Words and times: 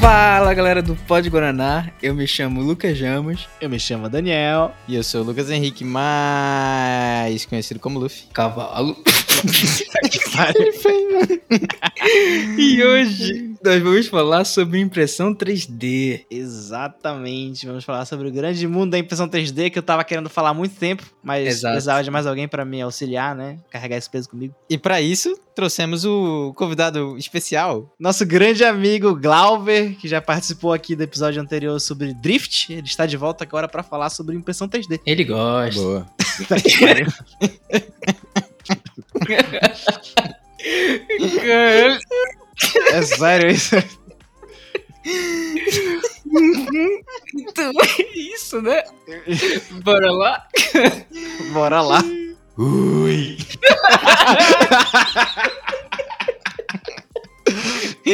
Fala 0.00 0.54
galera 0.54 0.80
do 0.80 0.96
Pod 0.96 1.28
Guaraná, 1.28 1.90
eu 2.02 2.14
me 2.14 2.26
chamo 2.26 2.62
Lucas 2.62 2.96
Jamos. 2.96 3.46
Eu 3.60 3.68
me 3.68 3.78
chamo 3.78 4.08
Daniel. 4.08 4.72
E 4.88 4.94
eu 4.94 5.02
sou 5.02 5.20
o 5.20 5.24
Lucas 5.24 5.50
Henrique, 5.50 5.84
mais 5.84 7.44
conhecido 7.44 7.78
como 7.78 7.98
Luffy. 7.98 8.22
Cavalo. 8.32 8.96
e 12.58 12.82
hoje 12.82 13.49
nós 13.62 13.82
vamos 13.82 14.06
falar 14.06 14.44
sobre 14.44 14.80
impressão 14.80 15.34
3D. 15.34 16.24
Exatamente, 16.30 17.66
vamos 17.66 17.84
falar 17.84 18.06
sobre 18.06 18.28
o 18.28 18.32
grande 18.32 18.66
mundo 18.66 18.92
da 18.92 18.98
impressão 18.98 19.28
3D 19.28 19.70
que 19.70 19.78
eu 19.78 19.82
tava 19.82 20.02
querendo 20.02 20.30
falar 20.30 20.50
há 20.50 20.54
muito 20.54 20.74
tempo, 20.76 21.04
mas 21.22 21.46
Exato. 21.46 21.74
precisava 21.74 22.02
de 22.02 22.10
mais 22.10 22.26
alguém 22.26 22.48
pra 22.48 22.64
me 22.64 22.80
auxiliar, 22.80 23.34
né? 23.34 23.58
Carregar 23.70 23.96
esse 23.96 24.08
peso 24.08 24.28
comigo. 24.28 24.54
E 24.68 24.78
pra 24.78 25.00
isso, 25.00 25.38
trouxemos 25.54 26.04
o 26.04 26.54
convidado 26.56 27.16
especial. 27.18 27.92
Nosso 27.98 28.24
grande 28.24 28.64
amigo 28.64 29.14
Glauber, 29.14 29.94
que 29.96 30.08
já 30.08 30.22
participou 30.22 30.72
aqui 30.72 30.96
do 30.96 31.02
episódio 31.02 31.42
anterior 31.42 31.78
sobre 31.80 32.14
Drift, 32.14 32.72
ele 32.72 32.86
está 32.86 33.04
de 33.04 33.16
volta 33.16 33.44
agora 33.44 33.68
pra 33.68 33.82
falar 33.82 34.10
sobre 34.10 34.36
impressão 34.36 34.68
3D. 34.68 35.00
Ele 35.04 35.24
gosta. 35.24 35.80
Boa. 35.80 36.06
É 42.92 43.02
sério 43.02 43.50
isso? 43.50 43.76
Então 47.34 47.72
é 47.82 48.02
isso, 48.16 48.60
né? 48.62 48.82
Bora 49.82 50.12
lá. 50.12 50.46
Bora 51.52 51.80
lá. 51.82 52.02
Ui. 52.58 53.38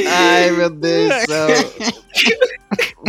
Ai, 0.09 0.51
meu 0.51 0.71
Deus 0.71 1.09
do 1.09 1.27
céu. 1.27 1.49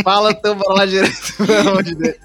Fala 0.02 0.34
teu 0.34 0.54
bora 0.54 0.74
lá 0.74 0.86
direto, 0.86 1.34
pelo 1.36 1.68
amor 1.70 1.82
de 1.82 1.94
Deus. 1.94 2.16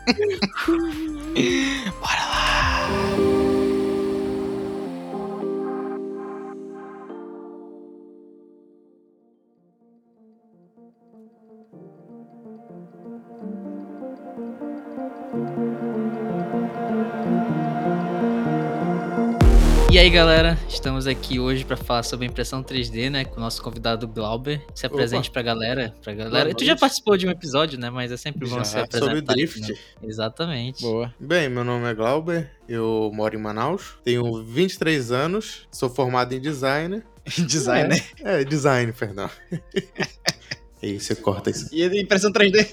E 19.94 20.00
aí 20.00 20.10
galera, 20.10 20.58
estamos 20.68 21.06
aqui 21.06 21.40
hoje 21.40 21.64
pra 21.64 21.78
falar 21.78 22.02
sobre 22.02 22.26
impressão 22.26 22.64
3D, 22.64 23.12
né? 23.12 23.26
Com 23.26 23.38
o 23.38 23.40
nosso 23.40 23.62
convidado 23.62 24.08
Glauber. 24.08 24.60
Se 24.74 24.88
apresente 24.88 25.30
pra 25.30 25.44
galera. 25.44 25.94
Pra 26.02 26.16
galera. 26.16 26.46
Boa 26.46 26.56
Tu 26.56 26.66
já 26.66 26.76
participou 26.76 27.16
de 27.16 27.28
um 27.28 27.30
episódio, 27.30 27.78
né? 27.80 27.92
Mas 27.92 28.12
é 28.12 28.18
sempre 28.18 28.50
bom 28.50 28.56
Já, 28.56 28.64
se 28.64 28.76
apresentar. 28.76 29.06
sobre 29.06 29.20
aqui, 29.20 29.28
drift. 29.36 29.72
né? 29.72 29.78
Exatamente. 30.02 30.82
Boa. 30.82 31.14
Bem, 31.20 31.48
meu 31.48 31.64
nome 31.64 31.88
é 31.88 31.94
Glauber, 31.94 32.50
eu 32.68 33.12
moro 33.14 33.36
em 33.36 33.40
Manaus, 33.40 33.94
tenho 34.04 34.44
23 34.44 35.12
anos, 35.12 35.68
sou 35.72 35.92
formado 35.92 36.34
em 36.34 36.42
design. 36.42 37.04
Designer. 37.46 38.04
É, 38.22 38.44
design, 38.44 38.92
perdão. 38.94 39.30
Aí 40.84 41.00
você 41.00 41.16
corta 41.16 41.50
isso. 41.50 41.70
E 41.72 41.82
a 41.82 41.96
impressão 41.96 42.30
3D? 42.30 42.68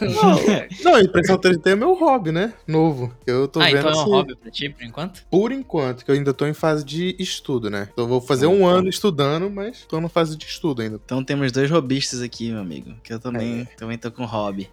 Não, 0.82 0.94
a 0.94 1.02
impressão 1.02 1.36
3D 1.36 1.72
é 1.72 1.76
meu 1.76 1.92
hobby, 1.92 2.32
né? 2.32 2.54
Novo. 2.66 3.14
Eu 3.26 3.46
tô 3.46 3.60
ah, 3.60 3.66
vendo 3.66 3.80
então 3.80 3.90
é 3.90 3.96
um 3.96 4.04
hobby 4.04 4.34
pra 4.34 4.50
ti, 4.50 4.70
por 4.70 4.82
enquanto? 4.82 5.22
Por 5.30 5.52
enquanto, 5.52 6.06
que 6.06 6.10
eu 6.10 6.14
ainda 6.14 6.32
tô 6.32 6.46
em 6.46 6.54
fase 6.54 6.82
de 6.82 7.14
estudo, 7.18 7.68
né? 7.68 7.90
Então 7.92 8.06
eu 8.06 8.08
vou 8.08 8.22
fazer 8.22 8.46
um 8.46 8.66
ano 8.66 8.88
estudando, 8.88 9.50
mas 9.50 9.84
tô 9.86 10.00
na 10.00 10.08
fase 10.08 10.38
de 10.38 10.46
estudo 10.46 10.80
ainda. 10.80 10.98
Então 11.04 11.22
temos 11.22 11.52
dois 11.52 11.70
robistas 11.70 12.22
aqui, 12.22 12.50
meu 12.50 12.60
amigo. 12.60 12.94
Que 13.04 13.12
eu 13.12 13.20
também, 13.20 13.68
também 13.76 13.98
tô 13.98 14.10
com 14.10 14.24
hobby. 14.24 14.70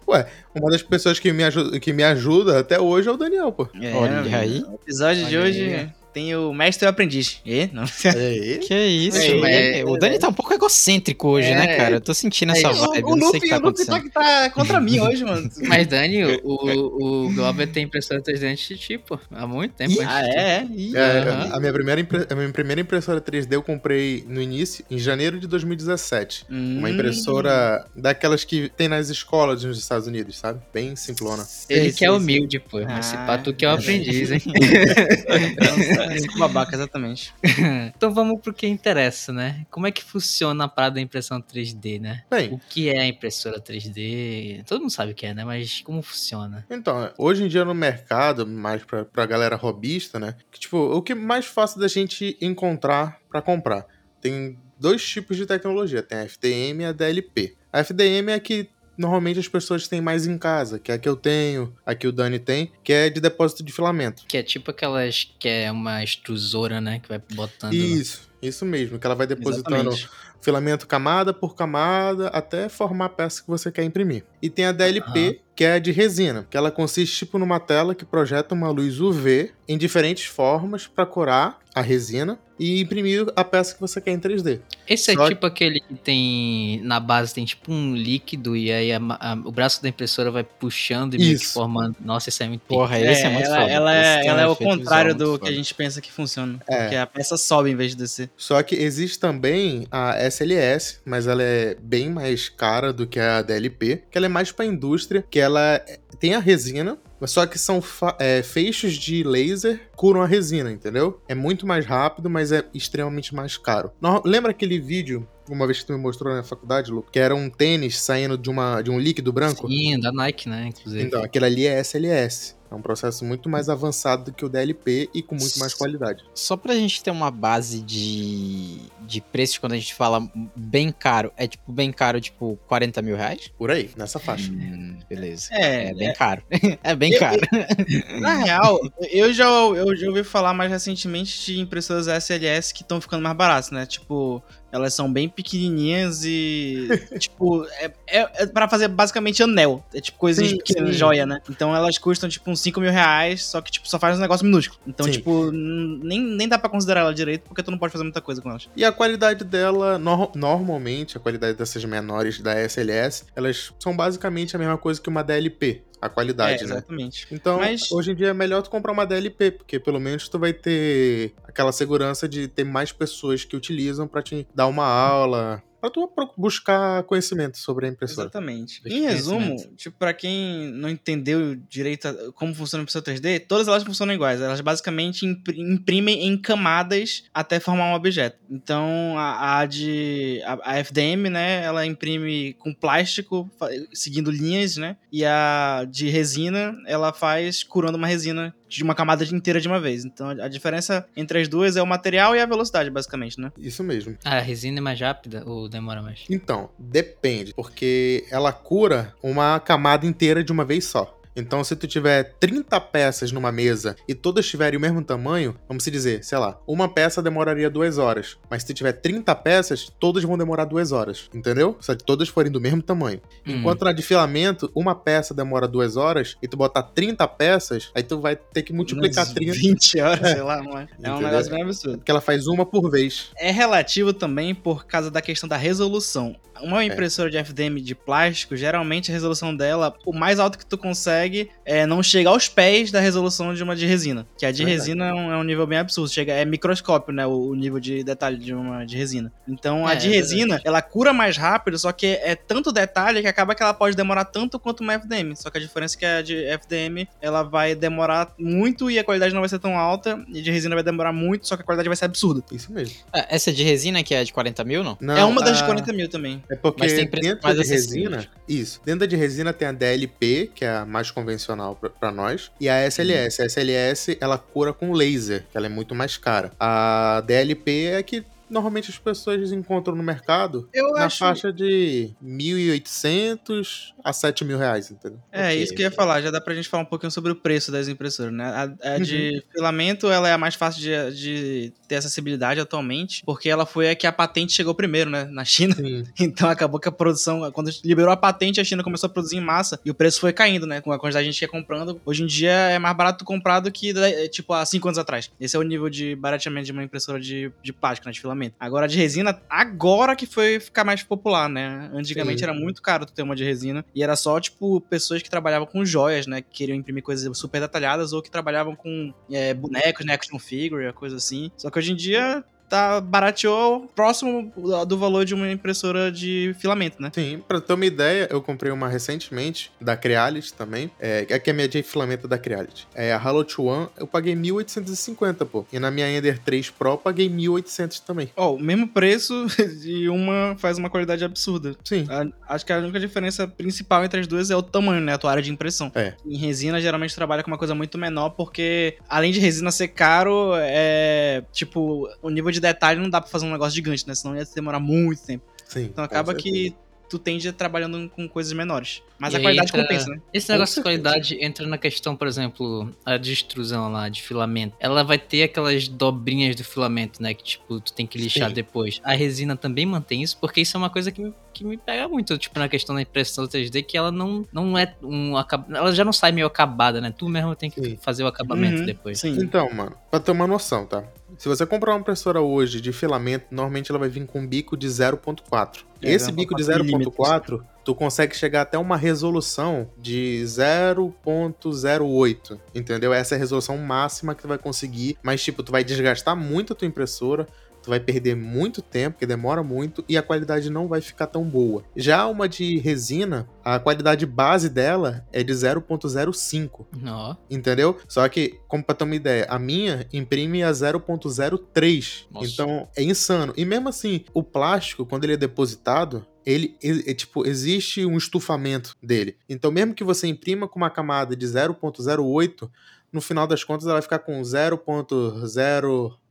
Uma 0.54 0.70
das 0.70 0.82
pessoas 0.82 1.18
que 1.18 1.30
me, 1.34 1.44
ajuda, 1.44 1.78
que 1.78 1.92
me 1.92 2.04
ajuda 2.04 2.58
até 2.58 2.80
hoje 2.80 3.06
é 3.06 3.12
o 3.12 3.18
Daniel, 3.18 3.52
pô. 3.52 3.68
É, 3.74 3.92
Olha 3.92 4.38
aí. 4.38 4.64
O 4.66 4.76
episódio 4.76 5.26
de 5.26 5.36
Olha 5.36 5.46
hoje 5.46 5.74
aí. 5.74 6.05
Tem 6.16 6.34
o 6.34 6.50
mestre 6.54 6.86
e 6.86 6.88
o 6.88 6.90
aprendiz. 6.90 7.42
E? 7.44 7.68
Não. 7.74 7.82
É 7.82 8.56
Que 8.66 8.74
isso, 8.86 9.18
É, 9.18 9.80
é, 9.80 9.84
o 9.84 9.98
Dani 9.98 10.18
tá 10.18 10.28
um 10.28 10.32
pouco 10.32 10.50
egocêntrico 10.54 11.28
hoje, 11.28 11.50
né, 11.50 11.74
É. 11.74 11.76
cara? 11.76 11.96
Eu 11.96 12.00
tô 12.00 12.14
sentindo 12.14 12.52
É 12.54 12.58
essa 12.58 12.70
isso. 12.70 12.86
vibe, 12.86 13.04
o 13.04 13.16
não 13.16 13.28
o 13.28 13.32
Luffy, 13.32 13.40
que 13.40 13.48
tá 13.50 13.56
o 13.58 13.60
Luffy 13.60 13.82
acontecendo. 13.84 14.10
tá, 14.10 14.22
tá 14.44 14.50
contra 14.50 14.80
mim 14.80 14.98
hoje, 14.98 15.22
mano. 15.26 15.50
Mas, 15.68 15.86
Dani, 15.86 16.24
o, 16.42 17.26
o 17.26 17.34
Glauber 17.34 17.66
tem 17.66 17.84
impressora 17.84 18.22
3D 18.22 18.50
antes 18.50 18.66
de 18.66 18.78
ti, 18.78 18.96
pô. 18.96 19.18
Há 19.30 19.46
muito 19.46 19.72
tempo 19.74 19.92
antes 20.00 20.06
Ah, 20.08 20.22
é? 20.26 20.66
É, 20.94 21.18
Aham. 21.18 21.50
a, 21.52 21.60
minha 21.60 21.72
primeira 21.74 22.00
impre- 22.00 22.26
a 22.30 22.34
minha 22.34 22.48
primeira 22.50 22.80
impressora 22.80 23.20
3D 23.20 23.52
eu 23.52 23.62
comprei 23.62 24.24
no 24.26 24.40
início, 24.40 24.86
em 24.90 24.98
janeiro 24.98 25.38
de 25.38 25.46
2017. 25.46 26.46
Uma 26.48 26.88
Hum. 26.88 26.92
impressora 26.92 27.84
daquelas 27.94 28.42
que 28.42 28.70
tem 28.74 28.88
nas 28.88 29.10
escolas 29.10 29.62
nos 29.64 29.78
Estados 29.78 30.06
Unidos, 30.06 30.38
sabe? 30.38 30.60
Bem 30.72 30.96
simplona. 30.96 31.46
Ele 31.68 31.92
que 31.92 32.06
é 32.06 32.10
humilde, 32.10 32.58
pô. 32.58 32.80
Mas 32.80 33.04
se 33.04 33.16
Ah, 33.16 33.24
pá, 33.26 33.36
tu 33.36 33.52
que 33.52 33.66
é 33.66 33.68
o 33.68 33.72
é. 33.72 33.74
aprendiz, 33.74 34.30
hein? 34.30 34.40
Esse 36.14 36.38
babaca, 36.38 36.74
exatamente. 36.74 37.34
então 37.96 38.12
vamos 38.12 38.40
pro 38.40 38.52
que 38.52 38.66
interessa, 38.66 39.32
né? 39.32 39.66
Como 39.70 39.86
é 39.86 39.90
que 39.90 40.02
funciona 40.02 40.64
a 40.64 40.68
parada 40.68 40.96
da 40.96 41.00
impressão 41.00 41.40
3D, 41.40 42.00
né? 42.00 42.24
Bem, 42.30 42.52
O 42.52 42.58
que 42.58 42.88
é 42.88 43.00
a 43.00 43.06
impressora 43.06 43.60
3D? 43.60 44.64
Todo 44.64 44.80
mundo 44.80 44.90
sabe 44.90 45.12
o 45.12 45.14
que 45.14 45.26
é, 45.26 45.34
né? 45.34 45.44
Mas 45.44 45.80
como 45.82 46.02
funciona? 46.02 46.66
então, 46.70 47.12
hoje 47.18 47.44
em 47.44 47.48
dia 47.48 47.64
no 47.64 47.74
mercado, 47.74 48.46
mais 48.46 48.84
pra, 48.84 49.04
pra 49.04 49.26
galera 49.26 49.56
robista, 49.56 50.18
né? 50.18 50.34
Que, 50.50 50.60
tipo, 50.60 50.76
o 50.76 51.02
que 51.02 51.12
é 51.12 51.14
mais 51.14 51.46
fácil 51.46 51.80
da 51.80 51.88
gente 51.88 52.36
encontrar 52.40 53.20
pra 53.30 53.42
comprar? 53.42 53.86
Tem 54.20 54.58
dois 54.78 55.06
tipos 55.06 55.36
de 55.36 55.46
tecnologia, 55.46 56.02
tem 56.02 56.18
a 56.18 56.24
FDM 56.24 56.82
e 56.82 56.84
a 56.84 56.92
DLP. 56.92 57.56
A 57.72 57.80
FDM 57.80 58.30
é 58.30 58.34
a 58.34 58.40
que 58.40 58.68
normalmente 58.96 59.38
as 59.38 59.48
pessoas 59.48 59.86
têm 59.88 60.00
mais 60.00 60.26
em 60.26 60.38
casa, 60.38 60.78
que 60.78 60.90
é 60.90 60.94
a 60.94 60.98
que 60.98 61.08
eu 61.08 61.16
tenho, 61.16 61.72
a 61.84 61.94
que 61.94 62.06
o 62.06 62.12
Dani 62.12 62.38
tem, 62.38 62.72
que 62.82 62.92
é 62.92 63.10
de 63.10 63.20
depósito 63.20 63.62
de 63.62 63.72
filamento. 63.72 64.24
Que 64.26 64.38
é 64.38 64.42
tipo 64.42 64.70
aquelas 64.70 65.30
que 65.38 65.48
é 65.48 65.70
uma 65.70 66.02
extrusora, 66.02 66.80
né? 66.80 66.98
Que 67.00 67.08
vai 67.08 67.20
botando. 67.34 67.72
Isso, 67.72 68.28
isso 68.40 68.64
mesmo, 68.64 68.98
que 68.98 69.06
ela 69.06 69.14
vai 69.14 69.26
depositando 69.26 69.90
Exatamente. 69.90 70.08
filamento 70.40 70.86
camada 70.86 71.32
por 71.32 71.54
camada 71.54 72.28
até 72.28 72.68
formar 72.68 73.06
a 73.06 73.10
peça 73.10 73.42
que 73.42 73.48
você 73.48 73.70
quer 73.70 73.84
imprimir. 73.84 74.24
E 74.46 74.50
tem 74.50 74.64
a 74.66 74.72
DLP, 74.72 75.18
Aham. 75.18 75.34
que 75.56 75.64
é 75.64 75.72
a 75.72 75.78
de 75.78 75.90
resina, 75.90 76.46
que 76.48 76.56
ela 76.56 76.70
consiste 76.70 77.16
tipo 77.24 77.36
numa 77.38 77.58
tela 77.58 77.94
que 77.94 78.04
projeta 78.04 78.54
uma 78.54 78.70
luz 78.70 79.00
UV 79.00 79.50
em 79.68 79.76
diferentes 79.76 80.24
formas 80.26 80.86
para 80.86 81.04
curar 81.04 81.58
a 81.74 81.80
resina 81.80 82.38
e 82.58 82.80
imprimir 82.80 83.26
a 83.36 83.44
peça 83.44 83.74
que 83.74 83.80
você 83.80 84.00
quer 84.00 84.12
em 84.12 84.18
3D. 84.18 84.60
Esse 84.88 85.10
é 85.10 85.14
Só- 85.14 85.28
tipo 85.28 85.44
aquele 85.44 85.78
que 85.78 85.94
tem. 85.94 86.80
Na 86.84 86.98
base 86.98 87.34
tem 87.34 87.44
tipo 87.44 87.70
um 87.70 87.94
líquido 87.94 88.56
e 88.56 88.72
aí 88.72 88.92
a 88.92 88.98
a- 88.98 89.38
o 89.44 89.52
braço 89.52 89.82
da 89.82 89.88
impressora 89.90 90.30
vai 90.30 90.42
puxando 90.42 91.12
e 91.14 91.18
meio 91.18 91.38
que 91.38 91.46
formando. 91.46 91.96
Nossa, 92.02 92.30
isso 92.30 92.42
é 92.42 92.48
muito 92.48 92.62
Porra, 92.62 92.98
esse 92.98 93.24
é, 93.24 93.28
muito 93.28 93.44
ela, 93.46 93.60
foda. 93.60 93.70
ela 93.70 93.94
é, 93.94 94.26
ela 94.26 94.40
é 94.40 94.46
o 94.46 94.56
contrário 94.56 95.14
do 95.14 95.38
que 95.38 95.48
a 95.50 95.52
gente 95.52 95.74
pensa 95.74 96.00
que 96.00 96.10
funciona. 96.10 96.58
É. 96.66 96.80
Porque 96.82 96.96
a 96.96 97.06
peça 97.06 97.36
sobe 97.36 97.70
em 97.70 97.76
vez 97.76 97.90
de 97.90 97.98
descer. 97.98 98.30
Só 98.38 98.62
que 98.62 98.74
existe 98.74 99.18
também 99.18 99.86
a 99.90 100.16
SLS, 100.24 101.00
mas 101.04 101.26
ela 101.26 101.42
é 101.42 101.74
bem 101.78 102.08
mais 102.08 102.48
cara 102.48 102.90
do 102.90 103.06
que 103.06 103.20
a 103.20 103.42
DLP, 103.42 104.02
que 104.10 104.16
ela 104.16 104.24
é 104.26 104.30
mais 104.36 104.52
para 104.52 104.66
indústria, 104.66 105.24
que 105.30 105.38
ela 105.40 105.80
tem 106.20 106.34
a 106.34 106.38
resina, 106.38 106.98
mas 107.18 107.30
só 107.30 107.46
que 107.46 107.58
são 107.58 107.82
é, 108.18 108.42
feixes 108.42 108.92
de 108.94 109.22
laser 109.22 109.88
curam 109.96 110.20
a 110.20 110.26
resina, 110.26 110.70
entendeu? 110.70 111.18
É 111.26 111.34
muito 111.34 111.66
mais 111.66 111.86
rápido, 111.86 112.28
mas 112.28 112.52
é 112.52 112.62
extremamente 112.74 113.34
mais 113.34 113.56
caro. 113.56 113.90
No- 113.98 114.20
Lembra 114.26 114.50
aquele 114.50 114.78
vídeo, 114.78 115.26
uma 115.48 115.64
vez 115.66 115.80
que 115.80 115.86
tu 115.86 115.94
me 115.94 115.98
mostrou 115.98 116.34
na 116.34 116.42
faculdade, 116.42 116.90
Lu, 116.90 117.02
que 117.10 117.18
era 117.18 117.34
um 117.34 117.48
tênis 117.48 117.98
saindo 117.98 118.36
de, 118.36 118.50
uma, 118.50 118.82
de 118.82 118.90
um 118.90 118.98
líquido 119.00 119.32
branco? 119.32 119.66
Sim, 119.68 119.98
da 119.98 120.12
Nike, 120.12 120.50
né? 120.50 120.66
Inclusive. 120.68 121.02
Então, 121.02 121.22
aquele 121.24 121.46
ali 121.46 121.66
é 121.66 121.80
SLS. 121.80 122.54
É 122.70 122.74
um 122.74 122.82
processo 122.82 123.24
muito 123.24 123.48
mais 123.48 123.68
avançado 123.70 124.24
do 124.24 124.32
que 124.32 124.44
o 124.44 124.48
DLP 124.48 125.08
e 125.14 125.22
com 125.22 125.36
muito 125.36 125.56
mais 125.60 125.72
qualidade. 125.72 126.24
Só 126.34 126.56
pra 126.56 126.74
gente 126.74 127.00
ter 127.02 127.12
uma 127.12 127.30
base 127.30 127.80
de, 127.80 128.80
de 129.06 129.20
preços 129.20 129.58
quando 129.58 129.72
a 129.72 129.76
gente 129.76 129.94
fala 129.94 130.28
bem 130.56 130.90
caro, 130.92 131.32
é 131.36 131.46
tipo 131.46 131.72
bem 131.72 131.92
caro, 131.92 132.20
tipo 132.20 132.58
40 132.66 133.00
mil 133.02 133.16
reais? 133.16 133.48
Por 133.56 133.70
aí, 133.70 133.90
nessa 133.96 134.18
faixa. 134.18 134.50
Hum, 134.50 134.98
beleza. 135.08 135.48
É, 135.52 135.90
É 135.90 135.94
bem 135.94 136.12
caro. 136.12 136.42
é 136.82 136.94
bem 136.94 137.12
Eu- 137.12 137.18
caro. 137.20 137.40
Na 138.20 138.34
real, 138.34 138.78
eu 139.10 139.32
já, 139.32 139.44
eu 139.44 139.96
já 139.96 140.08
ouvi 140.08 140.24
falar 140.24 140.52
mais 140.52 140.70
recentemente 140.70 141.44
de 141.46 141.60
impressoras 141.60 142.06
SLS 142.08 142.72
que 142.74 142.82
estão 142.82 143.00
ficando 143.00 143.22
mais 143.22 143.36
baratas, 143.36 143.70
né? 143.70 143.86
Tipo, 143.86 144.42
elas 144.76 144.94
são 144.94 145.12
bem 145.12 145.28
pequenininhas 145.28 146.22
e. 146.24 146.88
tipo, 147.18 147.64
é, 147.80 147.90
é, 148.06 148.28
é 148.42 148.46
pra 148.46 148.68
fazer 148.68 148.88
basicamente 148.88 149.42
anel. 149.42 149.84
É 149.92 150.00
tipo 150.00 150.18
coisas 150.18 150.48
Sim, 150.48 150.56
pequenas, 150.58 150.90
sim. 150.92 150.98
joia, 150.98 151.26
né? 151.26 151.40
Então 151.50 151.74
elas 151.74 151.98
custam 151.98 152.28
tipo 152.28 152.50
uns 152.50 152.60
5 152.60 152.80
mil 152.80 152.90
reais, 152.90 153.44
só 153.44 153.60
que 153.60 153.70
tipo, 153.70 153.88
só 153.88 153.98
faz 153.98 154.16
um 154.16 154.20
negócio 154.20 154.44
minúsculo. 154.44 154.80
Então, 154.86 155.06
Sim. 155.06 155.12
tipo, 155.12 155.50
nem, 155.50 156.20
nem 156.20 156.48
dá 156.48 156.58
pra 156.58 156.68
considerar 156.68 157.00
ela 157.00 157.14
direito 157.14 157.42
porque 157.42 157.62
tu 157.62 157.70
não 157.70 157.78
pode 157.78 157.92
fazer 157.92 158.04
muita 158.04 158.20
coisa 158.20 158.40
com 158.40 158.50
elas. 158.50 158.68
E 158.76 158.84
a 158.84 158.92
qualidade 158.92 159.44
dela, 159.44 159.98
nor- 159.98 160.30
normalmente, 160.34 161.16
a 161.16 161.20
qualidade 161.20 161.56
dessas 161.56 161.84
menores 161.84 162.40
da 162.40 162.54
SLS, 162.54 163.24
elas 163.34 163.72
são 163.78 163.96
basicamente 163.96 164.54
a 164.54 164.58
mesma 164.58 164.78
coisa 164.78 165.00
que 165.00 165.08
uma 165.08 165.22
DLP, 165.22 165.82
a 166.00 166.08
qualidade, 166.08 166.62
é, 166.64 166.66
né? 166.66 166.72
exatamente. 166.74 167.26
Então, 167.30 167.58
Mas- 167.58 167.90
hoje 167.90 168.12
em 168.12 168.14
dia 168.14 168.28
é 168.28 168.34
melhor 168.34 168.62
tu 168.62 168.70
comprar 168.70 168.92
uma 168.92 169.06
DLP, 169.06 169.50
porque 169.50 169.78
pelo 169.78 169.98
menos 169.98 170.28
tu 170.28 170.38
vai 170.38 170.52
ter 170.52 171.32
aquela 171.44 171.72
segurança 171.72 172.28
de 172.28 172.48
ter 172.48 172.64
mais 172.64 172.92
pessoas 172.92 173.44
que 173.44 173.56
utilizam 173.56 174.06
pra 174.06 174.22
te 174.22 174.46
dar 174.54 174.66
uma 174.66 174.84
aula, 174.86 175.62
pra 175.90 176.26
tu 176.26 176.34
buscar 176.36 177.02
conhecimento 177.04 177.58
sobre 177.58 177.86
a 177.86 177.88
impressora. 177.88 178.26
Exatamente. 178.26 178.80
Em 178.84 179.02
resumo, 179.02 179.56
tipo, 179.76 179.96
pra 179.98 180.12
quem 180.12 180.70
não 180.72 180.88
entendeu 180.88 181.56
direito 181.68 182.08
como 182.34 182.54
funciona 182.54 182.82
a 182.82 182.84
impressora 182.84 183.04
3D, 183.04 183.46
todas 183.46 183.68
elas 183.68 183.82
funcionam 183.82 184.14
iguais. 184.14 184.40
Elas 184.40 184.60
basicamente 184.60 185.26
imprimem 185.26 186.26
em 186.26 186.36
camadas 186.36 187.24
até 187.32 187.60
formar 187.60 187.92
um 187.92 187.94
objeto. 187.94 188.38
Então, 188.50 189.14
a, 189.16 189.60
a 189.60 189.66
de 189.66 190.40
a, 190.44 190.72
a, 190.72 190.78
FDM, 190.78 191.30
né, 191.30 191.64
ela 191.64 191.86
imprime 191.86 192.54
com 192.54 192.74
plástico, 192.74 193.50
seguindo 193.92 194.30
linhas, 194.30 194.76
né? 194.76 194.96
E 195.10 195.24
a 195.24 195.86
de 195.88 196.08
resina, 196.08 196.76
ela 196.86 197.12
faz 197.12 197.62
curando 197.62 197.98
uma 197.98 198.06
resina 198.06 198.54
de 198.68 198.82
uma 198.82 198.94
camada 198.94 199.24
inteira 199.24 199.60
de 199.60 199.68
uma 199.68 199.80
vez. 199.80 200.04
Então 200.04 200.28
a 200.28 200.48
diferença 200.48 201.06
entre 201.16 201.40
as 201.40 201.48
duas 201.48 201.76
é 201.76 201.82
o 201.82 201.86
material 201.86 202.34
e 202.34 202.40
a 202.40 202.46
velocidade, 202.46 202.90
basicamente, 202.90 203.40
né? 203.40 203.52
Isso 203.58 203.82
mesmo. 203.82 204.16
Ah, 204.24 204.36
a 204.36 204.40
resina 204.40 204.78
é 204.78 204.80
mais 204.80 205.00
rápida 205.00 205.42
ou 205.46 205.68
demora 205.68 206.02
mais? 206.02 206.24
Então, 206.30 206.70
depende, 206.78 207.52
porque 207.54 208.24
ela 208.30 208.52
cura 208.52 209.14
uma 209.22 209.60
camada 209.60 210.06
inteira 210.06 210.42
de 210.42 210.52
uma 210.52 210.64
vez 210.64 210.84
só. 210.84 211.16
Então, 211.36 211.62
se 211.62 211.76
tu 211.76 211.86
tiver 211.86 212.34
30 212.40 212.80
peças 212.80 213.30
numa 213.30 213.52
mesa 213.52 213.94
e 214.08 214.14
todas 214.14 214.46
tiverem 214.46 214.78
o 214.78 214.80
mesmo 214.80 215.04
tamanho, 215.04 215.54
vamos 215.68 215.84
dizer, 215.84 216.24
sei 216.24 216.38
lá, 216.38 216.58
uma 216.66 216.88
peça 216.88 217.22
demoraria 217.22 217.68
duas 217.68 217.98
horas. 217.98 218.38
Mas 218.50 218.62
se 218.62 218.68
tu 218.68 218.74
tiver 218.74 218.92
30 218.92 219.34
peças, 219.34 219.92
todas 220.00 220.24
vão 220.24 220.38
demorar 220.38 220.64
duas 220.64 220.92
horas. 220.92 221.28
Entendeu? 221.34 221.76
Se 221.80 221.94
todas 221.96 222.28
forem 222.28 222.50
do 222.50 222.60
mesmo 222.60 222.82
tamanho. 222.82 223.20
Hum. 223.46 223.56
Enquanto 223.56 223.84
na 223.84 223.92
de 223.92 224.02
filamento, 224.02 224.70
uma 224.74 224.94
peça 224.94 225.34
demora 225.34 225.68
duas 225.68 225.96
horas 225.96 226.36
e 226.42 226.48
tu 226.48 226.56
botar 226.56 226.82
30 226.82 227.26
peças, 227.28 227.90
aí 227.94 228.02
tu 228.02 228.20
vai 228.20 228.36
ter 228.36 228.62
que 228.62 228.72
multiplicar 228.72 229.26
Mas 229.26 229.34
30. 229.34 229.52
20 229.52 230.00
horas, 230.00 230.30
sei 230.30 230.42
lá, 230.42 230.62
mano. 230.62 230.88
É 231.02 231.12
um 231.12 231.20
negócio 231.20 231.50
bem 231.50 231.62
absurdo. 231.62 231.98
Porque 231.98 232.10
ela 232.10 232.20
faz 232.20 232.46
uma 232.46 232.64
por 232.64 232.90
vez. 232.90 233.30
É 233.36 233.50
relativo 233.50 234.12
também 234.12 234.54
por 234.54 234.86
causa 234.86 235.10
da 235.10 235.20
questão 235.20 235.48
da 235.48 235.56
resolução. 235.56 236.36
Uma 236.62 236.82
é. 236.82 236.86
impressora 236.86 237.28
é. 237.28 237.32
de 237.32 237.38
FDM 237.38 237.80
de 237.80 237.94
plástico, 237.94 238.56
geralmente 238.56 239.10
a 239.10 239.14
resolução 239.14 239.54
dela, 239.54 239.94
o 240.04 240.12
mais 240.12 240.38
alto 240.38 240.58
que 240.58 240.66
tu 240.66 240.78
consegue 240.78 241.25
é 241.64 241.86
não 241.86 242.02
chega 242.02 242.30
aos 242.30 242.48
pés 242.48 242.90
da 242.90 243.00
resolução 243.00 243.54
de 243.54 243.62
uma 243.62 243.76
de 243.76 243.86
resina. 243.86 244.26
Que 244.38 244.46
a 244.46 244.52
de 244.52 244.64
resina 244.64 245.08
é 245.08 245.12
um, 245.12 245.32
é 245.32 245.36
um, 245.36 245.42
nível 245.42 245.66
bem 245.66 245.78
absurdo. 245.78 246.10
Chega, 246.10 246.32
é 246.32 246.44
microscópio, 246.44 247.12
né? 247.12 247.26
O, 247.26 247.50
o, 247.50 247.54
nível 247.54 247.80
de 247.80 248.02
detalhe 248.02 248.36
de 248.36 248.54
uma 248.54 248.84
de 248.84 248.96
resina. 248.96 249.32
Então 249.46 249.86
a 249.86 249.92
é, 249.92 249.96
de 249.96 250.08
é 250.08 250.10
resina, 250.10 250.60
ela 250.64 250.82
cura 250.82 251.12
mais 251.12 251.36
rápido, 251.36 251.78
só 251.78 251.92
que 251.92 252.06
é 252.06 252.34
tanto 252.34 252.72
detalhe 252.72 253.20
que 253.22 253.28
acaba 253.28 253.54
que 253.54 253.62
ela 253.62 253.74
pode 253.74 253.96
demorar 253.96 254.24
tanto 254.24 254.58
quanto 254.58 254.80
uma 254.80 254.94
FDM. 254.94 255.34
Só 255.34 255.50
que 255.50 255.58
a 255.58 255.60
diferença 255.60 255.96
é 255.96 255.98
que 255.98 256.04
a 256.04 256.22
de 256.22 256.44
FDM 256.58 257.08
ela 257.20 257.42
vai 257.42 257.74
demorar 257.74 258.32
muito 258.38 258.90
e 258.90 258.98
a 258.98 259.04
qualidade 259.04 259.34
não 259.34 259.40
vai 259.40 259.48
ser 259.48 259.58
tão 259.58 259.78
alta. 259.78 260.24
E 260.28 260.40
de 260.40 260.50
resina 260.50 260.74
vai 260.74 260.84
demorar 260.84 261.12
muito, 261.12 261.46
só 261.46 261.56
que 261.56 261.62
a 261.62 261.64
qualidade 261.64 261.88
vai 261.88 261.96
ser 261.96 262.04
absurda. 262.04 262.42
Isso 262.52 262.72
mesmo. 262.72 262.96
É, 263.12 263.34
essa 263.34 263.52
de 263.52 263.62
resina 263.62 264.02
que 264.02 264.14
é 264.14 264.22
de 264.22 264.32
40 264.32 264.64
mil, 264.64 264.84
não? 264.84 264.96
não 265.00 265.16
é 265.16 265.24
uma 265.24 265.40
das 265.40 265.58
a... 265.58 265.60
de 265.60 265.64
40 265.66 265.92
mil 265.92 266.08
também. 266.08 266.42
É 266.50 266.56
porque 266.56 266.82
Mas 266.82 266.92
tem 266.92 267.08
dentro 267.08 267.54
de 267.54 267.62
resina. 267.68 268.26
Isso. 268.48 268.80
Dentro 268.84 269.06
de 269.06 269.16
resina 269.16 269.52
tem 269.52 269.68
a 269.68 269.72
DLP, 269.72 270.50
que 270.54 270.64
é 270.64 270.76
a 270.76 270.84
mais 270.84 271.10
convencional 271.16 271.74
para 271.98 272.12
nós, 272.12 272.52
e 272.60 272.68
a 272.68 272.86
SLS. 272.86 273.38
Uhum. 273.38 273.44
A 273.44 273.46
SLS 273.46 274.18
ela 274.20 274.36
cura 274.36 274.74
com 274.74 274.92
laser, 274.92 275.46
que 275.50 275.56
ela 275.56 275.64
é 275.64 275.70
muito 275.70 275.94
mais 275.94 276.18
cara. 276.18 276.52
A 276.60 277.22
DLP 277.26 277.86
é 277.86 278.02
que 278.02 278.22
normalmente 278.48 278.90
as 278.90 278.98
pessoas 278.98 279.52
encontram 279.52 279.94
no 279.94 280.02
mercado 280.02 280.68
eu 280.72 280.92
na 280.92 281.06
acho... 281.06 281.18
faixa 281.18 281.52
de 281.52 282.14
1.800 282.24 283.92
a 284.02 284.12
7 284.12 284.44
mil 284.44 284.56
reais, 284.56 284.90
entendeu? 284.90 285.18
É, 285.32 285.46
okay. 285.46 285.62
isso 285.62 285.74
que 285.74 285.82
eu 285.82 285.86
ia 285.86 285.90
falar. 285.90 286.20
Já 286.20 286.30
dá 286.30 286.40
pra 286.40 286.54
gente 286.54 286.68
falar 286.68 286.84
um 286.84 286.86
pouquinho 286.86 287.10
sobre 287.10 287.32
o 287.32 287.34
preço 287.34 287.72
das 287.72 287.88
impressoras, 287.88 288.32
né? 288.32 288.44
A, 288.44 288.94
a 288.94 288.98
de 288.98 289.32
uhum. 289.34 289.42
filamento, 289.52 290.08
ela 290.08 290.28
é 290.28 290.32
a 290.32 290.38
mais 290.38 290.54
fácil 290.54 290.80
de, 290.80 291.16
de, 291.16 291.72
ter 291.88 291.96
acessibilidade 291.96 292.60
atualmente, 292.60 293.22
porque 293.24 293.48
ela 293.48 293.66
foi 293.66 293.90
a 293.90 293.96
que 293.96 294.06
a 294.06 294.12
patente 294.12 294.52
chegou 294.52 294.74
primeiro, 294.74 295.10
né? 295.10 295.24
Na 295.24 295.44
China. 295.44 295.74
Sim. 295.74 296.04
Então 296.36 296.48
acabou 296.48 296.78
que 296.80 296.88
a 296.88 296.92
produção, 296.92 297.50
quando 297.52 297.70
liberou 297.84 298.12
a 298.12 298.16
patente, 298.16 298.60
a 298.60 298.64
China 298.64 298.82
começou 298.82 299.06
a 299.06 299.10
produzir 299.10 299.36
em 299.36 299.40
massa 299.40 299.80
e 299.84 299.90
o 299.90 299.94
preço 299.94 300.20
foi 300.20 300.32
caindo, 300.32 300.66
né? 300.66 300.80
Com 300.80 300.92
a 300.92 300.98
quantidade 300.98 301.24
de 301.24 301.32
gente 301.32 301.38
que 301.38 301.44
ia 301.44 301.48
comprando. 301.48 302.00
Hoje 302.04 302.22
em 302.22 302.26
dia 302.26 302.50
é 302.50 302.78
mais 302.78 302.96
barato 302.96 303.24
comprar 303.24 303.60
do 303.60 303.70
que, 303.70 303.94
tipo, 304.28 304.52
há 304.52 304.64
5 304.64 304.86
anos 304.88 304.98
atrás. 304.98 305.30
Esse 305.40 305.56
é 305.56 305.58
o 305.58 305.62
nível 305.62 305.88
de 305.88 306.14
barateamento 306.16 306.66
de 306.66 306.72
uma 306.72 306.82
impressora 306.82 307.20
de, 307.20 307.50
de 307.62 307.72
plástico, 307.72 308.06
né? 308.08 308.12
De 308.12 308.20
filamento. 308.20 308.35
Agora 308.58 308.86
de 308.86 308.96
resina, 308.96 309.40
agora 309.48 310.14
que 310.14 310.26
foi 310.26 310.60
ficar 310.60 310.84
mais 310.84 311.02
popular, 311.02 311.48
né? 311.48 311.90
Antigamente 311.92 312.40
Sim. 312.40 312.44
era 312.44 312.54
muito 312.54 312.82
caro 312.82 313.06
ter 313.06 313.22
uma 313.22 313.34
de 313.34 313.44
resina 313.44 313.84
e 313.94 314.02
era 314.02 314.14
só, 314.16 314.38
tipo, 314.40 314.80
pessoas 314.82 315.22
que 315.22 315.30
trabalhavam 315.30 315.66
com 315.66 315.84
joias, 315.84 316.26
né? 316.26 316.42
Que 316.42 316.50
queriam 316.50 316.76
imprimir 316.76 317.02
coisas 317.02 317.36
super 317.38 317.60
detalhadas 317.60 318.12
ou 318.12 318.22
que 318.22 318.30
trabalhavam 318.30 318.76
com 318.76 319.12
é, 319.30 319.54
bonecos, 319.54 320.04
né? 320.04 320.14
Action 320.14 320.38
figure, 320.38 320.92
coisa 320.92 321.16
assim. 321.16 321.50
Só 321.56 321.70
que 321.70 321.78
hoje 321.78 321.92
em 321.92 321.96
dia 321.96 322.44
tá 322.68 323.00
barateou 323.00 323.88
próximo 323.94 324.52
do 324.86 324.98
valor 324.98 325.24
de 325.24 325.34
uma 325.34 325.50
impressora 325.50 326.10
de 326.10 326.54
filamento, 326.58 327.00
né? 327.00 327.10
Sim, 327.14 327.42
pra 327.46 327.60
ter 327.60 327.72
uma 327.72 327.86
ideia, 327.86 328.28
eu 328.30 328.40
comprei 328.40 328.72
uma 328.72 328.88
recentemente, 328.88 329.70
da 329.80 329.96
Creality 329.96 330.52
também, 330.52 330.90
é, 331.00 331.26
é 331.28 331.38
que 331.38 331.50
é 331.50 331.52
a 331.52 331.54
minha 331.54 331.68
de 331.68 331.82
filamento 331.82 332.26
da 332.28 332.38
Creality. 332.38 332.86
É 332.94 333.12
a 333.12 333.18
Halo 333.18 333.44
2 333.44 333.58
One, 333.58 333.88
eu 333.98 334.06
paguei 334.06 334.34
1.850, 334.34 335.46
pô. 335.46 335.66
E 335.72 335.78
na 335.78 335.90
minha 335.90 336.10
Ender 336.10 336.38
3 336.38 336.70
Pro, 336.70 336.90
eu 336.90 336.98
paguei 336.98 337.28
1.800 337.28 338.00
também. 338.00 338.30
Ó, 338.36 338.50
oh, 338.50 338.54
o 338.56 338.60
mesmo 338.60 338.88
preço 338.88 339.46
e 339.84 340.08
uma 340.08 340.56
faz 340.58 340.78
uma 340.78 340.90
qualidade 340.90 341.24
absurda. 341.24 341.74
Sim. 341.84 342.06
A, 342.08 342.54
acho 342.54 342.66
que 342.66 342.72
a 342.72 342.78
única 342.78 343.00
diferença 343.00 343.46
principal 343.46 344.04
entre 344.04 344.20
as 344.20 344.26
duas 344.26 344.50
é 344.50 344.56
o 344.56 344.62
tamanho, 344.62 345.00
né? 345.00 345.14
A 345.14 345.18
tua 345.18 345.30
área 345.30 345.42
de 345.42 345.50
impressão. 345.50 345.90
É. 345.94 346.14
Em 346.24 346.36
resina, 346.36 346.80
geralmente 346.80 347.14
trabalha 347.14 347.42
com 347.42 347.50
uma 347.50 347.58
coisa 347.58 347.74
muito 347.74 347.98
menor, 347.98 348.30
porque 348.30 348.96
além 349.08 349.32
de 349.32 349.40
resina 349.40 349.70
ser 349.70 349.88
caro, 349.88 350.52
é 350.56 351.42
tipo, 351.52 352.08
o 352.22 352.30
nível 352.30 352.50
de 352.50 352.55
de 352.56 352.60
detalhe 352.60 353.00
não 353.00 353.10
dá 353.10 353.20
pra 353.20 353.30
fazer 353.30 353.46
um 353.46 353.52
negócio 353.52 353.74
gigante, 353.74 354.06
né? 354.06 354.14
Senão 354.14 354.36
ia 354.36 354.44
demorar 354.44 354.80
muito 354.80 355.22
tempo. 355.22 355.44
Sim. 355.66 355.84
Então 355.84 356.02
acaba 356.02 356.34
que 356.34 356.74
tu 357.08 357.18
tende 357.18 357.48
a 357.48 357.52
trabalhando 357.52 358.08
com 358.10 358.28
coisas 358.28 358.52
menores. 358.52 359.02
Mas 359.18 359.32
e 359.32 359.36
a 359.36 359.40
qualidade 359.40 359.68
entra... 359.68 359.82
compensa, 359.82 360.10
né? 360.10 360.20
Esse 360.32 360.52
negócio 360.52 360.76
de 360.76 360.82
qualidade 360.82 361.38
entra 361.40 361.66
na 361.66 361.78
questão, 361.78 362.14
por 362.16 362.26
exemplo, 362.26 362.90
a 363.04 363.16
de 363.16 363.32
extrusão 363.32 363.90
lá, 363.90 364.08
de 364.08 364.22
filamento. 364.22 364.76
Ela 364.78 365.02
vai 365.02 365.18
ter 365.18 365.44
aquelas 365.44 365.88
dobrinhas 365.88 366.54
do 366.56 366.64
filamento, 366.64 367.22
né? 367.22 367.32
Que, 367.32 367.44
tipo, 367.44 367.80
tu 367.80 367.92
tem 367.92 368.06
que 368.06 368.18
lixar 368.18 368.48
Sim. 368.48 368.54
depois. 368.54 369.00
A 369.02 369.14
resina 369.14 369.56
também 369.56 369.86
mantém 369.86 370.22
isso, 370.22 370.36
porque 370.38 370.60
isso 370.60 370.76
é 370.76 370.78
uma 370.78 370.90
coisa 370.90 371.10
que 371.10 371.22
me, 371.22 371.32
que 371.54 371.64
me 371.64 371.76
pega 371.76 372.08
muito, 372.08 372.36
tipo, 372.36 372.58
na 372.58 372.68
questão 372.68 372.94
da 372.94 373.02
impressão 373.02 373.46
3D, 373.46 373.84
que 373.84 373.96
ela 373.96 374.10
não, 374.10 374.46
não 374.52 374.76
é 374.76 374.94
um... 375.02 375.34
Ela 375.74 375.94
já 375.94 376.04
não 376.04 376.12
sai 376.12 376.32
meio 376.32 376.46
acabada, 376.46 377.00
né? 377.00 377.14
Tu 377.16 377.28
mesmo 377.28 377.54
tem 377.54 377.70
que 377.70 377.82
Sim. 377.82 377.98
fazer 378.00 378.24
o 378.24 378.26
acabamento 378.26 378.80
uhum. 378.80 378.86
depois. 378.86 379.20
Sim. 379.20 379.38
Então, 379.40 379.72
mano, 379.72 379.96
pra 380.10 380.20
ter 380.20 380.32
uma 380.32 380.46
noção, 380.46 380.84
tá? 380.84 381.04
Se 381.38 381.48
você 381.48 381.64
comprar 381.66 381.92
uma 381.92 382.00
impressora 382.00 382.40
hoje 382.40 382.80
de 382.80 382.92
filamento, 382.92 383.46
normalmente 383.50 383.90
ela 383.90 383.98
vai 383.98 384.08
vir 384.08 384.24
com 384.26 384.40
um 384.40 384.46
bico 384.46 384.74
de 384.76 384.86
0.4. 384.86 385.84
É, 386.02 386.12
Esse 386.12 386.30
bico 386.32 386.54
de 386.54 386.62
0.4, 386.62 387.62
tu 387.84 387.94
consegue 387.94 388.36
chegar 388.36 388.62
até 388.62 388.78
uma 388.78 388.96
resolução 388.96 389.90
de 389.98 390.40
0.08, 390.44 392.58
entendeu? 392.74 393.12
Essa 393.12 393.34
é 393.34 393.36
a 393.36 393.38
resolução 393.38 393.76
máxima 393.78 394.34
que 394.34 394.42
tu 394.42 394.48
vai 394.48 394.58
conseguir, 394.58 395.16
mas 395.22 395.42
tipo, 395.42 395.62
tu 395.62 395.72
vai 395.72 395.84
desgastar 395.84 396.36
muito 396.36 396.72
a 396.72 396.76
tua 396.76 396.88
impressora, 396.88 397.46
tu 397.86 397.90
vai 397.90 398.00
perder 398.00 398.34
muito 398.34 398.82
tempo, 398.82 399.14
porque 399.14 399.26
demora 399.26 399.62
muito, 399.62 400.04
e 400.08 400.18
a 400.18 400.22
qualidade 400.22 400.68
não 400.68 400.88
vai 400.88 401.00
ficar 401.00 401.28
tão 401.28 401.44
boa. 401.44 401.84
Já 401.94 402.26
uma 402.26 402.48
de 402.48 402.78
resina, 402.78 403.48
a 403.64 403.78
qualidade 403.78 404.26
base 404.26 404.68
dela 404.68 405.24
é 405.32 405.44
de 405.44 405.52
0.05. 405.52 406.84
Oh. 407.06 407.36
Entendeu? 407.48 407.96
Só 408.08 408.28
que, 408.28 408.58
como 408.66 408.82
pra 408.82 408.94
ter 408.94 409.04
uma 409.04 409.14
ideia, 409.14 409.46
a 409.48 409.56
minha 409.56 410.04
imprime 410.12 410.64
a 410.64 410.72
0.03. 410.72 412.26
Então 412.42 412.88
é 412.96 413.02
insano. 413.04 413.54
E 413.56 413.64
mesmo 413.64 413.88
assim, 413.88 414.24
o 414.34 414.42
plástico, 414.42 415.06
quando 415.06 415.22
ele 415.22 415.34
é 415.34 415.36
depositado, 415.36 416.26
ele, 416.44 416.76
é, 416.82 417.14
tipo, 417.14 417.46
existe 417.46 418.04
um 418.04 418.16
estufamento 418.16 418.96
dele. 419.00 419.36
Então, 419.48 419.70
mesmo 419.70 419.94
que 419.94 420.02
você 420.02 420.26
imprima 420.26 420.66
com 420.66 420.78
uma 420.78 420.90
camada 420.90 421.36
de 421.36 421.46
0.08, 421.46 422.68
no 423.12 423.20
final 423.20 423.46
das 423.46 423.64
contas 423.64 423.86
ela 423.86 423.94
vai 423.94 424.02
ficar 424.02 424.18
com 424.18 424.40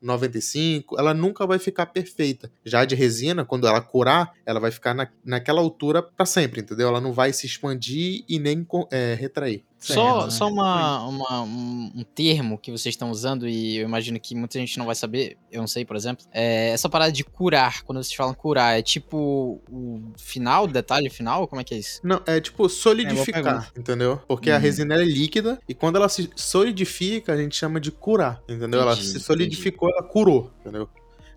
0.095, 0.05 0.83
ela 0.97 1.13
nunca 1.13 1.45
vai 1.45 1.59
ficar 1.59 1.87
perfeita. 1.87 2.51
Já 2.63 2.85
de 2.85 2.95
resina, 2.95 3.43
quando 3.43 3.67
ela 3.67 3.81
curar, 3.81 4.33
ela 4.45 4.59
vai 4.59 4.71
ficar 4.71 4.93
na, 4.93 5.07
naquela 5.23 5.61
altura 5.61 6.01
para 6.01 6.25
sempre, 6.25 6.61
entendeu? 6.61 6.87
Ela 6.87 7.01
não 7.01 7.11
vai 7.11 7.33
se 7.33 7.45
expandir 7.45 8.23
e 8.27 8.39
nem 8.39 8.65
é, 8.91 9.15
retrair. 9.15 9.63
Só, 9.93 10.29
só 10.29 10.47
uma, 10.47 11.05
uma, 11.05 11.41
um 11.41 12.03
termo 12.15 12.57
que 12.57 12.71
vocês 12.71 12.93
estão 12.93 13.11
usando, 13.11 13.47
e 13.47 13.77
eu 13.77 13.83
imagino 13.83 14.19
que 14.19 14.33
muita 14.33 14.57
gente 14.57 14.77
não 14.79 14.85
vai 14.85 14.95
saber, 14.95 15.37
eu 15.51 15.59
não 15.59 15.67
sei, 15.67 15.85
por 15.85 15.95
exemplo, 15.95 16.25
é 16.33 16.69
essa 16.69 16.89
parada 16.89 17.11
de 17.11 17.23
curar, 17.23 17.83
quando 17.83 18.01
vocês 18.01 18.15
falam 18.15 18.33
curar, 18.33 18.79
é 18.79 18.81
tipo 18.81 19.61
o 19.69 20.01
final, 20.17 20.63
o 20.63 20.67
detalhe 20.67 21.09
final? 21.09 21.47
Como 21.47 21.61
é 21.61 21.63
que 21.63 21.75
é 21.75 21.77
isso? 21.77 21.99
Não, 22.03 22.21
é 22.25 22.39
tipo 22.39 22.67
solidificar, 22.67 23.71
é, 23.75 23.79
entendeu? 23.79 24.19
Porque 24.27 24.49
uhum. 24.49 24.55
a 24.55 24.59
resina 24.59 24.95
é 24.95 25.03
líquida, 25.03 25.59
e 25.69 25.73
quando 25.75 25.97
ela 25.97 26.09
se 26.09 26.29
solidifica, 26.35 27.33
a 27.33 27.37
gente 27.37 27.55
chama 27.55 27.79
de 27.79 27.91
curar, 27.91 28.41
entendeu? 28.45 28.67
Entendi, 28.67 28.83
ela 28.83 28.95
se 28.95 29.19
solidificou, 29.19 29.89
curou, 30.03 30.51
entendeu? 30.59 30.87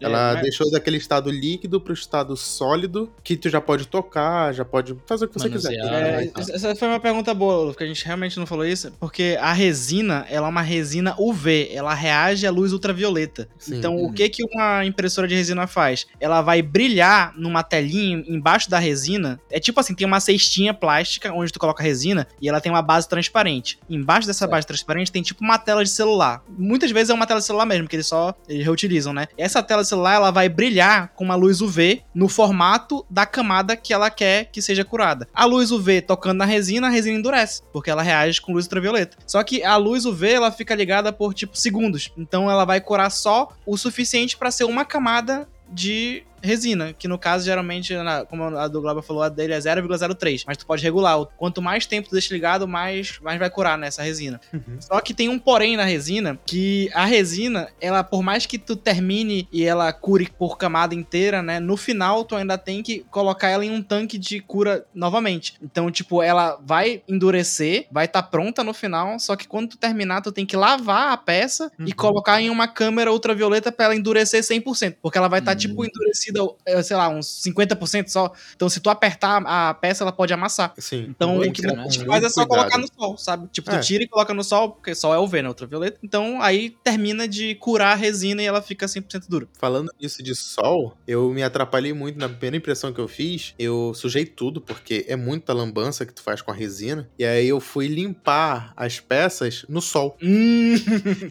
Ela 0.01 0.35
mas- 0.35 0.43
deixou 0.43 0.71
daquele 0.71 0.97
estado 0.97 1.31
líquido 1.31 1.81
pro 1.81 1.93
estado 1.93 2.37
sólido, 2.37 3.11
que 3.23 3.37
tu 3.37 3.49
já 3.49 3.61
pode 3.61 3.87
tocar, 3.87 4.53
já 4.55 4.65
pode 4.65 4.97
fazer 5.07 5.25
o 5.25 5.29
que 5.29 5.35
você 5.39 5.49
quiser. 5.51 5.77
Manusear. 5.79 5.95
É, 6.03 6.25
Ah, 6.25 6.31
tá. 6.45 6.53
essa 6.55 6.77
foi 6.77 6.89
uma 6.89 7.01
pergunta 7.01 7.33
boa, 7.35 7.67
porque 7.69 7.85
a 7.85 7.87
gente 7.87 8.05
realmente 8.05 8.39
não 8.39 8.47
falou 8.47 8.65
isso, 8.65 8.93
porque 9.01 9.37
a 9.41 9.53
resina, 9.53 10.27
ela 10.31 10.47
é 10.47 10.51
uma 10.51 10.63
resina 10.63 11.15
UV, 11.19 11.69
ela 11.73 11.95
reage 11.95 12.47
à 12.47 12.51
luz 12.51 12.73
ultravioleta. 12.73 13.49
Sim. 13.59 13.77
Então, 13.79 13.97
Uhum. 13.97 14.07
o 14.07 14.13
que 14.13 14.29
que 14.29 14.43
uma 14.45 14.85
impressora 14.85 15.27
de 15.29 15.35
resina 15.35 15.67
faz? 15.67 16.07
Ela 16.21 16.41
vai 16.43 16.63
brilhar 16.63 17.33
numa 17.37 17.63
telinha 17.63 18.23
embaixo 18.27 18.71
da 18.71 18.79
resina. 18.79 19.41
É 19.51 19.59
tipo 19.61 19.81
assim, 19.81 19.95
tem 19.95 20.07
uma 20.07 20.21
cestinha 20.21 20.73
plástica 20.73 21.33
onde 21.33 21.53
tu 21.53 21.59
coloca 21.59 21.83
a 21.83 21.87
resina 21.87 22.27
e 22.41 22.49
ela 22.49 22.61
tem 22.61 22.71
uma 22.71 22.83
base 22.83 23.09
transparente. 23.09 23.79
Embaixo 23.89 24.27
dessa 24.27 24.41
Certo. 24.41 24.51
base 24.53 24.67
transparente 24.67 25.11
tem 25.13 25.23
tipo 25.23 25.43
uma 25.43 25.59
tela 25.59 25.83
de 25.85 25.91
celular. 25.91 26.43
Muitas 26.49 26.91
vezes 26.91 27.11
é 27.11 27.15
uma 27.15 27.27
tela 27.27 27.41
de 27.41 27.47
celular 27.47 27.67
mesmo, 27.67 27.89
que 27.89 27.97
eles 27.97 28.07
só 28.07 28.35
eles 28.49 28.65
reutilizam, 28.65 29.13
né? 29.13 29.27
Essa 29.37 29.63
tela 29.63 29.83
de 29.83 29.88
celular, 29.89 30.15
ela 30.15 30.31
vai 30.31 30.49
brilhar 30.49 31.13
com 31.15 31.25
uma 31.25 31.35
luz 31.35 31.61
UV 31.61 32.03
no 32.15 32.29
formato 32.29 33.05
da 33.09 33.27
camada 33.27 33.77
que 33.77 33.93
ela 33.93 34.11
quer 34.11 34.47
que 34.47 34.63
seja 34.63 34.85
curada. 34.85 35.27
A 35.35 35.45
luz 35.45 35.71
UV 35.71 36.03
tocando 36.03 36.39
na 36.39 36.45
resina, 36.45 36.87
a 36.87 36.91
resina 36.91 37.19
endurece, 37.19 37.63
porque 37.73 37.91
ela 37.91 38.03
reage 38.03 38.41
com 38.41 38.53
luz 38.53 38.67
ultravioleta. 38.67 39.17
Só 39.27 39.43
que 39.43 39.63
a 39.63 39.77
luz 39.77 40.05
UV, 40.05 40.33
ela 40.33 40.51
fica 40.51 40.75
ligada 40.75 41.13
por 41.13 41.35
tipo 41.35 41.57
segundos. 41.57 42.13
Então 42.17 42.51
ela 42.51 42.65
vai 42.65 42.81
curar 42.81 43.11
só 43.11 43.49
o 43.67 43.77
suficiente 43.77 44.37
para 44.37 44.51
ser 44.51 44.65
uma 44.65 44.85
camada 44.85 45.49
de 45.71 46.25
resina, 46.49 46.93
que 46.93 47.07
no 47.07 47.19
caso, 47.19 47.45
geralmente, 47.45 47.95
na- 47.95 48.25
como 48.25 48.45
a 48.57 48.67
do 48.69 48.81
Glauber 48.81 49.03
falou, 49.03 49.23
a 49.23 49.29
dele 49.29 49.53
é 49.53 49.61
0,03. 49.61 50.45
Mas 50.47 50.57
tu 50.57 50.67
pode 50.67 50.83
regular. 50.83 51.25
Quanto 51.37 51.63
mais 51.63 51.87
tempo 51.87 52.09
tu 52.09 52.13
deixa 52.13 52.33
ligado, 52.35 52.67
mais, 52.67 53.19
mais 53.21 53.39
vai 53.39 53.49
curar 53.51 53.79
nessa 53.79 54.03
resina. 54.03 54.41
Uhum. 54.53 54.81
Só 54.81 55.01
que 55.01 55.15
tem 55.15 55.29
um 55.29 55.39
porém 55.39 55.77
na 55.77 55.85
resina, 55.85 56.39
que 56.47 56.91
a 56.95 57.05
resina, 57.05 57.69
ela, 57.81 58.03
por 58.03 58.23
mais 58.23 58.47
que 58.47 58.59
tu 58.59 58.75
termine 58.77 59.47
e 59.53 59.65
ela 59.65 59.93
cure 59.93 60.29
por 60.39 60.57
camada 60.59 60.95
inteira, 60.95 61.43
né? 61.43 61.61
No 61.61 61.77
final, 61.77 62.25
tu 62.25 62.35
ainda 62.35 62.57
tem 62.59 62.83
que 62.83 63.05
colocar 63.11 63.49
ela 63.49 63.65
em 63.65 63.71
um 63.71 63.83
tanque 63.83 64.17
de 64.19 64.41
cura 64.41 64.85
novamente. 64.95 65.55
Então, 65.63 65.91
tipo, 65.91 66.23
ela 66.23 66.59
vai 66.65 67.03
endurecer, 67.09 67.87
vai 67.93 68.07
estar 68.07 68.23
pronta 68.25 68.65
no 68.65 68.73
final, 68.73 69.19
só 69.19 69.37
que 69.37 69.47
quando 69.47 69.69
tu 69.71 69.77
terminar, 69.77 70.23
tu 70.23 70.33
tem 70.33 70.47
que 70.47 70.57
lavar 70.57 71.13
a 71.13 71.17
peça 71.17 71.71
e 71.79 71.83
Uhum. 71.91 71.97
colocar 71.97 72.41
em 72.41 72.49
uma 72.51 72.67
câmera 72.67 73.13
ultravioleta 73.13 73.71
pra 73.71 73.87
ela 73.87 73.97
endurecer 73.97 74.43
100%. 74.43 74.97
Porque 75.03 75.19
ela 75.19 75.29
vai 75.29 75.41
estar, 75.41 75.53
Hum. 75.53 75.57
tipo, 75.59 75.85
endurecida, 75.85 76.38
eh, 76.67 76.83
sei 76.83 76.97
lá, 76.97 77.09
uns 77.09 77.27
50% 77.27 78.09
só. 78.09 78.33
Então, 78.55 78.69
se 78.69 78.81
tu 78.81 78.91
apertar 78.91 79.43
a 79.47 79.75
peça, 79.75 80.05
ela 80.05 80.13
pode 80.13 80.33
amassar. 80.33 80.73
Sim. 80.79 81.07
Então, 81.09 81.37
Muito 81.37 81.51
o 81.51 81.53
que 81.63 81.67
a 81.67 81.83
gente 81.89 82.05
faz 82.07 82.25
é 82.25 82.29
só 82.29 82.47
cuidado. 82.47 82.69
colocar 82.71 82.79
no 82.79 82.89
sol, 82.93 83.17
sabe? 83.19 83.49
Tipo, 83.53 83.71
tu 83.71 83.77
É. 83.77 83.81
tira 83.81 84.05
e 84.05 84.09
coloca 84.09 84.33
no 84.35 84.45
sol, 84.45 84.71
porque 84.73 84.95
sol 84.95 85.15
é 85.15 85.19
UV, 85.19 85.43
né? 85.43 85.49
Ultravioleta. 85.49 85.99
Então, 86.03 86.41
aí 86.43 86.71
termina 86.85 87.27
de 87.29 87.55
curar 87.57 87.93
a 87.93 87.95
resina 87.95 88.43
e 88.43 88.47
ela 88.47 88.61
fica 88.63 88.87
100% 88.87 89.29
dura. 89.29 89.49
Falando 89.59 89.91
nisso 90.01 90.23
de 90.23 90.35
sol, 90.35 90.95
eu 91.07 91.31
me 91.31 91.43
atrapalhei 91.43 91.93
muito 91.93 92.19
na 92.19 92.29
primeira 92.29 92.57
impressão 92.57 92.93
que 92.93 93.01
eu 93.01 93.09
fiz. 93.09 93.55
Eu 93.59 93.93
sujei 93.95 94.25
tudo, 94.27 94.61
porque 94.61 95.05
é 95.09 95.17
muita 95.17 95.53
lambança 95.53 96.05
que 96.05 96.13
tu 96.13 96.23
faz 96.23 96.43
com 96.43 96.51
a 96.51 96.55
resina. 96.55 97.09
E 97.19 97.25
aí 97.25 97.49
eu 97.49 97.61
fui 97.61 97.87
limpar 97.89 98.73
as 98.77 99.01
peças 99.01 99.65
no 99.69 99.81
sol. 99.81 100.17
Hum. 100.23 100.75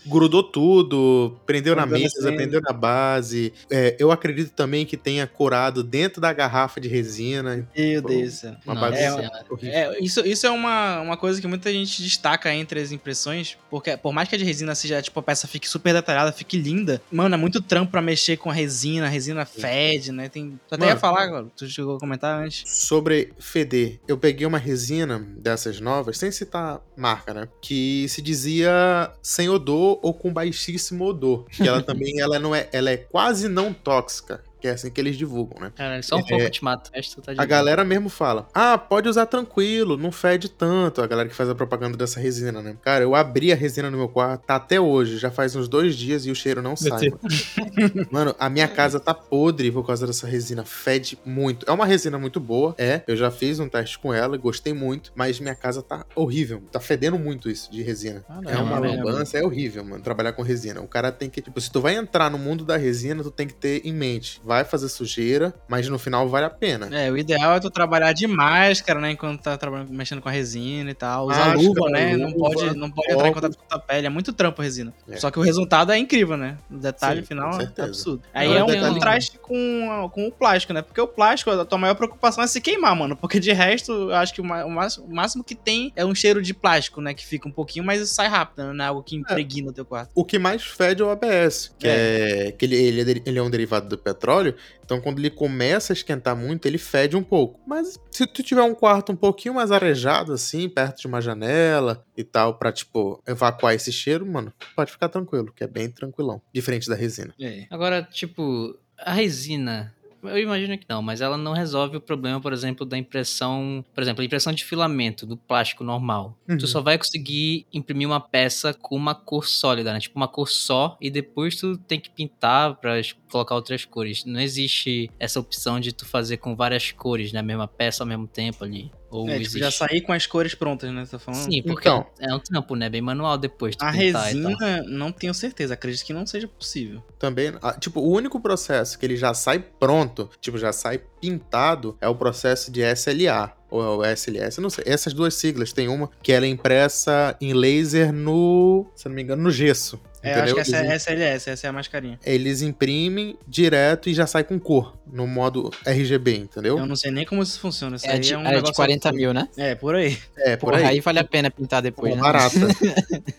Grudou 0.06 0.44
tudo, 0.44 1.38
prendeu 1.46 1.76
na 1.76 1.86
mesa, 1.86 2.32
prendeu 2.34 2.62
na 2.62 2.74
base. 2.74 3.54
É, 3.70 3.96
eu 4.00 4.12
acredito 4.12 4.52
também 4.54 4.86
que 4.88 4.98
tenha 4.98 5.28
curado 5.28 5.84
dentro 5.84 6.20
da 6.20 6.34
garrafa 6.34 6.80
de 6.80 6.88
resina. 6.88 7.68
Meu 7.76 8.02
Deus 8.02 8.24
do 8.24 8.32
céu. 8.32 8.56
Uma 8.66 8.96
Senhora. 8.96 9.46
horrível. 9.50 9.74
É, 9.74 10.00
isso, 10.00 10.22
isso 10.26 10.48
é 10.48 10.50
uma, 10.50 11.02
uma 11.02 11.18
coisa 11.18 11.40
que 11.40 11.48
muita 11.48 11.72
gente 11.72 12.02
destaca 12.02 12.54
entre 12.54 12.80
as 12.80 12.92
impressões, 12.92 13.58
porque 13.70 13.96
por 13.98 14.14
mais 14.14 14.30
que 14.30 14.36
a 14.36 14.38
de 14.38 14.44
resina 14.44 14.74
seja, 14.74 15.02
tipo, 15.02 15.20
a 15.20 15.24
peça 15.24 15.48
fique 15.48 15.68
super 15.68 15.94
detalhada, 15.94 16.32
fique 16.32 16.58
linda, 16.58 17.02
mano, 17.12 17.36
é 17.36 17.38
muito 17.38 17.62
trampo 17.62 17.92
pra 17.92 18.02
mexer 18.02 18.38
com 18.38 18.50
a 18.50 18.54
resina, 18.54 19.06
a 19.06 19.10
resina 19.10 19.46
fede, 19.46 20.12
né? 20.12 20.30
Tem, 20.30 20.60
tu 20.68 20.76
até 20.76 20.86
Mano. 20.86 20.92
ia 20.92 21.00
falar 21.00 21.24
agora, 21.24 21.48
tu 21.56 21.68
chegou 21.68 21.98
a 21.98 22.00
comentar 22.00 22.42
antes. 22.42 22.64
Sobre 22.66 23.34
feder, 23.38 24.00
eu 24.08 24.18
peguei 24.18 24.48
uma 24.48 24.58
resina 24.58 25.20
dessas 25.38 25.80
novas, 25.80 26.18
sem 26.18 26.32
citar 26.32 26.82
marca, 26.96 27.34
né? 27.34 27.48
Que 27.62 28.08
se 28.10 28.22
dizia 28.22 29.12
sem 29.22 29.50
odor 29.50 30.00
ou 30.02 30.14
com 30.14 30.32
baixíssimo 30.32 31.06
odor. 31.06 31.46
Que 31.50 31.68
ela 31.68 31.82
também 31.84 32.20
ela 32.20 32.40
não 32.40 32.56
é, 32.56 32.70
ela 32.72 32.90
é 32.90 32.98
quase 32.98 33.48
não 33.48 33.74
tóxica. 33.74 34.44
Que 34.68 34.72
é 34.72 34.74
assim 34.74 34.92
que 34.92 35.00
eles 35.00 35.16
divulgam, 35.18 35.62
né? 35.62 35.72
Cara, 35.74 36.02
só 36.04 36.18
um 36.18 36.20
É. 36.20 36.24
pouco 36.28 36.50
te 36.50 36.62
mata, 36.64 36.90
o 36.92 36.96
resto 36.96 37.22
tá 37.22 37.32
A 37.38 37.46
galera 37.46 37.86
mesmo 37.86 38.10
fala: 38.10 38.48
Ah, 38.54 38.78
pode 38.78 39.08
usar 39.08 39.26
tranquilo, 39.26 39.96
não 39.96 40.12
fede 40.12 40.50
tanto. 40.50 41.02
A 41.02 41.08
galera 41.08 41.30
que 41.30 41.36
faz 41.36 41.50
a 41.50 41.56
propaganda 41.56 41.96
dessa 41.98 42.20
resina, 42.20 42.62
né? 42.62 42.76
Cara, 42.82 43.04
eu 43.04 43.16
abri 43.16 43.52
a 43.54 43.56
resina 43.56 43.90
no 43.90 43.98
meu 43.98 44.10
quarto, 44.10 44.44
tá 44.46 44.56
até 44.58 44.80
hoje, 44.80 45.18
já 45.18 45.32
faz 45.32 45.56
uns 45.56 45.70
dois 45.70 45.96
dias 45.96 46.26
e 46.26 46.32
o 46.32 46.36
cheiro 46.36 46.62
não 46.62 46.76
sai. 46.76 47.10
Mano. 47.10 47.20
Mano, 48.12 48.36
a 48.40 48.50
minha 48.50 48.68
casa 48.68 49.00
tá 49.00 49.14
podre 49.14 49.72
por 49.72 49.86
causa 49.86 50.06
dessa 50.06 50.28
resina. 50.28 50.66
Fede 50.66 51.18
muito. 51.26 51.66
É 51.70 51.72
uma 51.72 51.86
resina 51.86 52.18
muito 52.18 52.40
boa, 52.40 52.76
é. 52.78 53.02
Eu 53.08 53.16
já 53.16 53.32
fiz 53.32 53.60
um 53.60 53.70
teste 53.70 53.98
com 54.00 54.14
ela, 54.14 54.36
gostei 54.38 54.74
muito, 54.74 55.12
mas 55.16 55.40
minha 55.40 55.56
casa 55.56 55.82
tá 55.82 56.06
horrível. 56.16 56.62
Tá 56.72 56.80
fedendo 56.80 57.18
muito 57.18 57.50
isso 57.50 57.72
de 57.72 57.82
resina. 57.82 58.26
Ah, 58.28 58.42
É 58.46 58.58
uma 58.58 58.78
é, 58.86 58.96
lambança, 58.96 59.38
é 59.38 59.44
horrível, 59.44 59.84
mano, 59.86 60.04
trabalhar 60.04 60.34
com 60.34 60.42
resina. 60.42 60.82
O 60.82 60.88
cara 60.88 61.12
tem 61.12 61.30
que, 61.30 61.42
tipo, 61.42 61.60
se 61.62 61.72
tu 61.72 61.80
vai 61.80 61.96
entrar 61.96 62.30
no 62.30 62.38
mundo 62.38 62.66
da 62.66 62.76
resina, 62.78 63.24
tu 63.24 63.32
tem 63.32 63.48
que 63.48 63.54
ter 63.54 63.82
em 63.86 63.94
mente. 63.94 64.42
Vai 64.44 64.57
fazer 64.66 64.90
sujeira, 64.90 65.54
mas 65.68 65.88
no 65.90 66.00
final 66.00 66.28
vale 66.28 66.46
a 66.46 66.50
pena. 66.50 66.90
É, 66.92 67.12
o 67.12 67.18
ideal 67.18 67.56
é 67.56 67.60
tu 67.60 67.70
trabalhar 67.70 68.14
de 68.14 68.28
máscara, 68.28 69.00
né? 69.00 69.12
Enquanto 69.12 69.42
tá 69.42 69.58
trabalhando, 69.58 69.92
mexendo 69.92 70.22
com 70.22 70.30
a 70.30 70.32
resina 70.32 70.92
e 70.92 70.94
tal. 70.94 71.28
Usar 71.28 71.56
Máscara, 71.56 71.62
luva, 71.62 71.90
né? 71.90 72.18
não 72.18 72.30
luva, 72.30 72.40
pode, 72.40 72.78
não 72.78 72.92
pode 72.92 73.12
entrar 73.12 73.28
em 73.28 73.34
contato 73.34 73.58
com 73.58 73.76
a 73.76 73.80
pele. 73.80 74.08
É 74.08 74.10
muito 74.10 74.34
trampo 74.34 74.62
a 74.62 74.64
resina. 74.64 74.94
É. 75.10 75.18
Só 75.18 75.32
que 75.32 75.40
o 75.40 75.42
resultado 75.42 75.92
é 75.92 75.98
incrível, 75.98 76.38
né? 76.38 76.58
O 76.70 76.78
detalhe 76.78 77.22
Sim, 77.22 77.28
final 77.28 77.60
é 77.60 77.82
absurdo. 77.82 78.22
Aí 78.34 78.48
Agora 78.48 78.60
é 78.60 78.78
um 78.78 78.94
contraste 78.94 79.38
com, 79.40 80.10
com 80.14 80.28
o 80.28 80.32
plástico, 80.32 80.74
né? 80.74 80.82
Porque 80.82 81.02
o 81.02 81.08
plástico, 81.08 81.52
a 81.52 81.66
tua 81.66 81.78
maior 81.78 81.96
preocupação 81.96 82.44
é 82.44 82.48
se 82.48 82.62
queimar, 82.62 82.96
mano. 82.96 83.16
Porque 83.16 83.40
de 83.40 83.52
resto, 83.52 83.92
eu 83.92 84.16
acho 84.16 84.34
que 84.34 84.42
o, 84.42 84.44
máximo, 84.44 85.06
o 85.06 85.14
máximo 85.14 85.44
que 85.44 85.56
tem 85.56 85.92
é 85.96 86.06
um 86.06 86.14
cheiro 86.14 86.42
de 86.42 86.54
plástico, 86.54 87.02
né? 87.02 87.14
Que 87.14 87.26
fica 87.26 87.48
um 87.48 87.52
pouquinho, 87.52 87.86
mas 87.86 88.08
sai 88.10 88.28
rápido, 88.28 88.64
né? 88.64 88.74
Não 88.74 88.86
é 88.86 88.88
algo 88.88 89.04
que 89.04 89.16
impregna 89.16 89.70
o 89.70 89.74
teu 89.74 89.86
quarto. 89.86 90.12
O 90.14 90.24
que 90.24 90.38
mais 90.38 90.64
fede 90.64 91.02
é 91.02 91.06
o 91.06 91.10
ABS, 91.10 91.74
que 91.78 91.88
é, 91.88 92.54
que 92.58 92.66
ele, 92.66 92.76
ele, 92.76 93.02
é 93.02 93.22
ele 93.26 93.40
é 93.40 93.42
um 93.42 93.50
derivado 93.50 93.88
do 93.88 93.98
petróleo, 93.98 94.37
então 94.84 95.02
quando 95.02 95.20
ele 95.20 95.30
começa 95.30 95.94
a 95.94 95.96
esquentar 95.96 96.36
muito, 96.36 96.66
ele 96.66 96.78
fede 96.78 97.16
um 97.16 97.24
pouco. 97.24 97.60
Mas 97.66 98.00
se 98.12 98.26
tu 98.28 98.44
tiver 98.44 98.62
um 98.62 98.76
quarto 98.76 99.12
um 99.12 99.16
pouquinho 99.16 99.56
mais 99.56 99.72
arejado, 99.72 100.34
assim, 100.34 100.70
perto 100.70 101.02
de 101.02 101.08
uma 101.08 101.22
janela 101.22 102.06
e 102.16 102.24
tal, 102.24 102.58
pra, 102.58 102.72
tipo, 102.72 103.22
evacuar 103.28 103.74
esse 103.74 103.92
cheiro, 103.92 104.26
mano, 104.26 104.54
pode 104.76 104.92
ficar 104.92 105.10
tranquilo, 105.10 105.52
que 105.54 105.64
é 105.64 105.68
bem 105.68 105.90
tranquilão, 105.90 106.42
diferente 106.54 106.90
da 106.90 106.96
resina. 106.96 107.34
É. 107.40 107.66
Agora, 107.70 108.04
tipo, 108.04 108.78
a 108.98 109.12
resina. 109.12 109.94
Eu 110.24 110.38
imagino 110.40 110.78
que 110.78 110.86
não, 110.90 111.02
mas 111.02 111.22
ela 111.22 111.38
não 111.38 111.54
resolve 111.54 111.98
o 111.98 112.02
problema, 112.02 112.42
por 112.42 112.52
exemplo, 112.54 112.86
da 112.86 112.98
impressão. 112.98 113.84
Por 113.94 114.02
exemplo, 114.02 114.22
a 114.22 114.26
impressão 114.26 114.52
de 114.54 114.64
filamento 114.64 115.26
do 115.26 115.38
plástico 115.38 115.84
normal. 115.84 116.38
Uhum. 116.50 116.58
Tu 116.58 116.68
só 116.68 116.82
vai 116.82 116.98
conseguir 116.98 117.66
imprimir 117.74 118.08
uma 118.08 118.20
peça 118.20 118.74
com 118.74 118.96
uma 118.96 119.14
cor 119.16 119.46
sólida, 119.46 119.94
né? 119.94 120.00
Tipo 120.00 120.18
uma 120.18 120.28
cor 120.28 120.48
só, 120.50 120.98
e 121.02 121.10
depois 121.10 121.56
tu 121.56 121.78
tem 121.78 122.00
que 122.00 122.10
pintar 122.10 122.76
pra 122.76 123.00
es- 123.00 123.16
colocar 123.32 123.56
outras 123.56 123.86
cores. 123.86 124.26
Não 124.26 124.40
existe 124.40 125.10
essa 125.20 125.40
opção 125.40 125.80
de 125.80 125.92
tu 125.94 126.06
fazer 126.06 126.38
com 126.38 126.56
várias 126.56 126.92
cores 126.92 127.32
na 127.32 127.44
mesma 127.44 127.68
peça 127.68 128.04
ao 128.04 128.08
mesmo 128.08 128.28
tempo 128.28 128.64
ali. 128.64 128.92
Ou 129.20 129.30
É, 129.30 129.40
tipo, 129.40 129.58
já 129.58 129.72
sair 129.72 130.02
com 130.02 130.14
as 130.14 130.26
cores 130.26 130.54
prontas, 130.56 130.92
né? 130.94 131.06
Tá 131.10 131.18
falando? 131.20 131.44
Sim, 131.44 131.62
porque 131.64 131.88
Então. 131.88 132.06
é 132.20 132.34
um 132.34 132.40
trampo, 132.40 132.76
né? 132.76 132.90
Bem 132.90 133.02
manual 133.02 133.38
depois. 133.38 133.76
A 133.80 133.92
pintar 133.92 134.06
e 134.08 134.12
tal. 134.12 134.24
resina, 134.24 134.84
não 134.88 135.12
tenho 135.12 135.34
certeza. 135.34 135.74
Acredito 135.74 136.06
que 136.06 136.14
não 136.14 136.26
seja 136.26 136.48
possível. 136.48 137.04
Também, 137.20 137.54
ah, 137.62 137.74
tipo, 137.74 138.00
o 138.00 138.12
único 138.12 138.40
processo 138.40 138.98
que 138.98 139.06
ele 139.06 139.16
já 139.18 139.34
sai 139.34 139.60
pronto, 139.60 140.30
tipo, 140.42 140.58
já 140.58 140.72
sai 140.72 141.02
pintado, 141.20 141.98
é 142.02 142.08
o 142.08 142.16
processo 142.16 142.72
de 142.72 142.82
SLA. 142.82 143.54
Ou 143.70 143.84
é 144.06 144.10
o 144.10 144.14
SLS, 144.16 144.60
eu 144.60 144.62
não 144.62 144.70
sei. 144.70 144.86
Essas 144.88 145.14
duas 145.14 145.34
siglas, 145.34 145.74
tem 145.74 145.90
uma 145.90 146.10
que 146.24 146.32
ela 146.32 146.46
é 146.46 146.50
impressa 146.50 147.36
em 147.42 147.54
laser 147.54 148.14
no, 148.14 148.86
se 148.96 149.10
não 149.10 149.16
me 149.16 149.24
engano, 149.24 149.44
no 149.44 149.52
gesso. 149.52 150.00
É, 150.24 150.40
eu 150.40 150.44
acho 150.44 150.54
que 150.56 150.60
essa 150.62 150.78
Eles 150.80 150.90
é 150.90 150.96
SLS, 150.96 151.50
essa 151.52 151.68
é 151.68 151.70
a 151.70 151.74
mascarinha. 151.74 152.20
eles 152.26 152.62
imprimem 152.64 153.38
direto 153.48 154.10
e 154.10 154.14
já 154.16 154.26
sai 154.26 154.44
com 154.44 154.60
cor, 154.60 154.98
no 155.12 155.28
modo 155.28 155.70
RGB, 155.86 156.36
entendeu? 156.38 156.78
Eu 156.80 156.86
não 156.88 156.96
sei 156.96 157.12
nem 157.12 157.24
como 157.24 157.44
isso 157.44 157.60
funciona. 157.60 157.96
Isso 157.98 158.08
É 158.08 158.14
aí 158.14 158.20
de, 158.20 158.34
é 158.34 158.38
um 158.38 158.42
é 158.42 158.50
de 158.50 158.56
negócio 158.56 158.76
40 158.76 159.10
absurdo. 159.10 159.16
mil, 159.22 159.34
né? 159.34 159.48
É, 159.56 159.76
por 159.76 159.94
aí. 159.96 160.18
É, 160.38 160.58
por 160.58 160.72
Porra, 160.72 160.82
aí. 160.82 160.86
aí 160.88 161.00
vale 161.02 161.20
a 161.20 161.24
pena 161.24 161.52
pintar 161.52 161.82
depois, 161.84 162.10
Pô, 162.12 162.16
né? 162.16 162.22
barata. 162.24 162.56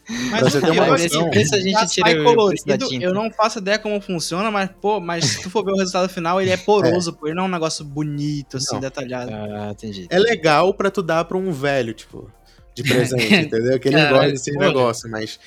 Mas 0.09 0.41
Pra 0.41 0.51
você 0.51 0.61
ter 0.61 0.69
eu 0.69 0.73
uma 0.73 0.87
noção. 0.87 1.31
preço 1.31 1.55
a 1.55 1.61
gente 1.61 1.87
tira 1.89 2.25
colorido, 2.25 2.89
tinta. 2.89 3.05
eu 3.05 3.13
não 3.13 3.31
faço 3.31 3.59
ideia 3.59 3.79
como 3.79 4.01
funciona, 4.01 4.51
mas, 4.51 4.71
pô, 4.81 5.01
mas 5.01 5.25
se 5.25 5.43
tu 5.43 5.51
for 5.51 5.65
ver 5.65 5.73
o 5.73 5.77
resultado 5.77 6.09
final, 6.09 6.41
ele 6.41 6.51
é 6.51 6.57
poroso, 6.57 7.13
pô. 7.13 7.27
Ele 7.27 7.35
não 7.35 7.45
é 7.45 7.47
um 7.47 7.51
negócio 7.51 7.85
bonito, 7.85 8.57
assim, 8.57 8.75
Não. 8.75 8.81
detalhado. 8.81 9.31
Ah, 9.33 9.71
entendi. 9.73 10.07
É 10.11 10.19
legal 10.19 10.73
pra 10.73 10.91
tu 10.91 11.03
dar 11.03 11.25
pra 11.25 11.37
um 11.37 11.51
velho, 11.53 11.93
tipo, 11.93 12.31
de 12.75 12.83
presente, 12.83 13.35
entendeu? 13.47 13.79
Que 13.79 13.89
ele 13.89 13.97
Caralho, 13.97 14.17
gosta 14.17 14.31
desse 14.33 14.51
negócio, 14.53 15.11
mas 15.11 15.39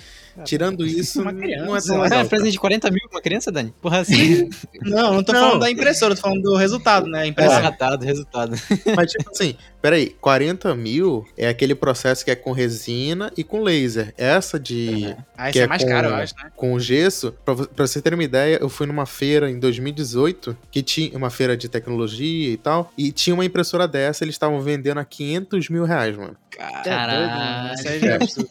Tirando 0.45 0.85
isso, 0.85 1.21
Uma 1.21 1.31
não 1.31 1.39
é 1.39 1.43
criança, 1.43 1.87
tão 1.87 1.97
É, 1.99 2.09
legal. 2.09 2.25
presente 2.27 2.51
de 2.53 2.59
40 2.59 2.89
mil 2.91 3.01
pra 3.09 3.17
uma 3.17 3.21
criança, 3.21 3.51
Dani? 3.51 3.73
Porra, 3.81 3.99
assim. 3.99 4.49
Não, 4.81 5.13
não 5.13 5.23
tô 5.23 5.31
Não. 5.31 5.39
falando 5.41 5.59
da 5.61 5.69
impressora, 5.71 6.15
tô 6.15 6.21
falando 6.21 6.41
do 6.41 6.55
resultado, 6.55 7.05
né? 7.07 7.21
A 7.21 7.27
impressora. 7.27 7.61
resultado, 7.61 8.03
resultado. 8.05 8.55
Mas, 8.95 9.11
tipo 9.11 9.29
assim, 9.29 9.55
peraí, 9.81 10.15
40 10.19 10.73
mil 10.75 11.25
é 11.37 11.47
aquele 11.47 11.75
processo 11.75 12.25
que 12.25 12.31
é 12.31 12.35
com 12.35 12.51
resina 12.51 13.31
e 13.37 13.43
com 13.43 13.61
laser. 13.61 14.13
Essa 14.17 14.59
de. 14.59 15.15
Ah, 15.37 15.49
isso 15.49 15.53
Que 15.53 15.59
é, 15.59 15.63
é 15.63 15.67
mais 15.67 15.83
com- 15.83 15.89
caro, 15.89 16.07
eu 16.07 16.15
acho, 16.15 16.33
né? 16.43 16.51
com 16.55 16.79
gesso, 16.79 17.33
pra, 17.45 17.55
pra 17.55 17.85
você 17.87 18.01
ter 18.01 18.13
uma 18.13 18.23
ideia, 18.23 18.57
eu 18.59 18.69
fui 18.69 18.87
numa 18.87 19.05
feira 19.05 19.49
em 19.51 19.59
2018, 19.59 20.57
que 20.71 20.81
tinha 20.81 21.15
uma 21.17 21.29
feira 21.29 21.55
de 21.55 21.69
tecnologia 21.69 22.49
e 22.51 22.57
tal, 22.57 22.91
e 22.97 23.11
tinha 23.11 23.33
uma 23.35 23.45
impressora 23.45 23.87
dessa, 23.87 24.23
eles 24.23 24.35
estavam 24.35 24.59
vendendo 24.61 24.99
a 24.99 25.05
500 25.05 25.69
mil 25.69 25.83
reais, 25.85 26.15
mano. 26.17 26.35
Cara, 26.51 27.13
É 27.13 27.17
doido, 27.17 27.31
mano. 27.31 28.05
É 28.11 28.15
absurdo. 28.15 28.49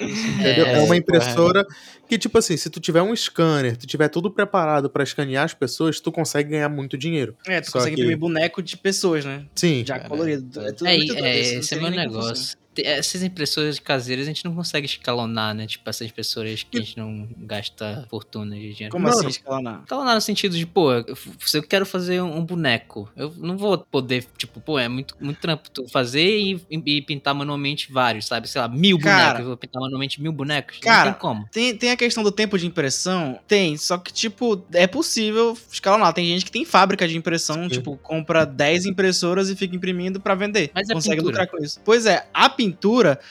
Entendeu? 0.00 0.66
É, 0.66 0.72
É, 0.72 0.78
uma 0.78 0.86
porra. 0.86 0.96
Impressora 1.18 1.66
que, 2.08 2.16
tipo 2.18 2.38
assim, 2.38 2.56
se 2.56 2.70
tu 2.70 2.80
tiver 2.80 3.02
um 3.02 3.14
scanner, 3.14 3.76
tu 3.76 3.86
tiver 3.86 4.08
tudo 4.08 4.30
preparado 4.30 4.88
pra 4.88 5.02
escanear 5.02 5.44
as 5.44 5.54
pessoas, 5.54 6.00
tu 6.00 6.10
consegue 6.10 6.50
ganhar 6.50 6.68
muito 6.68 6.96
dinheiro. 6.96 7.36
É, 7.46 7.60
tu 7.60 7.66
Só 7.70 7.72
consegue 7.78 7.96
que- 7.96 8.02
imprimir 8.02 8.18
boneco 8.18 8.62
de 8.62 8.76
pessoas, 8.76 9.24
né? 9.24 9.44
Sim. 9.54 9.84
Já 9.86 9.96
Cara, 9.96 10.08
colorido. 10.08 10.60
É, 10.60 10.72
tudo 10.72 10.86
É, 10.88 10.96
muito 10.96 11.12
doido, 11.12 11.24
é, 11.26 11.40
isso, 11.40 11.52
não 11.54 11.60
esse 11.60 11.74
é 11.74 11.80
meu 11.80 11.90
negócio. 11.90 12.56
Essas 12.84 13.22
impressoras 13.22 13.78
caseiras 13.78 14.24
a 14.26 14.28
gente 14.28 14.44
não 14.44 14.54
consegue 14.54 14.86
escalonar, 14.86 15.54
né? 15.54 15.66
Tipo, 15.66 15.88
essas 15.88 16.06
impressoras 16.08 16.62
que 16.62 16.78
a 16.78 16.80
gente 16.80 16.96
não 16.96 17.28
gasta 17.38 18.06
fortuna 18.10 18.54
de 18.54 18.72
dinheiro. 18.72 18.90
Como 18.92 19.04
Mano, 19.04 19.18
assim 19.18 19.28
escalonar? 19.28 19.80
Escalonar 19.82 20.14
no 20.14 20.20
sentido 20.20 20.56
de, 20.56 20.66
pô, 20.66 20.92
eu- 20.92 21.16
se 21.40 21.58
eu 21.58 21.62
quero 21.62 21.84
fazer 21.86 22.20
um, 22.22 22.44
boneco, 22.44 23.10
eu 23.16 23.32
não 23.36 23.56
vou 23.56 23.78
poder, 23.78 24.24
tipo, 24.36 24.60
pô, 24.60 24.78
é 24.78 24.88
muito, 24.88 25.14
muito 25.20 25.38
trampo 25.40 25.70
tu 25.70 25.86
fazer 25.88 26.38
e, 26.38 26.60
e 26.70 27.02
pintar 27.02 27.34
manualmente 27.34 27.92
vários, 27.92 28.26
sabe? 28.26 28.48
Sei 28.48 28.60
lá, 28.60 28.68
mil 28.68 28.98
Cara. 28.98 29.16
bonecos. 29.24 29.40
Eu 29.40 29.46
vou 29.46 29.56
pintar 29.56 29.80
manualmente 29.82 30.20
mil 30.20 30.32
bonecos? 30.32 30.78
Cara, 30.78 31.04
não 31.06 31.12
tem 31.12 31.20
como. 31.20 31.48
Tem, 31.52 31.76
tem 31.76 31.90
a 31.90 31.96
questão 31.96 32.22
do 32.22 32.32
tempo 32.32 32.58
de 32.58 32.66
impressão? 32.66 33.38
Tem, 33.46 33.76
só 33.76 33.98
que, 33.98 34.12
tipo, 34.12 34.64
é 34.72 34.86
possível 34.86 35.56
escalonar. 35.70 36.12
Tem 36.12 36.26
gente 36.26 36.44
que 36.44 36.50
tem 36.50 36.64
fábrica 36.64 37.06
de 37.06 37.16
impressão, 37.16 37.64
Sim. 37.64 37.68
tipo, 37.68 37.96
compra 37.98 38.44
10 38.44 38.86
impressoras 38.86 39.48
e 39.50 39.56
fica 39.56 39.74
imprimindo 39.76 40.20
pra 40.20 40.34
vender. 40.34 40.70
Mas 40.74 40.88
a 40.90 40.94
Consegue 40.94 41.20
lucrar 41.20 41.46
com 41.46 41.58
isso. 41.62 41.80
Pois 41.84 42.06
é, 42.06 42.26
a 42.34 42.48
pintura, 42.48 42.67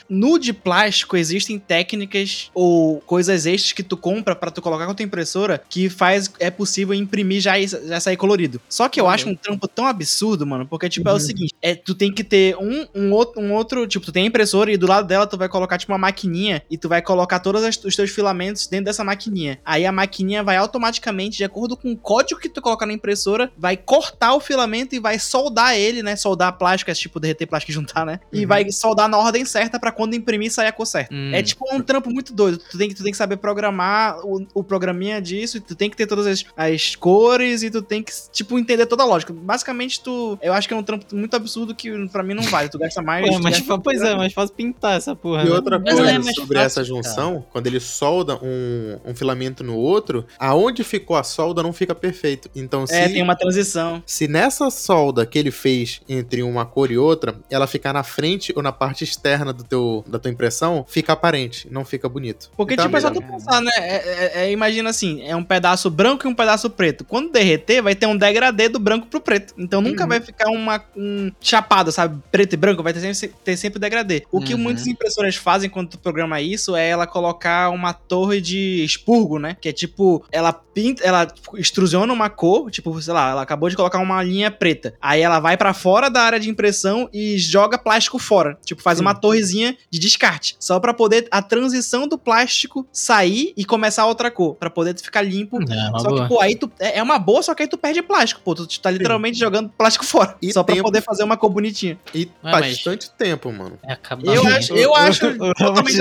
no 0.10 0.38
de 0.40 0.54
plástico, 0.54 1.16
existem 1.18 1.60
técnicas 1.60 2.50
ou 2.54 3.02
coisas 3.02 3.46
extras 3.46 3.74
que 3.74 3.84
tu 3.84 3.98
compra 3.98 4.36
pra 4.36 4.52
tu 4.52 4.62
colocar 4.62 4.86
com 4.86 4.92
a 4.92 4.96
tua 4.96 5.04
impressora 5.06 5.62
que 5.70 5.90
faz, 5.90 6.32
é 6.40 6.50
possível 6.52 6.94
imprimir 6.94 7.42
já, 7.42 7.60
já 7.60 8.00
sair 8.00 8.18
colorido. 8.18 8.62
Só 8.70 8.88
que 8.90 9.00
eu 9.00 9.06
Uhum. 9.06 9.10
acho 9.10 9.30
um 9.30 9.36
trampo 9.36 9.68
tão 9.68 9.86
absurdo, 9.88 10.46
mano, 10.46 10.68
porque, 10.68 10.90
tipo, 10.90 11.08
é 11.10 11.14
o 11.14 11.16
Uhum. 11.16 11.20
seguinte, 11.20 11.54
é, 11.62 11.76
tu 11.76 11.96
tem 11.96 12.14
que 12.14 12.24
ter 12.24 12.56
um, 12.58 12.86
um, 12.96 13.12
outro, 13.14 13.42
um 13.42 13.54
outro, 13.54 13.88
tipo, 13.88 14.06
tu 14.06 14.12
tem 14.12 14.24
a 14.24 14.28
impressora 14.28 14.72
e 14.72 14.78
do 14.78 14.88
lado 14.88 15.08
dela 15.08 15.28
tu 15.28 15.38
vai 15.38 15.50
colocar, 15.50 15.78
tipo, 15.78 15.92
uma 15.92 15.98
maquininha 15.98 16.62
e 16.70 16.78
tu 16.78 16.88
vai 16.90 17.02
colocar 17.02 17.40
todos 17.40 17.62
os 17.84 17.96
teus 17.96 18.12
filamentos 18.12 18.68
dentro 18.68 18.86
dessa 18.86 19.04
maquininha. 19.04 19.60
Aí 19.66 19.86
a 19.86 19.92
maquininha 19.92 20.44
vai 20.44 20.58
automaticamente, 20.58 21.38
de 21.38 21.44
acordo 21.44 21.76
com 21.78 21.92
o 21.92 21.98
código 21.98 22.40
que 22.40 22.50
tu 22.50 22.62
colocar 22.62 22.86
na 22.86 22.94
impressora, 22.94 23.52
vai 23.58 23.76
cortar 23.78 24.34
o 24.34 24.40
filamento 24.40 24.96
e 24.96 25.00
vai 25.00 25.20
soldar 25.20 25.76
ele, 25.76 26.02
né? 26.04 26.16
Soldar 26.16 26.58
plástico, 26.58 26.92
é 26.92 26.94
tipo 26.94 27.20
derreter 27.20 27.46
plástico 27.48 27.72
e 27.72 27.76
juntar, 27.76 28.06
né? 28.06 28.20
E 28.32 28.42
Uhum. 28.42 28.48
vai 28.48 28.70
soldar 28.72 29.08
na 29.10 29.18
ordem 29.28 29.46
certa 29.46 29.80
pra 29.80 29.92
quando 29.92 30.16
imprimir 30.16 30.52
sair 30.52 30.68
a 30.68 30.72
cor 30.72 30.86
certa. 30.86 31.14
Hum. 31.14 31.32
É 31.34 31.42
tipo 31.44 31.66
um 31.74 31.82
trampo 31.82 32.10
muito 32.10 32.34
doido. 32.34 32.58
Tu 32.58 32.78
tem 32.78 32.90
que, 32.90 32.96
tu 32.96 33.04
tem 33.04 33.12
que 33.12 33.18
saber 33.18 33.38
programar 33.38 34.20
o, 34.26 34.46
o 34.54 34.64
programinha 34.64 35.22
disso, 35.22 35.58
e 35.58 35.60
tu 35.60 35.76
tem 35.76 35.90
que 35.90 35.96
ter 35.98 36.08
todas 36.08 36.26
as, 36.28 36.44
as 36.56 36.96
cores 36.96 37.64
e 37.64 37.70
tu 37.70 37.82
tem 37.82 38.02
que, 38.04 38.12
tipo, 38.32 38.58
entender 38.58 38.86
toda 38.86 39.04
a 39.04 39.06
lógica. 39.06 39.34
Basicamente, 39.34 40.02
tu. 40.02 40.38
Eu 40.42 40.54
acho 40.54 40.68
que 40.68 40.74
é 40.74 40.78
um 40.78 40.84
trampo 40.84 41.06
muito 41.16 41.36
absurdo 41.36 41.76
que 41.76 42.08
pra 42.10 42.24
mim 42.24 42.34
não 42.34 42.44
vale. 42.44 42.70
Tu 42.70 42.78
gasta 42.78 43.02
mais. 43.02 43.28
Pô, 43.28 43.40
mas, 43.40 43.60
gasta- 43.60 43.80
pois 43.80 44.02
é, 44.02 44.16
mas 44.16 44.34
faz 44.34 44.50
pintar 44.52 44.98
essa 44.98 45.16
porra. 45.16 45.44
E 45.44 45.46
né? 45.50 45.52
outra 45.56 45.80
Mas 45.80 45.94
coisa 45.96 46.12
é 46.12 46.22
sobre 46.34 46.58
fácil, 46.58 46.66
essa 46.66 46.84
junção, 46.84 47.46
quando 47.52 47.68
ele 47.68 47.80
solda 47.80 48.36
um, 48.42 49.00
um 49.06 49.16
filamento 49.16 49.64
no 49.64 49.76
outro, 49.76 50.26
aonde 50.40 50.84
ficou 50.84 51.16
a 51.16 51.24
solda 51.24 51.62
não 51.64 51.74
fica 51.74 51.94
perfeito. 51.94 52.50
Então, 52.56 52.86
se, 52.88 52.94
É, 52.96 53.08
tem 53.10 53.22
uma 53.22 53.36
transição. 53.36 54.02
se 54.06 54.28
nessa 54.28 54.70
solda 54.70 55.26
que 55.26 55.38
ele 55.38 55.52
fez 55.52 56.02
entre 56.08 56.44
uma 56.44 56.66
cor 56.66 56.92
e 56.92 56.98
outra, 56.98 57.36
ela 57.50 57.68
ficar 57.68 57.94
na 57.94 58.04
frente 58.04 58.54
ou 58.56 58.62
na 58.64 58.72
parte 58.72 59.04
externa 59.10 59.52
do 59.54 59.64
teu, 59.64 60.04
da 60.08 60.20
tua 60.20 60.32
impressão, 60.32 60.86
fica 60.88 61.14
aparente, 61.14 61.68
não 61.72 61.84
fica 61.86 62.08
bonito. 62.10 62.50
Porque, 62.56 62.74
Então, 62.74 62.86
tipo, 62.86 62.98
é 62.98 63.02
só 63.02 63.10
tu 63.10 63.22
pensar, 63.22 63.62
né? 63.62 63.72
É, 63.78 63.96
é- 63.96 64.32
é- 64.46 64.52
imagina 64.52 64.90
assim, 64.90 65.22
é 65.24 65.36
um 65.36 65.44
pedaço 65.44 65.90
branco 65.90 66.28
e 66.28 66.30
um 66.30 66.36
pedaço 66.36 66.70
preto. 66.70 67.04
Quando 67.06 67.32
derreter, 67.32 67.82
vai 67.82 67.96
ter 67.96 68.06
um 68.06 68.18
degradê 68.18 68.70
do 68.70 68.80
branco 68.80 69.08
pro 69.08 69.20
preto. 69.22 69.54
Então 69.58 69.82
nunca 69.82 70.04
Uhum. 70.04 70.10
vai 70.10 70.20
ficar 70.22 70.50
uma 70.50 70.84
um 70.96 71.32
chapado, 71.42 71.92
sabe? 71.92 72.22
Preto 72.32 72.54
e 72.54 72.58
branco, 72.58 72.84
vai 72.84 72.94
ter 72.94 73.00
sempre, 73.14 73.36
ter 73.44 73.58
sempre 73.58 73.80
degradê. 73.80 74.24
O 74.32 74.42
que 74.42 74.54
Uhum. 74.54 74.60
muitas 74.60 74.88
impressoras 74.88 75.36
fazem 75.36 75.70
quando 75.70 75.90
tu 75.90 76.00
programa 76.00 76.40
isso 76.42 76.76
é 76.76 76.88
ela 76.90 77.06
colocar 77.08 77.70
uma 77.70 77.94
torre 77.94 78.42
de 78.42 78.84
expurgo, 78.84 79.40
né? 79.40 79.56
Que 79.60 79.70
é 79.70 79.74
tipo, 79.74 80.24
ela 80.32 80.52
pinta, 80.54 81.04
ela 81.04 81.26
tipo, 81.26 81.58
extrusiona 81.58 82.12
uma 82.14 82.30
cor, 82.30 82.70
tipo, 82.70 83.00
sei 83.02 83.14
lá, 83.14 83.32
ela 83.32 83.42
acabou 83.42 83.70
de 83.70 83.76
colocar 83.76 84.00
uma 84.00 84.22
linha 84.24 84.52
preta. 84.52 84.94
Aí 85.02 85.22
ela 85.22 85.40
vai 85.40 85.58
pra 85.58 85.74
fora 85.74 86.10
da 86.10 86.22
área 86.22 86.40
de 86.40 86.50
impressão 86.50 87.10
e 87.14 87.38
joga 87.38 87.78
plástico 87.78 88.20
fora. 88.20 88.58
Tipo, 88.66 88.82
faz 88.82 88.97
Sim. 89.00 89.06
uma 89.06 89.14
torrezinha 89.16 89.78
de 89.90 90.00
descarte. 90.00 90.56
Só 90.60 90.80
pra 90.80 90.94
poder 90.94 91.28
a 91.32 91.42
transição 91.42 92.08
do 92.08 92.18
plástico 92.18 92.86
sair 92.92 93.54
e 93.56 93.64
começar 93.66 94.06
outra 94.06 94.30
cor. 94.32 94.56
Pra 94.56 94.70
poder 94.70 94.98
ficar 95.00 95.22
limpo. 95.22 95.58
É, 95.72 95.90
uma 95.90 96.00
Só 96.00 96.10
boa. 96.10 96.24
que, 96.24 96.28
pô, 96.30 96.42
aí 96.42 96.56
tu. 96.56 96.72
É 96.80 96.98
é 96.98 97.04
uma 97.04 97.20
boa, 97.20 97.44
só 97.44 97.54
que 97.54 97.62
aí 97.64 97.70
tu 97.70 97.78
perde 97.78 98.02
plástico, 98.02 98.42
pô. 98.44 98.56
Tu 98.56 98.80
tá 98.80 98.90
literalmente 98.90 99.38
jogando 99.38 99.70
plástico 99.70 100.04
fora. 100.06 100.36
E 100.42 100.52
só 100.52 100.64
pra 100.64 100.74
tempo. 100.76 100.86
poder 100.86 101.02
fazer 101.02 101.24
uma 101.24 101.38
cor 101.38 101.50
bonitinha. 101.50 102.00
E 102.14 102.22
Ué, 102.22 102.30
mas- 102.44 102.68
bastante 102.76 103.12
tempo, 103.12 103.52
mano. 103.52 103.78
É 103.84 103.94
acabar 103.94 104.26
Eu 104.34 104.46
acho, 104.48 104.74
eu 104.78 104.96
acho 104.96 105.38
totalmente 105.38 105.98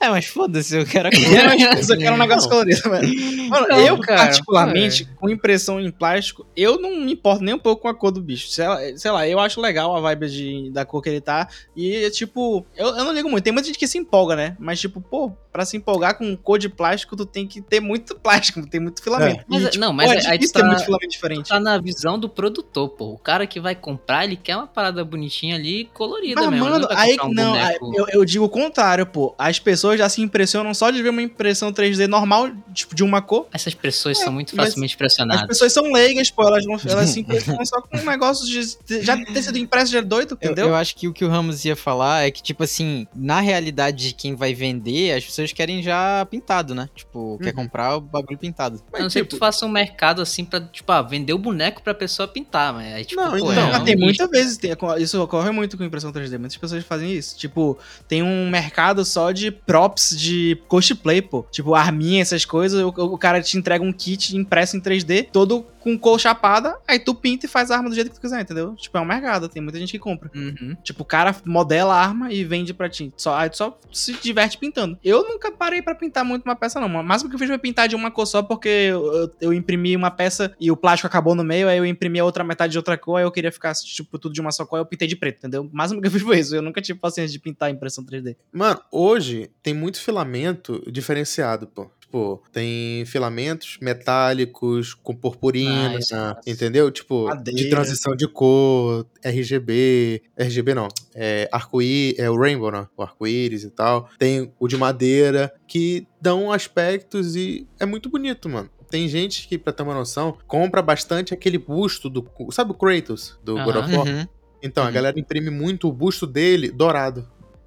É, 0.00 0.08
mas 0.08 0.26
foda-se, 0.26 0.76
eu 0.76 0.84
quero 0.86 1.08
a 1.12 1.76
Eu 1.76 1.84
só 1.84 1.96
quero 1.96 2.14
um 2.14 2.18
negócio 2.18 2.48
colorido, 2.48 2.80
mano. 2.88 3.08
Mano, 3.48 3.68
Não, 3.68 3.78
eu, 3.80 3.98
cara, 3.98 4.22
particularmente, 4.24 5.08
com 5.16 5.28
impressão 5.28 5.80
em 5.80 5.90
plástico, 5.90 6.46
eu 6.56 6.80
não 6.80 6.90
me 7.00 7.12
importo 7.12 7.42
nem 7.44 7.54
um 7.54 7.58
pouco 7.58 7.82
com 7.82 7.88
a 7.88 7.94
cor 7.94 8.10
do 8.10 8.20
bicho. 8.20 8.48
Sei 8.48 8.66
lá, 8.66 8.78
sei 8.96 9.10
lá, 9.10 9.28
eu 9.28 9.38
acho 9.38 9.60
legal 9.60 9.94
a 9.96 10.00
vibe 10.00 10.28
de, 10.28 10.70
da 10.70 10.84
cor 10.84 11.02
que 11.02 11.08
ele 11.08 11.20
tá. 11.20 11.48
E, 11.76 11.99
tipo, 12.08 12.64
eu, 12.76 12.86
eu 12.88 13.04
não 13.04 13.12
ligo 13.12 13.28
muito. 13.28 13.42
Tem 13.42 13.52
muita 13.52 13.66
gente 13.66 13.78
que 13.78 13.86
se 13.88 13.98
empolga, 13.98 14.36
né? 14.36 14.56
Mas, 14.60 14.78
tipo, 14.80 15.00
pô, 15.00 15.32
pra 15.52 15.64
se 15.64 15.76
empolgar 15.76 16.16
com 16.16 16.36
cor 16.36 16.58
de 16.58 16.68
plástico, 16.68 17.16
tu 17.16 17.26
tem 17.26 17.46
que 17.46 17.60
ter 17.60 17.80
muito 17.80 18.14
plástico, 18.14 18.64
tem 18.70 18.80
muito 18.80 19.02
filamento. 19.02 19.44
Mas, 19.48 19.64
E, 19.64 19.70
tipo, 19.70 19.80
não, 19.84 19.92
mas 19.92 20.06
pô, 20.06 20.12
aí 20.12 20.18
é 20.18 20.22
tu 20.22 20.30
difícil 20.34 20.52
ter 20.54 20.60
tá- 20.60 20.66
muito 20.68 20.84
filamento 20.84 21.08
diferente. 21.10 21.48
Tá 21.48 21.58
na 21.58 21.76
visão 21.78 22.16
do 22.18 22.28
produtor, 22.28 22.88
pô. 22.90 23.06
O 23.14 23.18
cara 23.18 23.46
que 23.46 23.58
vai 23.58 23.74
comprar, 23.74 24.24
ele 24.24 24.36
quer 24.36 24.56
uma 24.56 24.66
parada 24.68 25.04
bonitinha 25.04 25.56
ali, 25.56 25.90
colorida 25.92 26.40
Mas, 26.42 26.50
mesmo. 26.50 26.68
mano, 26.70 26.86
aí 26.90 27.16
um 27.20 27.32
não, 27.34 27.54
aí 27.54 27.76
eu, 27.94 28.06
eu 28.10 28.24
digo 28.24 28.44
o 28.44 28.48
contrário, 28.48 29.04
pô. 29.04 29.34
As 29.36 29.58
pessoas 29.58 29.98
já 29.98 30.08
se 30.08 30.22
impressionam 30.22 30.72
só 30.72 30.90
de 30.90 31.02
ver 31.02 31.08
uma 31.08 31.22
impressão 31.22 31.72
3D 31.72 32.06
normal, 32.06 32.50
tipo, 32.72 32.94
de 32.94 33.02
uma 33.02 33.20
cor. 33.20 33.48
Essas 33.52 33.74
pessoas 33.74 34.18
são 34.18 34.32
muito 34.32 34.54
mas 34.54 34.66
facilmente 34.68 34.94
As 34.94 34.98
pressionadas. 34.98 35.46
pessoas 35.48 35.72
são 35.72 35.90
leigas, 35.90 36.30
pô, 36.30 36.42
elas, 36.46 36.64
não, 36.64 36.78
elas 36.86 37.10
se 37.10 37.20
impressionam 37.20 37.64
só 37.64 37.80
com 37.82 37.96
um 37.98 38.04
negócio 38.04 38.46
de 38.46 38.60
já 39.02 39.16
ter 39.16 39.42
sido 39.42 39.58
impresso 39.58 39.90
já 39.90 39.98
é 39.98 40.02
doido, 40.02 40.38
Eu, 40.40 40.50
entendeu? 40.52 40.68
eu 40.68 40.74
acho 40.76 40.94
que 40.94 41.08
o 41.08 41.12
que 41.12 41.24
o 41.24 41.28
Ramos 41.28 41.64
ia 41.64 41.74
falar 41.74 41.89
é 42.22 42.30
que, 42.30 42.42
tipo 42.42 42.62
assim, 42.62 43.06
na 43.14 43.40
realidade 43.40 44.08
de 44.08 44.14
quem 44.14 44.34
vai 44.34 44.54
vender, 44.54 45.12
as 45.16 45.24
pessoas 45.24 45.52
querem 45.52 45.82
já 45.82 46.26
pintado, 46.30 46.74
né? 46.74 46.88
Tipo, 46.94 47.38
quer 47.42 47.50
Uhum. 47.50 47.64
comprar 47.64 47.96
o 47.96 48.00
bagulho 48.00 48.38
pintado. 48.38 48.80
A 48.92 49.00
não 49.00 49.10
ser 49.10 49.22
que 49.22 49.30
tu 49.30 49.36
faça 49.38 49.64
um 49.66 49.68
mercado 49.68 50.22
assim 50.22 50.44
pra, 50.44 50.60
tipo, 50.60 50.90
ah, 50.92 51.02
vender 51.02 51.32
o 51.32 51.38
boneco 51.38 51.82
pra 51.82 51.94
pessoa 51.94 52.26
pintar, 52.28 52.72
mas 52.72 52.92
aí, 52.94 53.04
tipo, 53.04 53.20
Não, 53.20 53.30
pô, 53.30 53.36
então, 53.38 53.52
é 53.52 53.72
Mas 53.72 53.82
um 53.82 53.84
tem 53.84 53.96
muitas 53.96 54.30
vezes, 54.30 54.56
tem- 54.56 54.72
isso 54.98 55.20
ocorre 55.22 55.50
muito 55.50 55.76
com 55.76 55.84
impressão 55.84 56.12
3D, 56.12 56.38
muitas 56.38 56.56
pessoas 56.56 56.84
fazem 56.84 57.12
isso. 57.12 57.36
Tipo, 57.36 57.78
tem 58.08 58.22
um 58.22 58.48
mercado 58.50 59.04
só 59.04 59.32
de 59.32 59.50
props 59.50 60.14
de 60.16 60.56
cosplay, 60.68 61.20
pô. 61.22 61.44
Tipo, 61.50 61.74
arminha, 61.74 62.22
essas 62.22 62.44
coisas, 62.44 62.80
o, 62.82 62.88
o 62.88 63.18
cara 63.18 63.40
te 63.42 63.56
entrega 63.56 63.84
um 63.84 63.92
kit 63.92 64.36
impresso 64.36 64.76
em 64.76 64.80
3D, 64.80 65.28
todo 65.32 65.66
com 65.80 65.98
cor 65.98 66.18
chapada, 66.20 66.76
aí 66.86 66.98
tu 66.98 67.14
pinta 67.14 67.46
e 67.46 67.48
faz 67.48 67.70
a 67.70 67.76
arma 67.76 67.88
do 67.88 67.94
jeito 67.94 68.10
que 68.10 68.16
tu 68.16 68.20
quiser, 68.20 68.40
entendeu? 68.40 68.74
Tipo, 68.76 68.98
é 68.98 69.00
um 69.00 69.04
mercado, 69.04 69.48
tem 69.48 69.62
muita 69.62 69.78
gente 69.78 69.90
que 69.92 69.98
compra. 69.98 70.30
Uhum. 70.34 70.76
Tipo, 70.82 71.02
o 71.02 71.06
cara 71.06 71.34
modela 71.44 71.94
a 71.94 72.00
arma 72.00 72.32
e 72.32 72.44
vende 72.44 72.72
pra 72.74 72.88
ti. 72.88 73.12
Só, 73.16 73.34
aí 73.36 73.48
tu 73.50 73.56
só 73.56 73.78
se 73.92 74.12
diverte 74.14 74.58
pintando. 74.58 74.98
Eu 75.02 75.22
nunca 75.26 75.50
parei 75.50 75.80
pra 75.82 75.94
pintar 75.94 76.24
muito 76.24 76.44
uma 76.44 76.54
peça, 76.54 76.78
não. 76.80 76.86
O 76.86 77.02
máximo 77.04 77.30
que 77.30 77.34
eu 77.34 77.38
fiz 77.38 77.48
foi 77.48 77.58
pintar 77.58 77.88
de 77.88 77.96
uma 77.96 78.10
cor 78.10 78.26
só, 78.26 78.42
porque 78.42 78.68
eu, 78.68 79.12
eu- 79.14 79.30
eu 79.40 79.52
imprimi 79.52 79.96
uma 79.96 80.10
peça 80.10 80.54
e 80.60 80.70
o 80.70 80.76
plástico 80.76 81.06
acabou 81.06 81.34
no 81.34 81.42
meio, 81.42 81.68
aí 81.68 81.78
eu 81.78 81.86
imprimi 81.86 82.18
a 82.20 82.24
outra 82.24 82.44
metade 82.44 82.72
de 82.72 82.78
outra 82.78 82.96
cor, 82.98 83.16
aí 83.16 83.24
eu 83.24 83.30
queria 83.32 83.50
ficar, 83.50 83.74
tipo, 83.74 84.18
tudo 84.18 84.32
de 84.34 84.40
uma 84.40 84.52
só 84.52 84.64
cor, 84.66 84.76
aí 84.76 84.82
eu 84.82 84.86
pintei 84.86 85.08
de 85.08 85.16
preto, 85.16 85.38
entendeu? 85.38 85.62
O 85.62 85.70
máximo 85.72 86.00
que 86.00 86.06
eu 86.06 86.10
fiz 86.10 86.22
foi 86.22 86.38
isso. 86.38 86.54
Eu 86.54 86.62
nunca 86.62 86.80
tive 86.82 86.98
paciência 86.98 87.32
de 87.32 87.38
pintar 87.38 87.70
impressão 87.70 88.04
3D. 88.04 88.36
Mano, 88.52 88.80
hoje 88.92 89.50
tem 89.62 89.72
muito 89.74 90.00
filamento 90.00 90.82
diferenciado, 90.90 91.66
pô. 91.66 91.90
Tipo, 92.10 92.42
tem 92.50 93.04
filamentos 93.06 93.78
metálicos 93.80 94.94
com 94.94 95.14
purpurina, 95.14 95.96
Ah, 96.12 96.40
entendeu? 96.44 96.90
Tipo, 96.90 97.28
de 97.30 97.36
Madeira. 97.36 97.70
transição 97.70 98.16
de 98.16 98.26
cor, 98.26 99.06
RGB, 99.22 100.20
RGB 100.36 100.74
não, 100.74 100.88
é 101.14 101.48
arco-íris, 101.52 102.18
é 102.18 102.28
o 102.28 102.36
rainbow, 102.36 102.72
né? 102.72 102.88
O 102.96 103.02
arco-íris 103.04 103.62
e 103.62 103.70
tal. 103.70 104.08
Tem 104.18 104.52
o 104.58 104.66
de 104.66 104.76
madeira, 104.76 105.54
que 105.68 106.04
dão 106.20 106.50
aspectos 106.50 107.36
e 107.36 107.68
é 107.78 107.86
muito 107.86 108.08
bonito, 108.10 108.48
mano. 108.48 108.68
Tem 108.90 109.06
gente 109.08 109.46
que, 109.46 109.56
pra 109.56 109.72
ter 109.72 109.84
uma 109.84 109.94
noção, 109.94 110.36
compra 110.48 110.82
bastante 110.82 111.32
aquele 111.32 111.58
busto 111.58 112.10
do. 112.10 112.26
Sabe 112.50 112.72
o 112.72 112.74
Kratos 112.74 113.38
do 113.44 113.54
God 113.54 113.76
of 113.76 113.94
War? 113.96 114.04
Uhum. 114.08 114.26
Então, 114.60 114.82
a 114.82 114.88
Uhum. 114.88 114.92
galera 114.92 115.18
imprime 115.20 115.48
muito 115.48 115.86
o 115.88 115.92
busto 115.92 116.26
dele 116.26 116.72
dourado. 116.72 117.24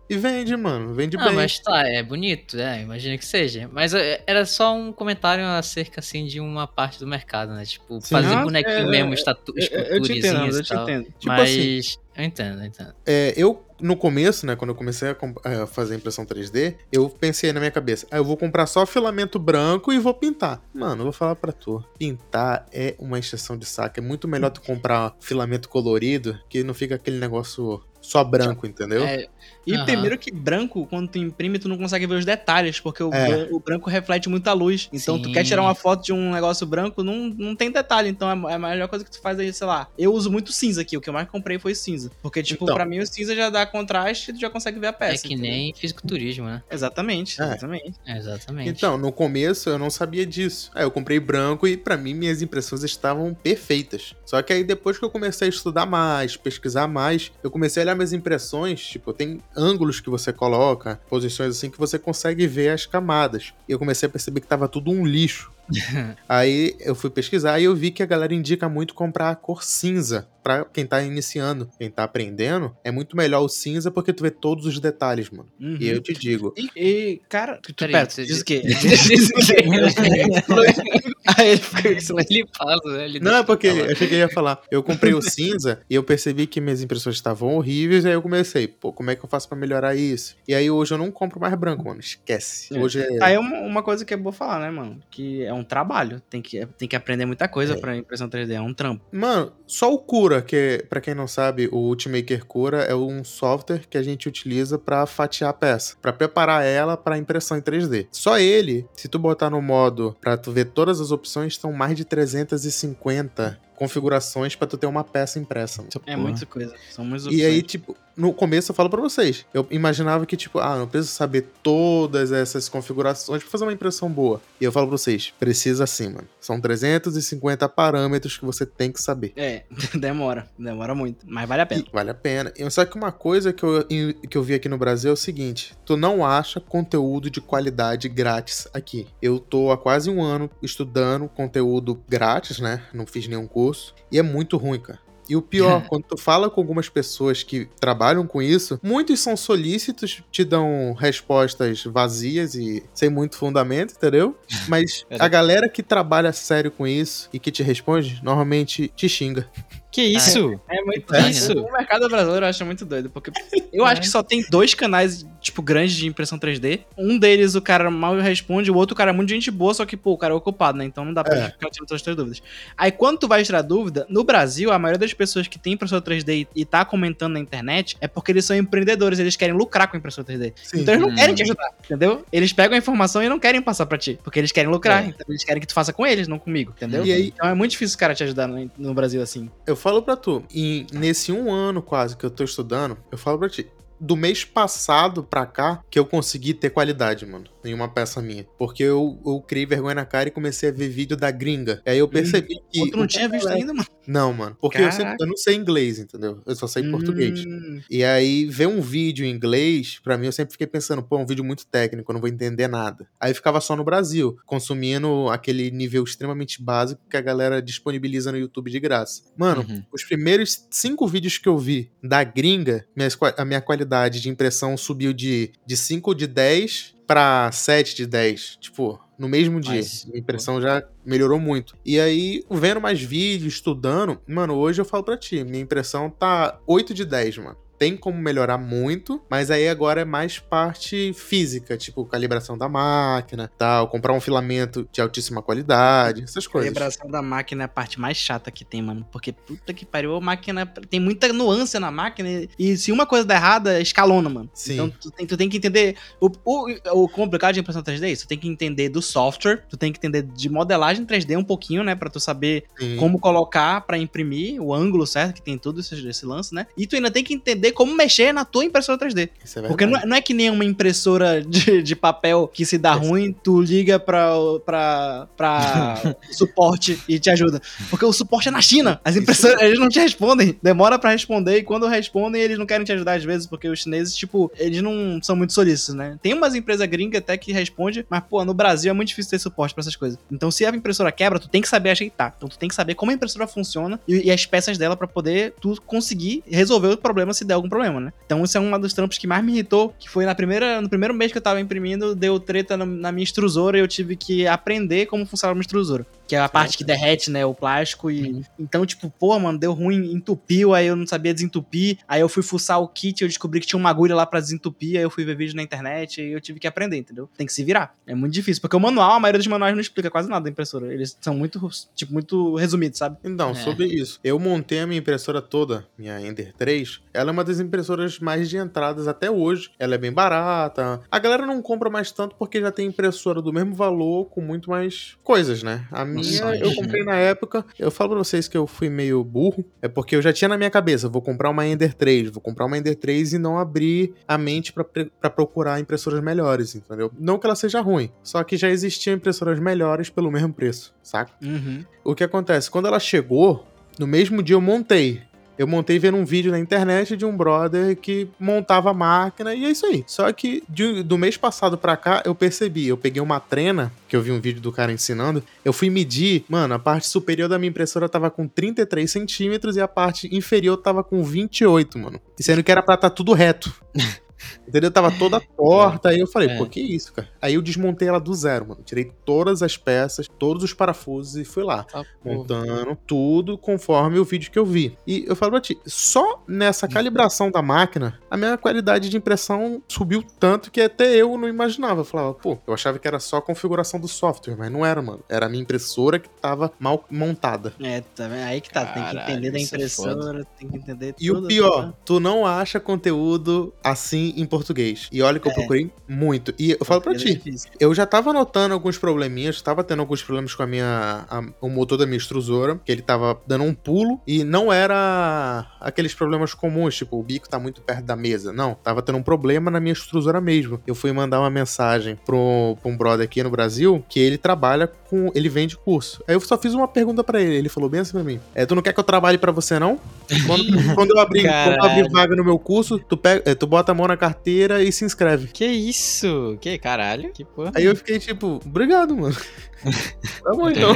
E 0.10 0.18
vende, 0.18 0.56
mano. 0.56 0.94
Vende 0.94 1.18
Ah, 1.18 1.26
bem. 1.26 1.36
mas 1.36 1.60
tá, 1.60 1.88
é 1.88 2.04
bonito, 2.04 2.58
é, 2.58 2.82
imagina 2.82 3.18
que 3.18 3.26
seja. 3.26 3.70
Mas 3.72 3.94
é, 3.94 4.22
era 4.28 4.46
só 4.46 4.76
um 4.76 4.92
comentário 4.92 5.46
acerca, 5.46 6.02
assim, 6.02 6.26
de 6.26 6.40
uma 6.40 6.68
parte 6.68 7.00
do 7.00 7.08
mercado, 7.08 7.54
né? 7.54 7.64
Tipo, 7.66 8.02
Sim. 8.02 8.10
fazer 8.16 8.36
bonequinho 8.44 8.88
é, 8.88 8.90
mesmo, 8.90 9.12
é, 9.12 9.14
estatu- 9.14 9.54
Eu, 9.56 9.66
eu 9.84 10.02
te 10.02 10.18
entendo, 10.18 10.56
eu 10.58 10.64
te 10.64 10.74
entendo. 10.74 11.06
Tipo 11.06 11.28
Mas 11.28 11.50
assim, 11.50 11.80
eu 12.18 12.24
entendo, 12.26 12.60
eu 12.62 12.66
entendo. 12.66 12.94
É, 13.06 13.34
eu, 13.38 13.66
no 13.80 13.96
começo, 13.96 14.46
né, 14.46 14.56
quando 14.58 14.70
eu 14.72 14.76
comecei 14.76 15.10
a, 15.10 15.64
a 15.64 15.68
fazer 15.68 15.96
impressão 15.96 16.26
3D, 16.26 16.76
eu 16.92 17.10
pensei 17.10 17.54
na 17.54 17.60
minha 17.60 17.72
cabeça, 17.72 18.06
ah, 18.12 18.18
eu 18.18 18.26
vou 18.26 18.36
comprar 18.38 18.66
só 18.66 18.86
filamento 18.86 19.40
branco 19.40 19.92
e 19.94 20.00
vou 20.00 20.14
pintar. 20.14 20.62
Mano, 20.74 21.02
eu 21.02 21.06
vou 21.06 21.14
falar 21.14 21.36
pra 21.36 21.52
tu, 21.54 21.84
pintar 21.98 22.66
é 22.74 22.94
uma 23.00 23.18
exceção 23.18 23.58
de 23.58 23.66
saco. 23.66 24.00
É 24.00 24.04
muito 24.04 24.28
melhor 24.28 24.52
tu 24.52 24.62
comprar 24.62 25.16
filamento 25.22 25.70
colorido, 25.70 26.38
que 26.50 26.62
não 26.64 26.74
fica 26.74 26.96
aquele 26.96 27.18
negócio 27.20 27.82
só 28.02 28.22
branco, 28.22 28.68
entendeu? 28.68 29.06
É, 29.06 29.28
e 29.66 29.74
Aham. 29.76 29.86
primeiro 29.86 30.18
que 30.18 30.32
branco, 30.32 30.86
quando 30.88 31.08
tu 31.10 31.18
imprime, 31.18 31.60
tu 31.60 31.68
não 31.70 31.78
consegue 31.78 32.06
ver 32.08 32.16
os 32.16 32.26
detalhes, 32.26 32.80
porque 32.80 33.02
o, 33.04 33.14
É. 33.14 33.28
bran- 33.28 33.48
o 33.52 33.60
branco 33.60 33.90
reflete 33.90 34.30
muita 34.30 34.54
luz. 34.54 34.90
Então 34.92 35.20
tu 35.20 35.28
Sim. 35.28 35.34
quer 35.34 35.44
tirar 35.44 35.62
uma 35.62 35.76
foto 35.76 36.04
de 36.04 36.14
um 36.14 36.32
negócio 36.32 36.66
branco, 36.66 37.04
não, 37.04 37.30
não 37.30 37.56
tem 37.56 37.72
detalhe. 37.72 38.10
Então 38.10 38.30
é 38.50 38.54
a 38.54 38.60
melhor 38.60 38.88
coisa 38.88 39.04
que 39.06 39.12
tu 39.12 39.22
faz 39.22 39.40
aí, 39.40 39.52
sei 39.54 39.68
lá. 39.68 39.88
Eu 39.98 40.14
uso 40.14 40.32
muito 40.32 40.52
cinza 40.52 40.82
aqui, 40.82 40.98
o 40.98 41.02
que 41.02 41.10
eu 41.10 41.14
mais 41.14 41.28
comprei 41.30 41.58
foi 41.60 41.74
cinza. 41.76 42.12
Porque, 42.22 42.42
tipo, 42.44 42.64
Então. 42.66 42.76
pra 42.76 42.86
mim 42.86 43.00
o 43.00 43.08
cinza 43.08 43.36
já 43.36 43.50
dá 43.50 43.66
contraste 43.66 44.32
e 44.32 44.34
tu 44.34 44.40
já 44.40 44.50
consegue 44.50 44.80
ver 44.80 44.88
a 44.88 44.90
É 44.90 44.94
peça. 44.94 45.28
que 45.28 45.34
entendeu? 45.34 45.52
nem 45.52 45.74
fisiculturismo, 45.74 46.46
né? 46.46 46.62
Exatamente, 46.70 47.42
É. 47.42 47.46
exatamente. 47.46 47.94
É, 48.06 48.18
exatamente. 48.18 48.70
Então, 48.70 48.98
no 48.98 49.12
começo 49.12 49.70
eu 49.70 49.78
não 49.80 49.90
sabia 49.90 50.26
disso. 50.26 50.72
Aí 50.76 50.84
eu 50.84 50.92
comprei 50.92 51.20
branco 51.20 51.68
e 51.68 51.78
pra 51.78 51.96
mim 51.98 52.14
minhas 52.14 52.42
impressões 52.42 52.84
estavam 52.84 53.34
perfeitas. 53.34 54.16
Só 54.26 54.42
que 54.42 54.52
aí 54.54 54.64
depois 54.64 54.98
que 54.98 55.06
eu 55.06 55.10
comecei 55.10 55.48
a 55.48 55.50
estudar 55.50 55.86
mais, 55.86 56.36
pesquisar 56.36 56.88
mais, 56.88 57.32
eu 57.44 57.50
comecei 57.52 57.82
a 57.82 57.86
olhar 57.86 57.96
minhas 57.96 58.14
impressões, 58.14 58.84
tipo, 58.86 59.14
tem 59.14 59.40
ângulos 59.56 60.00
que 60.00 60.10
você 60.10 60.32
coloca, 60.32 61.00
posições 61.10 61.56
assim 61.56 61.70
que 61.70 61.78
você 61.78 62.00
consegue 62.00 62.48
ver 62.48 62.70
as 62.70 62.86
camadas. 62.86 63.54
E 63.68 63.72
eu 63.72 63.80
comecei 63.80 64.08
a 64.08 64.12
perceber 64.12 64.42
que 64.42 64.48
tava 64.48 64.68
tudo 64.68 64.92
um 64.92 65.06
lixo. 65.06 65.52
Aí 66.28 66.76
eu 66.80 66.96
fui 66.96 67.10
pesquisar 67.10 67.60
e 67.60 67.66
eu 67.66 67.76
vi 67.76 67.92
que 67.92 68.04
a 68.04 68.06
galera 68.06 68.34
indica 68.34 68.68
muito 68.70 68.94
comprar 68.94 69.30
a 69.30 69.36
cor 69.36 69.64
cinza 69.64 70.28
pra 70.44 70.66
quem 70.66 70.86
tá 70.86 71.02
iniciando, 71.02 71.70
quem 71.80 71.90
tá 71.90 72.04
aprendendo. 72.04 72.76
É 72.84 72.92
muito 72.92 73.16
melhor 73.16 73.42
o 73.42 73.50
cinza 73.50 73.90
porque 73.90 74.12
tu 74.12 74.24
vê 74.24 74.30
todos 74.30 74.66
os 74.66 74.80
detalhes, 74.80 75.30
mano. 75.30 75.48
Uhum. 75.60 75.78
E 75.80 75.88
eu 75.88 76.02
te 76.02 76.14
digo, 76.14 76.54
E, 76.58 76.70
e, 76.76 77.22
cara, 77.30 77.56
tu, 77.58 77.74
tu, 77.74 77.76
Peraí, 77.76 77.94
pera, 77.94 78.08
tu 78.08 78.14
você 78.14 78.26
diz 78.26 78.42
o 78.42 78.46
quê? 78.46 78.62
Diz 78.66 79.30
o 79.30 79.36
quê? 79.36 79.64
Aí 81.38 81.50
ele 81.52 81.62
ficou. 82.02 82.20
Ele 82.20 82.46
pausa, 82.58 82.98
né? 82.98 83.06
Ele 83.06 83.20
Não, 83.20 83.38
é 83.38 83.44
porque 83.44 83.68
eu 83.68 83.76
falar. 83.76 83.90
eu 83.90 83.96
cheguei 83.96 84.24
a 84.24 84.30
falar. 84.30 84.62
Eu 84.70 84.84
comprei 84.84 85.14
o 85.14 85.22
cinza 85.22 85.80
e 85.90 85.96
eu 85.96 86.04
percebi 86.04 86.46
que 86.46 86.60
minhas 86.60 86.82
impressões 86.82 87.16
estavam 87.16 87.56
horríveis. 87.56 88.06
Aí 88.06 88.12
eu 88.12 88.22
comecei, 88.22 88.68
pô, 88.68 88.92
como 88.92 89.10
é 89.10 89.16
que 89.16 89.24
eu 89.24 89.30
faço 89.30 89.48
pra 89.48 89.58
melhorar 89.58 89.96
isso? 89.96 90.36
E 90.48 90.54
aí 90.54 90.70
hoje 90.70 90.94
eu 90.94 90.98
não 90.98 91.10
compro 91.12 91.40
mais 91.40 91.56
branco, 91.56 91.86
mano. 91.86 92.00
Esquece. 92.02 92.76
É. 92.76 92.80
Hoje 92.80 93.00
é. 93.00 93.24
Aí 93.24 93.38
uma, 93.38 93.60
uma 93.60 93.84
coisa 93.84 94.04
que 94.04 94.14
é 94.14 94.18
boa 94.18 94.34
falar, 94.34 94.60
né, 94.60 94.70
mano? 94.70 95.00
Que 95.10 95.44
é 95.44 95.53
um 95.54 95.64
trabalho. 95.64 96.22
Tem 96.30 96.42
que, 96.42 96.66
tem 96.78 96.88
que 96.88 96.96
aprender 96.96 97.26
muita 97.26 97.48
coisa 97.48 97.78
pra 97.78 97.96
impressão 97.96 98.30
3D. 98.30 98.52
É 98.52 98.62
um 98.62 98.74
trampo. 98.74 99.04
Mano, 99.12 99.52
só 99.66 99.94
o 99.94 100.00
Cura, 100.00 100.42
que 100.42 100.86
pra 100.90 101.02
quem 101.02 101.14
não 101.14 101.28
sabe, 101.28 101.70
o 101.72 101.78
Ultimaker 101.78 102.46
Cura 102.46 102.84
é 102.84 102.96
um 102.96 103.24
software 103.24 103.88
que 103.90 103.98
a 103.98 104.04
gente 104.04 104.28
utiliza 104.28 104.78
pra 104.78 105.06
fatiar 105.06 105.50
a 105.50 105.54
peça, 105.54 105.96
pra 106.02 106.14
preparar 106.14 106.64
ela 106.64 106.98
pra 106.98 107.18
impressão 107.18 107.58
em 107.58 107.62
3D. 107.62 108.08
Só 108.12 108.38
ele, 108.38 108.88
se 108.94 109.08
tu 109.08 109.20
botar 109.20 109.50
no 109.50 109.62
modo 109.62 110.16
pra 110.20 110.38
tu 110.38 110.52
ver 110.52 110.66
todas 110.66 111.00
as 111.00 111.12
opções, 111.12 111.54
estão 111.54 111.72
mais 111.72 111.96
de 111.96 112.06
350 112.06 113.60
configurações 113.76 114.56
pra 114.56 114.68
tu 114.68 114.78
ter 114.78 114.88
uma 114.88 115.04
peça 115.04 115.40
impressa. 115.40 115.82
mano. 115.82 115.92
É 116.06 116.16
muita 116.16 116.46
coisa. 116.46 116.74
São 116.92 117.04
muitas 117.06 117.26
E 117.26 117.30
opções. 117.30 117.46
aí, 117.46 117.62
tipo, 117.62 117.96
no 118.16 118.32
começo 118.34 118.72
eu 118.72 118.76
falo 118.76 118.90
pra 118.90 119.02
vocês, 119.02 119.46
eu 119.54 119.66
imaginava 119.72 120.26
que, 120.26 120.38
tipo, 120.38 120.60
ah, 120.60 120.78
não 120.78 120.88
preciso 120.88 121.14
saber 121.14 121.48
todas 121.64 122.32
essas 122.32 122.70
configurações 122.70 123.42
pra 123.42 123.52
fazer 123.52 123.64
uma 123.66 123.74
impressão 123.74 124.10
boa. 124.10 124.42
E 124.62 124.64
eu 124.64 124.72
falo 124.72 124.88
pra 124.88 124.98
vocês, 124.98 125.34
precisa 125.40 125.86
sim, 125.88 126.10
mano. 126.10 126.28
São 126.40 126.60
350 126.62 127.68
parâmetros 127.70 128.38
que 128.38 128.46
você 128.46 128.66
tem 128.66 128.92
que 128.92 129.02
saber. 129.02 129.34
É, 129.36 129.64
demora. 130.00 130.48
Demora 130.58 130.94
muito. 130.94 131.26
Mas 131.28 131.48
vale 131.48 131.62
a 131.62 131.66
pena. 131.66 131.84
E 131.88 131.92
vale 131.92 132.10
a 132.12 132.14
pena. 132.14 132.54
E 132.58 132.70
Só 132.70 132.86
que 132.86 132.96
uma 132.96 133.12
coisa 133.12 133.52
que 133.52 133.64
eu, 133.64 133.84
que 134.30 134.38
eu 134.38 134.44
vi 134.44 134.54
aqui 134.54 134.70
no 134.70 134.78
Brasil 134.78 135.10
é 135.10 135.14
o 135.14 135.18
seguinte: 135.18 135.76
tu 135.86 135.98
não 135.98 136.26
acha 136.26 136.60
conteúdo 136.60 137.30
de 137.30 137.42
qualidade 137.42 138.08
grátis 138.10 138.68
aqui. 138.74 139.08
Eu 139.22 139.40
tô 139.40 139.72
há 139.72 139.78
quase 139.78 140.10
um 140.10 140.22
ano 140.24 140.50
estudando 140.62 141.28
conteúdo 141.28 142.02
grátis, 142.08 142.60
né? 142.60 142.84
Não 142.94 143.06
fiz 143.06 143.28
nenhum 143.28 143.48
curso. 143.48 143.63
E 144.12 144.18
é 144.18 144.22
muito 144.22 144.58
ruim, 144.58 144.80
cara. 144.80 145.00
E 145.28 145.36
o 145.36 145.42
pior, 145.42 145.86
quando 145.88 146.04
tu 146.04 146.18
fala 146.18 146.50
com 146.50 146.60
algumas 146.60 146.90
pessoas 146.90 147.44
que 147.44 147.68
trabalham 147.80 148.28
com 148.28 148.42
isso, 148.42 148.80
muitos 148.84 149.20
são 149.20 149.38
solícitos, 149.38 150.24
te 150.32 150.44
dão 150.44 150.94
respostas 150.94 151.84
vazias 151.84 152.56
e 152.56 152.84
sem 152.94 153.10
muito 153.10 153.38
fundamento, 153.38 153.94
entendeu? 153.96 154.38
Mas 154.68 155.06
a 155.18 155.28
galera 155.28 155.70
que 155.70 155.82
trabalha 155.82 156.32
sério 156.34 156.72
com 156.72 156.86
isso 156.86 157.30
e 157.32 157.40
que 157.40 157.52
te 157.52 157.64
responde, 157.64 158.20
normalmente 158.24 158.92
te 158.96 159.08
xinga. 159.08 159.50
Que 159.94 160.02
isso? 160.02 160.60
É 160.68 160.82
muito 160.82 161.14
É, 161.14 161.22
doido. 161.22 161.30
isso? 161.32 161.54
O 161.54 161.72
mercado 161.72 162.10
brasileiro 162.10 162.44
eu 162.44 162.50
acho 162.50 162.66
muito 162.66 162.84
doido, 162.84 163.12
porque 163.12 163.32
eu 163.72 163.86
acho 163.86 164.02
que 164.02 164.08
só 164.08 164.24
tem 164.24 164.44
dois 164.50 164.74
canais, 164.74 165.24
tipo, 165.40 165.62
grandes 165.62 165.96
de 165.96 166.08
impressão 166.08 166.40
3D. 166.40 166.80
Um 166.98 167.20
deles 167.20 167.54
o 167.54 167.62
cara 167.62 167.92
mal 167.92 168.18
responde, 168.18 168.72
o 168.72 168.76
outro 168.76 168.96
cara 168.96 169.12
é 169.12 169.14
muito 169.14 169.30
gente 169.30 169.52
boa, 169.52 169.72
só 169.72 169.86
que, 169.86 169.96
pô, 169.96 170.14
o 170.14 170.18
cara 170.18 170.34
é 170.34 170.36
ocupado, 170.36 170.80
né? 170.80 170.84
Então 170.86 171.06
não 171.06 171.14
dá 171.14 171.24
pra 171.24 171.36
É. 171.38 171.52
ficar 171.52 171.70
tirando 171.70 171.88
todas 171.88 172.00
as 172.00 172.02
tuas 172.02 172.16
dúvidas. 172.16 172.42
Aí 172.76 172.92
quando 172.92 173.20
tu 173.20 173.28
vai 173.28 173.44
tirar 173.44 173.62
dúvida, 173.62 174.06
no 174.10 174.24
Brasil, 174.24 174.72
a 174.72 174.80
maioria 174.80 174.98
das 174.98 175.14
pessoas 175.14 175.48
que 175.48 175.60
tem 175.60 175.74
impressora 175.74 176.02
3D 176.02 176.48
e, 176.56 176.62
e 176.62 176.66
tá 176.66 176.84
comentando 176.84 177.34
na 177.34 177.40
internet 177.40 177.96
é 178.02 178.08
porque 178.08 178.32
eles 178.32 178.46
são 178.46 178.56
empreendedores, 178.58 179.20
eles 179.20 179.36
querem 179.36 179.54
lucrar 179.56 179.88
com 179.88 179.96
a 179.96 180.00
impressora 180.00 180.26
3D. 180.26 180.54
Sim. 180.64 180.82
Então 180.82 180.96
eles 180.96 181.06
não 181.06 181.14
Hum. 181.14 181.16
querem 181.16 181.36
te 181.36 181.44
ajudar, 181.44 181.70
entendeu? 181.86 182.26
Eles 182.32 182.52
pegam 182.52 182.74
a 182.74 182.80
informação 182.80 183.22
e 183.22 183.30
não 183.30 183.38
querem 183.40 183.62
passar 183.62 183.86
pra 183.86 183.98
ti, 184.00 184.18
porque 184.24 184.40
eles 184.40 184.52
querem 184.52 184.72
lucrar, 184.72 185.04
É. 185.04 185.08
então 185.10 185.26
eles 185.30 185.44
querem 185.44 185.62
que 185.62 185.68
tu 185.68 185.74
faça 185.76 185.94
com 185.94 186.04
eles, 186.04 186.28
não 186.28 186.40
comigo, 186.40 186.74
entendeu? 186.76 187.06
E 187.06 187.12
aí- 187.14 187.28
Então 187.36 187.48
é 187.48 187.54
muito 187.54 187.72
difícil 187.72 187.96
o 187.96 188.00
cara 188.00 188.16
te 188.16 188.24
ajudar 188.24 188.48
no, 188.48 188.72
no 188.76 188.94
Brasil 188.96 189.22
assim. 189.22 189.52
Eu 189.68 189.76
falo 189.84 190.02
pra 190.02 190.16
tu, 190.16 190.42
e 190.50 190.88
nesse 190.94 191.30
um 191.34 191.52
ano 191.52 191.82
quase 191.82 192.16
que 192.16 192.26
eu 192.26 192.30
tô 192.32 192.46
estudando, 192.46 192.98
eu 193.12 193.18
falo 193.18 193.38
pra 193.38 193.50
ti, 193.50 193.70
do 194.00 194.16
mês 194.16 194.46
passado 194.46 195.22
pra 195.22 195.46
cá, 195.46 195.84
que 195.90 196.00
eu 196.00 196.06
consegui 196.06 196.54
ter 196.54 196.70
qualidade, 196.70 197.26
mano, 197.26 197.46
em 197.66 197.74
uma 197.74 197.88
peça 197.88 198.22
minha. 198.22 198.46
Porque 198.58 198.84
eu, 198.84 199.20
eu 199.26 199.42
criei 199.42 199.66
vergonha 199.66 199.96
na 199.96 200.06
cara 200.06 200.28
e 200.30 200.32
comecei 200.32 200.70
a 200.70 200.72
ver 200.72 200.90
vídeo 200.90 201.16
da 201.18 201.32
gringa. 201.32 201.82
Aí 201.86 201.98
eu 201.98 202.08
percebi 202.08 202.56
que. 202.72 202.80
Outro 202.82 203.00
não 203.00 203.08
tinha 203.08 203.28
visto 203.30 203.48
ainda, 203.50 203.74
mano. 203.74 203.88
Não, 204.06 204.34
mano. 204.34 204.58
Porque 204.60 204.80
eu, 204.82 204.92
sempre- 204.92 205.16
eu 205.20 205.28
não 205.28 205.38
sei 205.38 205.56
inglês, 205.56 205.98
entendeu? 206.00 206.42
Eu 206.46 206.56
só 206.56 206.68
sei 206.68 206.84
português. 206.92 207.46
Hum, 207.46 207.80
E 207.90 208.04
aí, 208.04 208.46
ver 208.46 208.68
um 208.68 208.82
vídeo 208.82 209.26
em 209.26 209.30
inglês, 209.30 210.00
pra 210.04 210.18
mim, 210.18 210.26
eu 210.26 210.32
sempre 210.32 210.52
fiquei 210.52 210.68
pensando, 210.68 211.02
pô, 211.02 211.18
é 211.18 211.20
um 211.22 211.26
vídeo 211.26 211.44
muito 211.44 211.66
técnico, 211.66 212.12
eu 212.12 212.14
não 212.14 212.20
vou 212.22 212.30
entender 212.30 212.68
nada. 212.68 213.08
Aí 213.20 213.34
ficava 213.34 213.62
só 213.62 213.76
no 213.78 213.84
Brasil, 213.84 214.38
consumindo 214.46 215.30
aquele 215.30 215.70
nível 215.72 216.04
extremamente 216.04 216.62
básico 216.62 217.02
que 217.10 217.16
a 217.18 217.22
galera 217.22 217.62
disponibiliza 217.62 218.32
no 218.32 218.38
YouTube 218.38 218.70
de 218.72 218.80
graça. 218.80 219.24
Mano, 219.38 219.66
Uhum. 219.70 219.84
os 219.94 220.04
primeiros 220.04 220.68
cinco 220.72 221.08
vídeos 221.08 221.38
que 221.38 221.48
eu 221.48 221.58
vi 221.58 221.92
da 222.04 222.24
gringa, 222.24 222.86
minhas 222.96 223.16
qua- 223.16 223.34
a 223.38 223.46
minha 223.46 223.62
qualidade 223.62 224.20
de 224.22 224.30
impressão 224.30 224.76
subiu 224.76 225.14
de, 225.14 225.52
de 225.66 225.78
5 225.78 226.14
de 226.14 226.28
10 226.28 226.93
pra 227.08 227.52
7 227.52 227.96
de 227.96 228.06
10. 228.08 228.58
Tipo, 228.60 229.00
no 229.18 229.28
mesmo 229.28 229.60
dia. 229.60 229.76
Mas- 229.76 230.08
a 230.14 230.18
impressão 230.18 230.62
já 230.62 230.84
melhorou 231.06 231.40
muito. 231.40 231.76
E 231.86 232.00
aí, 232.00 232.44
vendo 232.50 232.82
mais 232.82 233.02
vídeos, 233.02 233.54
estudando, 233.56 234.20
mano, 234.28 234.56
hoje 234.56 234.82
eu 234.82 234.86
falo 234.86 235.04
pra 235.04 235.18
ti, 235.18 235.44
minha 235.44 235.62
impressão 235.64 236.10
tá 236.10 236.60
8 236.68 236.94
de 236.94 237.06
10, 237.06 237.38
mano. 237.38 237.58
Tem 237.84 237.98
como 237.98 238.18
melhorar 238.18 238.58
muito, 238.58 239.22
mas 239.30 239.52
aí 239.52 239.68
agora 239.68 240.00
é 240.02 240.06
mais 240.06 240.40
parte 240.40 241.12
física, 241.14 241.76
tipo 241.76 242.06
calibração 242.06 242.58
da 242.58 242.70
máquina, 242.70 243.52
tal, 243.58 243.90
comprar 243.90 244.14
um 244.14 244.22
filamento 244.22 244.88
de 244.90 245.02
altíssima 245.02 245.42
qualidade, 245.42 246.24
essas 246.24 246.48
a 246.48 246.50
coisas. 246.50 246.72
calibração 246.74 247.12
da 247.12 247.22
máquina 247.22 247.64
é 247.64 247.66
a 247.66 247.68
parte 247.68 248.00
mais 248.00 248.16
chata 248.16 248.50
que 248.50 248.64
tem, 248.64 248.82
mano. 248.82 249.06
Porque 249.12 249.34
puta 249.34 249.74
que 249.74 249.86
pariu, 249.86 250.16
a 250.16 250.22
máquina 250.22 250.66
tem 250.66 250.98
muita 250.98 251.28
nuance 251.34 251.78
na 251.78 251.92
máquina. 251.92 252.48
e- 252.58 252.78
se 252.78 252.90
uma 252.90 253.06
coisa 253.06 253.26
der 253.26 253.36
errada, 253.36 253.82
escalona, 253.82 254.30
mano. 254.30 254.50
Sim. 254.54 254.74
Então 254.76 254.90
tu 254.90 255.12
tem, 255.12 255.26
tu 255.28 255.36
tem 255.36 255.50
que 255.50 255.58
entender. 255.58 255.98
O, 256.22 256.30
o, 256.46 257.04
o 257.04 257.10
complicado 257.10 257.54
de 257.54 257.60
impressão 257.60 257.84
3D 257.84 258.04
é 258.04 258.12
isso. 258.12 258.24
Tu 258.26 258.30
tem 258.30 258.38
que 258.40 258.48
entender 258.48 258.88
do 258.88 259.02
software, 259.02 259.66
tu 259.68 259.76
tem 259.76 259.92
que 259.92 259.98
entender 259.98 260.22
de 260.24 260.48
modelagem 260.50 261.06
3D 261.06 261.38
um 261.38 261.44
pouquinho, 261.44 261.84
né? 261.84 261.96
Pra 261.96 262.10
tu 262.10 262.20
saber 262.20 262.64
Sim. 262.80 262.96
como 262.96 263.20
colocar 263.20 263.82
pra 263.82 263.98
imprimir 263.98 264.62
o 264.62 264.74
ângulo 264.74 265.06
certo, 265.06 265.34
que 265.36 265.42
tem 265.42 265.58
tudo 265.58 265.82
esse, 265.82 266.08
esse 266.08 266.26
lance, 266.26 266.56
né? 266.56 266.66
E 266.78 266.88
tu 266.88 266.96
ainda 266.96 267.12
tem 267.12 267.24
que 267.24 267.34
entender 267.34 267.73
como 267.74 267.96
mexer 267.96 268.34
na 268.34 268.46
tua 268.46 268.66
impressora 268.66 268.98
3D. 268.98 269.30
Isso 269.44 269.60
é 269.60 269.68
Porque 269.68 269.86
não 269.86 269.98
é, 269.98 270.06
não 270.06 270.16
é 270.16 270.22
que 270.22 270.34
nem 270.34 270.50
uma 270.50 270.66
impressora 270.66 271.42
de, 271.42 271.82
de 271.82 271.96
papel 271.96 272.50
que 272.52 272.66
se 272.66 272.78
dá 272.78 272.94
ruim, 272.94 273.34
tu 273.44 273.62
liga 273.62 274.00
pra, 274.00 274.34
pra, 274.66 275.28
pra 275.36 276.16
suporte 276.32 277.00
e 277.08 277.20
te 277.20 277.30
ajuda. 277.30 277.62
Porque 277.90 278.06
o 278.06 278.14
suporte 278.14 278.48
é 278.48 278.52
na 278.52 278.62
China. 278.62 279.00
As 279.04 279.16
impressoras, 279.16 279.62
eles 279.62 279.80
não 279.80 279.90
te 279.90 280.00
respondem. 280.00 280.58
Demora 280.62 280.98
pra 280.98 281.12
responder 281.12 281.58
e 281.58 281.64
quando 281.64 281.88
respondem, 281.88 282.42
eles 282.42 282.58
não 282.58 282.66
querem 282.66 282.86
te 282.86 282.92
ajudar 282.92 283.14
às 283.14 283.24
vezes, 283.24 283.48
porque 283.48 283.68
os 283.68 283.80
chineses, 283.80 284.16
tipo, 284.16 284.52
eles 284.58 284.82
não 284.82 285.20
são 285.22 285.36
muito 285.36 285.54
solícitos, 285.54 285.96
né? 285.96 286.18
Tem 286.22 286.34
umas 286.34 286.56
empresas 286.56 286.88
gringas 286.88 287.20
até 287.20 287.38
que 287.38 287.52
respondem, 287.52 288.06
mas, 288.10 288.24
pô, 288.30 288.44
no 288.46 288.54
Brasil 288.54 288.92
é 288.92 288.94
muito 288.94 289.10
difícil 289.10 289.32
ter 289.32 289.40
suporte 289.40 289.74
pra 289.74 289.82
essas 289.82 289.96
coisas. 289.96 290.18
Então, 290.32 290.50
se 290.52 290.66
a 290.66 290.70
impressora 290.70 291.12
quebra, 291.12 291.40
tu 291.40 291.48
tem 291.48 291.62
que 291.62 291.68
saber 291.68 291.92
ajeitar. 291.92 292.34
Então, 292.38 292.50
tu 292.50 292.58
tem 292.58 292.70
que 292.70 292.76
saber 292.76 292.96
como 292.96 293.12
a 293.12 293.16
impressora 293.16 293.48
funciona 293.48 294.00
e, 294.08 294.28
e 294.28 294.32
as 294.32 294.46
peças 294.46 294.78
dela 294.78 294.96
pra 294.96 295.08
poder 295.08 295.54
tu 295.60 295.80
conseguir 295.86 296.44
resolver 296.50 296.90
o 296.90 296.98
problema 296.98 297.34
se 297.34 297.46
der 297.46 297.54
algum 297.64 297.70
problema, 297.70 298.00
né? 298.00 298.14
Então 298.26 298.44
isso 298.44 298.58
é 298.58 298.62
um 298.62 298.80
dos 298.80 298.94
trampos 298.94 299.18
que 299.18 299.26
mais 299.26 299.44
me 299.44 299.54
irritou, 299.54 299.94
que 299.98 300.10
foi 300.10 300.26
na 300.26 300.36
primeira, 300.36 300.82
no 300.82 300.90
primeiro 300.90 301.14
mês 301.14 301.32
que 301.32 301.38
eu 301.38 301.42
tava 301.42 301.60
imprimindo, 301.60 302.14
deu 302.14 302.40
treta 302.40 302.76
na 302.78 303.12
minha 303.12 303.24
extrusora 303.24 303.78
e 303.78 303.82
eu 303.82 303.88
tive 303.88 304.16
que 304.16 304.46
aprender 304.46 305.06
como 305.06 305.26
funcionava 305.26 305.58
uma 305.58 305.62
extrusora. 305.62 306.06
Que 306.28 306.36
é 306.36 306.40
a 306.40 306.50
parte 306.50 306.78
que 306.78 306.84
derrete, 306.84 307.30
né, 307.30 307.46
o 307.46 307.54
plástico 307.54 308.10
e... 308.10 308.32
Uhum. 308.32 308.44
Então, 308.60 308.86
tipo, 308.86 309.10
pô, 309.20 309.38
mano, 309.40 309.58
deu 309.58 309.74
ruim, 309.74 310.14
entupiu, 310.14 310.74
aí 310.74 310.88
eu 310.88 310.96
não 310.96 311.06
sabia 311.06 311.34
desentupir, 311.34 311.98
aí 312.08 312.22
eu 312.22 312.30
fui 312.30 312.42
fuçar 312.42 312.80
o 312.82 312.88
kit, 312.88 313.22
eu 313.22 313.28
descobri 313.28 313.60
que 313.60 313.68
tinha 313.68 313.80
uma 313.80 313.90
agulha 313.90 314.16
lá 314.16 314.26
pra 314.26 314.40
desentupir, 314.40 314.98
aí 314.98 315.04
eu 315.04 315.10
fui 315.10 315.26
ver 315.26 315.36
vídeo 315.36 315.56
na 315.56 315.62
internet 315.64 316.22
e 316.22 316.32
eu 316.32 316.40
tive 316.42 316.60
que 316.60 316.68
aprender, 316.68 316.98
entendeu? 316.98 317.30
Tem 317.38 317.46
que 317.46 317.54
se 317.54 317.64
virar. 317.64 317.96
É 318.08 318.16
muito 318.16 318.34
difícil, 318.34 318.62
porque 318.62 318.76
o 318.76 318.80
manual, 318.80 319.12
a 319.12 319.20
maioria 319.20 319.38
dos 319.40 319.48
manuais 319.48 319.74
não 319.74 319.82
explica 319.82 320.10
quase 320.10 320.30
nada 320.30 320.44
da 320.44 320.50
impressora. 320.50 320.94
Eles 320.94 321.18
são 321.20 321.36
muito, 321.36 321.70
tipo, 321.96 322.14
muito 322.14 322.56
resumidos, 322.56 322.98
sabe? 323.00 323.18
Então, 323.24 323.52
É. 323.52 323.56
sobre 323.56 323.86
isso, 323.88 324.20
eu 324.24 324.40
montei 324.40 324.80
a 324.80 324.88
minha 324.88 325.00
impressora 325.00 325.42
toda, 325.42 325.86
minha 325.98 326.20
Ender 326.22 326.54
3. 326.58 327.02
Ela 327.14 327.32
é 327.32 327.34
uma 327.34 327.44
das 327.44 327.60
impressoras 327.60 328.20
mais 328.20 328.50
de 328.50 328.58
entradas 328.58 329.08
até 329.08 329.30
hoje. 329.30 329.72
Ela 329.78 329.96
é 329.96 329.98
bem 329.98 330.12
barata. 330.12 331.02
A 331.12 331.20
galera 331.20 331.46
não 331.46 331.62
compra 331.62 331.90
mais 331.90 332.12
tanto 332.12 332.36
porque 332.36 332.62
já 332.62 332.72
tem 332.72 332.88
impressora 332.88 333.42
do 333.42 333.52
mesmo 333.52 333.76
valor 333.76 334.26
com 334.26 334.42
muito 334.42 334.70
mais 334.70 335.18
coisas, 335.24 335.64
né? 335.64 335.86
A 335.92 336.06
minha 336.14 336.56
eu 336.56 336.74
comprei 336.76 337.04
na 337.04 337.16
época. 337.16 337.66
Eu 337.78 337.92
falo 337.92 338.12
pra 338.12 338.20
vocês 338.20 338.48
que 338.48 338.58
eu 338.58 338.66
fui 338.68 338.90
meio 338.90 339.24
burro. 339.24 339.66
É 339.82 339.88
porque 339.88 340.16
eu 340.16 340.22
já 340.22 340.32
tinha 340.32 340.48
na 340.48 340.58
minha 340.58 340.70
cabeça, 340.70 341.10
vou 341.10 341.22
comprar 341.22 341.50
uma 341.50 341.66
Ender 341.66 341.94
3, 341.94 342.30
vou 342.30 342.42
comprar 342.42 342.66
uma 342.66 342.78
Ender 342.78 342.96
3 342.96 343.34
e 343.34 343.38
não 343.38 343.58
abrir 343.58 344.14
a 344.28 344.38
mente 344.38 344.74
pra 344.74 345.30
procurar 345.30 345.80
impressoras 345.80 346.22
melhores, 346.22 346.76
entendeu? 346.76 347.12
Não 347.20 347.38
que 347.38 347.46
ela 347.46 347.56
seja 347.56 347.82
ruim, 347.82 348.12
só 348.22 348.44
que 348.44 348.56
já 348.58 348.70
existiam 348.70 349.16
impressoras 349.16 349.60
melhores 349.60 350.10
pelo 350.10 350.32
mesmo 350.32 350.54
preço, 350.54 350.94
saca? 351.02 351.32
Uhum. 351.44 351.84
O 352.04 352.16
que 352.16 352.24
acontece? 352.24 352.70
Quando 352.70 352.88
ela 352.88 353.00
chegou, 353.00 353.66
no 353.98 354.08
mesmo 354.08 354.44
dia 354.44 354.56
eu 354.56 354.62
montei. 354.62 355.22
Eu 355.58 355.68
montei 355.68 356.00
vendo 356.00 356.18
um 356.18 356.26
vídeo 356.26 356.52
na 356.52 356.60
internet 356.60 357.16
de 357.16 357.26
um 357.26 357.36
brother 357.36 357.96
que 357.96 358.28
montava 358.40 358.90
a 358.90 358.94
máquina 358.94 359.54
e 359.54 359.66
é 359.66 359.70
isso 359.72 359.86
aí. 359.86 360.04
Só 360.08 360.32
que 360.32 360.64
de- 360.68 361.04
do 361.04 361.18
mês 361.18 361.38
passado 361.38 361.78
pra 361.78 361.96
cá 361.96 362.24
eu 362.26 362.34
percebi, 362.34 362.88
eu 362.88 362.98
peguei 362.98 363.22
uma 363.22 363.40
trena, 363.40 363.92
que 364.08 364.16
eu 364.16 364.22
vi 364.22 364.32
um 364.32 364.42
vídeo 364.42 364.62
do 364.62 364.72
cara 364.72 364.92
ensinando, 364.92 365.44
eu 365.64 365.72
fui 365.72 365.90
medir, 365.90 366.44
mano, 366.50 366.74
a 366.74 366.80
parte 366.80 367.08
superior 367.08 367.48
da 367.48 367.60
minha 367.60 367.70
impressora 367.70 368.10
tava 368.10 368.32
com 368.32 368.48
33 368.48 369.10
centímetros 369.12 369.76
e 369.76 369.82
a 369.82 369.88
parte 369.88 370.34
inferior 370.36 370.78
tava 370.78 371.04
com 371.04 371.24
28, 371.24 372.00
mano. 372.00 372.20
Sendo 372.40 372.64
que 372.64 372.72
era 372.72 372.82
pra 372.82 372.96
estar 372.96 373.10
tudo 373.12 373.34
reto. 373.34 373.72
Entendeu? 374.68 374.92
Tava 374.92 375.12
toda 375.12 375.40
torta. 375.40 376.10
Aí 376.10 376.20
eu 376.20 376.28
falei, 376.28 376.50
É. 376.50 376.58
pô, 376.58 376.66
que 376.66 376.80
isso, 376.82 377.14
cara? 377.14 377.30
Aí 377.42 377.54
eu 377.56 377.62
desmontei 377.62 378.08
ela 378.08 378.20
do 378.20 378.34
zero, 378.34 378.68
mano. 378.70 378.82
Tirei 378.84 379.12
todas 379.26 379.62
as 379.62 379.78
peças, 379.78 380.28
todos 380.40 380.64
os 380.64 380.74
parafusos 380.74 381.36
e 381.36 381.46
fui 381.46 381.64
lá 381.64 381.84
Tá, 381.84 382.04
porra. 382.24 382.36
montando 382.36 382.98
tudo 383.08 383.58
conforme 383.58 384.20
o 384.20 384.24
vídeo 384.26 384.52
que 384.52 384.60
eu 384.60 384.66
vi. 384.66 384.98
E 385.08 385.26
eu 385.28 385.36
falo 385.36 385.52
pra 385.54 385.62
ti, 385.62 385.78
só 385.86 386.44
nessa 386.48 386.88
calibração 386.88 387.50
da 387.52 387.62
máquina, 387.62 388.20
a 388.30 388.38
minha 388.38 388.58
qualidade 388.58 389.10
de 389.10 389.18
impressão 389.18 389.82
subiu 389.88 390.24
tanto 390.40 390.72
que 390.72 390.82
até 390.82 391.16
eu 391.16 391.38
não 391.38 391.48
imaginava. 391.48 392.02
Eu 392.02 392.06
falava, 392.06 392.34
pô, 392.34 392.58
eu 392.66 392.74
achava 392.74 392.98
que 393.00 393.08
era 393.08 393.20
só 393.20 393.38
a 393.38 393.42
configuração 393.42 394.00
do 394.00 394.08
software, 394.08 394.56
mas 394.58 394.72
não 394.72 394.86
era, 394.86 395.02
mano. 395.02 395.24
Era 395.30 395.46
a 395.46 395.50
minha 395.50 395.62
impressora 395.62 396.20
que 396.20 396.30
tava 396.30 396.72
mal 396.80 397.06
montada. 397.10 397.74
É, 397.82 398.02
tá 398.02 398.28
vendo? 398.28 398.44
Aí 398.44 398.62
que 398.62 398.70
tá, 398.72 398.86
tem 398.86 399.04
que 399.04 399.10
Caralho, 399.14 399.32
entender 399.32 399.52
da 399.52 399.58
isso 399.60 399.74
é 399.74 399.78
impressora, 399.78 400.46
tem 400.60 400.70
que 400.70 400.78
entender 400.78 401.16
E 401.20 401.32
o 401.32 401.36
tudo, 401.36 401.48
pior, 401.48 401.82
tudo. 401.84 401.96
tu 402.06 402.20
não 402.20 402.46
acha 402.46 402.80
conteúdo 402.80 403.74
assim 403.84 404.33
em 404.38 404.46
português. 404.46 405.08
E 405.12 405.22
olha 405.22 405.40
que 405.40 405.48
eu 405.48 405.52
É. 405.52 405.56
procurei 405.56 405.92
muito. 406.08 406.54
E 406.58 406.72
eu 406.80 406.86
falo 406.86 407.02
pra 407.02 407.14
É 407.14 407.16
ti, 407.16 407.34
difícil. 407.36 407.70
Eu 407.80 407.94
já 407.94 408.06
tava 408.06 408.32
notando 408.34 408.74
alguns 408.74 408.98
probleminhas, 408.98 409.62
tava 409.62 409.84
tendo 409.84 410.00
alguns 410.02 410.22
problemas 410.24 410.54
com 410.56 410.64
a 410.64 410.68
minha. 410.68 411.26
a- 411.30 411.44
o 411.62 411.70
motor 411.70 411.98
da 411.98 412.06
minha 412.06 412.18
extrusora, 412.18 412.80
que 412.86 412.92
ele 412.92 413.02
tava 413.02 413.40
dando 413.48 413.64
um 413.64 413.74
pulo 413.74 414.20
e 414.28 414.44
não 414.44 414.72
era 414.72 415.66
aqueles 415.80 416.14
problemas 416.14 416.54
comuns, 416.54 416.96
tipo, 416.96 417.20
o 417.20 417.24
bico 417.24 417.48
tá 417.50 417.60
muito 417.60 417.82
perto 417.82 418.04
da 418.06 418.16
mesa. 418.16 418.52
Não, 418.54 418.76
tava 418.76 419.02
tendo 419.02 419.18
um 419.18 419.24
problema 419.24 419.70
na 419.72 419.80
minha 419.80 419.94
extrusora 419.94 420.40
mesmo. 420.42 420.80
Eu 420.86 420.96
fui 420.96 421.12
mandar 421.12 421.40
uma 421.40 421.50
mensagem 421.50 422.16
pro, 422.26 422.78
pra 422.82 422.92
um 422.92 422.98
brother 422.98 423.26
aqui 423.26 423.42
no 423.44 423.50
Brasil 423.50 424.04
que 424.10 424.20
ele 424.20 424.38
trabalha 424.38 424.88
com. 424.88 425.32
ele 425.36 425.50
vende 425.50 425.78
curso. 425.78 426.24
Aí 426.28 426.36
eu 426.36 426.40
só 426.42 426.58
fiz 426.58 426.74
uma 426.74 426.88
pergunta 426.88 427.24
pra 427.24 427.42
ele, 427.42 427.56
ele 427.56 427.70
falou 427.70 427.90
bem 427.90 428.02
assim 428.02 428.12
pra 428.14 428.24
mim: 428.24 428.40
é, 428.54 428.66
Tu 428.66 428.76
não 428.76 428.82
quer 428.82 428.94
que 428.94 429.00
eu 429.00 429.04
trabalhe 429.04 429.38
pra 429.38 429.52
você, 429.52 429.80
não? 429.80 430.00
Quando, 430.48 430.64
quando 430.96 431.12
eu 431.12 431.20
abrir, 431.20 431.44
quando 431.44 431.76
eu 431.78 431.84
abrir 431.84 432.10
vaga 432.12 432.36
no 432.36 432.44
meu 432.44 432.58
curso, 432.60 433.00
tu, 433.00 433.16
pega, 433.18 433.42
é, 433.50 433.56
tu 433.56 433.68
bota 433.68 433.92
a 433.92 433.96
mão 433.96 434.08
na 434.08 434.18
carteira 434.24 434.82
e 434.82 434.92
se 434.92 435.04
inscreve. 435.04 435.48
Que 435.48 435.66
isso? 435.66 436.58
Que 436.62 436.78
caralho? 436.78 437.32
Que 437.34 437.44
porra? 437.44 437.74
Aí 437.76 437.84
eu 437.84 437.96
fiquei 437.96 438.20
tipo, 438.20 438.62
obrigado, 438.66 439.16
mano. 439.18 439.36
tá 440.44 440.52
bom 440.52 440.70
então. 440.70 440.96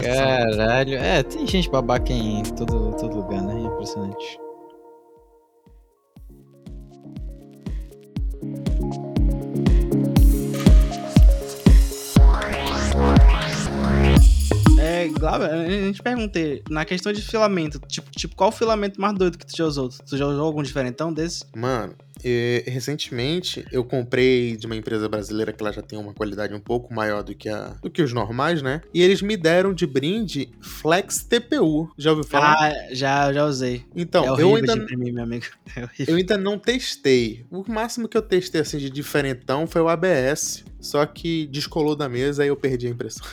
Caralho. 0.00 0.94
É, 0.94 1.24
tem 1.24 1.44
gente 1.44 1.68
babaca 1.68 2.12
em 2.12 2.42
todo, 2.42 2.94
todo 2.96 3.16
lugar, 3.16 3.42
né? 3.42 3.60
Impressionante. 3.60 4.38
É, 14.80 15.08
Glauber, 15.08 15.50
a 15.50 15.68
gente 15.68 16.02
perguntei, 16.02 16.62
na 16.70 16.86
questão 16.86 17.12
de 17.12 17.20
filamento, 17.20 17.78
tipo, 17.86 18.10
tipo, 18.10 18.34
qual 18.34 18.48
o 18.48 18.52
filamento 18.52 18.98
mais 18.98 19.14
doido 19.14 19.36
que 19.36 19.44
tu 19.44 19.54
já 19.54 19.64
usou? 19.64 19.90
Tu 19.90 20.16
já 20.16 20.26
usou 20.26 20.46
algum 20.46 20.62
diferentão 20.62 21.12
desse? 21.12 21.44
Mano, 21.54 21.94
eh, 22.24 22.64
recentemente 22.66 23.64
eu 23.70 23.84
comprei 23.84 24.56
de 24.56 24.64
uma 24.64 24.74
empresa 24.74 25.06
brasileira 25.06 25.52
que 25.52 25.62
ela 25.62 25.70
já 25.70 25.82
tem 25.82 25.98
uma 25.98 26.14
qualidade 26.14 26.54
um 26.54 26.60
pouco 26.60 26.94
maior 26.94 27.22
do 27.22 27.34
que, 27.34 27.48
a, 27.48 27.76
do 27.82 27.90
que 27.90 28.00
os 28.00 28.12
normais, 28.14 28.62
né? 28.62 28.80
E 28.92 29.02
eles 29.02 29.20
me 29.20 29.36
deram 29.36 29.74
de 29.74 29.86
brinde 29.86 30.50
Flex 30.62 31.22
TPU. 31.24 31.90
Já 31.98 32.10
ouviu 32.10 32.24
falar? 32.24 32.56
Ah, 32.58 32.94
já, 32.94 33.32
já 33.34 33.44
usei. 33.44 33.84
então, 33.94 34.24
é 34.38 34.42
eu 34.42 34.56
ainda, 34.56 34.74
de 34.74 34.80
imprimir, 34.80 35.12
meu 35.12 35.24
amigo. 35.24 35.44
É 35.76 35.86
eu 36.08 36.16
ainda 36.16 36.36
não 36.36 36.58
testei. 36.58 37.44
O 37.50 37.64
máximo 37.70 38.08
que 38.08 38.16
eu 38.16 38.22
testei 38.22 38.60
assim 38.60 38.78
de 38.78 38.90
diferentão 38.90 39.66
foi 39.66 39.80
o 39.80 39.88
ABS. 39.88 40.64
Só 40.80 41.04
que 41.04 41.46
descolou 41.46 41.94
da 41.94 42.08
mesa 42.08 42.44
e 42.44 42.48
eu 42.48 42.56
perdi 42.56 42.86
a 42.86 42.90
impressão. 42.90 43.26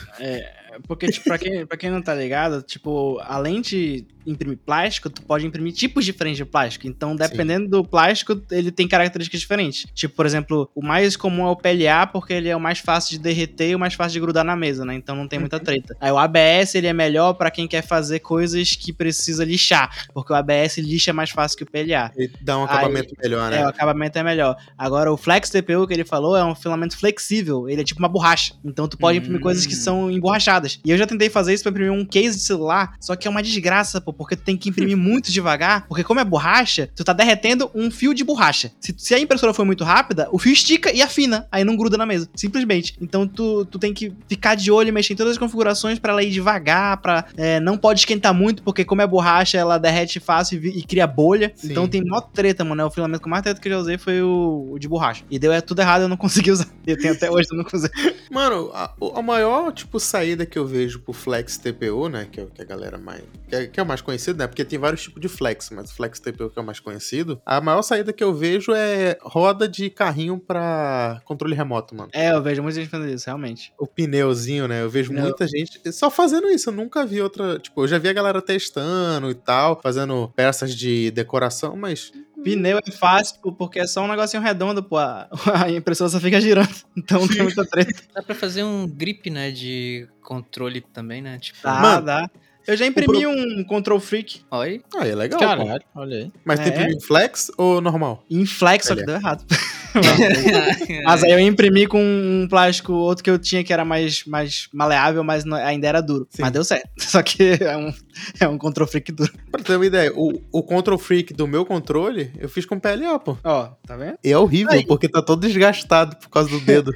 Porque, 0.86 1.08
tipo, 1.08 1.24
pra 1.24 1.38
quem, 1.38 1.66
pra 1.66 1.76
quem 1.76 1.90
não 1.90 2.00
tá 2.02 2.14
ligado, 2.14 2.62
tipo, 2.62 3.18
além 3.22 3.60
de 3.60 4.04
imprimir 4.26 4.58
plástico, 4.58 5.08
tu 5.08 5.22
pode 5.22 5.46
imprimir 5.46 5.72
tipos 5.72 6.04
diferentes 6.04 6.36
de 6.36 6.44
plástico. 6.44 6.86
Então, 6.86 7.16
dependendo 7.16 7.66
do 7.68 7.82
plástico, 7.84 8.38
ele 8.50 8.70
tem 8.70 8.86
características 8.86 9.40
diferentes. 9.40 9.86
Tipo, 9.94 10.14
por 10.14 10.26
exemplo, 10.26 10.70
o 10.74 10.84
mais 10.84 11.16
comum 11.16 11.46
é 11.46 11.50
o 11.50 11.56
PLA, 11.56 12.06
porque 12.06 12.34
ele 12.34 12.48
é 12.48 12.54
o 12.54 12.60
mais 12.60 12.78
fácil 12.78 13.12
de 13.12 13.18
derreter 13.20 13.70
e 13.70 13.74
o 13.74 13.78
mais 13.78 13.94
fácil 13.94 14.12
de 14.14 14.20
grudar 14.20 14.44
na 14.44 14.54
mesa, 14.54 14.84
né? 14.84 14.94
Então 14.94 15.16
não 15.16 15.26
tem 15.26 15.38
muita 15.38 15.58
treta. 15.58 15.96
Aí 15.98 16.12
o 16.12 16.18
ABS, 16.18 16.74
ele 16.74 16.86
é 16.86 16.92
melhor 16.92 17.32
pra 17.34 17.50
quem 17.50 17.66
quer 17.66 17.80
fazer 17.80 18.18
coisas 18.18 18.72
que 18.76 18.92
precisa 18.92 19.44
lixar, 19.46 20.06
porque 20.12 20.30
o 20.30 20.36
ABS 20.36 20.76
lixa 20.76 21.10
mais 21.12 21.30
fácil 21.30 21.56
que 21.56 21.64
o 21.64 21.66
PLA. 21.66 22.12
Ele 22.14 22.30
dá 22.42 22.58
um 22.58 22.64
acabamento 22.64 23.14
melhor, 23.22 23.50
É, 23.50 23.60
o 23.60 23.62
né? 23.64 23.68
acabamento 23.70 24.18
é 24.18 24.22
melhor. 24.22 24.56
Agora, 24.76 25.10
o 25.10 25.16
Flex 25.16 25.48
TPU 25.48 25.86
que 25.86 25.94
ele 25.94 26.04
falou 26.04 26.36
é 26.36 26.44
um 26.44 26.54
filamento 26.54 26.98
flexível. 26.98 27.66
Ele 27.66 27.80
é 27.80 27.84
tipo 27.84 27.98
uma 27.98 28.08
borracha. 28.08 28.52
Então, 28.62 28.86
tu 28.86 28.98
pode 28.98 29.16
imprimir 29.16 29.38
Hum. 29.38 29.42
coisas 29.42 29.64
que 29.64 29.74
são 29.74 30.10
emborrachadas. 30.10 30.67
E 30.84 30.90
eu 30.90 30.98
já 30.98 31.06
tentei 31.06 31.28
fazer 31.28 31.54
isso 31.54 31.62
pra 31.62 31.70
imprimir 31.70 31.92
um 31.92 32.04
case 32.04 32.36
de 32.36 32.42
celular, 32.42 32.94
só 33.00 33.16
que 33.16 33.26
é 33.26 33.30
uma 33.30 33.42
desgraça, 33.42 34.00
pô, 34.00 34.12
porque 34.12 34.36
tu 34.36 34.42
tem 34.42 34.56
que 34.56 34.68
imprimir 34.68 34.96
muito 34.98 35.30
devagar, 35.30 35.86
porque 35.86 36.04
como 36.04 36.20
é 36.20 36.24
borracha, 36.24 36.88
tu 36.94 37.04
tá 37.04 37.12
derretendo 37.12 37.70
um 37.74 37.90
fio 37.90 38.14
de 38.14 38.24
borracha. 38.24 38.72
Se, 38.80 38.94
se 38.96 39.14
a 39.14 39.18
impressora 39.18 39.54
for 39.54 39.64
muito 39.64 39.84
rápida, 39.84 40.28
o 40.32 40.38
fio 40.38 40.52
estica 40.52 40.92
e 40.92 41.02
afina, 41.02 41.46
aí 41.50 41.64
não 41.64 41.76
gruda 41.76 41.96
na 41.96 42.06
mesa, 42.06 42.28
simplesmente. 42.34 42.96
Então, 43.00 43.26
tu, 43.26 43.64
tu 43.64 43.78
tem 43.78 43.94
que 43.94 44.12
ficar 44.28 44.54
de 44.54 44.70
olho 44.70 44.92
mexer 44.92 45.12
em 45.12 45.16
todas 45.16 45.32
as 45.32 45.38
configurações 45.38 45.98
pra 45.98 46.12
ela 46.12 46.22
ir 46.22 46.30
devagar, 46.30 46.98
pra... 46.98 47.26
é, 47.36 47.60
não 47.60 47.76
pode 47.76 48.00
esquentar 48.00 48.34
muito, 48.34 48.62
porque 48.62 48.84
como 48.84 49.02
é 49.02 49.06
borracha, 49.06 49.58
ela 49.58 49.78
derrete 49.78 50.20
fácil 50.20 50.64
e, 50.64 50.78
e 50.78 50.82
cria 50.82 51.06
bolha. 51.06 51.52
Sim. 51.54 51.70
Então 51.70 51.88
tem 51.88 52.02
mó 52.04 52.20
treta, 52.20 52.64
mano. 52.64 52.82
É 52.82 52.84
O 52.84 52.90
filamento 52.90 53.22
com 53.22 53.30
mais 53.30 53.42
treta 53.42 53.60
que 53.60 53.68
eu 53.68 53.72
já 53.72 53.78
usei 53.78 53.98
foi 53.98 54.22
o, 54.22 54.70
o 54.72 54.78
de 54.78 54.88
borracha. 54.88 55.24
E 55.30 55.38
deu 55.38 55.52
é, 55.52 55.60
tudo 55.60 55.80
errado, 55.80 56.02
eu 56.02 56.08
não 56.08 56.16
consegui 56.18 56.50
usar. 56.50 56.68
Eu 56.86 56.98
tenho 56.98 57.14
até 57.14 57.30
hoje, 57.30 57.48
eu 57.50 57.56
não 57.56 57.64
consegui. 57.64 58.14
Mano, 58.30 58.70
a, 58.72 58.92
a 59.14 59.22
maior, 59.22 59.72
tipo, 59.72 59.98
saída 60.00 60.46
que 60.46 60.57
eu 60.58 60.66
vejo 60.66 61.00
pro 61.00 61.12
Flex 61.12 61.56
TPU, 61.56 62.08
né? 62.08 62.26
Que 62.30 62.40
é 62.40 62.44
o 62.44 62.46
que 62.48 62.62
a 62.62 62.64
galera 62.64 62.98
mais. 62.98 63.22
Que 63.48 63.56
é, 63.56 63.66
que 63.66 63.80
é 63.80 63.82
o 63.82 63.86
mais 63.86 64.00
conhecido, 64.00 64.38
né? 64.38 64.46
Porque 64.46 64.64
tem 64.64 64.78
vários 64.78 65.02
tipos 65.02 65.20
de 65.20 65.28
Flex, 65.28 65.70
mas 65.70 65.90
o 65.90 65.94
Flex 65.94 66.20
TPU 66.20 66.50
que 66.50 66.58
é 66.58 66.62
o 66.62 66.64
mais 66.64 66.80
conhecido. 66.80 67.40
A 67.44 67.60
maior 67.60 67.82
saída 67.82 68.12
que 68.12 68.22
eu 68.22 68.34
vejo 68.34 68.72
é 68.72 69.16
roda 69.22 69.68
de 69.68 69.90
carrinho 69.90 70.38
pra 70.38 71.20
controle 71.24 71.54
remoto, 71.54 71.94
mano. 71.94 72.10
É, 72.12 72.32
eu 72.32 72.42
vejo 72.42 72.62
muita 72.62 72.80
gente 72.80 72.90
fazendo 72.90 73.12
isso, 73.12 73.26
realmente. 73.26 73.72
O 73.78 73.86
pneuzinho, 73.86 74.68
né? 74.68 74.82
Eu 74.82 74.90
vejo 74.90 75.10
Pneu. 75.10 75.24
muita 75.24 75.46
gente 75.46 75.92
só 75.92 76.10
fazendo 76.10 76.48
isso. 76.48 76.70
Eu 76.70 76.74
nunca 76.74 77.04
vi 77.06 77.20
outra. 77.20 77.58
Tipo, 77.58 77.82
eu 77.82 77.88
já 77.88 77.98
vi 77.98 78.08
a 78.08 78.12
galera 78.12 78.42
testando 78.42 79.30
e 79.30 79.34
tal, 79.34 79.80
fazendo 79.80 80.32
peças 80.34 80.74
de 80.74 81.10
decoração, 81.10 81.76
mas. 81.76 82.12
Pneu 82.42 82.78
é 82.78 82.90
fácil, 82.90 83.38
porque 83.56 83.80
é 83.80 83.86
só 83.86 84.02
um 84.04 84.08
negocinho 84.08 84.42
redondo, 84.42 84.82
pô. 84.82 84.98
A, 84.98 85.28
a 85.64 85.70
impressora 85.70 86.10
só 86.10 86.20
fica 86.20 86.40
girando. 86.40 86.68
Então 86.96 87.20
não 87.20 87.28
tem 87.28 87.42
muita 87.42 87.64
treta. 87.64 88.02
Dá 88.14 88.22
pra 88.22 88.34
fazer 88.34 88.64
um 88.64 88.86
grip, 88.86 89.30
né, 89.30 89.50
de 89.50 90.08
controle 90.22 90.80
também, 90.80 91.22
né? 91.22 91.38
Tipo, 91.38 91.58
Dá, 91.62 91.80
Mano, 91.80 92.06
dá. 92.06 92.30
Eu 92.68 92.76
já 92.76 92.86
imprimi 92.86 93.26
um 93.26 93.64
Control 93.64 93.98
Freak 93.98 94.42
Olha. 94.50 94.80
Ah, 94.96 95.06
é 95.08 95.14
legal, 95.14 95.40
pô. 95.40 95.46
Caralho, 95.46 95.82
olha 95.94 96.16
aí. 96.18 96.32
Mas 96.44 96.60
tem 96.60 96.68
É. 96.68 96.76
imprimido 96.76 97.00
flex 97.04 97.50
ou 97.56 97.80
normal? 97.80 98.22
em 98.30 98.44
flex, 98.46 98.86
só 98.86 98.94
que 98.94 99.04
deu 99.04 99.14
errado. 99.16 99.44
Mas 101.04 101.24
aí 101.24 101.32
eu 101.32 101.38
imprimi 101.40 101.86
com 101.86 101.98
um 102.00 102.46
plástico, 102.48 102.92
outro 102.92 103.24
que 103.24 103.30
eu 103.30 103.38
tinha 103.38 103.64
que 103.64 103.72
era 103.72 103.84
mais, 103.84 104.24
mais 104.26 104.68
maleável, 104.72 105.24
mas 105.24 105.44
não- 105.44 105.56
ainda 105.56 105.86
era 105.88 106.00
duro. 106.00 106.26
Sim. 106.30 106.42
Mas 106.42 106.52
deu 106.52 106.62
certo. 106.62 106.88
Só 106.98 107.22
que 107.22 107.56
é 107.60 107.76
um, 107.76 107.92
é 108.40 108.48
um 108.48 108.58
Control 108.58 108.86
Freak 108.86 109.10
duro. 109.12 109.32
Pra 109.50 109.62
ter 109.62 109.76
uma 109.76 109.86
ideia, 109.86 110.12
o, 110.14 110.40
o 110.52 110.62
Control 110.62 110.98
Freak 110.98 111.32
do 111.32 111.46
meu 111.48 111.64
controle, 111.64 112.30
eu 112.38 112.48
fiz 112.48 112.66
com 112.66 112.78
PLA, 112.78 113.18
pô. 113.18 113.36
Ó, 113.42 113.68
tá 113.86 113.96
vendo? 113.96 114.18
E 114.22 114.30
é 114.30 114.38
horrível, 114.38 114.72
Aí. 114.74 114.86
porque 114.86 115.08
tá 115.08 115.22
todo 115.22 115.40
desgastado 115.40 116.16
por 116.16 116.28
causa 116.28 116.50
do 116.50 116.60
dedo. 116.60 116.92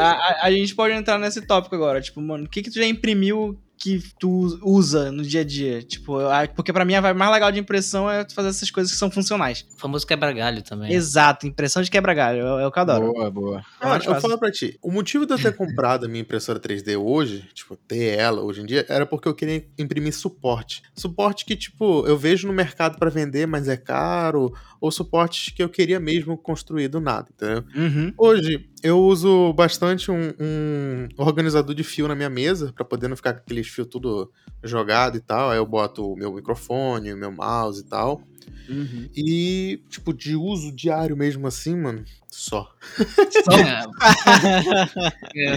a, 0.00 0.04
a- 0.04 0.46
a 0.46 0.50
gente 0.52 0.74
pode 0.74 0.94
entrar 0.94 1.18
nesse 1.18 1.42
tópico 1.42 1.74
agora. 1.74 2.00
Tipo, 2.00 2.20
mano, 2.20 2.44
o 2.44 2.48
que 2.48 2.62
que 2.62 2.70
tu 2.70 2.76
já 2.76 2.86
imprimiu 2.86 3.58
que 3.78 4.02
tu 4.18 4.58
usa 4.62 5.12
no 5.12 5.22
dia 5.22 5.40
a 5.42 5.44
dia? 5.44 5.82
Tipo, 5.82 6.18
porque 6.54 6.72
pra 6.72 6.84
mim 6.84 6.94
a 6.94 7.00
vibe 7.00 7.16
mais 7.16 7.32
legal 7.32 7.52
de 7.52 7.60
impressão 7.60 8.10
é 8.10 8.24
tu 8.24 8.34
fazer 8.34 8.48
essas 8.48 8.70
coisas 8.70 8.92
que 8.92 8.98
são 8.98 9.10
funcionais. 9.10 9.66
O 9.76 9.80
famoso 9.80 10.06
quebra-galho 10.06 10.62
também. 10.62 10.92
Exato, 10.92 11.46
impressão 11.46 11.82
de 11.82 11.90
quebra-galho. 11.90 12.58
É, 12.58 12.62
é 12.62 12.66
o 12.66 12.72
que 12.72 12.78
eu 12.78 12.82
adoro. 12.82 13.12
Boa, 13.12 13.30
boa. 13.30 13.58
É 13.58 13.82
Cara, 13.82 13.98
eu 13.98 14.04
fácil. 14.04 14.20
falo 14.20 14.38
pra 14.38 14.50
ti, 14.50 14.78
o 14.82 14.90
motivo 14.90 15.26
de 15.26 15.32
eu 15.32 15.38
ter 15.38 15.54
comprado 15.54 16.06
a 16.06 16.08
minha 16.08 16.22
impressora 16.22 16.58
3D 16.58 16.96
hoje, 16.96 17.48
tipo, 17.52 17.76
ter 17.76 18.18
ela 18.18 18.42
hoje 18.42 18.62
em 18.62 18.66
dia, 18.66 18.84
era 18.88 19.04
porque 19.06 19.28
eu 19.28 19.34
queria 19.34 19.64
imprimir 19.78 20.14
suporte. 20.14 20.82
Suporte 20.94 21.44
que, 21.44 21.54
tipo, 21.56 22.06
eu 22.06 22.16
vejo 22.16 22.46
no 22.46 22.52
mercado 22.52 22.98
pra 22.98 23.10
vender, 23.10 23.46
mas 23.46 23.68
é 23.68 23.76
caro, 23.76 24.52
ou 24.80 24.90
suportes 24.90 25.52
que 25.54 25.62
eu 25.62 25.68
queria 25.68 26.00
mesmo 26.00 26.36
construir 26.36 26.88
do 26.88 27.00
nada, 27.00 27.28
entendeu? 27.34 27.64
Uhum. 27.74 28.12
Hoje, 28.16 28.68
eu 28.86 29.00
uso 29.00 29.52
bastante 29.52 30.10
um, 30.10 30.32
um 30.40 31.08
organizador 31.16 31.74
de 31.74 31.82
fio 31.82 32.06
na 32.06 32.14
minha 32.14 32.30
mesa, 32.30 32.72
pra 32.72 32.84
poder 32.84 33.08
não 33.08 33.16
ficar 33.16 33.32
com 33.32 33.40
aqueles 33.40 33.66
fios 33.66 33.88
tudo 33.88 34.30
jogado 34.62 35.16
e 35.16 35.20
tal. 35.20 35.50
Aí 35.50 35.58
eu 35.58 35.66
boto 35.66 36.12
o 36.12 36.16
meu 36.16 36.32
microfone, 36.32 37.12
o 37.12 37.16
meu 37.16 37.32
mouse 37.32 37.80
e 37.80 37.84
tal. 37.84 38.22
Uhum. 38.68 39.08
E, 39.14 39.80
tipo, 39.88 40.12
de 40.12 40.34
uso 40.36 40.72
diário 40.72 41.16
mesmo 41.16 41.46
assim, 41.46 41.76
mano, 41.76 42.04
só. 42.30 42.68
É. 43.52 43.82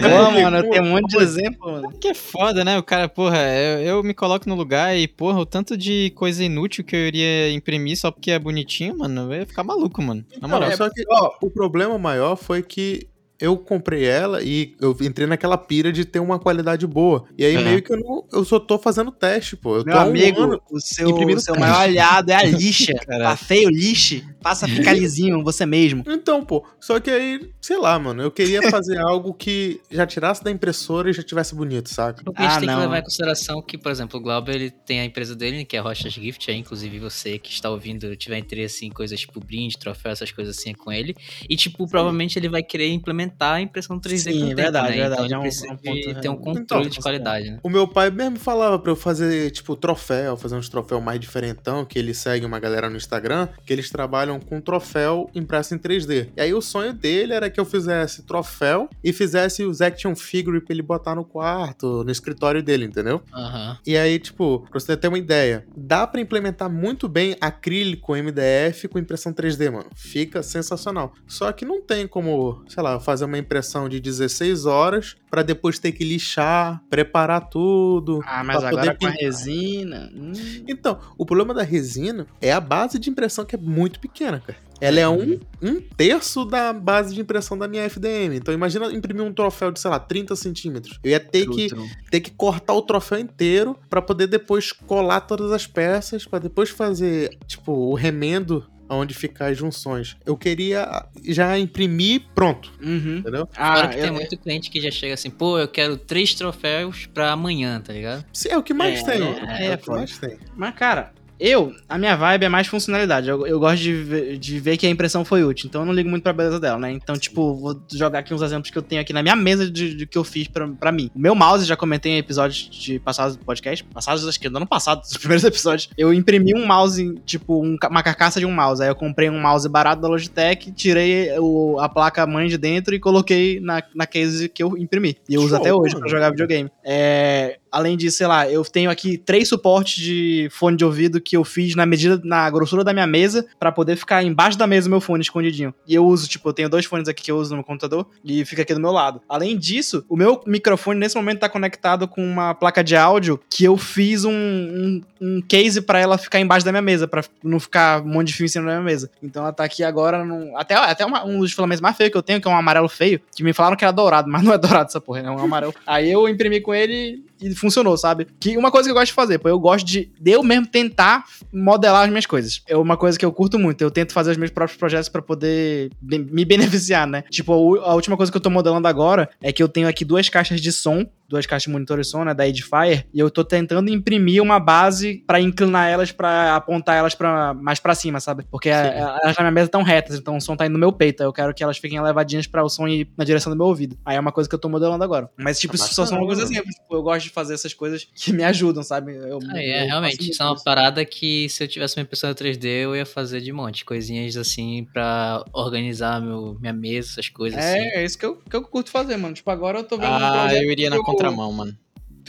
Pô, 0.00 0.30
mano, 0.30 0.56
eu 0.58 0.70
tenho 0.70 0.84
um 0.84 0.90
monte 0.90 1.08
de 1.08 1.22
exemplo, 1.22 1.72
mano. 1.72 1.92
Que 1.98 2.08
é 2.08 2.14
foda, 2.14 2.64
né? 2.64 2.78
O 2.78 2.82
cara, 2.82 3.08
porra, 3.08 3.38
eu, 3.38 3.80
eu 3.80 4.02
me 4.02 4.14
coloco 4.14 4.48
no 4.48 4.54
lugar 4.54 4.96
e, 4.96 5.06
porra, 5.08 5.40
o 5.40 5.46
tanto 5.46 5.76
de 5.76 6.10
coisa 6.16 6.42
inútil 6.44 6.84
que 6.84 6.94
eu 6.94 7.06
iria 7.06 7.52
imprimir 7.52 7.96
só 7.96 8.10
porque 8.10 8.30
é 8.30 8.38
bonitinho, 8.38 8.98
mano, 8.98 9.32
eu 9.32 9.40
ia 9.40 9.46
ficar 9.46 9.64
maluco, 9.64 10.00
mano. 10.02 10.24
Na 10.40 10.48
Não, 10.48 10.58
moral. 10.58 10.76
só 10.76 10.88
que 10.88 11.04
Ó, 11.08 11.32
o 11.42 11.50
problema 11.50 11.98
maior 11.98 12.36
foi 12.36 12.62
que 12.62 13.08
eu 13.40 13.56
comprei 13.56 14.04
ela 14.04 14.42
e 14.42 14.74
eu 14.80 14.96
entrei 15.00 15.26
naquela 15.26 15.56
pira 15.56 15.90
de 15.92 16.04
ter 16.04 16.20
uma 16.20 16.38
qualidade 16.38 16.86
boa. 16.86 17.24
E 17.38 17.44
aí 17.44 17.56
Aham. 17.56 17.64
meio 17.64 17.82
que 17.82 17.92
eu 17.92 17.98
não. 17.98 18.24
Eu 18.32 18.44
só 18.44 18.60
tô 18.60 18.78
fazendo 18.78 19.10
teste, 19.10 19.56
pô. 19.56 19.78
Eu 19.78 19.84
meu 19.84 19.96
um 19.96 20.00
amigo, 20.00 20.60
o 20.70 20.80
seu, 20.80 21.08
o 21.08 21.40
seu 21.40 21.56
maior 21.56 21.80
aliado 21.80 22.30
é 22.30 22.34
a 22.36 22.44
lixa. 22.44 22.92
Tá 23.20 23.36
feio, 23.36 23.68
lixe. 23.68 24.24
Faça 24.40 24.66
ficar 24.66 24.92
lisinho 24.94 25.42
você 25.44 25.66
mesmo. 25.66 26.02
Então, 26.06 26.44
pô. 26.44 26.64
Só 26.80 26.98
que 26.98 27.10
aí, 27.10 27.50
sei 27.60 27.76
lá, 27.78 27.98
mano. 27.98 28.22
Eu 28.22 28.30
queria 28.30 28.62
fazer 28.70 28.98
algo 29.00 29.34
que 29.34 29.80
já 29.90 30.06
tirasse 30.06 30.42
da 30.42 30.50
impressora 30.50 31.10
e 31.10 31.12
já 31.12 31.22
tivesse 31.22 31.54
bonito, 31.54 31.88
saca? 31.90 32.22
Porque 32.24 32.40
a 32.40 32.44
gente 32.44 32.56
Ah, 32.56 32.60
tem 32.60 32.68
não. 32.68 32.76
que 32.76 32.80
levar 32.82 32.98
em 32.98 33.02
consideração 33.02 33.62
que, 33.62 33.76
por 33.76 33.90
exemplo, 33.90 34.18
o 34.18 34.22
Glauber 34.22 34.54
ele 34.54 34.70
tem 34.70 35.00
a 35.00 35.04
empresa 35.04 35.34
dele, 35.36 35.64
que 35.64 35.76
é 35.76 35.80
Rochas 35.80 36.12
Gift, 36.12 36.50
aí, 36.50 36.56
inclusive 36.56 36.98
você 36.98 37.38
que 37.38 37.50
está 37.50 37.68
ouvindo 37.70 38.14
tiver 38.16 38.38
interesse 38.38 38.86
em 38.86 38.90
coisas 38.90 39.20
tipo 39.20 39.40
brinde, 39.40 39.78
troféu, 39.78 40.12
essas 40.12 40.30
coisas 40.30 40.56
assim 40.56 40.72
com 40.72 40.90
ele. 40.92 41.14
E, 41.48 41.56
tipo, 41.56 41.86
provavelmente 41.88 42.38
ele 42.38 42.48
vai 42.48 42.62
querer 42.62 42.88
implementar 42.88 43.29
a 43.38 43.60
impressão 43.60 43.98
3D 43.98 44.32
Sim, 44.32 44.38
com 44.40 44.44
o 44.44 44.48
tempo, 44.48 44.56
verdade, 44.62 44.90
né? 44.90 44.96
verdade, 44.96 45.24
Então 45.26 45.36
é 45.36 45.38
um- 45.38 45.42
precisa 45.42 45.66
é 45.68 45.72
um 45.90 45.94
de 45.94 46.20
ter 46.20 46.28
um 46.28 46.36
controle 46.36 46.60
Então, 46.86 46.88
de 46.88 47.00
qualidade, 47.00 47.50
né? 47.50 47.58
O 47.62 47.68
meu 47.68 47.86
pai 47.86 48.10
mesmo 48.10 48.38
falava 48.38 48.78
pra 48.78 48.90
eu 48.92 48.96
fazer, 48.96 49.50
tipo, 49.50 49.76
troféu, 49.76 50.36
fazer 50.36 50.56
uns 50.56 50.68
troféus 50.68 51.02
mais 51.02 51.18
diferentão, 51.20 51.84
que 51.84 51.98
ele 51.98 52.14
segue 52.14 52.44
uma 52.46 52.58
galera 52.58 52.88
no 52.90 52.96
Instagram, 52.96 53.48
que 53.64 53.72
eles 53.72 53.90
trabalham 53.90 54.38
com 54.40 54.60
troféu 54.60 55.30
impresso 55.34 55.74
em 55.74 55.78
3D. 55.78 56.30
E 56.36 56.40
aí 56.40 56.54
o 56.54 56.60
sonho 56.60 56.92
dele 56.92 57.32
era 57.32 57.48
que 57.50 57.60
eu 57.60 57.64
fizesse 57.64 58.22
troféu 58.22 58.88
e 59.02 59.12
fizesse 59.12 59.64
os 59.64 59.80
action 59.80 60.14
figure 60.14 60.60
pra 60.60 60.72
ele 60.74 60.82
botar 60.82 61.14
no 61.14 61.24
quarto, 61.24 62.04
no 62.04 62.10
escritório 62.10 62.62
dele, 62.62 62.84
entendeu? 62.84 63.22
Aham. 63.32 63.78
E 63.86 63.96
aí, 63.96 64.18
tipo, 64.18 64.66
pra 64.70 64.78
você 64.80 64.96
ter 64.96 65.08
uma 65.08 65.18
ideia, 65.18 65.66
dá 65.76 66.06
pra 66.06 66.20
implementar 66.20 66.70
muito 66.70 67.08
bem 67.08 67.36
acrílico 67.40 68.14
MDF 68.16 68.88
com 68.88 68.98
impressão 68.98 69.32
3D, 69.32 69.70
mano. 69.70 69.86
Fica 69.94 70.42
sensacional. 70.42 71.12
Só 71.26 71.50
que 71.52 71.64
não 71.64 71.80
tem 71.80 72.06
como, 72.06 72.62
sei 72.68 72.82
lá, 72.82 72.98
fazer 73.00 73.19
uma 73.24 73.38
impressão 73.38 73.88
de 73.88 74.00
16 74.00 74.66
horas 74.66 75.16
pra 75.30 75.42
depois 75.42 75.78
ter 75.78 75.92
que 75.92 76.04
lixar, 76.04 76.82
preparar 76.88 77.48
tudo. 77.48 78.20
Ah, 78.24 78.42
mas 78.44 78.56
agora 78.56 78.94
poder 78.94 78.98
com 78.98 79.06
a 79.06 79.10
resina. 79.10 80.10
hum. 80.14 80.32
Então, 80.68 80.98
o 81.16 81.24
problema 81.24 81.54
da 81.54 81.62
resina 81.62 82.26
é 82.40 82.52
a 82.52 82.60
base 82.60 82.98
de 82.98 83.10
impressão 83.10 83.44
que 83.44 83.54
é 83.54 83.58
muito 83.58 84.00
pequena, 84.00 84.40
cara. 84.40 84.58
Ela 84.80 85.00
é 85.00 85.08
um, 85.08 85.38
um 85.60 85.80
terço 85.80 86.44
da 86.44 86.72
base 86.72 87.14
de 87.14 87.20
impressão 87.20 87.56
da 87.58 87.68
minha 87.68 87.84
FDM. 87.84 88.34
Então 88.34 88.52
imagina 88.54 88.86
imprimir 88.86 89.22
um 89.22 89.32
troféu 89.32 89.70
de, 89.70 89.78
sei 89.78 89.90
lá, 89.90 90.00
30 90.00 90.34
centímetros. 90.36 90.98
Eu 91.04 91.10
ia 91.10 91.20
ter 91.20 91.46
que 91.46 91.68
ter 92.10 92.20
que 92.20 92.30
cortar 92.30 92.72
o 92.72 92.80
troféu 92.80 93.18
inteiro 93.18 93.76
pra 93.90 94.00
poder 94.00 94.26
depois 94.26 94.72
colar 94.72 95.20
todas 95.20 95.52
as 95.52 95.66
peças, 95.66 96.24
pra 96.24 96.38
depois 96.38 96.70
fazer, 96.70 97.36
tipo, 97.46 97.72
o 97.72 97.94
remendo 97.94 98.66
aonde 98.90 99.14
ficar 99.14 99.46
as 99.52 99.56
junções. 99.56 100.16
Eu 100.26 100.36
queria 100.36 101.06
já 101.24 101.56
imprimir 101.56 102.22
pronto, 102.34 102.72
Uhum. 102.82 103.18
entendeu? 103.18 103.48
Ah, 103.56 103.86
que 103.86 103.96
tem 104.00 104.10
muito 104.10 104.36
cliente 104.36 104.68
que 104.68 104.80
já 104.80 104.90
chega 104.90 105.14
assim, 105.14 105.30
pô, 105.30 105.58
eu 105.58 105.68
quero 105.68 105.96
três 105.96 106.34
troféus 106.34 107.06
pra 107.06 107.30
amanhã, 107.30 107.80
tá 107.80 107.92
ligado? 107.92 108.24
Se 108.32 108.48
é 108.50 108.58
o 108.58 108.62
que 108.62 108.74
mais 108.74 109.00
É, 109.00 109.04
tem. 109.12 109.22
é, 109.22 109.62
É, 109.62 109.66
é 109.66 109.74
o 109.76 109.78
que 109.78 109.88
mais 109.90 110.18
tem. 110.18 110.36
Mas, 110.56 110.74
cara, 110.74 111.12
eu, 111.40 111.72
a 111.88 111.96
minha 111.98 112.14
vibe 112.16 112.44
é 112.44 112.48
mais 112.48 112.66
funcionalidade. 112.66 113.28
Eu, 113.28 113.46
eu 113.46 113.58
gosto 113.58 113.80
de 113.82 113.92
ver, 113.94 114.38
de 114.38 114.60
ver 114.60 114.76
que 114.76 114.86
a 114.86 114.90
impressão 114.90 115.24
foi 115.24 115.42
útil. 115.42 115.66
Então 115.68 115.82
eu 115.82 115.86
não 115.86 115.92
ligo 115.94 116.08
muito 116.08 116.22
pra 116.22 116.32
beleza 116.32 116.60
dela, 116.60 116.78
né? 116.78 116.92
Então, 116.92 117.16
tipo, 117.16 117.54
vou 117.54 117.80
jogar 117.92 118.18
aqui 118.20 118.34
uns 118.34 118.42
exemplos 118.42 118.70
que 118.70 118.76
eu 118.78 118.82
tenho 118.82 119.00
aqui 119.00 119.12
na 119.12 119.22
minha 119.22 119.34
mesa 119.36 119.70
de, 119.70 119.94
de 119.94 120.06
que 120.06 120.18
eu 120.18 120.24
fiz 120.24 120.46
pra, 120.48 120.68
pra 120.68 120.92
mim. 120.92 121.10
O 121.14 121.18
meu 121.18 121.34
mouse, 121.34 121.64
já 121.64 121.76
comentei 121.76 122.12
em 122.12 122.18
episódios 122.18 122.68
de 122.70 122.98
passados 122.98 123.36
do 123.36 123.44
podcast. 123.44 123.82
Passados, 123.84 124.26
acho 124.28 124.38
que 124.38 124.48
do 124.48 124.56
ano 124.58 124.66
passado, 124.66 125.00
dos 125.02 125.16
primeiros 125.16 125.44
episódios. 125.44 125.88
Eu 125.96 126.12
imprimi 126.12 126.54
um 126.54 126.66
mouse, 126.66 127.14
tipo, 127.24 127.62
um 127.62 127.76
uma 127.90 128.02
carcaça 128.02 128.38
de 128.38 128.46
um 128.46 128.52
mouse. 128.52 128.82
Aí 128.82 128.88
eu 128.88 128.94
comprei 128.94 129.30
um 129.30 129.40
mouse 129.40 129.68
barato 129.68 130.02
da 130.02 130.08
Logitech, 130.08 130.70
tirei 130.72 131.30
o- 131.38 131.78
a 131.80 131.88
placa 131.88 132.26
mãe 132.26 132.48
de 132.48 132.58
dentro 132.58 132.94
e 132.94 133.00
coloquei 133.00 133.60
na, 133.60 133.82
na 133.94 134.06
case 134.06 134.48
que 134.48 134.62
eu 134.62 134.76
imprimi. 134.76 135.16
E 135.28 135.34
eu 135.34 135.40
uso 135.40 135.50
Show, 135.50 135.58
até 135.58 135.72
hoje 135.72 135.94
mano. 135.94 136.00
pra 136.06 136.10
jogar 136.10 136.30
videogame. 136.30 136.70
É, 136.84 137.59
além 137.70 137.96
disso, 137.96 138.18
sei 138.18 138.26
lá, 138.26 138.50
eu 138.50 138.64
tenho 138.64 138.90
aqui 138.90 139.18
três 139.18 139.48
suportes 139.48 140.02
de 140.02 140.48
fone 140.50 140.76
de 140.76 140.84
ouvido 140.84 141.20
que 141.20 141.36
eu 141.36 141.44
fiz 141.44 141.74
na 141.74 141.86
medida, 141.86 142.20
na 142.24 142.48
grossura 142.50 142.84
da 142.84 142.92
minha 142.92 143.06
mesa, 143.06 143.46
pra 143.58 143.72
poder 143.72 143.96
ficar 143.96 144.22
embaixo 144.22 144.58
da 144.58 144.66
mesa 144.66 144.88
o 144.88 144.90
meu 144.90 145.00
fone 145.00 145.22
escondidinho. 145.22 145.74
E 145.86 145.94
eu 145.94 146.04
uso, 146.06 146.28
tipo, 146.28 146.48
eu 146.48 146.52
tenho 146.52 146.68
dois 146.68 146.84
fones 146.84 147.08
aqui 147.08 147.22
que 147.22 147.30
eu 147.30 147.36
uso 147.36 147.50
no 147.50 147.56
meu 147.56 147.64
computador 147.64 148.06
e 148.24 148.44
fica 148.44 148.62
aqui 148.62 148.74
do 148.74 148.80
meu 148.80 148.90
lado. 148.90 149.20
Além 149.28 149.56
disso, 149.56 150.04
o 150.08 150.16
meu 150.16 150.42
microfone 150.46 150.98
nesse 150.98 151.16
momento 151.16 151.40
tá 151.40 151.48
conectado 151.48 152.08
com 152.08 152.24
uma 152.24 152.54
placa 152.54 152.82
de 152.82 152.96
áudio 152.96 153.40
que 153.48 153.64
eu 153.64 153.76
fiz 153.76 154.24
um, 154.24 154.32
um, 154.32 155.02
um 155.20 155.40
case 155.42 155.80
pra 155.82 155.98
ela 156.00 156.16
ficar 156.16 156.40
embaixo 156.40 156.64
da 156.64 156.72
minha 156.72 156.80
mesa, 156.82 157.06
pra 157.06 157.22
não 157.44 157.60
ficar 157.60 158.02
um 158.02 158.08
monte 158.08 158.28
de 158.28 158.34
fio 158.34 158.44
em 158.46 158.48
cima 158.48 158.64
da 158.66 158.70
minha 158.72 158.82
mesa. 158.84 159.10
Então 159.22 159.42
ela 159.42 159.52
tá 159.52 159.64
aqui 159.64 159.84
agora 159.84 160.24
num, 160.24 160.56
até 160.56 160.74
até 160.74 161.04
uma- 161.04 161.24
um 161.24 161.40
dos 161.40 161.52
filamentos 161.52 161.80
mais 161.80 161.96
feios 161.96 162.10
que 162.10 162.16
eu 162.16 162.22
tenho, 162.22 162.40
que 162.40 162.48
é 162.48 162.50
um 162.50 162.56
amarelo 162.56 162.88
feio, 162.88 163.20
que 163.34 163.42
me 163.44 163.52
falaram 163.52 163.76
que 163.76 163.84
era 163.84 163.92
dourado, 163.92 164.30
mas 164.30 164.42
não 164.42 164.52
é 164.52 164.58
dourado 164.58 164.88
essa 164.88 165.00
porra, 165.00 165.20
é 165.20 165.30
um 165.30 165.38
amarelo. 165.38 165.74
Aí 165.86 166.10
eu 166.10 166.28
imprimi 166.28 166.60
com 166.60 166.72
ele 166.74 167.22
e 167.42 167.54
funcionou, 167.54 167.96
sabe? 167.96 168.26
Que 168.38 168.56
uma 168.56 168.70
coisa 168.70 168.88
que 168.88 168.90
eu 168.90 168.94
gosto 168.94 169.06
de 169.08 169.12
fazer, 169.12 169.38
pô, 169.38 169.48
eu 169.48 169.58
gosto 169.58 169.84
de, 169.86 170.10
de 170.20 170.30
eu 170.30 170.42
mesmo 170.42 170.66
tentar 170.66 171.24
modelar 171.52 172.04
as 172.04 172.08
minhas 172.08 172.26
coisas. 172.26 172.62
É 172.66 172.76
uma 172.76 172.96
coisa 172.96 173.18
que 173.18 173.24
eu 173.24 173.32
curto 173.32 173.58
muito. 173.58 173.82
Eu 173.82 173.90
tento 173.90 174.12
fazer 174.12 174.30
os 174.32 174.36
meus 174.36 174.50
próprios 174.50 174.78
projetos 174.78 175.08
pra 175.08 175.22
poder 175.22 175.90
me 176.02 176.44
beneficiar, 176.44 177.06
né? 177.06 177.24
Tipo, 177.30 177.76
a 177.80 177.94
última 177.94 178.16
coisa 178.16 178.30
que 178.30 178.36
eu 178.36 178.42
tô 178.42 178.50
modelando 178.50 178.86
agora 178.88 179.28
é 179.42 179.52
que 179.52 179.62
eu 179.62 179.68
tenho 179.68 179.88
aqui 179.88 180.04
duas 180.04 180.28
caixas 180.28 180.60
de 180.60 180.70
som, 180.72 181.06
duas 181.30 181.46
caixas 181.46 181.64
de 181.68 181.70
monitor 181.70 181.98
de 181.98 182.04
som, 182.06 182.24
né, 182.24 182.34
da 182.34 182.46
Edifier, 182.46 183.06
e 183.14 183.18
eu 183.20 183.30
tô 183.30 183.44
tentando 183.44 183.88
imprimir 183.88 184.42
uma 184.42 184.58
base 184.58 185.22
pra 185.26 185.40
inclinar 185.40 185.88
elas, 185.88 186.10
pra 186.12 186.56
apontar 186.56 186.96
elas 186.96 187.14
para 187.14 187.54
mais 187.54 187.78
pra 187.78 187.94
cima, 187.94 188.18
sabe? 188.20 188.44
Porque 188.50 188.68
a- 188.68 188.82
a- 188.82 189.18
elas 189.22 189.36
na 189.36 189.44
minha 189.44 189.52
mesa 189.52 189.66
estão 189.66 189.82
retas, 189.82 190.16
então 190.18 190.36
o 190.36 190.40
som 190.40 190.56
tá 190.56 190.66
indo 190.66 190.72
no 190.72 190.78
meu 190.78 190.92
peito. 190.92 191.22
Eu 191.22 191.32
quero 191.32 191.54
que 191.54 191.62
elas 191.62 191.78
fiquem 191.78 191.98
elevadinhas 191.98 192.46
pra 192.46 192.64
o 192.64 192.68
som 192.68 192.86
ir 192.88 193.08
na 193.16 193.24
direção 193.24 193.52
do 193.52 193.56
meu 193.56 193.66
ouvido. 193.66 193.96
Aí 194.04 194.16
é 194.16 194.20
uma 194.20 194.32
coisa 194.32 194.48
que 194.48 194.54
eu 194.54 194.58
tô 194.58 194.68
modelando 194.68 195.04
agora. 195.04 195.30
Mas, 195.38 195.58
tipo, 195.60 195.74
Ah, 195.74 195.76
isso 195.76 195.94
só 195.94 196.04
são 196.04 196.18
alguns 196.18 196.38
exemplos. 196.40 196.74
Tipo, 196.74 196.96
eu 196.96 197.02
gosto 197.02 197.24
de 197.26 197.30
fazer 197.30 197.54
essas 197.54 197.72
coisas 197.72 198.06
que 198.14 198.32
me 198.32 198.42
ajudam, 198.44 198.82
sabe? 198.82 199.14
Eu, 199.14 199.28
eu 199.28 199.38
é, 199.54 199.84
realmente, 199.84 200.30
isso 200.30 200.42
é 200.42 200.46
uma 200.46 200.60
parada 200.62 201.04
que 201.04 201.48
se 201.48 201.62
eu 201.62 201.68
tivesse 201.68 201.96
uma 201.96 202.02
impressora 202.02 202.34
3D, 202.34 202.66
eu 202.84 202.96
ia 202.96 203.06
fazer 203.06 203.40
de 203.40 203.52
monte. 203.52 203.84
Coisinhas 203.84 204.36
assim 204.36 204.86
pra 204.92 205.44
organizar 205.52 206.20
meu, 206.20 206.56
minha 206.60 206.72
mesa, 206.72 207.10
essas 207.12 207.28
coisas 207.28 207.58
assim. 207.58 207.78
É, 207.78 208.00
é 208.00 208.04
isso 208.04 208.18
que 208.18 208.24
eu, 208.26 208.36
que 208.36 208.56
eu 208.56 208.62
curto 208.62 208.90
fazer, 208.90 209.16
mano. 209.16 209.34
Tipo, 209.34 209.50
agora 209.50 209.78
eu 209.78 209.84
tô 209.84 209.96
vendo 209.96 210.10
um 210.10 210.14
Ah, 210.16 210.30
projeto 210.30 210.62
eu 210.64 210.70
iria 210.72 210.90
na 210.90 210.96
contramão, 211.20 211.52
mano. 211.52 211.76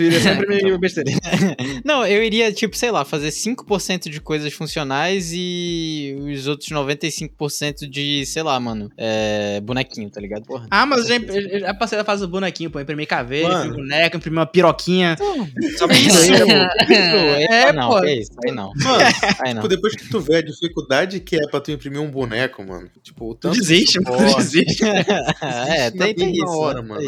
Tu 0.02 0.06
iria 0.08 0.20
sempre 0.20 0.64
me 0.64 0.78
besteira. 0.78 1.12
Não, 1.86 2.06
eu 2.06 2.24
iria, 2.24 2.52
tipo, 2.52 2.76
sei 2.76 2.90
lá, 2.92 3.06
fazer 3.06 3.30
5% 3.30 4.10
de 4.10 4.20
coisas 4.20 4.52
funcionais 4.54 5.32
e 5.34 6.16
os 6.34 6.48
outros 6.48 6.70
95% 6.70 7.88
de, 7.88 8.26
sei 8.26 8.44
lá, 8.44 8.60
mano, 8.60 8.92
é, 8.98 9.60
bonequinho, 9.62 10.10
tá 10.10 10.20
ligado? 10.20 10.44
Porra. 10.46 10.68
Ah, 10.72 10.86
mas 10.86 11.10
eu 11.10 11.20
já, 11.20 11.34
eu 11.34 11.60
já 11.60 11.74
passei 11.74 11.98
da 11.98 12.04
fase 12.04 12.22
do 12.22 12.28
bonequinho, 12.28 12.70
pô. 12.72 12.80
Imprimir 12.80 13.08
caveira, 13.08 13.54
imprimir 13.66 13.76
boneco, 13.76 14.18
imprimir 14.18 14.40
uma 14.40 14.46
piroquinha. 14.46 15.16
Só 15.78 15.88
pra 15.88 15.96
Isso, 15.98 16.24
isso. 16.34 16.44
é, 16.44 17.62
É, 17.70 17.74
não, 17.74 17.90
pô. 17.90 18.04
é 18.04 18.16
isso, 18.16 18.32
aí 18.46 18.52
não. 18.52 18.72
Mano, 18.76 19.04
Aí 19.42 19.54
não. 19.54 19.62
tipo, 19.62 19.68
depois 19.68 19.96
que 19.96 20.10
tu 20.10 20.20
vê 20.20 20.38
a 20.38 20.42
dificuldade 20.42 21.20
que 21.20 21.36
é 21.36 21.48
pra 21.48 21.60
tu 21.60 21.72
imprimir 21.72 22.02
um 22.02 22.10
boneco, 22.10 22.64
mano. 22.66 22.90
Tipo, 23.04 23.30
o 23.32 23.36
Tu 23.36 23.40
tanto 23.42 23.54
de 23.54 23.60
desiste, 23.62 24.00
mano. 24.02 24.36
Desiste. 24.36 24.84
é, 25.42 25.92
tem, 25.92 26.14
tem 26.16 26.32
isso. 26.34 26.46
hora, 26.48 26.82
mano. 26.82 27.02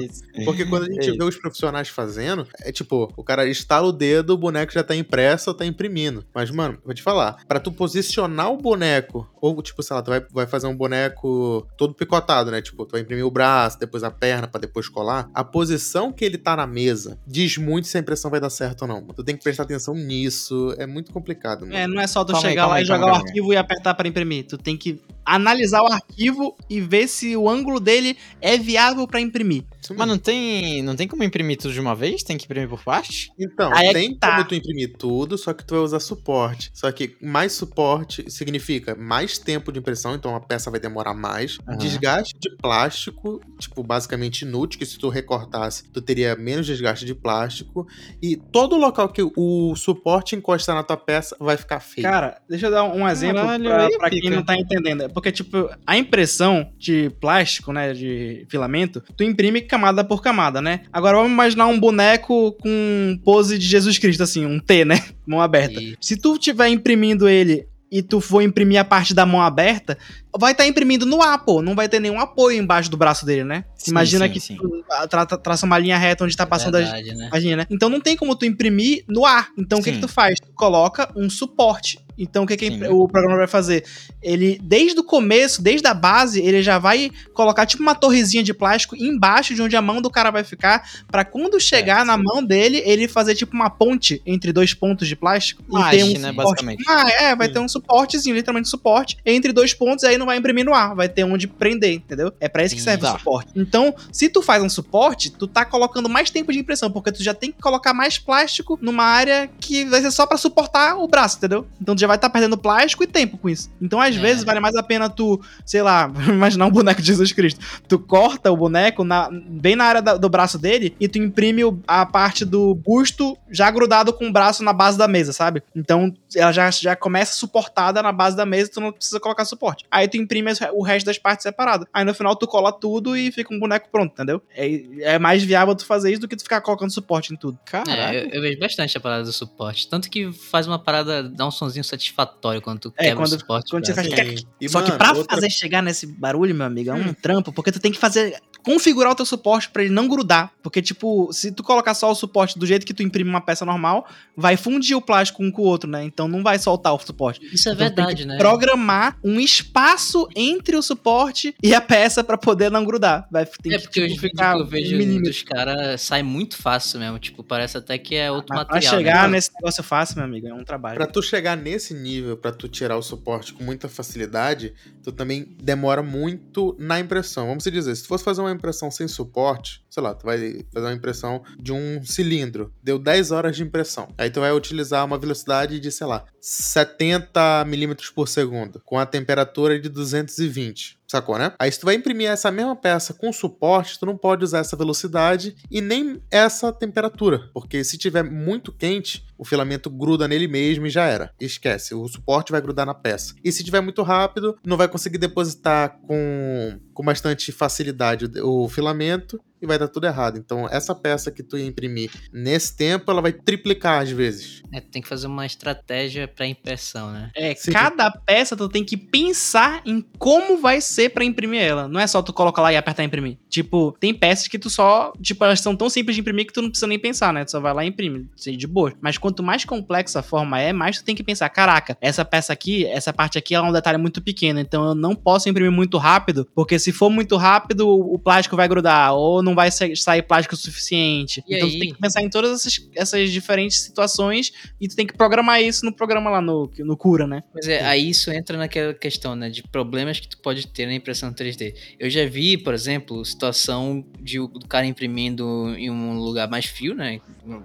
Porque 0.45 0.65
quando 0.65 0.83
a 0.83 0.93
gente 0.93 1.09
Ei. 1.09 1.17
vê 1.17 1.23
os 1.23 1.35
profissionais 1.37 1.87
fazendo, 1.89 2.47
é 2.61 2.71
tipo, 2.71 2.82
o 2.89 3.23
cara 3.23 3.45
estala 3.45 3.87
o 3.87 3.91
dedo, 3.91 4.33
o 4.33 4.37
boneco 4.37 4.71
já 4.71 4.83
tá 4.83 4.95
impresso 4.95 5.49
ou 5.49 5.53
tá 5.55 5.65
imprimindo. 5.65 6.25
Mas, 6.33 6.49
mano, 6.51 6.77
vou 6.83 6.93
te 6.93 7.01
falar, 7.01 7.37
pra 7.47 7.59
tu 7.59 7.71
posicionar 7.71 8.51
o 8.51 8.57
boneco, 8.57 9.29
ou 9.41 9.61
tipo, 9.61 9.81
sei 9.83 9.95
lá, 9.95 10.01
tu 10.01 10.09
vai, 10.11 10.25
vai 10.31 10.47
fazer 10.47 10.67
um 10.67 10.75
boneco 10.75 11.67
todo 11.77 11.93
picotado, 11.93 12.51
né? 12.51 12.61
Tipo, 12.61 12.85
tu 12.85 12.91
vai 12.91 13.01
imprimir 13.01 13.25
o 13.25 13.31
braço, 13.31 13.79
depois 13.79 14.03
a 14.03 14.11
perna, 14.11 14.47
pra 14.47 14.59
depois 14.59 14.87
colar. 14.89 15.29
A 15.33 15.43
posição 15.43 16.11
que 16.11 16.23
ele 16.25 16.37
tá 16.37 16.55
na 16.55 16.67
mesa 16.67 17.19
diz 17.25 17.57
muito 17.57 17.87
se 17.87 17.97
a 17.97 17.99
impressão 17.99 18.29
vai 18.31 18.39
dar 18.39 18.49
certo 18.49 18.83
ou 18.83 18.87
não. 18.87 19.01
Tu 19.07 19.23
tem 19.23 19.35
que 19.35 19.43
prestar 19.43 19.63
atenção 19.63 19.93
nisso. 19.93 20.73
É 20.77 20.85
muito 20.85 21.11
complicado, 21.11 21.61
mano. 21.61 21.75
É, 21.75 21.87
não 21.87 22.01
é 22.01 22.07
só 22.07 22.23
tu 22.23 22.31
Calma 22.33 22.47
aí, 22.47 22.51
chegar 22.51 22.61
calma 22.63 22.73
lá 22.73 22.77
aí, 22.77 22.83
e 22.83 22.85
jogar 22.85 22.99
calma 22.99 23.13
o 23.13 23.17
aí. 23.17 23.23
arquivo 23.27 23.53
e 23.53 23.57
apertar 23.57 23.93
pra 23.93 24.07
imprimir. 24.07 24.45
Tu 24.47 24.57
tem 24.57 24.77
que 24.77 24.99
analisar 25.25 25.81
o 25.81 25.87
arquivo 25.87 26.55
e 26.69 26.81
ver 26.81 27.07
se 27.07 27.35
o 27.35 27.49
ângulo 27.49 27.79
dele 27.79 28.17
é 28.41 28.57
viável 28.57 29.07
pra 29.07 29.21
imprimir. 29.21 29.63
Isso 29.83 29.93
Mas 29.93 30.07
mesmo. 30.07 30.13
não 30.13 30.17
tem, 30.17 30.81
não 30.81 30.95
tem 30.95 31.07
como 31.07 31.23
imprimir 31.23 31.57
tudo 31.57 31.73
de 31.73 31.79
uma 31.79 31.93
vez? 31.93 32.23
Tem 32.23 32.37
que 32.37 32.45
imprimir 32.45 32.69
por 32.69 32.83
parte? 32.83 33.29
Então, 33.37 33.71
Aí 33.73 33.87
é 33.87 33.93
tem 33.93 34.13
que 34.13 34.19
tá. 34.19 34.31
como 34.31 34.47
tu 34.47 34.55
imprimir 34.55 34.93
tudo, 34.97 35.37
só 35.37 35.53
que 35.53 35.65
tu 35.65 35.75
vai 35.75 35.83
usar 35.83 35.99
suporte. 35.99 36.71
Só 36.73 36.91
que 36.91 37.17
mais 37.21 37.51
suporte 37.51 38.29
significa 38.31 38.95
mais 38.95 39.37
tempo 39.37 39.71
de 39.71 39.79
impressão, 39.79 40.15
então 40.15 40.35
a 40.35 40.39
peça 40.39 40.71
vai 40.71 40.79
demorar 40.79 41.13
mais. 41.13 41.57
Aham. 41.67 41.77
Desgaste 41.77 42.33
de 42.39 42.55
plástico, 42.57 43.41
tipo, 43.59 43.83
basicamente 43.83 44.43
inútil, 44.43 44.79
que 44.79 44.85
se 44.85 44.97
tu 44.97 45.09
recortasse, 45.09 45.83
tu 45.91 46.01
teria 46.01 46.35
menos 46.35 46.65
desgaste 46.65 47.05
de 47.05 47.13
plástico. 47.13 47.85
E 48.21 48.37
todo 48.37 48.77
local 48.77 49.09
que 49.09 49.21
o 49.35 49.75
suporte 49.75 50.35
encostar 50.35 50.75
na 50.75 50.83
tua 50.83 50.97
peça 50.97 51.35
vai 51.39 51.57
ficar 51.57 51.79
feio. 51.81 52.07
Cara, 52.07 52.41
deixa 52.47 52.67
eu 52.67 52.71
dar 52.71 52.83
um 52.85 53.07
exemplo 53.07 53.41
Caralho, 53.41 53.63
pra, 53.63 53.97
pra 53.97 54.09
quem 54.09 54.29
não 54.29 54.43
tá 54.43 54.55
entendendo. 54.55 55.03
É 55.03 55.07
Porque, 55.09 55.31
tipo, 55.31 55.69
a 55.85 55.97
impressão 55.97 56.71
de 56.77 57.09
plástico, 57.19 57.73
né, 57.73 57.93
de 57.93 58.45
filamento, 58.49 59.01
tu 59.17 59.23
imprime 59.23 59.61
camada 59.73 60.03
por 60.03 60.21
camada, 60.21 60.61
né? 60.61 60.81
Agora 60.93 61.17
vamos 61.17 61.31
imaginar 61.31 61.65
um 61.65 61.79
boneco 61.79 62.51
com 62.61 63.19
pose 63.23 63.57
de 63.57 63.65
Jesus 63.65 63.97
Cristo, 63.97 64.21
assim, 64.21 64.45
um 64.45 64.59
T, 64.59 64.85
né? 64.85 65.01
Mão 65.25 65.41
aberta. 65.41 65.81
E- 65.81 65.97
Se 65.99 66.15
tu 66.15 66.37
tiver 66.37 66.67
imprimindo 66.69 67.27
ele 67.27 67.65
e 67.91 68.01
tu 68.01 68.19
for 68.21 68.41
imprimir 68.41 68.79
a 68.79 68.83
parte 68.83 69.13
da 69.13 69.23
mão 69.25 69.39
aberta, 69.41 69.97
vai 70.35 70.51
estar 70.51 70.65
imprimindo 70.67 71.05
no 71.05 71.21
ar, 71.21 71.37
pô. 71.45 71.61
Não 71.61 71.75
vai 71.75 71.87
ter 71.87 71.99
nenhum 71.99 72.19
apoio 72.19 72.57
embaixo 72.59 72.89
do 72.89 72.97
braço 72.97 73.23
dele, 73.25 73.43
né? 73.43 73.65
Sim, 73.75 73.91
Imagina 73.91 74.25
sim, 74.27 74.33
que 74.33 74.39
sim. 74.39 74.55
tu 74.55 74.83
tra 75.09 75.25
tra- 75.25 75.37
traça 75.37 75.65
uma 75.65 75.77
linha 75.77 75.97
reta 75.97 76.23
onde 76.23 76.35
tá 76.35 76.45
passando 76.45 76.75
as, 76.75 76.85
Verdade, 76.91 77.15
né? 77.15 77.27
Imagina, 77.27 77.55
né? 77.57 77.65
Então 77.69 77.89
não 77.89 77.99
tem 78.01 78.15
como 78.17 78.35
tu 78.35 78.45
imprimir 78.45 79.03
no 79.07 79.25
ar. 79.25 79.49
Então 79.57 79.77
o 79.79 79.83
que, 79.83 79.91
que 79.91 79.99
tu 79.99 80.07
faz? 80.07 80.39
Tu 80.39 80.51
coloca 80.55 81.07
um 81.15 81.29
suporte. 81.29 81.99
Então 82.17 82.43
o 82.43 82.47
que, 82.47 82.57
que 82.57 82.67
Sim. 82.67 82.87
o 82.87 83.07
programa 83.07 83.37
vai 83.37 83.47
fazer? 83.47 83.85
Ele, 84.21 84.59
desde 84.61 84.99
o 84.99 85.03
começo, 85.03 85.61
desde 85.61 85.87
a 85.87 85.93
base, 85.93 86.41
ele 86.41 86.61
já 86.61 86.79
vai 86.79 87.11
colocar 87.33 87.65
tipo 87.65 87.81
uma 87.81 87.95
torrezinha 87.95 88.43
de 88.43 88.53
plástico 88.53 88.95
embaixo 88.95 89.53
de 89.53 89.61
onde 89.61 89.75
a 89.75 89.81
mão 89.81 90.01
do 90.01 90.09
cara 90.09 90.31
vai 90.31 90.43
ficar, 90.43 90.83
Pra 91.07 91.23
quando 91.23 91.59
chegar 91.59 92.05
na 92.05 92.17
mão 92.17 92.43
dele, 92.43 92.81
ele 92.85 93.07
fazer 93.07 93.35
tipo 93.35 93.53
uma 93.53 93.69
ponte 93.69 94.21
entre 94.25 94.51
dois 94.51 94.73
pontos 94.73 95.07
de 95.07 95.15
plástico 95.15 95.63
e 95.63 95.89
ter 95.91 96.03
um 96.03 96.19
né, 96.19 96.29
suporte. 96.29 96.35
basicamente. 96.35 96.83
Ah, 96.87 97.09
é, 97.09 97.35
vai 97.35 97.47
Sim. 97.47 97.53
ter 97.53 97.59
um 97.59 97.67
suportezinho, 97.67 98.35
literalmente 98.35 98.69
suporte, 98.69 99.17
entre 99.25 99.51
dois 99.51 99.73
pontos, 99.73 100.03
aí 100.03 100.17
não 100.17 100.25
vai 100.25 100.37
imprimir 100.37 100.65
no 100.65 100.73
ar, 100.73 100.95
vai 100.95 101.09
ter 101.09 101.23
onde 101.23 101.47
prender, 101.47 101.93
entendeu? 101.93 102.33
É 102.39 102.47
pra 102.47 102.63
isso 102.63 102.75
que 102.75 102.81
serve 102.81 103.03
tá. 103.03 103.15
o 103.15 103.17
suporte. 103.17 103.51
Então, 103.55 103.93
se 104.11 104.29
tu 104.29 104.41
faz 104.41 104.63
um 104.63 104.69
suporte, 104.69 105.31
tu 105.31 105.47
tá 105.47 105.65
colocando 105.65 106.09
mais 106.09 106.29
tempo 106.29 106.51
de 106.51 106.59
impressão, 106.59 106.91
porque 106.91 107.11
tu 107.11 107.23
já 107.23 107.33
tem 107.33 107.51
que 107.51 107.61
colocar 107.61 107.93
mais 107.93 108.17
plástico 108.17 108.77
numa 108.81 109.03
área 109.03 109.49
que 109.59 109.85
vai 109.85 110.01
ser 110.01 110.11
só 110.11 110.25
pra 110.25 110.37
suportar 110.37 110.97
o 110.97 111.07
braço, 111.07 111.37
entendeu? 111.37 111.67
Então 111.81 111.95
já 112.03 112.07
vai 112.07 112.17
estar 112.17 112.29
perdendo 112.29 112.57
plástico 112.57 113.03
e 113.03 113.07
tempo 113.07 113.37
com 113.37 113.49
isso. 113.49 113.71
Então, 113.81 113.99
às 113.99 114.15
É. 114.15 114.19
vezes, 114.19 114.43
vale 114.43 114.59
mais 114.59 114.75
a 114.75 114.83
pena 114.83 115.09
tu, 115.09 115.41
sei 115.65 115.81
lá, 115.81 116.11
imaginar 116.27 116.65
um 116.65 116.71
boneco 116.71 117.01
de 117.01 117.07
Jesus 117.07 117.31
Cristo. 117.31 117.59
Tu 117.87 117.97
corta 117.97 118.51
o 118.51 118.57
boneco 118.57 119.03
na- 119.03 119.29
bem 119.31 119.75
na 119.75 119.85
área 119.85 120.01
da- 120.01 120.17
do 120.17 120.29
braço 120.29 120.57
dele 120.59 120.95
e 120.99 121.07
tu 121.07 121.17
imprime 121.17 121.63
o- 121.63 121.79
a 121.87 122.05
parte 122.05 122.43
do 122.45 122.75
busto 122.75 123.37
já 123.49 123.69
grudado 123.71 124.11
com 124.13 124.27
o 124.27 124.31
braço 124.31 124.63
na 124.63 124.73
base 124.73 124.97
da 124.97 125.07
mesa, 125.07 125.33
sabe? 125.33 125.63
Então 125.75 126.13
ela 126.35 126.51
já, 126.51 126.69
já 126.71 126.95
começa 126.95 127.33
suportada 127.35 128.01
na 128.01 128.11
base 128.11 128.35
da 128.35 128.45
mesa, 128.45 128.71
tu 128.73 128.81
não 128.81 128.91
precisa 128.91 129.19
colocar 129.19 129.45
suporte. 129.45 129.85
Aí 129.91 130.07
tu 130.07 130.17
imprime 130.17 130.51
as- 130.51 130.59
o 130.73 130.81
resto 130.83 131.05
das 131.05 131.17
partes 131.17 131.43
separado. 131.43 131.87
Aí 131.93 132.03
no 132.03 132.13
final 132.13 132.35
tu 132.35 132.47
cola 132.47 132.71
tudo 132.71 133.15
e 133.15 133.31
fica 133.31 133.53
um 133.53 133.59
boneco 133.59 133.89
pronto, 133.91 134.11
entendeu? 134.13 134.41
É, 134.55 135.13
é 135.15 135.19
mais 135.19 135.43
viável 135.43 135.73
tu 135.75 135.85
fazer 135.85 136.11
isso 136.11 136.21
do 136.21 136.27
que 136.27 136.35
tu 136.35 136.43
ficar 136.43 136.61
colocando 136.61 136.91
suporte 136.91 137.33
em 137.33 137.37
tudo. 137.37 137.57
Caralho. 137.65 138.17
É, 138.17 138.25
eu, 138.25 138.29
eu 138.29 138.41
vejo 138.41 138.59
bastante 138.59 138.97
a 138.97 138.99
parada 139.01 139.23
do 139.23 139.31
suporte. 139.31 139.87
Tanto 139.87 140.09
que 140.09 140.31
faz 140.31 140.67
uma 140.67 140.79
parada, 140.79 141.23
dá 141.23 141.45
um 141.47 141.51
sonzinho 141.51 141.83
satisfatório 141.93 142.61
quando 142.61 142.79
tu 142.79 142.93
É, 142.97 143.03
quebra 143.05 143.15
quando- 143.23 143.33
o 143.33 143.39
suporte. 143.39 143.71
quando 143.71 143.85
você 143.85 143.93
faz-. 143.93 144.45
E, 144.59 144.69
Só 144.69 144.81
que 144.81 144.87
mano, 144.89 144.97
pra 144.97 145.13
outra- 145.13 145.35
fazer 145.35 145.49
chegar 145.49 145.81
nesse 145.81 146.05
barulho, 146.07 146.53
meu 146.53 146.65
amigo, 146.65 146.89
é 146.89 146.93
um 146.93 147.13
trampo, 147.13 147.51
porque 147.53 147.71
tu 147.71 147.79
tem 147.79 147.91
que 147.91 147.97
fazer 147.99 148.39
configurar 148.63 149.11
o 149.11 149.15
teu 149.15 149.25
suporte 149.25 149.69
pra 149.69 149.83
ele 149.83 149.93
não 149.93 150.07
grudar, 150.07 150.51
porque 150.63 150.81
tipo, 150.81 151.31
se 151.31 151.51
tu 151.51 151.61
colocar 151.63 151.93
só 151.93 152.11
o 152.11 152.15
suporte 152.15 152.57
do 152.57 152.65
jeito 152.65 152.85
que 152.85 152.93
tu 152.93 153.03
imprime 153.03 153.29
uma 153.29 153.41
peça 153.41 153.65
normal, 153.65 154.07
vai 154.35 154.55
fundir 154.57 154.95
o 154.95 155.01
plástico 155.01 155.43
um 155.43 155.51
com 155.51 155.61
o 155.61 155.65
outro, 155.65 155.89
né? 155.89 156.03
Então 156.03 156.27
não 156.27 156.41
vai 156.41 156.57
soltar 156.57 156.93
o 156.93 156.99
suporte. 156.99 157.41
Isso 157.53 157.69
é 157.69 157.73
Então 157.73 157.87
tem 157.87 157.95
verdade, 157.95 158.21
que 158.23 158.27
né? 158.27 158.37
Programar 158.37 159.17
um 159.23 159.39
espaço 159.39 160.27
entre 160.35 160.75
o 160.75 160.81
suporte 160.81 161.55
e 161.61 161.73
a 161.73 161.81
peça 161.81 162.23
pra 162.23 162.37
poder 162.37 162.71
não 162.71 162.85
grudar. 162.85 163.27
Vai 163.31 163.45
tem 163.45 163.73
É 163.73 163.77
que 163.77 163.83
porque 163.83 164.01
tipo, 164.01 164.13
os 164.15 164.21
vídeos 164.21 164.31
ficar 164.31 164.55
que 164.55 164.61
eu 164.61 164.65
vejo 164.65 164.95
um 164.95 164.97
milímetro. 164.97 165.29
dos 165.31 165.43
caras 165.43 166.01
sai 166.01 166.23
muito 166.23 166.57
fácil 166.57 166.99
mesmo. 166.99 167.19
Tipo, 167.19 167.43
parece 167.43 167.77
até 167.77 167.97
que 167.97 168.15
é 168.15 168.31
outro 168.31 168.55
Mas 168.55 168.65
pra 168.65 168.75
material. 168.75 168.95
chegar 168.97 169.23
né? 169.27 169.35
nesse 169.35 169.51
negócio 169.53 169.83
fácil, 169.83 170.15
meu 170.17 170.25
amigo, 170.25 170.47
é 170.47 170.53
um 170.53 170.63
trabalho. 170.63 170.95
Pra 170.97 171.07
tu 171.07 171.21
chegar 171.21 171.57
nesse 171.57 171.93
nível, 171.93 172.37
pra 172.37 172.51
tu 172.51 172.67
tirar 172.67 172.97
o 172.97 173.01
suporte 173.01 173.53
com 173.53 173.63
muita 173.63 173.89
facilidade, 173.89 174.73
tu 175.03 175.11
também 175.11 175.55
demora 175.61 176.01
muito 176.01 176.75
na 176.79 176.99
impressão. 176.99 177.47
Vamos 177.47 177.63
dizer, 177.63 177.95
se 177.95 178.03
tu 178.03 178.07
fosse 178.07 178.23
fazer 178.23 178.41
uma 178.41 178.52
impressão 178.53 178.89
sem 178.89 179.07
suporte, 179.07 179.83
sei 179.89 180.01
lá, 180.03 180.13
tu 180.13 180.25
vai 180.25 180.65
fazer 180.73 180.85
uma 180.85 180.93
impressão 180.93 181.43
de 181.59 181.71
um 181.71 182.03
cilindro, 182.03 182.73
deu 182.81 182.97
10 182.97 183.31
horas 183.31 183.55
de 183.55 183.63
impressão. 183.63 184.07
Aí 184.17 184.29
tu 184.29 184.39
vai 184.39 184.51
utilizar 184.51 185.05
uma 185.05 185.17
velocidade 185.17 185.79
de, 185.79 185.91
sei 185.91 186.07
lá, 186.07 186.25
70 186.39 187.65
milímetros 187.65 188.09
por 188.09 188.27
segundo, 188.27 188.81
com 188.85 188.97
a 188.97 189.05
temperatura 189.05 189.79
de 189.79 189.89
220. 189.89 190.99
Sacou, 191.13 191.37
né? 191.37 191.53
Aí 191.59 191.71
se 191.71 191.79
tu 191.79 191.85
vai 191.85 191.93
imprimir 191.93 192.27
essa 192.27 192.49
mesma 192.49 192.75
peça 192.75 193.13
com 193.13 193.31
suporte, 193.31 193.99
tu 193.99 194.05
não 194.07 194.17
pode 194.17 194.43
usar 194.43 194.57
essa 194.57 194.75
velocidade 194.75 195.55
e 195.69 195.79
nem 195.79 196.19
essa 196.31 196.73
temperatura, 196.73 197.51
porque 197.53 197.83
se 197.83 197.99
tiver 197.99 198.23
muito 198.23 198.71
quente, 198.71 199.23
o 199.37 199.45
filamento 199.45 199.91
gruda 199.91 200.27
nele 200.27 200.47
mesmo 200.47 200.87
e 200.87 200.89
já 200.89 201.05
era. 201.05 201.31
Esquece, 201.39 201.93
o 201.93 202.07
suporte 202.07 202.51
vai 202.51 202.59
grudar 202.59 202.87
na 202.87 202.95
peça. 202.95 203.35
E 203.43 203.51
se 203.51 203.63
tiver 203.63 203.81
muito 203.81 204.01
rápido, 204.01 204.57
não 204.65 204.75
vai 204.75 204.87
conseguir 204.87 205.19
depositar 205.19 205.99
com, 206.07 206.79
com 206.95 207.03
bastante 207.03 207.51
facilidade 207.51 208.31
o 208.41 208.67
filamento 208.67 209.39
e 209.63 209.67
vai 209.67 209.79
dar 209.79 209.87
tudo 209.87 210.05
errado. 210.05 210.37
Então, 210.37 210.67
essa 210.69 210.93
peça 210.93 211.31
que 211.31 211.41
tu 211.41 211.57
ia 211.57 211.65
imprimir 211.65 212.11
nesse 212.31 212.75
tempo, 212.75 213.09
ela 213.09 213.21
vai 213.21 213.31
triplicar 213.31 214.01
às 214.01 214.11
vezes. 214.11 214.61
É, 214.71 214.81
tem 214.81 215.01
que 215.01 215.07
fazer 215.07 215.27
uma 215.27 215.45
estratégia 215.45 216.27
pra 216.27 216.45
impressão, 216.45 217.11
né? 217.11 217.31
É, 217.35 217.55
Sim. 217.55 217.71
cada 217.71 218.11
peça 218.11 218.57
tu 218.57 218.67
tem 218.67 218.83
que 218.83 218.97
pensar 218.97 219.81
em 219.85 220.05
como 220.19 220.57
vai 220.57 220.81
ser 220.81 221.09
pra 221.09 221.23
imprimir 221.23 221.61
ela. 221.61 221.87
Não 221.87 221.99
é 221.99 222.05
só 222.05 222.21
tu 222.21 222.33
colocar 222.33 222.61
lá 222.61 222.73
e 222.73 222.77
apertar 222.77 223.03
imprimir. 223.03 223.37
Tipo, 223.49 223.95
tem 223.99 224.13
peças 224.13 224.47
que 224.47 224.59
tu 224.59 224.69
só, 224.69 225.13
tipo, 225.21 225.43
elas 225.43 225.61
são 225.61 225.75
tão 225.75 225.89
simples 225.89 226.15
de 226.15 226.21
imprimir 226.21 226.45
que 226.45 226.53
tu 226.53 226.61
não 226.61 226.69
precisa 226.69 226.87
nem 226.87 226.99
pensar, 226.99 227.31
né? 227.31 227.45
Tu 227.45 227.51
só 227.51 227.59
vai 227.59 227.73
lá 227.73 227.85
e 227.85 227.87
imprime, 227.87 228.27
assim, 228.37 228.57
de 228.57 228.67
boa. 228.67 228.93
Mas 228.99 229.17
quanto 229.17 229.41
mais 229.41 229.63
complexa 229.63 230.19
a 230.19 230.23
forma 230.23 230.59
é, 230.59 230.73
mais 230.73 230.97
tu 230.97 231.05
tem 231.05 231.15
que 231.15 231.23
pensar, 231.23 231.47
caraca, 231.49 231.97
essa 232.01 232.25
peça 232.25 232.51
aqui, 232.51 232.85
essa 232.85 233.13
parte 233.13 233.37
aqui 233.37 233.55
é 233.55 233.61
um 233.61 233.71
detalhe 233.71 233.97
muito 233.97 234.21
pequeno, 234.21 234.59
então 234.59 234.85
eu 234.85 234.95
não 234.95 235.15
posso 235.15 235.47
imprimir 235.47 235.71
muito 235.71 235.97
rápido, 235.97 236.47
porque 236.53 236.77
se 236.77 236.91
for 236.91 237.09
muito 237.09 237.37
rápido, 237.37 237.87
o 237.87 238.19
plástico 238.19 238.55
vai 238.55 238.67
grudar 238.67 239.13
ou 239.13 239.41
não 239.41 239.52
vai 239.53 239.71
sa- 239.71 239.93
sair 239.95 240.21
plástico 240.23 240.55
o 240.55 240.57
suficiente. 240.57 241.43
E 241.47 241.55
então 241.55 241.67
aí? 241.67 241.73
tu 241.73 241.79
tem 241.79 241.93
que 241.93 241.99
pensar 241.99 242.21
em 242.21 242.29
todas 242.29 242.51
essas, 242.51 242.89
essas 242.95 243.31
diferentes 243.31 243.79
situações 243.81 244.51
e 244.79 244.87
tu 244.87 244.95
tem 244.95 245.05
que 245.05 245.15
programar 245.15 245.61
isso 245.61 245.85
no 245.85 245.93
programa 245.93 246.29
lá 246.29 246.41
no, 246.41 246.71
no 246.79 246.97
Cura, 246.97 247.27
né? 247.27 247.43
Mas 247.53 247.67
é, 247.67 247.83
aí 247.85 248.09
isso 248.09 248.31
entra 248.31 248.57
naquela 248.57 248.93
questão, 248.93 249.35
né, 249.35 249.49
de 249.49 249.63
problemas 249.63 250.19
que 250.19 250.27
tu 250.27 250.37
pode 250.37 250.67
ter 250.67 250.85
na 250.85 250.93
impressão 250.93 251.33
3D. 251.33 251.73
Eu 251.99 252.09
já 252.09 252.25
vi, 252.25 252.57
por 252.57 252.73
exemplo, 252.73 253.23
situação 253.25 254.05
de 254.19 254.39
o 254.39 254.49
cara 254.67 254.85
imprimindo 254.85 255.73
em 255.77 255.89
um 255.89 256.17
lugar 256.19 256.49
mais 256.49 256.65
frio, 256.65 256.93
né, 256.95 257.19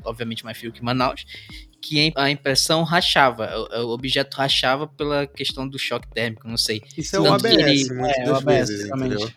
obviamente 0.04 0.44
mais 0.44 0.56
frio 0.56 0.72
que 0.72 0.82
Manaus, 0.82 1.24
que 1.80 2.12
a 2.16 2.30
impressão 2.30 2.82
rachava. 2.82 3.50
O, 3.82 3.88
objeto 3.90 4.34
rachava 4.36 4.86
pela 4.86 5.26
questão 5.26 5.66
do 5.68 5.78
choque 5.78 6.08
térmico, 6.12 6.48
não 6.48 6.56
sei. 6.56 6.82
Isso 6.96 7.16
é 7.16 7.20
o 7.20 7.22
Tanto 7.24 7.42
que 7.42 7.48
ABS, 7.48 7.60
ele- 7.90 7.94
muitas 7.94 8.18
é, 8.18 8.30
o 8.30 8.34
ABS, 8.36 8.68
vezes? 8.68 8.90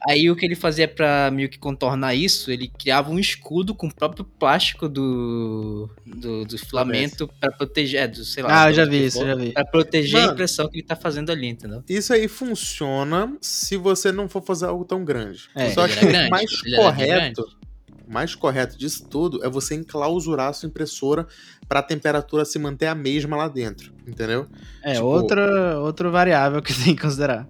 Aí 0.09 0.29
o 0.29 0.35
que 0.35 0.45
ele 0.45 0.55
fazia 0.55 0.87
pra 0.87 1.29
meio 1.31 1.49
que 1.49 1.59
contornar 1.59 2.15
isso, 2.15 2.51
ele 2.51 2.67
criava 2.67 3.11
um 3.11 3.19
escudo 3.19 3.73
com 3.75 3.87
o 3.87 3.93
próprio 3.93 4.25
plástico 4.25 4.89
do, 4.89 5.89
do, 6.05 6.45
do 6.45 6.57
filamento 6.57 7.27
pra 7.39 7.51
proteger, 7.51 8.01
é, 8.01 8.07
do, 8.07 8.23
sei 8.25 8.43
lá. 8.43 8.63
Ah, 8.63 8.69
eu 8.69 8.73
já 8.73 8.85
vi 8.85 9.05
isso, 9.05 9.25
já 9.25 9.35
vi. 9.35 9.51
Pra 9.51 9.65
proteger 9.65 10.13
Mano. 10.19 10.29
a 10.29 10.33
impressão 10.33 10.67
que 10.69 10.77
ele 10.77 10.83
tá 10.87 10.95
fazendo 10.95 11.31
ali, 11.31 11.47
entendeu? 11.47 11.83
Isso 11.87 12.11
aí 12.13 12.27
funciona 12.27 13.35
se 13.41 13.77
você 13.77 14.11
não 14.11 14.27
for 14.27 14.43
fazer 14.43 14.65
algo 14.65 14.83
tão 14.85 15.05
grande. 15.05 15.43
É, 15.55 15.71
Só 15.71 15.87
que 15.87 16.05
grande, 16.05 16.29
mais 16.29 16.49
correto, 16.75 17.45
mais 18.12 18.36
correto 18.36 18.78
disso 18.78 19.07
tudo 19.09 19.43
é 19.43 19.49
você 19.49 19.76
enclausurar 19.76 20.49
a 20.49 20.53
sua 20.53 20.68
impressora 20.68 21.26
para 21.68 21.80
a 21.80 21.84
temperatura 21.84 22.43
se 22.45 22.59
manter 22.59 22.88
a 22.88 22.95
mesma 22.95 23.38
lá 23.38 23.47
dentro, 23.47 23.93
entendeu? 24.07 24.47
É, 24.84 24.93
Tipo- 24.93 25.05
outra, 25.05 25.80
outra 25.80 26.09
variável 26.09 26.62
que 26.62 26.74
tem 26.84 26.95
que 26.95 27.01
considerar. 27.01 27.47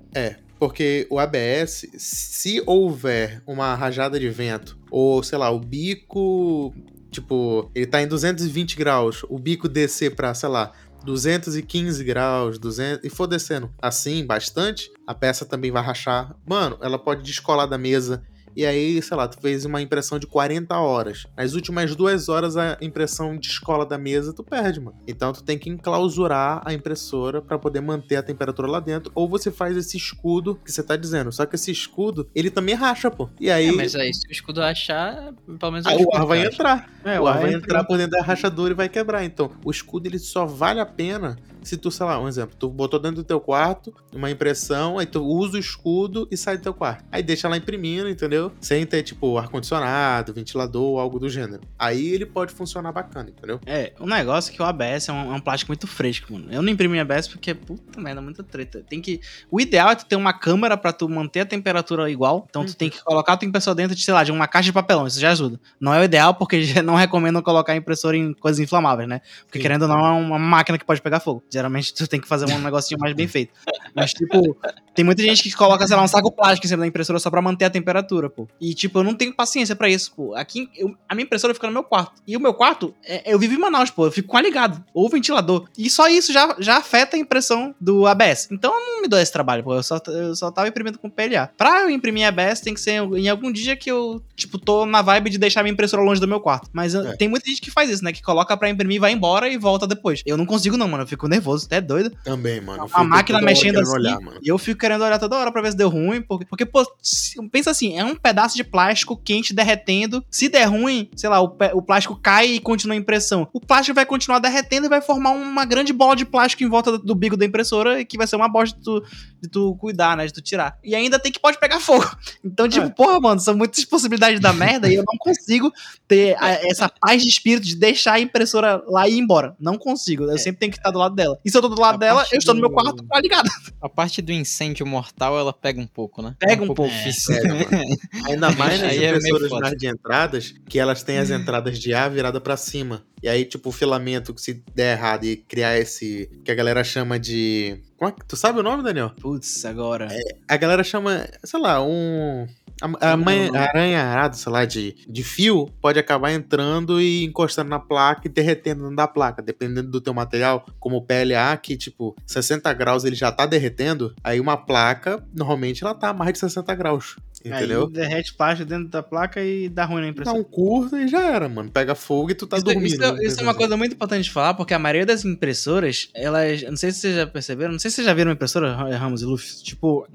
Porque 0.60 1.08
o 1.10 1.18
ABS, 1.18 1.88
se 1.98 2.62
houver 2.68 3.42
uma 3.48 3.74
rajada 3.74 4.20
de 4.20 4.30
vento, 4.30 4.78
ou 4.92 5.24
sei 5.24 5.40
lá, 5.40 5.50
o 5.50 5.60
bico, 5.60 6.72
tipo, 7.10 7.72
ele 7.74 7.88
tá 7.88 8.00
em 8.00 8.08
220 8.08 8.76
graus, 8.76 9.26
o 9.28 9.40
bico 9.40 9.68
descer 9.68 10.16
pra, 10.16 10.36
sei 10.36 10.50
lá, 10.50 10.72
215 11.04 12.04
graus, 12.04 12.60
200, 12.60 13.04
e 13.04 13.10
for 13.10 13.26
descendo 13.26 13.72
assim 13.82 14.24
bastante, 14.24 14.92
a 15.08 15.16
peça 15.16 15.46
também 15.46 15.72
vai 15.72 15.84
rachar. 15.84 16.36
Mano, 16.46 16.78
ela 16.80 17.00
pode 17.00 17.24
descolar 17.24 17.66
da 17.66 17.78
mesa. 17.78 18.22
E 18.56 18.66
aí, 18.66 19.02
sei 19.02 19.18
lá, 19.18 19.28
tu 19.28 19.40
fez 19.40 19.66
uma 19.66 19.82
impressão 19.82 20.20
de 20.20 20.28
40 20.28 20.76
horas. 20.78 21.26
Nas 21.36 21.54
últimas 21.54 21.96
duas 21.96 22.30
horas 22.30 22.58
a 22.58 22.78
impressão 22.82 23.38
descola 23.38 23.86
da 23.86 23.98
mesa, 23.98 24.34
tu 24.34 24.44
perde, 24.44 24.80
mano. 24.80 24.98
Então 25.08 25.32
tu 25.34 25.44
tem 25.44 25.58
que 25.58 25.70
enclausurar 25.70 26.62
a 26.66 26.74
impressora 26.74 27.42
pra 27.42 27.58
poder 27.58 27.82
manter 27.82 28.18
a 28.18 28.24
temperatura 28.24 28.68
lá 28.68 28.80
dentro. 28.80 29.12
Ou 29.16 29.28
você 29.28 29.52
faz 29.52 29.76
esse 29.78 29.98
escudo 29.98 30.60
que 30.64 30.72
você 30.72 30.84
tá 30.84 30.96
dizendo. 30.96 31.32
Só 31.32 31.46
que 31.46 31.56
esse 31.56 31.72
escudo, 31.72 32.30
ele 32.36 32.50
também 32.50 32.76
racha, 32.76 33.10
pô. 33.10 33.30
E 33.40 33.50
aí, 33.50 33.70
É, 33.70 33.72
mas 33.72 33.96
aí 33.96 34.14
se 34.14 34.28
o 34.28 34.32
escudo 34.32 34.62
rachar, 34.62 35.34
pelo 35.60 35.72
menos 35.72 35.86
aí 35.88 36.04
o 36.04 36.16
ar 36.16 36.26
vai 36.26 36.46
entrar. 36.46 36.90
É, 37.04 37.20
o 37.20 37.28
ar 37.28 37.40
vai 37.40 37.54
entrar 37.54 37.84
por 37.84 37.98
dentro 37.98 38.12
da 38.12 38.24
rachadura 38.24 38.74
e 38.74 38.76
vai 38.76 38.90
quebrar. 38.90 39.24
Então, 39.24 39.52
o 39.64 39.72
escudo 39.72 40.08
ele 40.08 40.20
só 40.20 40.46
vale 40.46 40.80
a 40.80 40.86
pena 40.86 41.38
se 41.64 41.78
tu, 41.78 41.92
sei 41.92 42.06
lá, 42.06 42.20
um 42.20 42.28
exemplo, 42.28 42.56
tu 42.58 42.70
botou 42.70 43.00
dentro 43.00 43.18
do 43.18 43.24
teu 43.24 43.40
quarto 43.40 43.94
uma 44.14 44.30
impressão, 44.30 45.00
aí 45.00 45.06
tu 45.06 45.24
usa 45.24 45.58
o 45.58 45.60
escudo 45.60 46.28
e 46.32 46.38
sai 46.38 46.58
do 46.58 46.64
teu 46.64 46.74
quarto. 46.74 47.04
Aí 47.12 47.24
deixa 47.24 47.48
lá 47.48 47.58
imprimindo, 47.58 48.10
entendeu? 48.10 48.52
Sem 48.60 48.86
ter, 48.86 49.04
tipo, 49.04 49.38
ar-condicionado, 49.38 50.34
ventilador, 50.34 51.00
algo 51.00 51.20
do 51.20 51.30
gênero. 51.30 51.62
Aí 51.78 52.08
ele 52.08 52.26
pode 52.26 52.54
funcionar 52.54 52.92
bacana, 52.92 53.30
entendeu? 53.30 53.60
É, 53.66 53.94
o 54.00 54.06
negócio 54.06 54.52
é 54.52 54.56
que 54.56 54.62
o 54.62 54.66
ABS 54.66 55.10
é 55.10 55.14
um, 55.14 55.34
é 55.34 55.36
um 55.36 55.40
plástico 55.40 55.72
muito 55.72 55.88
fresco, 55.88 56.34
mano. 56.34 56.48
Eu 56.52 56.62
não 56.62 56.70
imprimi 56.70 57.00
ABS 57.00 57.28
porque, 57.28 57.54
puta 57.54 58.00
merda, 58.00 58.22
muita 58.22 58.44
treta. 58.44 58.84
Tem 58.88 59.02
que. 59.02 59.22
O 59.50 59.60
ideal 59.60 59.92
é 59.92 59.96
tu 59.96 60.06
ter 60.06 60.16
uma 60.16 60.34
câmera 60.34 60.78
pra 60.78 60.92
tu 60.92 61.08
manter 61.08 61.42
a 61.42 61.46
temperatura 61.46 62.10
igual. 62.10 62.46
Então 62.50 62.66
tu 62.66 62.76
tem 62.76 62.90
que 62.90 63.04
colocar 63.04 63.34
a 63.34 63.38
tua 63.38 63.48
impressora 63.48 63.76
dentro 63.76 63.96
de, 63.96 64.04
sei 64.04 64.14
lá, 64.14 64.24
de 64.24 64.32
uma 64.32 64.48
caixa 64.48 64.66
de 64.66 64.74
papelão. 64.74 65.08
Isso 65.08 65.20
já 65.20 65.32
ajuda. 65.32 65.60
Não 65.80 65.94
é 65.94 66.00
o 66.00 66.04
ideal 66.04 66.34
porque 66.34 66.62
não 66.84 66.96
recomendam 66.96 67.42
colocar 67.42 67.74
a 67.74 67.76
impressora 67.76 68.18
em 68.18 68.34
coisas 68.34 68.60
inflamáveis, 68.60 69.08
né? 69.08 69.22
Porque 69.46 69.60
Sim. 69.60 69.64
querendo 69.64 69.84
ou 69.84 69.88
não, 69.88 70.06
é 70.06 70.12
uma 70.12 70.40
máquina 70.40 70.78
que 70.78 70.86
pode 70.86 71.02
pegar 71.02 71.20
fogo. 71.20 71.44
Geralmente 71.52 71.94
tu 71.94 72.08
tem 72.08 72.20
que 72.20 72.28
fazer 72.28 72.46
um 72.46 72.60
negocinho 72.60 73.00
mais 73.00 73.14
bem 73.16 73.28
feito. 73.28 73.52
Mas, 73.94 74.14
tipo, 74.14 74.56
tem 74.96 75.04
muita 75.04 75.22
gente 75.22 75.44
que 75.44 75.52
coloca, 75.52 75.86
sei 75.86 75.96
lá, 75.96 76.04
um 76.04 76.08
saco 76.08 76.32
plástico 76.32 76.66
em 76.66 76.70
cima 76.70 76.82
da 76.82 76.88
impressora 76.88 77.20
só 77.20 77.30
pra 77.30 77.42
manter 77.42 77.66
a 77.66 77.70
temperatura, 77.70 78.30
pô. 78.30 78.48
E, 78.60 78.74
tipo, 78.74 79.00
eu 79.00 79.04
não 79.04 79.14
tenho 79.14 79.34
paciência 79.36 79.76
pra 79.76 79.90
isso, 79.90 80.14
pô. 80.16 80.34
Aqui, 80.36 80.70
eu- 80.78 80.96
a 81.10 81.14
minha 81.16 81.26
impressora 81.26 81.54
fica 81.54 81.68
no 81.68 81.74
meu 81.74 81.84
quarto. 81.84 82.22
E 82.26 82.38
o 82.38 82.40
meu 82.40 82.54
quarto, 82.54 82.94
é- 83.04 83.34
eu 83.34 83.38
vivo 83.38 83.54
em 83.54 83.58
Manaus, 83.58 83.90
pô. 83.90 84.06
Eu 84.06 84.12
fico 84.12 84.28
com 84.30 84.38
a 84.38 84.42
ligado. 84.42 84.82
Ou 84.94 85.10
ventilador. 85.10 85.68
E 85.78 85.90
só 85.90 86.08
isso 86.08 86.32
já, 86.32 86.56
já 86.60 86.78
afeta 86.78 87.18
a 87.18 87.20
impressão 87.20 87.76
do 87.80 88.08
ABS. 88.08 88.48
Então 88.52 88.74
eu 88.74 88.80
não 88.96 89.02
me 89.02 89.08
dou 89.08 89.20
esse 89.20 89.32
trabalho, 89.32 89.64
pô. 89.64 89.76
Eu 89.76 89.84
só, 89.84 90.00
eu 90.08 90.36
só 90.36 90.50
tava 90.52 90.68
imprimindo 90.70 90.98
com 91.00 91.10
PLA. 91.10 91.48
Pra 91.58 91.82
eu 91.82 91.90
imprimir 91.90 92.26
ABS, 92.28 92.62
tem 92.62 92.74
que 92.74 92.80
ser 92.80 92.92
em 92.92 93.28
algum 93.30 93.52
dia 93.52 93.76
que 93.76 93.92
eu, 93.92 94.22
tipo, 94.36 94.58
tô 94.58 94.86
na 94.86 95.02
vibe 95.02 95.30
de 95.30 95.38
deixar 95.38 95.64
minha 95.64 95.74
impressora 95.74 96.02
longe 96.02 96.22
do 96.22 96.28
meu 96.28 96.40
quarto. 96.40 96.70
Mas 96.72 96.96
É. 96.96 97.16
tem 97.18 97.28
muita 97.28 97.50
gente 97.50 97.62
que 97.62 97.70
faz 97.72 97.90
isso, 97.90 98.04
né? 98.04 98.14
Que 98.14 98.22
coloca 98.22 98.56
pra 98.56 98.70
imprimir, 98.70 99.00
vai 99.02 99.12
embora 99.12 99.50
e 99.50 99.58
volta 99.58 99.86
depois. 99.86 100.22
Eu 100.26 100.38
não 100.38 100.46
consigo, 100.46 100.78
não, 100.78 100.88
mano. 100.88 101.04
Eu 101.04 101.08
fico 101.08 101.28
nervoso, 101.28 101.41
até 101.66 101.82
doido. 101.82 102.12
Também, 102.24 102.62
mano. 102.62 102.88
Fico 102.88 103.04
máquina 103.04 103.42
mexendo 103.42 103.80
assim. 103.80 103.92
Olhar. 103.92 104.18
E 104.42 104.48
eu 104.48 104.58
fico 104.58 104.80
querendo 104.80 105.04
olhar 105.04 105.20
toda 105.20 105.38
hora 105.38 105.52
pra 105.52 105.62
ver 105.62 105.72
se 105.72 105.78
deu 105.78 105.90
ruim. 105.90 106.22
Porque, 106.22 106.46
porque 106.46 106.66
pô, 106.66 106.86
se- 107.02 107.36
pensa 107.50 107.72
assim: 107.72 107.98
é 107.98 108.04
um 108.06 108.16
pedaço 108.16 108.56
de 108.56 108.64
plástico 108.64 109.16
quente 109.18 109.54
derretendo. 109.54 110.24
Se 110.30 110.48
der 110.50 110.66
ruim, 110.66 111.10
sei 111.16 111.30
lá, 111.30 111.42
o, 111.42 111.56
o 111.74 111.82
plástico 111.82 112.16
cai 112.16 112.48
e 112.54 112.60
continua 112.60 112.96
a 112.96 112.98
impressão. 112.98 113.48
O 113.54 113.60
plástico 113.60 113.96
vai 113.96 114.06
continuar 114.06 114.40
derretendo 114.40 114.86
e 114.86 114.90
vai 114.90 115.02
formar 115.02 115.32
uma 115.32 115.66
grande 115.66 115.94
bola 115.94 116.16
de 116.16 116.26
plástico 116.26 116.64
em 116.64 116.70
volta 116.70 116.92
do, 116.94 117.00
do 117.00 117.16
bico 117.16 117.36
da 117.38 117.46
impressora. 117.46 118.00
E 118.02 118.06
que 118.06 118.18
vai 118.18 118.28
ser 118.28 118.36
uma 118.36 118.48
bosta 118.50 118.78
de 118.78 118.84
tu, 118.84 119.04
de 119.42 119.50
tu 119.50 119.76
cuidar, 119.76 120.16
né? 120.18 120.26
De 120.26 120.34
tu 120.34 120.42
tirar. 120.42 120.78
E 120.84 120.96
ainda 120.96 121.18
tem 121.20 121.32
que 121.32 121.40
pode 121.40 121.60
pegar 121.60 121.80
fogo. 121.80 122.10
Então, 122.44 122.68
tipo, 122.68 122.88
É. 122.88 122.90
porra, 122.90 123.20
mano, 123.20 123.40
são 123.40 123.56
muitas 123.56 123.86
possibilidades 123.86 124.40
da 124.40 124.52
merda 124.52 124.90
e 124.90 124.96
eu 124.96 125.04
não 125.08 125.18
consigo 125.18 125.72
ter 126.08 126.36
a- 126.40 126.50
essa 126.68 126.90
paz 126.90 127.22
de 127.22 127.30
espírito 127.30 127.66
de 127.66 127.76
deixar 127.76 128.14
a 128.14 128.20
impressora 128.20 128.82
lá 128.88 129.08
e 129.08 129.14
ir 129.14 129.20
embora. 129.20 129.56
Não 129.60 129.78
consigo. 129.78 130.24
Eu 130.24 130.38
sempre 130.38 130.60
tenho 130.60 130.72
que 130.72 130.78
estar 130.78 130.92
do 130.92 131.00
lado 131.00 131.16
dela. 131.16 131.31
E 131.44 131.52
se 131.52 131.58
eu 131.58 131.62
tô 131.62 131.70
do 131.70 131.80
lado 131.80 131.96
A 131.96 131.98
dela, 131.98 132.26
eu 132.32 132.38
estou 132.38 132.54
no 132.54 132.62
meu 132.62 132.70
quarto 132.72 133.04
com 133.04 133.16
a 133.16 133.20
ligada. 133.22 133.50
A 133.82 133.90
parte 133.90 134.22
do 134.22 134.32
incêndio 134.32 134.86
mortal, 134.86 135.38
ela 135.40 135.52
pega 135.54 135.80
um 135.82 135.88
pouco, 135.88 136.22
né? 136.22 136.36
Pega 136.40 136.62
É 136.62 136.70
um 136.70 136.74
pouco. 136.74 136.92
difícil. 136.92 137.36
Pega, 137.36 137.54
mano. 137.54 137.98
Ainda 138.28 138.52
mais 138.52 138.82
nas 138.82 138.94
é 138.94 139.08
impressoras 139.10 139.52
nas 139.60 139.72
de 139.78 139.88
entradas, 139.88 140.54
que 140.70 140.80
elas 140.80 141.04
têm 141.04 141.18
as 141.18 141.30
entradas 141.30 141.80
de 141.80 141.94
ar 141.94 142.10
virada 142.10 142.40
pra 142.42 142.56
cima. 142.58 143.04
E 143.24 143.30
aí, 143.30 143.46
tipo, 143.46 143.70
o 143.70 143.72
filamento 143.72 144.34
que 144.34 144.42
se 144.42 144.64
der 144.74 144.98
errado 144.98 145.26
e 145.26 145.36
criar 145.36 145.78
esse. 145.78 146.30
que 146.44 146.52
a 146.52 146.56
galera 146.56 146.84
chama 146.84 147.20
de. 147.20 147.80
Como 147.98 148.10
é 148.10 148.14
que- 148.14 148.26
Tu 148.26 148.36
sabe 148.36 148.60
o 148.60 148.64
nome, 148.64 148.82
Daniel? 148.84 149.12
Putz, 149.22 149.64
agora. 149.66 150.08
A 150.50 150.58
galera 150.58 150.84
chama, 150.84 151.28
sei 151.44 151.60
lá, 151.60 151.84
um. 151.84 152.48
A, 152.82 153.12
a 153.12 153.14
a 153.14 153.62
aranha 153.64 154.04
arado, 154.04 154.36
sei 154.36 154.52
lá, 154.52 154.66
de, 154.66 154.96
de 155.08 155.24
fio, 155.24 155.68
pode 155.82 156.00
acabar 156.00 156.32
entrando 156.32 157.00
e 157.00 157.24
encostando 157.24 157.70
na 157.70 157.80
placa 157.80 158.22
e 158.26 158.30
derretendo 158.30 158.82
dentro 158.84 158.96
da 158.96 159.08
placa, 159.08 159.42
dependendo 159.42 159.90
do 159.90 160.02
teu 160.02 160.14
material, 160.14 160.66
como 160.80 160.98
o 160.98 161.02
PLA, 161.02 161.56
que 161.58 161.78
tipo, 161.78 162.16
60 162.26 162.72
graus 162.74 163.04
ele 163.04 163.16
já 163.16 163.32
tá 163.32 163.46
derretendo, 163.46 164.14
aí 164.24 164.40
uma 164.40 164.58
placa, 164.58 165.24
normalmente 165.34 165.84
ela 165.84 165.94
tá 165.94 166.10
a 166.10 166.14
mais 166.14 166.34
de 166.34 166.40
60 166.40 166.74
graus, 166.76 167.18
entendeu? 167.46 167.86
Aí 167.86 167.92
derrete 167.92 168.34
plástico 168.34 168.70
dentro 168.70 168.88
da 168.88 169.02
placa 169.04 169.44
e 169.44 169.68
dá 169.70 169.86
ruim 169.86 169.98
na 169.98 170.02
Dá 170.04 170.08
impressão. 170.10 170.38
um 170.38 170.44
curto 170.44 170.98
e 170.98 171.08
já 171.08 171.22
era, 171.22 171.48
mano. 171.50 171.70
Pega 171.72 171.96
fogo 171.96 172.32
e 172.32 172.36
tu 172.36 172.46
tá 172.48 172.58
isso, 172.58 172.66
dormindo. 172.66 172.86
isso 172.88 173.04
é- 173.04 173.24
isso 173.26 173.40
é 173.40 173.44
uma 173.44 173.54
coisa 173.54 173.76
muito 173.78 173.94
importante 173.94 174.24
de 174.24 174.32
falar, 174.32 174.54
porque 174.54 174.74
a 174.74 174.80
maioria 174.80 175.06
das 175.06 175.24
impressoras, 175.26 176.10
elas. 176.14 176.62
Não 176.64 176.78
sei 176.78 176.92
se 176.92 177.00
vocês 177.02 177.16
já 177.16 177.28
perceberam, 177.28 177.72
não 177.74 177.80
sei 177.80 177.90
se 177.92 177.96
vocês 177.96 178.08
já 178.08 178.14
viram 178.14 178.30
uma 178.30 178.34
impressora, 178.36 178.74
Ramos 178.98 179.22
e 179.22 179.26
Luffy. 179.26 179.64
Tipo, 179.64 180.08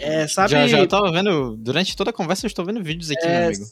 é, 0.00 0.22
é, 0.22 0.28
sabe. 0.28 0.50
Já, 0.52 0.66
já 0.66 0.78
eu 0.78 0.86
tava 0.88 1.10
vendo, 1.12 1.56
durante 1.56 1.96
toda 1.96 2.10
a 2.10 2.12
conversa 2.12 2.46
eu 2.46 2.48
estou 2.48 2.64
vendo 2.64 2.82
vídeos 2.82 3.10
aqui, 3.10 3.26
meu 3.26 3.34
É, 3.34 3.46
amigo. 3.46 3.64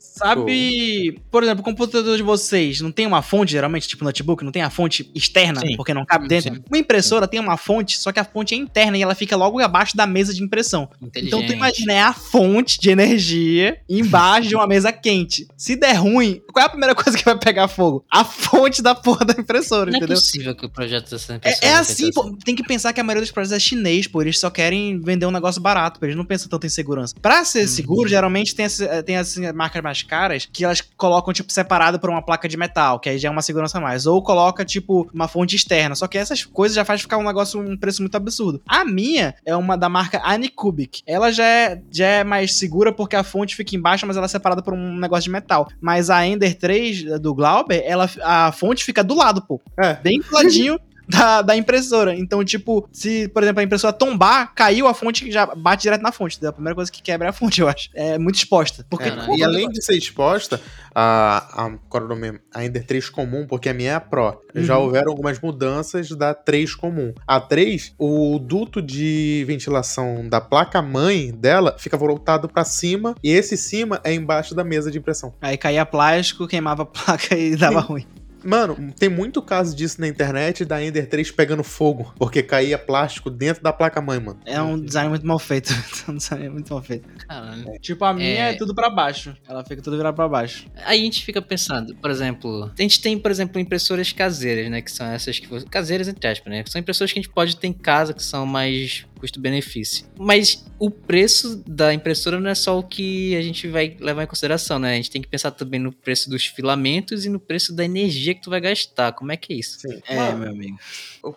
sabe, 0.44 1.20
por 1.30 1.42
exemplo, 1.42 1.60
o 1.60 1.64
computador 1.64 2.16
de 2.16 2.22
vocês 2.22 2.80
não 2.80 2.90
tem 2.92 3.06
uma 3.06 3.22
fonte, 3.22 3.52
geralmente, 3.52 3.88
tipo 3.88 4.04
notebook, 4.04 4.44
não 4.44 4.52
tem 4.52 4.62
a 4.62 4.70
fonte 4.70 5.10
externa, 5.14 5.60
Sim. 5.60 5.76
porque 5.76 5.94
não 5.94 6.04
cabe 6.04 6.28
dentro. 6.28 6.54
Sim. 6.54 6.62
Uma 6.68 6.78
impressora 6.78 7.26
tem 7.28 7.40
uma 7.40 7.56
fonte, 7.56 7.98
só 7.98 8.12
que 8.12 8.20
a 8.20 8.24
fonte 8.24 8.54
é 8.54 8.58
interna 8.58 8.96
e 8.96 9.02
ela 9.02 9.14
fica 9.14 9.36
logo 9.36 9.60
abaixo 9.60 9.96
da 9.96 10.06
mesa 10.06 10.32
de 10.34 10.42
impressão. 10.42 10.88
Então 11.16 11.44
tu 11.46 11.52
imagina, 11.52 11.92
é 11.92 12.00
a 12.02 12.12
fonte 12.12 12.79
de 12.80 12.90
energia 12.90 13.78
embaixo 13.88 14.48
de 14.48 14.54
uma 14.56 14.66
mesa 14.66 14.92
quente. 14.92 15.46
Se 15.56 15.76
der 15.76 15.92
ruim, 15.94 16.40
qual 16.52 16.62
é 16.62 16.66
a 16.66 16.70
primeira 16.70 16.94
coisa 16.96 17.16
que 17.16 17.24
vai 17.24 17.38
pegar 17.38 17.68
fogo? 17.68 18.04
A 18.10 18.24
fonte 18.24 18.82
da 18.82 18.94
porra 18.94 19.24
da 19.26 19.34
impressora, 19.40 19.90
Não 19.90 19.94
é 19.94 19.98
entendeu? 19.98 20.16
possível 20.16 20.54
que 20.54 20.64
o 20.66 20.70
projeto 20.70 21.10
dessa 21.10 21.32
É, 21.32 21.36
impressora 21.36 21.66
é 21.66 21.68
seja 21.84 22.08
assim, 22.08 22.10
pô, 22.12 22.36
tem 22.44 22.54
que 22.56 22.62
pensar 22.62 22.92
que 22.92 23.00
a 23.00 23.04
maioria 23.04 23.22
dos 23.22 23.30
projetos 23.30 23.56
é 23.56 23.60
chinês, 23.60 24.06
pô. 24.06 24.22
Eles 24.22 24.38
só 24.38 24.48
querem 24.50 25.00
vender 25.00 25.26
um 25.26 25.30
negócio 25.30 25.60
barato, 25.60 26.00
pô, 26.00 26.06
eles 26.06 26.16
não 26.16 26.24
pensam 26.24 26.48
tanto 26.48 26.66
em 26.66 26.70
segurança. 26.70 27.14
Pra 27.20 27.44
ser 27.44 27.66
seguro, 27.68 28.08
geralmente 28.08 28.54
tem, 28.54 28.64
esse- 28.66 29.02
tem 29.02 29.16
as 29.16 29.36
marcas 29.54 29.82
mais 29.82 30.02
caras 30.02 30.48
que 30.50 30.64
elas 30.64 30.80
colocam, 30.96 31.32
tipo, 31.32 31.52
separado 31.52 31.98
por 32.00 32.08
uma 32.10 32.22
placa 32.22 32.48
de 32.48 32.56
metal, 32.56 32.98
que 32.98 33.08
aí 33.08 33.18
já 33.18 33.28
é 33.28 33.30
uma 33.30 33.42
segurança 33.42 33.78
a 33.78 33.80
mais. 33.80 34.06
Ou 34.06 34.22
coloca, 34.22 34.64
tipo, 34.64 35.08
uma 35.12 35.28
fonte 35.28 35.56
externa. 35.56 35.94
Só 35.94 36.06
que 36.06 36.16
essas 36.18 36.44
coisas 36.44 36.74
já 36.76 36.84
faz 36.84 37.00
ficar 37.02 37.18
um 37.18 37.24
negócio, 37.24 37.60
um 37.60 37.76
preço 37.76 38.02
muito 38.02 38.14
absurdo. 38.16 38.62
A 38.66 38.84
minha 38.84 39.34
é 39.44 39.54
uma 39.54 39.76
da 39.76 39.88
marca 39.88 40.20
Anycubic. 40.24 41.02
Ela 41.06 41.30
já 41.30 41.44
é, 41.44 41.80
já 41.90 42.06
é 42.06 42.24
mais 42.24 42.54
segura 42.54 42.69
porque 42.92 43.16
a 43.16 43.22
fonte 43.22 43.54
fica 43.56 43.74
embaixo, 43.76 44.06
mas 44.06 44.16
ela 44.16 44.26
é 44.26 44.28
separada 44.28 44.62
por 44.62 44.72
um 44.74 44.96
negócio 44.98 45.24
de 45.24 45.30
metal. 45.30 45.68
Mas 45.80 46.08
a 46.10 46.26
Ender 46.26 46.56
3 46.56 47.20
do 47.20 47.34
Glauber, 47.34 47.82
ela, 47.84 48.08
a 48.22 48.52
fonte 48.52 48.84
fica 48.84 49.02
do 49.04 49.14
lado, 49.14 49.42
pô 49.42 49.60
É. 49.78 49.94
bem 49.94 50.20
do 50.20 50.32
ladinho 50.34 50.78
da, 51.10 51.42
da 51.42 51.56
impressora. 51.56 52.14
Então, 52.14 52.44
tipo, 52.44 52.88
se, 52.92 53.28
por 53.28 53.42
exemplo, 53.42 53.60
a 53.60 53.64
impressora 53.64 53.92
tombar, 53.92 54.54
caiu 54.54 54.86
a 54.86 54.94
fonte 54.94 55.30
já 55.30 55.46
bate 55.46 55.82
direto 55.82 56.02
na 56.02 56.12
fonte. 56.12 56.44
A 56.46 56.52
primeira 56.52 56.74
coisa 56.74 56.90
que 56.90 57.02
quebra 57.02 57.26
é 57.28 57.30
a 57.30 57.32
fonte, 57.32 57.60
eu 57.60 57.68
acho. 57.68 57.90
É 57.94 58.18
muito 58.18 58.36
exposta. 58.36 58.84
Porque, 58.88 59.08
É, 59.08 59.10
Caralho. 59.10 59.36
e 59.36 59.42
além 59.42 59.68
de 59.68 59.84
ser 59.84 59.96
exposta, 59.96 60.60
a, 60.94 61.64
a, 61.66 61.70
qual 61.88 62.02
é 62.02 62.06
o 62.06 62.08
nome? 62.08 62.40
a 62.54 62.64
Ender 62.64 62.84
3 62.86 63.08
comum, 63.10 63.46
porque 63.46 63.68
a 63.68 63.74
minha 63.74 63.92
é 63.92 63.94
a 63.94 64.00
Pro, 64.00 64.40
já 64.54 64.76
Uhum. 64.76 64.84
houveram 64.84 65.10
algumas 65.10 65.40
mudanças 65.40 66.08
da 66.10 66.34
3 66.34 66.74
comum. 66.74 67.12
A 67.26 67.40
3, 67.40 67.94
o 67.98 68.38
duto 68.38 68.80
de 68.82 69.44
ventilação 69.46 70.28
da 70.28 70.40
placa-mãe 70.40 71.32
dela 71.32 71.76
fica 71.78 71.96
voltado 71.96 72.48
pra 72.48 72.64
cima, 72.64 73.14
e 73.22 73.30
esse 73.30 73.56
cima 73.56 74.00
é 74.04 74.12
embaixo 74.12 74.54
da 74.54 74.64
mesa 74.64 74.90
de 74.90 74.98
impressão. 74.98 75.34
aí 75.40 75.56
caía 75.56 75.84
plástico, 75.86 76.46
queimava 76.46 76.82
a 76.82 76.86
placa 76.86 77.34
e 77.38 77.56
dava 77.56 77.80
ruim. 77.80 78.06
Mano, 78.44 78.92
tem 78.98 79.08
muito 79.08 79.42
caso 79.42 79.74
disso 79.74 80.00
na 80.00 80.08
internet 80.08 80.64
da 80.64 80.82
Ender 80.82 81.08
3 81.08 81.30
pegando 81.30 81.62
fogo, 81.62 82.12
porque 82.18 82.42
caía 82.42 82.78
plástico 82.78 83.30
dentro 83.30 83.62
da 83.62 83.72
placa-mãe, 83.72 84.18
mano. 84.20 84.40
É 84.44 84.60
um 84.60 84.80
design 84.80 85.10
muito 85.10 85.26
mal 85.26 85.38
feito. 85.38 85.70
É 86.08 86.10
um 86.10 86.16
design 86.16 86.48
muito 86.48 86.72
mal 86.72 86.82
feito. 86.82 87.06
Caralho. 87.26 87.78
Tipo, 87.80 88.04
a 88.04 88.14
minha 88.14 88.28
é... 88.28 88.52
É. 88.52 88.56
tudo 88.56 88.74
pra 88.74 88.88
baixo. 88.88 89.36
Ela 89.46 89.62
fica 89.64 89.82
tudo 89.82 89.96
virada 89.96 90.14
pra 90.14 90.26
baixo. 90.26 90.66
Aí 90.84 91.00
a 91.00 91.04
gente 91.04 91.24
fica 91.24 91.42
pensando, 91.42 91.94
por 91.96 92.10
exemplo, 92.10 92.70
a 92.76 92.82
gente 92.82 93.00
tem, 93.00 93.18
por 93.18 93.30
exemplo, 93.30 93.60
impressoras 93.60 94.12
caseiras, 94.12 94.70
né? 94.70 94.80
Que 94.80 94.90
são 94.90 95.06
essas 95.06 95.38
que. 95.38 95.64
Caseiras, 95.66 96.08
entre 96.08 96.26
aspas, 96.26 96.50
né? 96.50 96.64
São 96.66 96.80
impressoras 96.80 97.12
que 97.12 97.18
a 97.18 97.22
gente 97.22 97.32
pode 97.32 97.56
ter 97.56 97.66
em 97.66 97.72
casa, 97.72 98.14
que 98.14 98.22
são 98.22 98.46
mais 98.46 99.04
custo-benefício. 99.20 100.06
Mas 100.18 100.64
o 100.78 100.90
preço 100.90 101.62
da 101.66 101.92
impressora 101.94 102.40
não 102.40 102.50
é 102.50 102.54
só 102.54 102.78
o 102.78 102.82
que 102.82 103.36
a 103.36 103.42
gente 103.42 103.68
vai 103.68 103.96
levar 104.00 104.24
em 104.24 104.26
consideração, 104.26 104.78
né? 104.78 104.92
A 104.92 104.96
gente 104.96 105.10
tem 105.10 105.22
que 105.22 105.28
pensar 105.28 105.50
também 105.52 105.78
no 105.78 105.92
preço 105.92 106.28
dos 106.30 106.44
filamentos 106.46 107.24
e 107.24 107.28
no 107.28 107.38
preço 107.38 107.72
da 107.74 107.84
energia 107.84 108.34
que 108.34 108.42
tu 108.42 108.50
vai 108.50 108.60
gastar. 108.60 109.12
Como 109.12 109.30
é 109.30 109.36
que 109.36 109.52
é 109.52 109.56
isso? 109.56 109.78
Sim. 109.80 110.00
É, 110.08 110.16
Mano, 110.16 110.38
meu 110.38 110.50
amigo. 110.50 110.78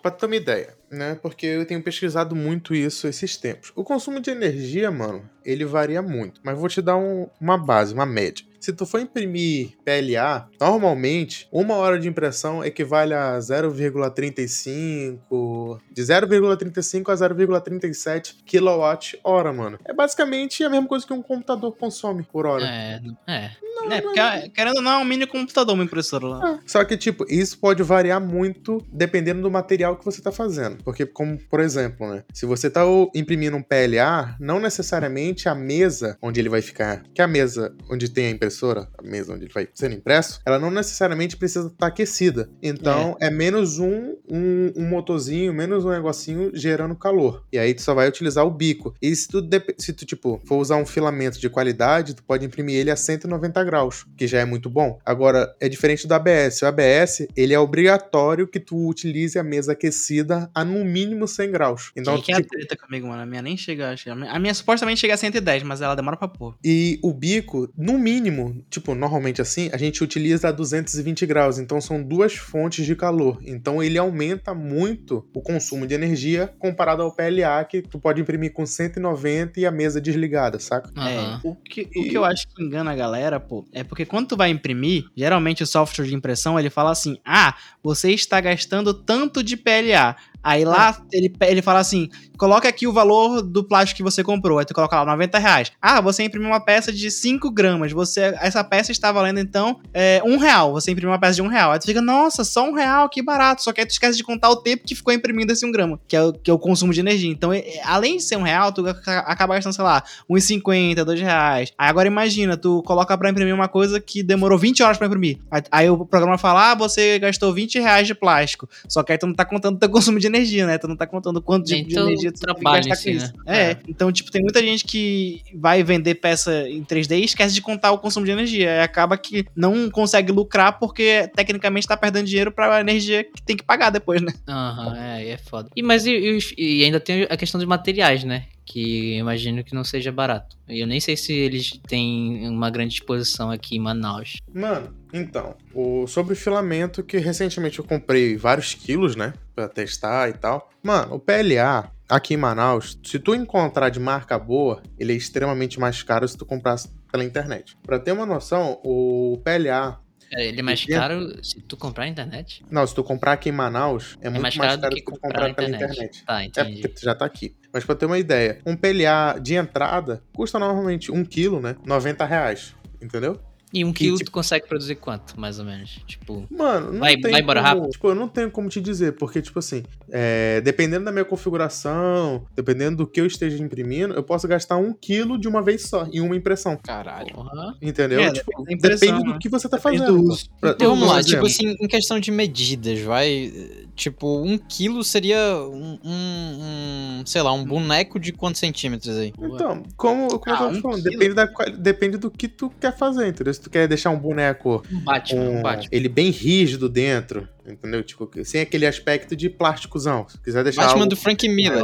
Pra 0.02 0.10
ter 0.12 0.26
uma 0.26 0.36
ideia, 0.36 0.76
né? 0.90 1.16
Porque 1.22 1.46
eu 1.46 1.66
tenho 1.66 1.82
pesquisado 1.84 2.36
muito 2.36 2.74
isso 2.74 3.08
esses 3.08 3.36
tempos. 3.38 3.72
O 3.76 3.84
consumo 3.84 4.20
de 4.20 4.30
energia, 4.32 4.90
mano, 4.90 5.30
ele 5.46 5.66
varia 5.66 6.02
muito. 6.02 6.40
Mas 6.44 6.58
vou 6.58 6.70
te 6.70 6.82
dar 6.82 6.96
um- 6.96 7.28
uma 7.40 7.58
base, 7.58 7.94
uma 7.94 8.06
média. 8.06 8.46
Se 8.64 8.72
tu 8.72 8.86
for 8.86 9.01
imprimir 9.01 9.74
PLA, 9.84 10.47
normalmente, 10.57 11.49
uma 11.51 11.76
hora 11.76 11.99
de 11.99 12.07
impressão 12.07 12.64
equivale 12.64 13.14
a 13.14 13.38
0,35... 13.38 15.82
De 15.91 16.01
0,35 16.01 17.09
a 17.09 17.14
0,37 17.14 18.36
kWh, 18.45 19.53
mano. 19.53 19.78
É 19.84 19.93
basicamente 19.93 20.64
a 20.64 20.70
mesma 20.70 20.88
coisa 20.88 21.05
que 21.05 21.11
um 21.11 21.22
computador 21.22 21.76
consome 21.76 22.24
por 22.24 22.45
hora. 22.45 22.66
É, 22.66 23.01
é. 23.28 23.51
É, 23.89 24.01
porque, 24.01 24.49
querendo 24.49 24.78
ou 24.78 24.82
não, 24.82 24.91
é 24.91 24.97
um 24.97 25.05
mini 25.05 25.28
computador, 25.28 25.74
uma 25.74 25.84
impressora 25.84 26.26
lá. 26.26 26.41
Ah, 26.43 26.59
Só 26.66 26.84
que, 26.86 26.95
tipo, 26.95 27.26
isso 27.30 27.57
pode 27.57 27.84
variar 27.84 28.22
muito 28.22 28.84
dependendo 28.91 29.41
do 29.41 29.51
material 29.51 29.97
que 29.97 30.05
você 30.05 30.22
tá 30.22 30.32
fazendo. 30.32 30.84
Porque, 30.84 31.05
como, 31.05 31.38
por 31.49 31.59
exemplo, 31.59 32.07
né? 32.07 32.24
Se 32.34 32.45
você 32.45 32.70
tá 32.70 32.82
imprimindo 33.14 33.57
um 33.57 33.61
PLA, 33.61 34.36
não 34.39 34.59
necessariamente 34.59 35.49
a 35.49 35.55
mesa 35.55 36.18
onde 36.22 36.39
ele 36.39 36.49
vai 36.49 36.61
ficar, 36.61 37.03
que 37.14 37.22
é 37.22 37.26
a 37.26 37.28
mesa 37.28 37.76
onde 37.89 38.09
tem 38.09 38.28
a 38.28 38.30
impressora, 38.30 38.53
a 38.97 39.01
mesa 39.04 39.34
onde 39.34 39.45
ele 39.45 39.54
vai 39.54 39.68
sendo 39.74 39.95
impresso, 39.95 40.39
ela 40.45 40.60
não 40.60 40.70
necessariamente 40.72 41.36
precisa 41.38 41.68
estar 41.68 41.88
aquecida. 41.88 42.49
Então, 42.62 43.16
é, 43.20 43.30
menos 43.30 43.80
um, 43.80 44.16
um, 44.30 44.72
um 44.76 44.88
motorzinho, 44.88 45.54
menos 45.54 45.86
um 45.86 45.89
negocinho 45.89 46.51
gerando 46.54 46.95
calor. 46.95 47.43
E 47.51 47.58
aí 47.58 47.74
tu 47.74 47.82
só 47.82 47.93
vai 47.93 48.08
utilizar 48.08 48.45
o 48.45 48.51
bico. 48.51 48.93
E 49.01 49.16
se 49.16 49.28
tu, 49.28 49.41
se 49.78 49.93
tu 49.93 50.06
tipo, 50.06 50.41
for 50.45 50.58
usar 50.58 50.78
um 50.78 50.86
filamento 50.86 51.39
de 51.39 51.49
qualidade, 51.49 52.14
tu 52.16 52.24
pode 52.24 52.45
imprimir 52.45 52.76
ele 52.76 52.91
a 52.91 52.95
190 52.95 53.64
graus, 53.64 54.06
que 54.18 54.28
já 54.28 54.39
é 54.39 54.45
muito 54.45 54.70
bom. 54.70 54.99
Agora, 55.06 55.54
é 55.60 55.68
diferente 55.70 56.08
do 56.08 56.14
ABS. 56.14 56.62
O 56.62 56.66
ABS, 56.68 57.28
ele 57.36 57.54
é 57.54 57.60
obrigatório 57.60 58.47
que 58.47 58.60
tu 58.60 58.88
utilize 58.88 59.38
a 59.38 59.43
mesa 59.43 59.74
aquecida 59.74 60.49
a 60.54 60.64
no 60.64 60.84
mínimo 60.86 61.28
100 61.28 61.51
graus. 61.51 61.91
Então, 61.95 62.14
Então, 62.14 62.24
que 62.26 62.32
é 62.32 62.36
a 62.38 62.43
treta 62.43 62.76
comigo, 62.78 63.08
mano. 63.08 63.22
A 63.22 63.26
minha 63.26 63.41
nem 63.41 63.58
chega. 63.58 63.95
A 64.08 64.16
minha- 64.16 64.32
A 64.32 64.39
minha 64.39 64.54
supostamente 64.54 64.99
chega 64.99 65.14
a 65.14 65.18
110, 65.18 65.64
mas 65.64 65.82
ela 65.82 65.95
demora 65.95 66.18
pra 66.18 66.28
pôr. 66.28 66.56
E 66.64 66.99
o 67.04 67.14
bico, 67.14 67.70
no 67.78 67.97
mínimo, 67.97 68.43
tipo, 68.70 68.96
normalmente 68.96 69.41
assim, 69.41 69.70
a 69.74 69.78
gente 69.78 70.04
utiliza 70.04 70.50
a 70.50 70.52
220 70.52 71.26
graus. 71.26 71.60
Então 71.60 71.80
são 71.80 72.02
duas 72.02 72.34
fontes 72.34 72.86
de 72.86 72.96
calor. 72.96 73.39
Então 73.46 73.84
ele 73.84 73.98
aumenta 73.98 74.54
muito 74.54 75.28
o 75.34 75.41
consumo 75.41 75.86
de 75.86 75.94
energia 75.94 76.54
comparado 76.60 77.02
ao 77.02 77.12
PLA, 77.12 77.64
que 77.66 77.82
tu 77.82 78.00
pode 78.00 78.22
imprimir 78.22 78.54
com 78.54 78.66
190 78.66 79.60
e 79.60 79.66
a 79.66 79.72
mesa 79.72 80.00
desligada, 80.00 80.60
saca? 80.60 80.89
É, 80.98 81.39
o 81.48 81.56
que, 81.56 81.82
o 81.82 82.04
que 82.04 82.18
eu 82.18 82.26
acho 82.26 82.48
que 82.48 82.64
engana 82.64 82.91
a 82.91 82.96
galera, 82.96 83.39
pô, 83.39 83.66
é 83.72 83.84
porque 83.84 84.06
quando 84.06 84.28
tu 84.28 84.38
vai 84.38 84.50
imprimir, 84.50 85.06
geralmente 85.16 85.64
o 85.64 85.68
software 85.68 86.06
de 86.06 86.16
impressão, 86.16 86.60
ele 86.60 86.70
fala 86.70 86.91
assim, 86.91 87.18
ah, 87.26 87.56
você 87.84 88.12
está 88.12 88.39
gastando 88.39 88.94
tanto 88.94 89.44
de 89.44 89.58
PLA. 89.58 90.16
Aí 90.44 90.66
lá, 90.66 91.02
ele, 91.12 91.30
pe- 91.30 91.46
ele 91.48 91.62
fala 91.62 91.80
assim, 91.80 92.10
coloca 92.38 92.68
aqui 92.68 92.86
o 92.86 92.91
valor 92.91 93.41
do 93.41 93.64
plástico 93.64 93.98
que 93.98 94.04
você 94.04 94.24
comprou. 94.24 94.60
Aí 94.60 94.66
tu 94.66 94.74
coloca 94.74 94.96
lá, 95.02 95.06
90 95.06 95.39
reais. 95.39 95.72
Ah, 95.82 96.02
você 96.02 96.24
imprimiu 96.24 96.50
uma 96.50 96.60
peça 96.60 96.91
de 96.91 97.10
5 97.10 97.50
gramas. 97.50 97.91
Você, 97.94 98.36
essa 98.41 98.64
peça 98.64 98.91
está 98.91 99.12
valendo, 99.12 99.39
então, 99.39 99.80
é, 99.94 100.22
um 100.26 100.38
real. 100.38 100.74
Você 100.74 100.91
imprimiu 100.91 101.12
uma 101.12 101.20
peça 101.20 101.36
de 101.36 101.41
um 101.41 101.48
real. 101.48 101.72
Aí 101.72 101.80
tu 101.80 101.86
fica, 101.86 102.02
nossa, 102.02 102.44
só 102.44 102.68
um 102.70 102.74
real, 102.74 103.08
que 103.08 103.22
barato. 103.22 103.64
Só 103.64 103.72
que 103.72 103.80
aí 103.82 103.88
tu 103.88 103.91
esquece 103.91 104.18
de 104.18 104.24
contar 104.24 104.50
o 104.50 104.58
tempo 104.58 104.84
que 104.86 104.94
ficou 104.96 105.14
imprimindo 105.14 105.54
esse 105.54 105.66
um 105.66 105.72
grama, 105.72 106.00
que 106.08 106.16
é 106.16 106.22
o, 106.22 106.34
que 106.34 106.52
é 106.52 106.54
o 106.54 106.60
consumo 106.60 106.94
de 106.94 107.00
energia. 107.00 107.32
Então, 107.32 107.52
além 107.86 108.18
de 108.18 108.24
ser 108.24 108.36
um 108.38 108.44
real, 108.44 108.72
tu 108.74 108.86
aca- 108.86 109.20
acaba 109.20 109.54
gastando, 109.56 109.74
sei 109.74 109.84
lá, 109.84 110.04
1,50, 110.30 111.04
2 111.06 111.22
reais. 111.22 111.72
Aí 111.78 111.89
agora 111.89 112.08
imagina, 112.08 112.58
tu 112.58 112.84
coloca 112.84 113.18
pra 113.18 113.30
imprimir 113.30 113.54
uma 113.56 113.68
coisa 113.70 114.00
que 114.00 114.22
demorou 114.22 114.58
20 114.58 114.84
horas 114.84 114.98
pra 114.98 115.08
imprimir. 115.08 115.38
Aí, 115.50 115.62
aí 115.72 115.89
o 115.89 116.06
programa 116.06 116.38
fala, 116.38 116.72
ah, 116.72 116.76
você 116.76 117.18
gastou 117.20 117.54
20 117.54 117.80
reais 117.80 118.08
de 118.08 118.14
plástico. 118.14 118.68
Só 118.89 119.04
que 119.04 119.12
aí 119.12 119.18
tu 119.18 119.26
não 119.28 119.34
tá 119.34 119.46
contando 119.46 119.76
o 119.76 119.80
teu 119.80 119.89
consumo 119.89 120.20
de 120.20 120.28
energia, 120.28 120.33
né? 120.66 120.78
Tu 120.78 120.88
não 120.88 120.96
tá 120.96 121.06
contando 121.06 121.42
quanto 121.42 121.66
de, 121.66 121.76
energia 121.76 122.32
tu 122.32 122.40
tem 122.40 122.56
que 122.56 122.64
gastar 122.64 122.90
com 122.90 122.96
si, 122.96 123.12
isso. 123.12 123.34
né? 123.38 123.44
É. 123.46 123.64
É. 123.72 123.78
então, 123.88 124.12
tipo, 124.12 124.32
tem 124.32 124.42
muita 124.42 124.62
gente 124.62 124.84
que 124.84 125.42
vai 125.56 125.84
vender 125.84 126.16
peça 126.16 126.68
em 126.68 126.84
3D 126.84 127.20
e 127.20 127.26
esquece 127.26 127.54
de 127.54 127.62
contar 127.62 127.92
o 127.92 128.00
consumo 128.00 128.26
de 128.26 128.32
energia. 128.32 128.72
Aí 128.72 128.82
acaba 128.82 129.18
que 129.18 129.46
não 129.56 129.90
consegue 129.90 130.32
lucrar 130.32 130.80
porque 130.80 131.30
tecnicamente 131.36 131.88
tá 131.88 131.96
perdendo 131.96 132.28
dinheiro 132.28 132.52
pra 132.52 132.80
energia 132.80 133.24
que 133.24 133.42
tem 133.42 133.56
que 133.56 133.64
pagar 133.64 133.90
depois, 133.90 134.22
né? 134.22 134.34
Aham, 134.48 134.96
é, 134.98 135.14
aí 135.14 135.30
é 135.30 135.38
foda. 135.38 135.70
E, 135.76 135.82
mas 135.82 136.06
e, 136.06 136.40
e 136.58 136.74
e 136.74 136.84
ainda 136.84 137.00
tem 137.00 137.24
a 137.30 137.38
questão 137.38 137.60
dos 137.60 137.68
materiais, 137.68 138.24
né? 138.24 138.46
Que 138.66 139.14
eu 139.16 139.20
imagino 139.20 139.64
que 139.64 139.76
não 139.76 139.84
seja 139.84 140.12
barato. 140.12 140.58
E 140.68 140.80
eu 140.80 140.88
nem 140.88 141.00
sei 141.00 141.18
se 141.18 141.34
eles 141.34 141.80
têm 141.88 142.48
uma 142.50 142.70
grande 142.70 142.94
exposição 142.96 143.52
aqui 143.52 143.76
em 143.76 143.80
Manaus. 143.80 144.38
Mano, 144.54 144.94
então, 145.14 145.55
o, 145.74 146.07
sobre 146.07 146.34
o 146.34 146.36
filamento, 146.36 147.03
que 147.03 147.18
recentemente 147.18 147.78
eu 147.80 147.86
comprei 147.86 148.36
vários 148.36 148.74
quilos, 148.74 149.16
né? 149.16 149.34
Pra 149.55 149.68
testar 149.70 150.30
e 150.30 150.34
tal. 150.34 150.70
Mano, 150.82 151.16
o 151.16 151.20
PLA 151.20 151.91
aqui 152.09 152.34
em 152.34 152.38
Manaus, 152.38 152.99
se 153.03 153.20
tu 153.20 153.34
encontrar 153.36 153.89
de 153.89 153.99
marca 153.99 154.38
boa, 154.39 154.82
ele 154.99 155.14
é 155.14 155.16
extremamente 155.16 155.80
mais 155.80 156.01
caro 156.03 156.28
se 156.28 156.36
tu 156.38 156.45
comprasse 156.45 156.89
pela 157.11 157.24
internet. 157.24 157.78
Pra 157.84 157.99
ter 157.99 158.11
uma 158.11 158.26
noção, 158.26 158.80
o 158.84 159.39
PLA. 159.43 159.99
É, 160.36 160.47
Ele 160.47 160.61
é 160.61 160.64
mais 160.64 160.82
E- 160.82 160.88
caro 160.88 161.43
se 161.45 161.61
tu 161.61 161.78
comprar 161.78 162.05
na 162.05 162.09
internet? 162.09 162.66
Não, 162.72 162.86
se 162.88 162.95
tu 162.95 163.03
comprar 163.03 163.34
aqui 163.34 163.49
em 163.49 163.51
Manaus, 163.51 164.18
é, 164.20 164.30
muito 164.32 164.41
mais 164.41 164.55
mais 164.57 164.70
caro 164.72 164.82
caro, 164.82 164.95
do 164.95 164.97
que 164.97 165.03
tu 165.05 165.11
comprar 165.11 165.30
comprar 165.49 165.53
pela 165.53 165.68
internet. 165.70 165.91
internet. 165.93 166.26
Tá, 166.26 166.41
É 166.41 166.45
entendi. 166.47 166.82
porque 166.82 166.88
tu 166.88 167.01
já 167.03 167.14
tá 167.14 167.24
aqui. 167.26 167.55
Mas 167.72 167.86
pra 167.86 167.93
ter 167.93 168.07
uma 168.07 168.18
ideia, 168.18 168.59
um 168.66 168.76
PLA 168.76 169.38
de 169.39 169.53
entrada 169.53 170.24
custa 170.34 170.57
normalmente 170.57 171.11
um 171.11 171.24
quilo, 171.24 171.59
né? 171.61 171.76
90 171.86 172.26
reais. 172.26 172.74
Entendeu? 172.99 173.39
E 173.74 173.84
um 173.84 173.92
quilo 173.92 174.18
tipo- 174.18 174.30
tu 174.30 174.34
consegue 174.34 174.68
produzir 174.68 174.96
quanto, 174.96 175.40
mais 175.40 175.58
ou 175.58 175.66
menos? 175.66 176.00
Tipo, 176.06 176.46
Mano, 176.52 176.92
não 176.94 177.00
Vai- 177.00 177.18
tem 177.18 177.32
vai 177.32 177.42
embora 177.42 177.60
como, 177.62 177.74
rápido? 177.76 177.92
Tipo, 177.92 178.08
eu 178.10 178.16
não 178.16 178.28
tenho 178.28 178.52
como 178.52 178.70
te 178.70 178.80
dizer, 178.80 179.14
porque, 179.14 179.42
tipo 179.42 179.58
assim, 179.58 179.84
é, 180.16 180.61
dependendo 180.61 181.05
da 181.05 181.11
minha 181.11 181.26
configuração, 181.26 182.45
dependendo 182.55 182.97
do 182.97 183.07
que 183.07 183.20
eu 183.20 183.26
esteja 183.26 183.61
imprimindo, 183.64 184.14
eu 184.14 184.22
posso 184.22 184.47
gastar 184.47 184.78
um 184.78 184.93
quilo 184.93 185.39
de 185.39 185.47
uma 185.47 185.61
vez 185.64 185.88
só, 185.89 186.05
em 186.14 186.20
uma 186.22 186.36
impressão. 186.36 186.78
Caralho. 186.84 187.34
porra. 187.34 187.76
Entendeu? 187.82 188.20
É, 188.22 188.32
Tipo, 188.32 188.64
depende 188.64 188.82
depende 188.99 189.24
do 189.24 189.39
que 189.39 189.49
você 189.49 189.68
tá 189.68 189.78
Depende 189.78 189.97
fazendo. 189.99 190.24
do. 190.28 190.38
Pra- 190.61 190.70
Então 190.72 190.89
vamos 190.91 191.07
lá, 191.07 191.20
exemplo, 191.20 191.47
tipo 191.47 191.66
assim, 191.66 191.76
em 191.82 191.88
questão 191.88 192.20
de 192.20 192.30
medidas, 192.32 192.99
vai. 192.99 193.51
Tipo, 193.95 194.41
um 194.43 194.57
quilo 194.57 195.03
seria 195.03 195.38
um, 195.57 195.97
um- 196.03 197.20
um, 197.20 197.24
sei 197.26 197.41
lá, 197.41 197.51
um 197.51 197.64
boneco 197.66 198.20
de 198.20 198.32
quantos 198.32 198.59
centímetros 198.59 199.18
aí? 199.18 199.34
Então, 199.38 199.84
como, 199.97 200.28
como 200.28 200.30
Ah, 200.30 200.30
eu 200.30 200.39
tava 200.39 200.68
um 200.70 200.82
falando, 200.82 201.01
quilo? 201.03 201.11
depende, 201.18 201.34
da, 201.34 201.45
depende 201.78 202.18
do 202.18 202.30
que 202.30 202.47
tu 202.47 202.70
quer 202.80 202.95
fazer, 202.95 203.28
entendeu? 203.28 203.53
Se 203.53 203.61
tu 203.61 203.70
quer 203.70 203.88
deixar 203.88 204.09
um 204.11 204.20
boneco 204.20 204.84
Um 204.91 204.99
Batman, 204.99 205.41
um 205.49 205.61
Batman. 205.61 205.89
ele 205.91 206.09
bem 206.09 206.30
rígido 206.32 206.88
dentro, 206.89 207.47
entendeu? 207.66 208.03
Tipo, 208.03 208.30
sem 208.43 208.61
aquele 208.61 208.86
aspecto 208.86 209.36
de 209.36 209.49
plásticozão. 209.49 210.28
Se 210.28 210.38
quiser 210.39 210.64
deixar 210.64 210.84
Batman 210.84 211.01
algo 211.03 211.09
do 211.09 211.16
Frank 211.16 211.47
Miller, 211.47 211.84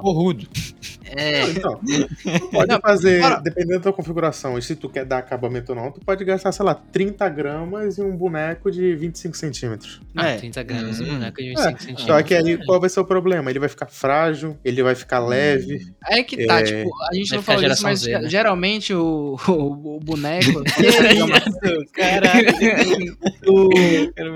porrudo. 0.00 0.48
É, 1.16 1.42
Então, 1.50 1.80
tu 1.80 2.48
pode 2.50 2.80
fazer, 2.80 3.22
dependendo 3.42 3.74
da 3.76 3.80
tua 3.80 3.92
configuração, 3.92 4.56
e 4.58 4.62
se 4.62 4.76
tu 4.76 4.88
quer 4.88 5.04
dar 5.04 5.18
acabamento 5.18 5.72
ou 5.72 5.76
não, 5.78 5.90
tu 5.90 6.00
pode 6.00 6.24
gastar, 6.24 6.52
sei 6.52 6.64
lá, 6.64 6.74
30 6.74 7.28
gramas 7.28 7.98
e 7.98 8.02
um 8.02 8.16
boneco 8.16 8.70
de 8.70 8.94
25 8.94 9.36
centímetros. 9.36 10.00
ah, 10.16 10.28
É. 10.28 10.36
30 10.36 10.62
gramas, 10.62 11.00
um 11.00 11.04
Hum. 11.04 11.06
boneco 11.14 11.36
de 11.38 11.48
É, 11.48 11.50
25 11.50 11.78
centímetros. 11.80 12.06
Só 12.06 12.22
que 12.22 12.34
aí, 12.34 12.52
É. 12.52 12.64
qual 12.64 12.80
vai 12.80 12.88
ser 12.90 13.00
o 13.00 13.04
problema? 13.04 13.50
Ele 13.50 13.58
vai 13.58 13.68
ficar 13.68 13.86
frágil, 13.86 14.56
ele 14.64 14.82
vai 14.82 14.94
ficar 14.94 15.18
leve. 15.20 15.86
É 16.06 16.22
que 16.22 16.46
tá, 16.46 16.60
É. 16.60 16.62
tipo, 16.64 16.90
a 17.10 17.14
gente 17.14 17.28
Vai 17.28 17.36
não 17.38 17.42
falou 17.42 17.62
disso, 17.62 17.82
mas 17.82 18.00
Z, 18.00 18.18
né? 18.18 18.28
geralmente 18.28 18.94
o, 18.94 19.36
o, 19.48 19.96
o 19.96 20.00
boneco. 20.00 20.62
Caralho. 21.92 23.16
tu, 23.42 23.70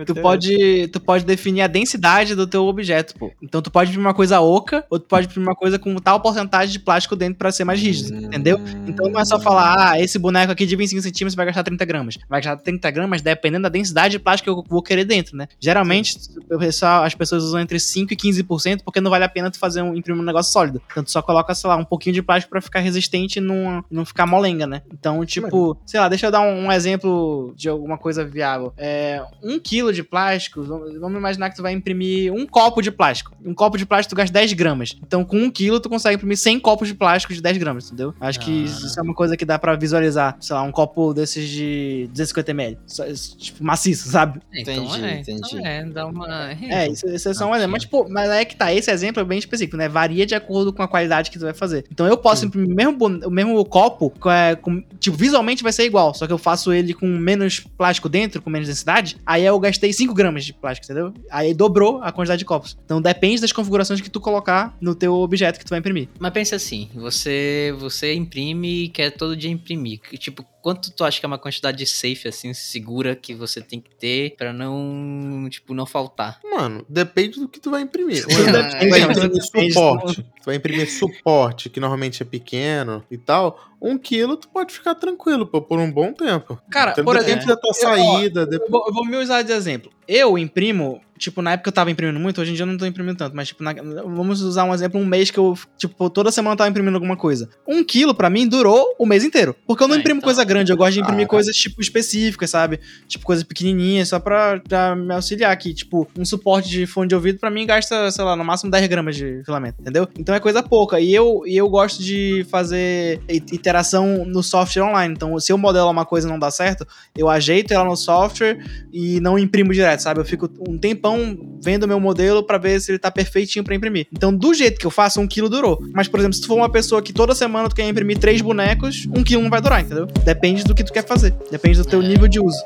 tu 0.07 0.15
pode 0.15 0.35
pode, 0.35 0.89
tu 0.89 1.01
pode 1.01 1.25
definir 1.25 1.63
a 1.63 1.67
densidade 1.67 2.35
do 2.35 2.47
teu 2.47 2.65
objeto, 2.67 3.15
pô. 3.17 3.31
Então 3.43 3.63
tu 3.63 3.71
pode 3.71 3.91
imprimir 3.91 4.07
uma 4.09 4.15
coisa 4.15 4.41
oca, 4.41 4.85
ou 4.91 4.99
tu 4.99 5.07
pode 5.07 5.27
imprimir 5.27 5.49
uma 5.49 5.55
coisa 5.55 5.79
com 5.79 5.95
tal 5.97 6.21
porcentagem 6.21 6.64
de 6.73 6.79
plástico 6.79 7.17
dentro 7.17 7.37
pra 7.37 7.53
ser 7.53 7.65
mais 7.65 7.81
rígido, 7.81 8.17
entendeu? 8.17 8.61
Então 8.87 9.09
não 9.09 9.21
é 9.21 9.25
só 9.25 9.39
falar, 9.41 9.93
ah, 9.93 10.01
esse 10.01 10.19
boneco 10.19 10.53
aqui 10.53 10.67
de 10.67 10.77
25 10.77 11.03
centímetros 11.03 11.35
vai 11.35 11.47
gastar 11.47 11.63
30 11.63 11.85
gramas. 11.85 12.19
Vai 12.29 12.41
gastar 12.41 12.63
30 12.63 12.91
gramas 12.91 13.23
dependendo 13.23 13.63
da 13.63 13.69
densidade 13.69 14.13
de 14.13 14.19
plástico 14.19 14.53
que 14.53 14.61
eu 14.61 14.65
vou 14.69 14.83
querer 14.83 15.05
dentro, 15.05 15.37
né? 15.37 15.49
Geralmente, 15.61 16.17
o 16.51 16.59
pessoal, 16.59 17.05
as 17.05 17.15
pessoas 17.15 17.43
usam 17.45 17.61
entre 17.61 17.79
5 17.79 18.13
e 18.13 18.17
15% 18.17 18.81
porque 18.85 19.01
não 19.01 19.11
vale 19.11 19.25
a 19.25 19.29
pena 19.29 19.51
tu 19.51 19.59
fazer 19.59 19.83
um, 19.83 19.95
imprimir 19.95 20.21
um 20.21 20.25
negócio 20.25 20.53
sólido. 20.53 20.81
Então 20.91 21.03
tu 21.03 21.11
só 21.11 21.23
coloca, 21.23 21.55
sei 21.55 21.69
lá, 21.69 21.77
um 21.77 21.85
pouquinho 21.85 22.15
de 22.15 22.23
plástico 22.23 22.51
pra 22.51 22.61
ficar 22.61 22.81
resistente 22.81 23.39
e 23.39 23.41
não, 23.41 23.85
não 23.91 24.05
ficar 24.05 24.27
molenga, 24.27 24.67
né? 24.67 24.83
Então, 24.93 25.25
tipo, 25.25 25.77
sei 25.87 26.01
lá, 26.01 26.09
deixa 26.09 26.27
eu 26.27 26.31
dar 26.31 26.41
um, 26.41 26.67
um 26.67 26.73
exemplo 26.73 27.53
de 27.57 27.69
alguma 27.69 27.99
coisa 27.99 28.25
viável. 28.25 28.73
É, 28.77 29.23
um 29.43 29.59
quilo 29.59 29.93
de 29.93 30.03
plástico, 30.03 30.63
vamos 30.63 31.15
vamos 31.15 31.19
imaginar 31.19 31.51
que 31.51 31.57
tu 31.57 31.63
vai 31.63 31.73
imprimir 31.73 32.33
um 32.33 32.47
copo 32.47 32.83
de 32.83 32.91
plástico. 32.91 33.33
Um 33.45 33.55
copo 33.55 33.77
de 33.77 33.87
plástico 33.87 34.15
tu 34.15 34.17
gasta 34.17 34.33
10 34.33 34.53
gramas. 34.55 34.97
Então, 35.03 35.25
com 35.25 35.39
um 35.39 35.51
quilo, 35.51 35.81
tu 35.81 35.89
consegue 35.89 36.17
imprimir 36.17 36.37
100 36.37 36.54
copos 36.59 36.89
de 36.89 36.95
plástico 36.95 37.33
de 37.35 37.41
10 37.43 37.57
gramas, 37.59 37.87
entendeu? 37.87 38.15
Acho 38.21 38.41
que 38.41 38.63
Ah. 38.65 38.87
isso 38.87 38.99
é 38.99 39.03
uma 39.03 39.15
coisa 39.15 39.37
que 39.37 39.45
dá 39.45 39.59
pra 39.59 39.75
visualizar. 39.77 40.37
Sei 40.41 40.55
lá, 40.55 40.63
um 40.63 40.73
copo 40.73 41.13
desses 41.15 41.49
de 41.49 42.09
250ml. 42.13 42.77
Só- 42.87 43.05
Tipo, 43.39 43.63
maciço, 43.65 44.09
sabe? 44.11 44.41
Então 44.53 44.75
Entendi, 44.75 45.05
é, 45.05 45.21
entendi. 45.21 45.41
Então 45.47 45.67
é, 45.67 45.85
dá 45.85 46.07
uma. 46.07 46.53
É, 46.53 46.89
isso, 46.89 47.07
isso 47.09 47.29
é 47.29 47.35
só 47.35 47.47
um 47.51 47.55
exemplo. 47.55 47.73
Mas, 47.73 47.83
tipo, 47.83 48.07
mas 48.09 48.29
é 48.31 48.45
que 48.45 48.57
tá, 48.57 48.73
esse 48.73 48.91
exemplo 48.91 49.21
é 49.21 49.25
bem 49.25 49.39
específico, 49.39 49.77
né? 49.77 49.89
Varia 49.89 50.25
de 50.27 50.35
acordo 50.35 50.73
com 50.73 50.83
a 50.83 50.89
qualidade 50.89 51.31
que 51.31 51.39
tu 51.39 51.45
vai 51.45 51.55
fazer. 51.55 51.85
Então 51.91 52.07
eu 52.07 52.17
posso 52.17 52.45
imprimir 52.47 52.71
o 52.73 52.75
mesmo, 52.75 53.27
o 53.27 53.31
mesmo 53.31 53.65
copo, 53.65 54.13
é, 54.31 54.55
com- 54.57 54.83
tipo, 54.99 55.17
visualmente 55.17 55.63
vai 55.63 55.73
ser 55.73 55.85
igual, 55.85 56.15
só 56.15 56.27
que 56.27 56.33
eu 56.33 56.39
faço 56.39 56.73
ele 56.73 56.95
com 56.95 57.07
menos 57.07 57.61
plástico 57.61 58.09
dentro, 58.09 58.41
com 58.43 58.51
menos 58.51 58.69
densidade, 58.69 59.17
aí 59.27 59.45
eu 59.45 59.59
gastei 59.59 59.93
5 59.93 60.15
gramas 60.15 60.45
de 60.45 60.53
plástico, 60.53 60.85
entendeu? 60.91 61.13
Aí 61.31 61.53
dobrou 61.55 62.01
a 62.03 62.11
quantidade 62.13 62.39
de 62.39 62.45
copos. 62.45 62.77
Então 62.85 63.01
depende 63.01 63.41
das 63.41 63.53
configurações 63.53 64.01
que 64.01 64.11
tu 64.11 64.21
colocar 64.21 64.77
no 64.81 64.95
teu 64.95 65.15
objeto 65.15 65.59
que 65.59 65.65
tu 65.65 65.71
vai 65.71 65.79
imprimir. 65.79 66.09
Mas 66.19 66.33
pensa 66.45 66.57
assim, 66.57 66.91
você 66.95 67.75
você 67.79 68.13
imprime 68.13 68.85
e 68.85 68.89
quer 68.91 69.11
todo 69.11 69.35
dia 69.35 69.51
imprimir. 69.51 69.99
Tipo, 70.19 70.45
quanto 70.65 70.91
tu 70.91 71.05
acha 71.05 71.21
que 71.21 71.27
é 71.27 71.29
uma 71.29 71.37
quantidade 71.39 71.85
safe, 71.87 72.27
assim, 72.27 72.55
segura 72.55 73.15
que 73.15 73.35
você 73.35 73.61
tem 73.61 73.79
que 73.79 73.95
ter 73.95 74.35
pra 74.35 74.51
não, 74.51 75.47
tipo, 75.51 75.75
não 75.75 75.85
faltar? 75.85 76.41
Mano, 76.43 76.85
depende 76.89 77.39
do 77.39 77.47
que 77.47 77.61
tu 77.61 77.71
vai 77.71 77.83
imprimir. 77.83 78.27
Depende, 78.27 78.79
tu 78.81 78.89
vai 78.89 79.01
imprimir 79.03 79.43
suporte. 79.45 80.23
Tu 80.23 80.45
vai 80.47 80.57
imprimir 80.57 80.91
suporte, 80.91 81.69
que 81.69 81.79
normalmente 81.81 82.23
é 82.23 82.27
pequeno 82.27 83.05
e 83.11 83.19
tal. 83.19 83.61
Um 83.81 83.99
quilo, 83.99 84.37
tu 84.39 84.49
pode 84.49 84.73
ficar 84.73 84.95
tranquilo, 84.95 85.47
pô, 85.47 85.61
por 85.61 85.79
um 85.79 85.91
bom 85.93 86.11
tempo. 86.15 86.59
Cara, 86.71 86.93
Então, 86.93 87.05
por 87.05 87.17
exemplo, 87.17 87.47
da 87.47 87.57
tua 87.57 87.71
eu- 87.83 87.89
ó, 87.91 87.95
saída. 88.19 88.49
Eu 88.51 88.71
vou, 88.71 88.85
eu 88.87 88.95
vou 88.95 89.05
me 89.05 89.17
usar 89.17 89.43
de 89.43 89.53
exemplo. 89.53 89.93
Eu 90.09 90.39
imprimo, 90.39 91.01
tipo, 91.19 91.41
na 91.43 91.53
época 91.53 91.69
eu 91.69 91.73
tava 91.73 91.91
imprimindo 91.91 92.19
muito, 92.21 92.41
hoje 92.41 92.53
em 92.53 92.55
dia 92.55 92.63
eu 92.63 92.67
não 92.67 92.77
tô 92.79 92.85
imprimindo 92.87 93.17
tanto, 93.19 93.35
mas, 93.37 93.49
tipo, 93.49 93.63
na- 93.63 93.73
vamos 93.75 94.41
usar 94.43 94.65
um 94.65 94.73
exemplo, 94.73 94.99
um 95.01 95.05
mês 95.05 95.31
que 95.31 95.39
eu, 95.39 95.55
tipo, 95.79 96.09
toda 96.11 96.31
semana 96.31 96.53
eu 96.55 96.59
tava 96.59 96.71
imprimindo 96.71 96.95
alguma 96.97 97.17
coisa. 97.17 97.49
Um 97.67 97.83
quilo, 97.85 98.15
pra 98.15 98.29
mim, 98.31 98.47
durou 98.49 98.95
o 98.99 99.05
mês 99.07 99.23
inteiro. 99.25 99.55
Porque 99.67 99.83
eu 99.83 99.89
não 99.89 99.97
Ah, 99.97 99.99
imprimo 99.99 100.19
então- 100.19 100.27
coisa 100.27 100.45
grande, 100.45 100.54
eu 100.71 100.77
gosto 100.77 100.95
de 100.95 101.01
imprimir 101.01 101.25
Ah. 101.27 101.29
coisas, 101.29 101.57
tipo, 101.57 101.81
específicas, 101.81 102.51
sabe? 102.51 102.79
Tipo, 103.09 103.25
coisas 103.25 103.45
pequenininhas, 103.45 104.09
só 104.09 104.19
pra, 104.19 104.61
pra 104.61 104.95
me 104.97 105.13
auxiliar 105.15 105.53
aqui. 105.53 105.73
Tipo, 105.75 106.09
um 106.19 106.25
suporte 106.25 106.69
de 106.69 106.87
fone 106.87 107.09
de 107.09 107.15
ouvido, 107.15 107.39
pra 107.39 107.51
mim, 107.51 107.67
gasta, 107.67 108.11
sei 108.11 108.25
lá, 108.25 108.37
no 108.37 108.45
máximo 108.45 108.71
10 108.71 108.87
gramas 108.89 109.17
de 109.17 109.43
filamento, 109.45 109.81
entendeu? 109.81 110.09
Então 110.19 110.35
é 110.35 110.41
coisa 110.41 110.63
pouca. 110.63 111.01
E 111.01 111.13
eu, 111.15 111.43
e 111.47 111.57
eu 111.57 111.69
gosto 111.69 112.03
de 112.03 112.47
fazer 112.51 113.21
iteração 113.29 114.25
no 114.27 114.43
software 114.43 114.83
online. 114.83 115.15
Então, 115.15 115.39
se 115.39 115.53
eu 115.53 115.59
modelo 115.59 115.91
uma 115.91 116.05
coisa 116.05 116.27
e 116.29 116.31
não 116.31 116.39
dá 116.39 116.51
certo, 116.51 116.87
eu 117.17 117.29
ajeito 117.29 117.73
ela 117.73 117.85
no 117.85 117.97
software 117.97 118.59
e 118.93 119.21
não 119.21 119.39
imprimo 119.39 119.73
direto, 119.73 120.01
sabe? 120.01 120.21
Eu 120.21 120.25
fico 120.25 120.49
um 120.69 120.77
tempão 120.79 121.37
vendo 121.63 121.87
meu 121.89 121.99
modelo 122.01 122.43
pra 122.43 122.59
ver 122.59 122.81
se 122.81 122.91
ele 122.91 122.99
tá 122.99 123.11
perfeitinho 123.11 123.65
pra 123.65 123.75
imprimir. 123.75 124.07
Então, 124.13 124.35
do 124.35 124.53
jeito 124.53 124.79
que 124.79 124.87
eu 124.87 124.91
faço, 124.91 125.21
um 125.21 125.27
quilo 125.27 125.49
durou. 125.49 125.83
Mas, 125.93 126.09
por 126.09 126.19
exemplo, 126.21 126.35
se 126.35 126.43
tu 126.43 126.49
for 126.49 126.57
uma 126.57 126.69
pessoa 126.71 127.01
que 127.03 127.13
toda 127.13 127.35
semana 127.35 127.69
tu 127.69 127.75
quer 127.75 127.89
imprimir 127.89 128.19
três 128.19 128.41
bonecos, 128.41 129.07
um 129.15 129.23
quilo 129.23 129.43
não 129.43 129.51
vai 129.51 129.61
durar, 129.61 129.81
entendeu? 129.81 130.07
Depende 130.25 130.44
do 130.53 130.75
que 130.75 130.85
tu 130.85 130.93
quer 130.93 131.07
fazer. 131.07 131.33
Depende 131.51 131.79
do 131.79 131.85
teu 131.87 132.03
É. 132.03 132.07
nível 132.07 132.29
de 132.29 132.39
uso. 132.41 132.63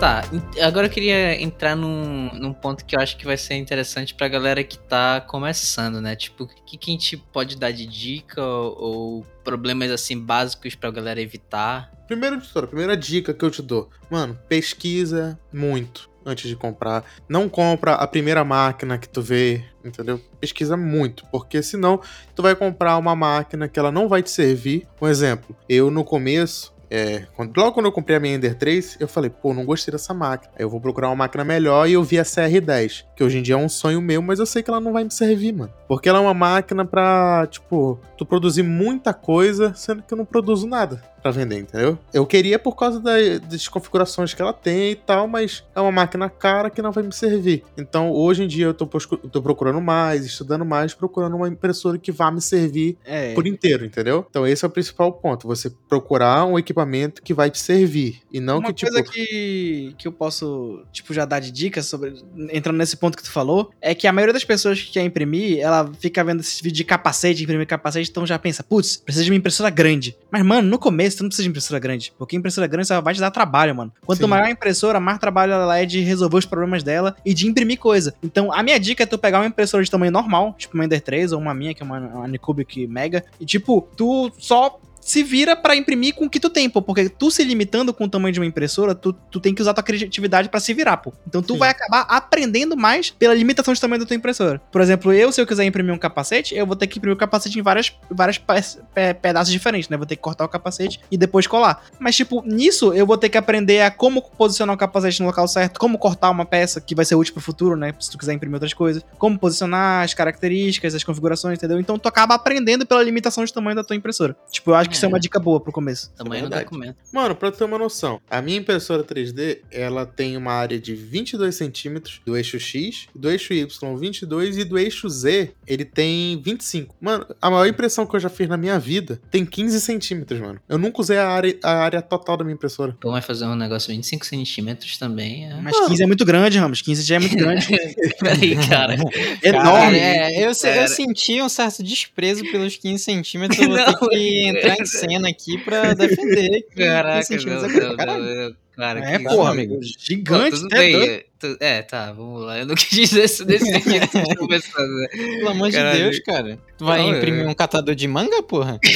Tá, 0.00 0.24
agora 0.60 0.88
eu 0.88 0.90
queria 0.90 1.40
entrar 1.40 1.76
num, 1.76 2.28
num 2.34 2.52
ponto 2.52 2.84
que 2.84 2.96
eu 2.96 3.00
acho 3.00 3.16
que 3.16 3.24
vai 3.24 3.36
ser 3.36 3.54
interessante 3.54 4.12
pra 4.12 4.26
galera 4.26 4.64
que 4.64 4.76
tá 4.76 5.20
começando, 5.20 6.00
né? 6.00 6.16
Tipo, 6.16 6.42
o 6.42 6.48
que, 6.48 6.76
que 6.76 6.90
a 6.90 6.92
gente 6.92 7.16
pode 7.16 7.56
dar 7.56 7.70
de 7.70 7.86
dica 7.86 8.42
ou, 8.44 8.76
ou 8.82 9.26
problemas 9.44 9.92
assim 9.92 10.18
básicos 10.18 10.74
pra 10.74 10.90
galera 10.90 11.20
evitar? 11.20 11.92
Primeiro 12.08 12.40
de 12.40 12.48
tudo, 12.48 12.64
a 12.64 12.66
primeira 12.66 12.96
dica 12.96 13.32
que 13.32 13.44
eu 13.44 13.50
te 13.50 13.62
dou, 13.62 13.88
mano, 14.10 14.36
pesquisa 14.48 15.38
muito 15.52 16.10
antes 16.24 16.48
de 16.48 16.56
comprar. 16.56 17.04
Não 17.28 17.48
compra 17.48 17.94
a 17.94 18.06
primeira 18.06 18.44
máquina 18.44 18.98
que 18.98 19.08
tu 19.08 19.22
vê, 19.22 19.64
entendeu? 19.84 20.20
Pesquisa 20.40 20.76
muito, 20.76 21.26
porque 21.30 21.62
senão 21.62 22.00
tu 22.34 22.42
vai 22.42 22.54
comprar 22.54 22.96
uma 22.96 23.14
máquina 23.14 23.68
que 23.68 23.78
ela 23.78 23.92
não 23.92 24.08
vai 24.08 24.22
te 24.22 24.30
servir. 24.30 24.86
Um 25.00 25.08
exemplo, 25.08 25.56
eu 25.68 25.90
no 25.90 26.04
começo, 26.04 26.72
é, 26.94 27.26
quando- 27.34 27.56
logo 27.56 27.72
quando 27.72 27.86
eu 27.86 27.92
comprei 27.92 28.16
a 28.16 28.20
minha 28.20 28.34
Ender 28.34 28.54
3, 28.54 28.96
eu 29.00 29.08
falei, 29.08 29.30
pô, 29.30 29.54
não 29.54 29.64
gostei 29.64 29.90
dessa 29.92 30.12
máquina. 30.12 30.52
Aí 30.58 30.62
eu 30.64 30.68
vou 30.68 30.80
procurar 30.80 31.08
uma 31.08 31.16
máquina 31.16 31.42
melhor 31.44 31.88
e 31.88 31.94
eu 31.94 32.02
vi 32.04 32.18
a 32.18 32.22
CR10, 32.24 33.04
que 33.16 33.24
hoje 33.24 33.38
em 33.38 33.42
dia 33.42 33.54
é 33.54 33.58
um 33.58 33.68
sonho 33.68 34.00
meu, 34.00 34.20
mas 34.20 34.38
eu 34.38 34.46
sei 34.46 34.62
que 34.62 34.70
ela 34.70 34.80
não 34.80 34.92
vai 34.92 35.04
me 35.04 35.10
servir, 35.10 35.52
mano. 35.54 35.72
Porque 35.88 36.08
ela 36.08 36.18
é 36.18 36.22
uma 36.22 36.34
máquina 36.34 36.84
pra, 36.84 37.46
tipo, 37.50 37.98
tu 38.18 38.26
produzir 38.26 38.62
muita 38.62 39.12
coisa, 39.14 39.72
sendo 39.74 40.02
que 40.02 40.12
eu 40.12 40.18
não 40.18 40.24
produzo 40.24 40.66
nada 40.66 41.02
pra 41.22 41.30
vender, 41.30 41.60
entendeu? 41.60 41.96
Eu 42.12 42.26
queria 42.26 42.58
por 42.58 42.74
causa 42.74 42.98
da- 42.98 43.12
das 43.48 43.68
configurações 43.68 44.34
que 44.34 44.42
ela 44.42 44.52
tem 44.52 44.90
e 44.90 44.96
tal, 44.96 45.28
mas 45.28 45.62
é 45.72 45.80
uma 45.80 45.92
máquina 45.92 46.28
cara 46.28 46.68
que 46.68 46.82
não 46.82 46.90
vai 46.90 47.04
me 47.04 47.12
servir. 47.12 47.62
Então, 47.78 48.10
hoje 48.10 48.42
em 48.42 48.48
dia 48.48 48.66
eu 48.66 48.74
tô, 48.74 48.86
tô 48.86 49.40
procurando 49.40 49.80
mais, 49.80 50.26
estudando 50.26 50.64
mais, 50.64 50.94
procurando 50.94 51.36
uma 51.36 51.46
impressora 51.48 51.96
que 51.96 52.10
vá 52.10 52.28
me 52.30 52.40
servir 52.40 52.98
É. 53.04 53.34
por 53.34 53.46
inteiro, 53.46 53.84
entendeu? 53.84 54.26
Então 54.28 54.44
esse 54.44 54.64
é 54.64 54.68
o 54.68 54.70
principal 54.70 55.12
ponto, 55.12 55.46
você 55.46 55.70
procurar 55.88 56.44
um 56.44 56.58
equipamento 56.58 56.81
que 57.22 57.34
vai 57.34 57.50
te 57.50 57.58
servir 57.58 58.20
e 58.32 58.40
não 58.40 58.58
Uma 58.58 58.68
que 58.68 58.74
tipo 58.74 58.92
coisa 58.92 59.08
que, 59.08 59.94
que 59.98 60.08
eu 60.08 60.12
posso, 60.12 60.82
tipo, 60.92 61.12
já 61.12 61.24
dar 61.24 61.40
de 61.40 61.50
dicas 61.50 61.86
sobre. 61.86 62.14
Entrando 62.50 62.76
nesse 62.76 62.96
ponto 62.96 63.16
que 63.16 63.22
tu 63.22 63.30
falou, 63.30 63.70
é 63.80 63.94
que 63.94 64.06
a 64.06 64.12
maioria 64.12 64.32
das 64.32 64.44
pessoas 64.44 64.80
que 64.80 64.92
quer 64.92 65.02
imprimir, 65.02 65.58
ela 65.60 65.90
fica 65.98 66.22
vendo 66.24 66.40
esse 66.40 66.62
vídeo 66.62 66.76
de 66.76 66.84
capacete, 66.84 67.42
imprimir 67.42 67.66
capacete, 67.66 68.10
então 68.10 68.26
já 68.26 68.38
pensa, 68.38 68.62
putz, 68.62 68.96
precisa 68.96 69.24
de 69.24 69.30
uma 69.30 69.36
impressora 69.36 69.70
grande. 69.70 70.16
Mas, 70.30 70.44
mano, 70.44 70.68
no 70.68 70.78
começo 70.78 71.18
tu 71.18 71.22
não 71.22 71.28
precisa 71.28 71.44
de 71.44 71.50
impressora 71.50 71.78
grande. 71.78 72.12
Porque 72.18 72.36
impressora 72.36 72.66
grande 72.66 72.88
só 72.88 73.00
vai 73.00 73.14
te 73.14 73.20
dar 73.20 73.30
trabalho, 73.30 73.74
mano. 73.74 73.92
Quanto 74.04 74.22
Sim. 74.22 74.26
maior 74.26 74.46
a 74.46 74.50
impressora, 74.50 75.00
mais 75.00 75.18
trabalho 75.18 75.52
ela 75.52 75.78
é 75.78 75.84
de 75.84 76.00
resolver 76.00 76.36
os 76.36 76.46
problemas 76.46 76.82
dela 76.82 77.16
e 77.24 77.34
de 77.34 77.46
imprimir 77.46 77.78
coisa. 77.78 78.14
Então, 78.22 78.52
a 78.52 78.62
minha 78.62 78.78
dica 78.78 79.02
é 79.02 79.06
tu 79.06 79.18
pegar 79.18 79.40
uma 79.40 79.46
impressora 79.46 79.84
de 79.84 79.90
tamanho 79.90 80.12
normal, 80.12 80.54
tipo 80.58 80.74
uma 80.74 80.84
Ender 80.84 81.00
3 81.00 81.32
ou 81.32 81.40
uma 81.40 81.54
minha, 81.54 81.74
que 81.74 81.82
é 81.82 81.86
uma, 81.86 81.98
uma 81.98 82.24
Anycubic 82.24 82.86
Mega, 82.86 83.24
e 83.40 83.44
tipo, 83.44 83.88
tu 83.96 84.30
só 84.38 84.80
se 85.02 85.22
vira 85.22 85.54
pra 85.56 85.74
imprimir 85.76 86.14
com 86.14 86.24
o 86.26 86.30
que 86.30 86.38
tu 86.40 86.48
tem, 86.48 86.70
pô. 86.70 86.80
Porque 86.80 87.08
tu 87.08 87.30
se 87.30 87.42
limitando 87.44 87.92
com 87.92 88.04
o 88.04 88.08
tamanho 88.08 88.32
de 88.32 88.38
uma 88.40 88.46
impressora, 88.46 88.94
tu, 88.94 89.12
tu 89.12 89.40
tem 89.40 89.54
que 89.54 89.60
usar 89.60 89.74
tua 89.74 89.82
criatividade 89.82 90.48
pra 90.48 90.60
se 90.60 90.72
virar, 90.72 90.96
pô. 90.98 91.12
Então 91.26 91.42
tu 91.42 91.54
Sim. 91.54 91.58
vai 91.58 91.70
acabar 91.70 92.02
aprendendo 92.08 92.76
mais 92.76 93.10
pela 93.10 93.34
limitação 93.34 93.74
de 93.74 93.80
tamanho 93.80 94.00
da 94.00 94.06
tua 94.06 94.16
impressora. 94.16 94.60
Por 94.70 94.80
exemplo, 94.80 95.12
eu, 95.12 95.32
se 95.32 95.40
eu 95.40 95.46
quiser 95.46 95.64
imprimir 95.64 95.92
um 95.92 95.98
capacete, 95.98 96.54
eu 96.54 96.64
vou 96.66 96.76
ter 96.76 96.86
que 96.86 96.98
imprimir 96.98 97.16
o 97.16 97.18
capacete 97.18 97.58
em 97.58 97.62
várias, 97.62 97.92
várias 98.10 98.38
pe- 98.38 99.14
pedaços 99.20 99.52
diferentes, 99.52 99.88
né? 99.88 99.96
Vou 99.96 100.06
ter 100.06 100.14
que 100.16 100.22
cortar 100.22 100.44
o 100.44 100.48
capacete 100.48 101.00
e 101.10 101.16
depois 101.18 101.46
colar. 101.46 101.84
Mas, 101.98 102.14
tipo, 102.16 102.42
nisso 102.46 102.92
eu 102.94 103.04
vou 103.04 103.18
ter 103.18 103.28
que 103.28 103.36
aprender 103.36 103.80
a 103.82 103.90
como 103.90 104.22
posicionar 104.22 104.74
o 104.74 104.78
capacete 104.78 105.20
no 105.20 105.26
local 105.26 105.48
certo, 105.48 105.80
como 105.80 105.98
cortar 105.98 106.30
uma 106.30 106.44
peça 106.46 106.80
que 106.80 106.94
vai 106.94 107.04
ser 107.04 107.16
útil 107.16 107.34
pro 107.34 107.42
futuro, 107.42 107.76
né? 107.76 107.92
Se 107.98 108.10
tu 108.10 108.16
quiser 108.18 108.32
imprimir 108.34 108.54
outras 108.54 108.72
coisas. 108.72 109.04
Como 109.18 109.38
posicionar 109.38 110.04
as 110.04 110.14
características, 110.14 110.94
as 110.94 111.02
configurações, 111.04 111.58
entendeu? 111.58 111.80
Então 111.80 111.98
tu 111.98 112.06
acaba 112.08 112.34
aprendendo 112.34 112.86
pela 112.86 113.02
limitação 113.02 113.44
de 113.44 113.52
tamanho 113.52 113.74
da 113.76 113.82
tua 113.82 113.96
impressora. 113.96 114.36
Tipo, 114.50 114.70
eu 114.70 114.74
acho 114.76 114.91
que 114.92 114.96
isso 114.96 115.04
é 115.04 115.08
É. 115.08 115.12
uma 115.12 115.20
dica 115.20 115.38
boa 115.40 115.60
pro 115.60 115.72
começo. 115.72 116.12
Tamanho 116.16 116.42
do 116.44 116.48
verdade. 116.48 116.64
documento. 116.64 116.96
Mano, 117.12 117.34
pra 117.34 117.50
ter 117.50 117.64
uma 117.64 117.78
noção, 117.78 118.20
a 118.30 118.40
minha 118.40 118.58
impressora 118.58 119.02
3D, 119.02 119.58
ela 119.70 120.06
tem 120.06 120.36
uma 120.36 120.52
área 120.52 120.78
de 120.78 120.94
22 120.94 121.54
centímetros 121.54 122.20
do 122.24 122.36
eixo 122.36 122.58
X, 122.60 123.06
do 123.14 123.30
eixo 123.30 123.52
Y 123.52 123.96
22 123.96 124.58
e 124.58 124.64
do 124.64 124.78
eixo 124.78 125.08
Z 125.08 125.52
ele 125.66 125.84
tem 125.84 126.40
25. 126.42 126.94
Mano, 127.00 127.26
a 127.40 127.50
maior 127.50 127.66
impressão 127.66 128.06
que 128.06 128.14
eu 128.16 128.20
já 128.20 128.28
fiz 128.28 128.48
na 128.48 128.56
minha 128.56 128.78
vida 128.78 129.20
tem 129.30 129.44
15 129.44 129.80
centímetros, 129.80 130.40
mano. 130.40 130.60
Eu 130.68 130.78
nunca 130.78 131.00
usei 131.00 131.18
a 131.18 131.28
área, 131.28 131.56
a 131.62 131.72
área 131.72 132.02
total 132.02 132.36
da 132.36 132.44
minha 132.44 132.54
impressora. 132.54 132.96
Pô, 133.00 133.10
vai 133.10 133.22
fazer 133.22 133.44
um 133.46 133.54
negócio 133.56 133.88
de 133.88 133.96
25 133.96 134.26
centímetros 134.26 134.98
também. 134.98 135.50
É... 135.50 135.54
Mas 135.60 135.78
15 135.88 136.02
é 136.02 136.06
muito 136.06 136.24
grande, 136.24 136.58
Ramos. 136.58 136.82
15 136.82 137.02
já 137.02 137.16
é 137.16 137.18
muito 137.18 137.36
grande. 137.36 137.66
Peraí, 138.20 138.56
cara. 138.68 138.96
Enorme. 139.42 139.98
É, 139.98 140.44
eu, 140.44 140.48
eu 140.50 140.88
senti 140.88 141.40
um 141.40 141.48
certo 141.48 141.82
desprezo 141.82 142.42
pelos 142.50 142.76
15 142.76 143.02
centímetros. 143.02 143.60
Eu 143.60 143.68
vou 143.68 143.76
Não, 143.82 143.94
ter 143.94 144.08
que 144.08 144.48
entrar 144.48 144.76
em 144.80 144.81
cena 144.86 145.28
aqui 145.28 145.58
pra 145.64 145.92
defender. 145.94 146.62
que 146.72 146.74
15 146.74 146.76
Caraca, 146.76 147.34
é 147.34 148.50
cara. 148.76 149.00
É, 149.00 149.18
que 149.18 149.24
porra, 149.24 149.50
amigo. 149.50 149.78
Gigante, 149.98 150.56
tudo 150.60 150.74
é 150.74 150.78
bem. 150.78 151.24
tu- 151.38 151.56
É, 151.60 151.82
tá, 151.82 152.10
vamos 152.12 152.42
lá. 152.42 152.58
Eu 152.58 152.66
não 152.66 152.74
quis 152.74 152.88
dizer 152.88 153.24
isso 153.24 153.44
desse 153.44 153.70
conversando, 154.38 154.92
né? 154.96 155.08
Pelo 155.08 155.48
amor 155.50 155.70
de. 155.70 155.76
Deus, 155.76 156.18
cara. 156.20 156.58
Tu 156.78 156.84
vai 156.84 157.00
Não, 157.02 157.16
imprimir 157.16 157.44
é. 157.44 157.48
um 157.48 157.54
catador 157.54 157.94
de 157.94 158.08
manga, 158.08 158.42
porra? 158.42 158.78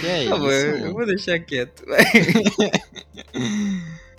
Que 0.00 0.06
é 0.06 0.10
Tá 0.10 0.18
isso, 0.24 0.38
bom, 0.38 0.50
eu, 0.50 0.76
eu 0.86 0.92
vou 0.92 1.06
deixar 1.06 1.38
quieto. 1.38 1.82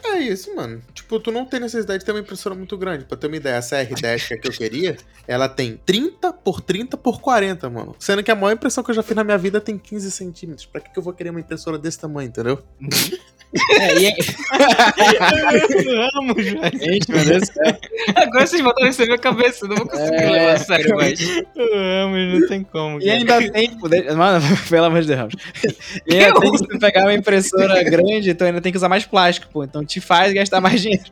É 0.05 0.17
isso, 0.19 0.53
mano. 0.55 0.81
Tipo, 0.93 1.19
tu 1.19 1.31
não 1.31 1.45
tem 1.45 1.59
necessidade 1.59 1.99
de 1.99 2.05
ter 2.05 2.11
uma 2.11 2.19
impressora 2.19 2.53
muito 2.53 2.77
grande. 2.77 3.05
Pra 3.05 3.17
ter 3.17 3.27
uma 3.27 3.37
ideia, 3.37 3.55
essa 3.55 3.77
R10 3.77 4.27
que 4.27 4.33
é 4.33 4.37
que 4.37 4.47
eu 4.47 4.51
queria, 4.51 4.97
ela 5.27 5.47
tem 5.47 5.79
30 5.85 6.33
por 6.33 6.61
30 6.61 6.97
por 6.97 7.21
40, 7.21 7.69
mano. 7.69 7.95
Sendo 7.99 8.23
que 8.23 8.29
a 8.29 8.35
maior 8.35 8.53
impressão 8.53 8.83
que 8.83 8.91
eu 8.91 8.95
já 8.95 9.03
fiz 9.03 9.15
na 9.15 9.23
minha 9.23 9.37
vida 9.37 9.61
tem 9.61 9.77
15 9.77 10.11
centímetros. 10.11 10.65
Pra 10.65 10.81
que, 10.81 10.91
que 10.91 10.99
eu 10.99 11.03
vou 11.03 11.13
querer 11.13 11.29
uma 11.29 11.39
impressora 11.39 11.77
desse 11.77 11.99
tamanho, 11.99 12.27
entendeu? 12.27 12.61
É, 13.79 13.99
e 13.99 14.05
é... 14.07 14.13
Vamos, 16.13 16.35
velho. 16.43 16.79
Gente, 16.79 17.11
meu 17.11 17.23
Deus 17.25 17.41
do 17.41 17.45
céu. 17.53 17.77
Agora 18.15 18.47
vocês 18.47 18.61
isso 18.61 18.99
na 19.01 19.05
minha 19.05 19.17
cabeça, 19.17 19.65
eu 19.65 19.69
não 19.69 19.75
vou 19.77 19.87
conseguir 19.87 20.15
É. 20.15 20.29
levar 20.31 20.53
a 20.53 20.57
sério 20.57 20.95
mais. 20.95 21.19
Vamos, 21.19 22.39
não 22.39 22.47
tem 22.47 22.63
como. 22.63 23.01
E 23.01 23.09
ainda 23.09 23.51
tem. 23.51 23.71
Mano, 24.15 24.43
pelo 24.69 24.85
amor 24.85 25.01
de 25.01 25.07
Deus. 25.15 25.33
E 26.07 26.15
ainda 26.15 26.39
tem 26.39 26.51
que 26.51 26.79
pegar 26.79 27.01
uma 27.01 27.13
impressora 27.13 27.81
grande, 27.85 28.31
então 28.31 28.47
ainda 28.47 28.61
tem 28.61 28.71
que 28.71 28.77
usar 28.77 28.89
mais 28.89 29.05
plástico, 29.05 29.47
pô. 29.51 29.63
Então 29.63 29.85
te 29.85 30.01
faz 30.01 30.33
gastar 30.33 30.59
mais 30.59 30.81
dinheiro. 30.81 31.05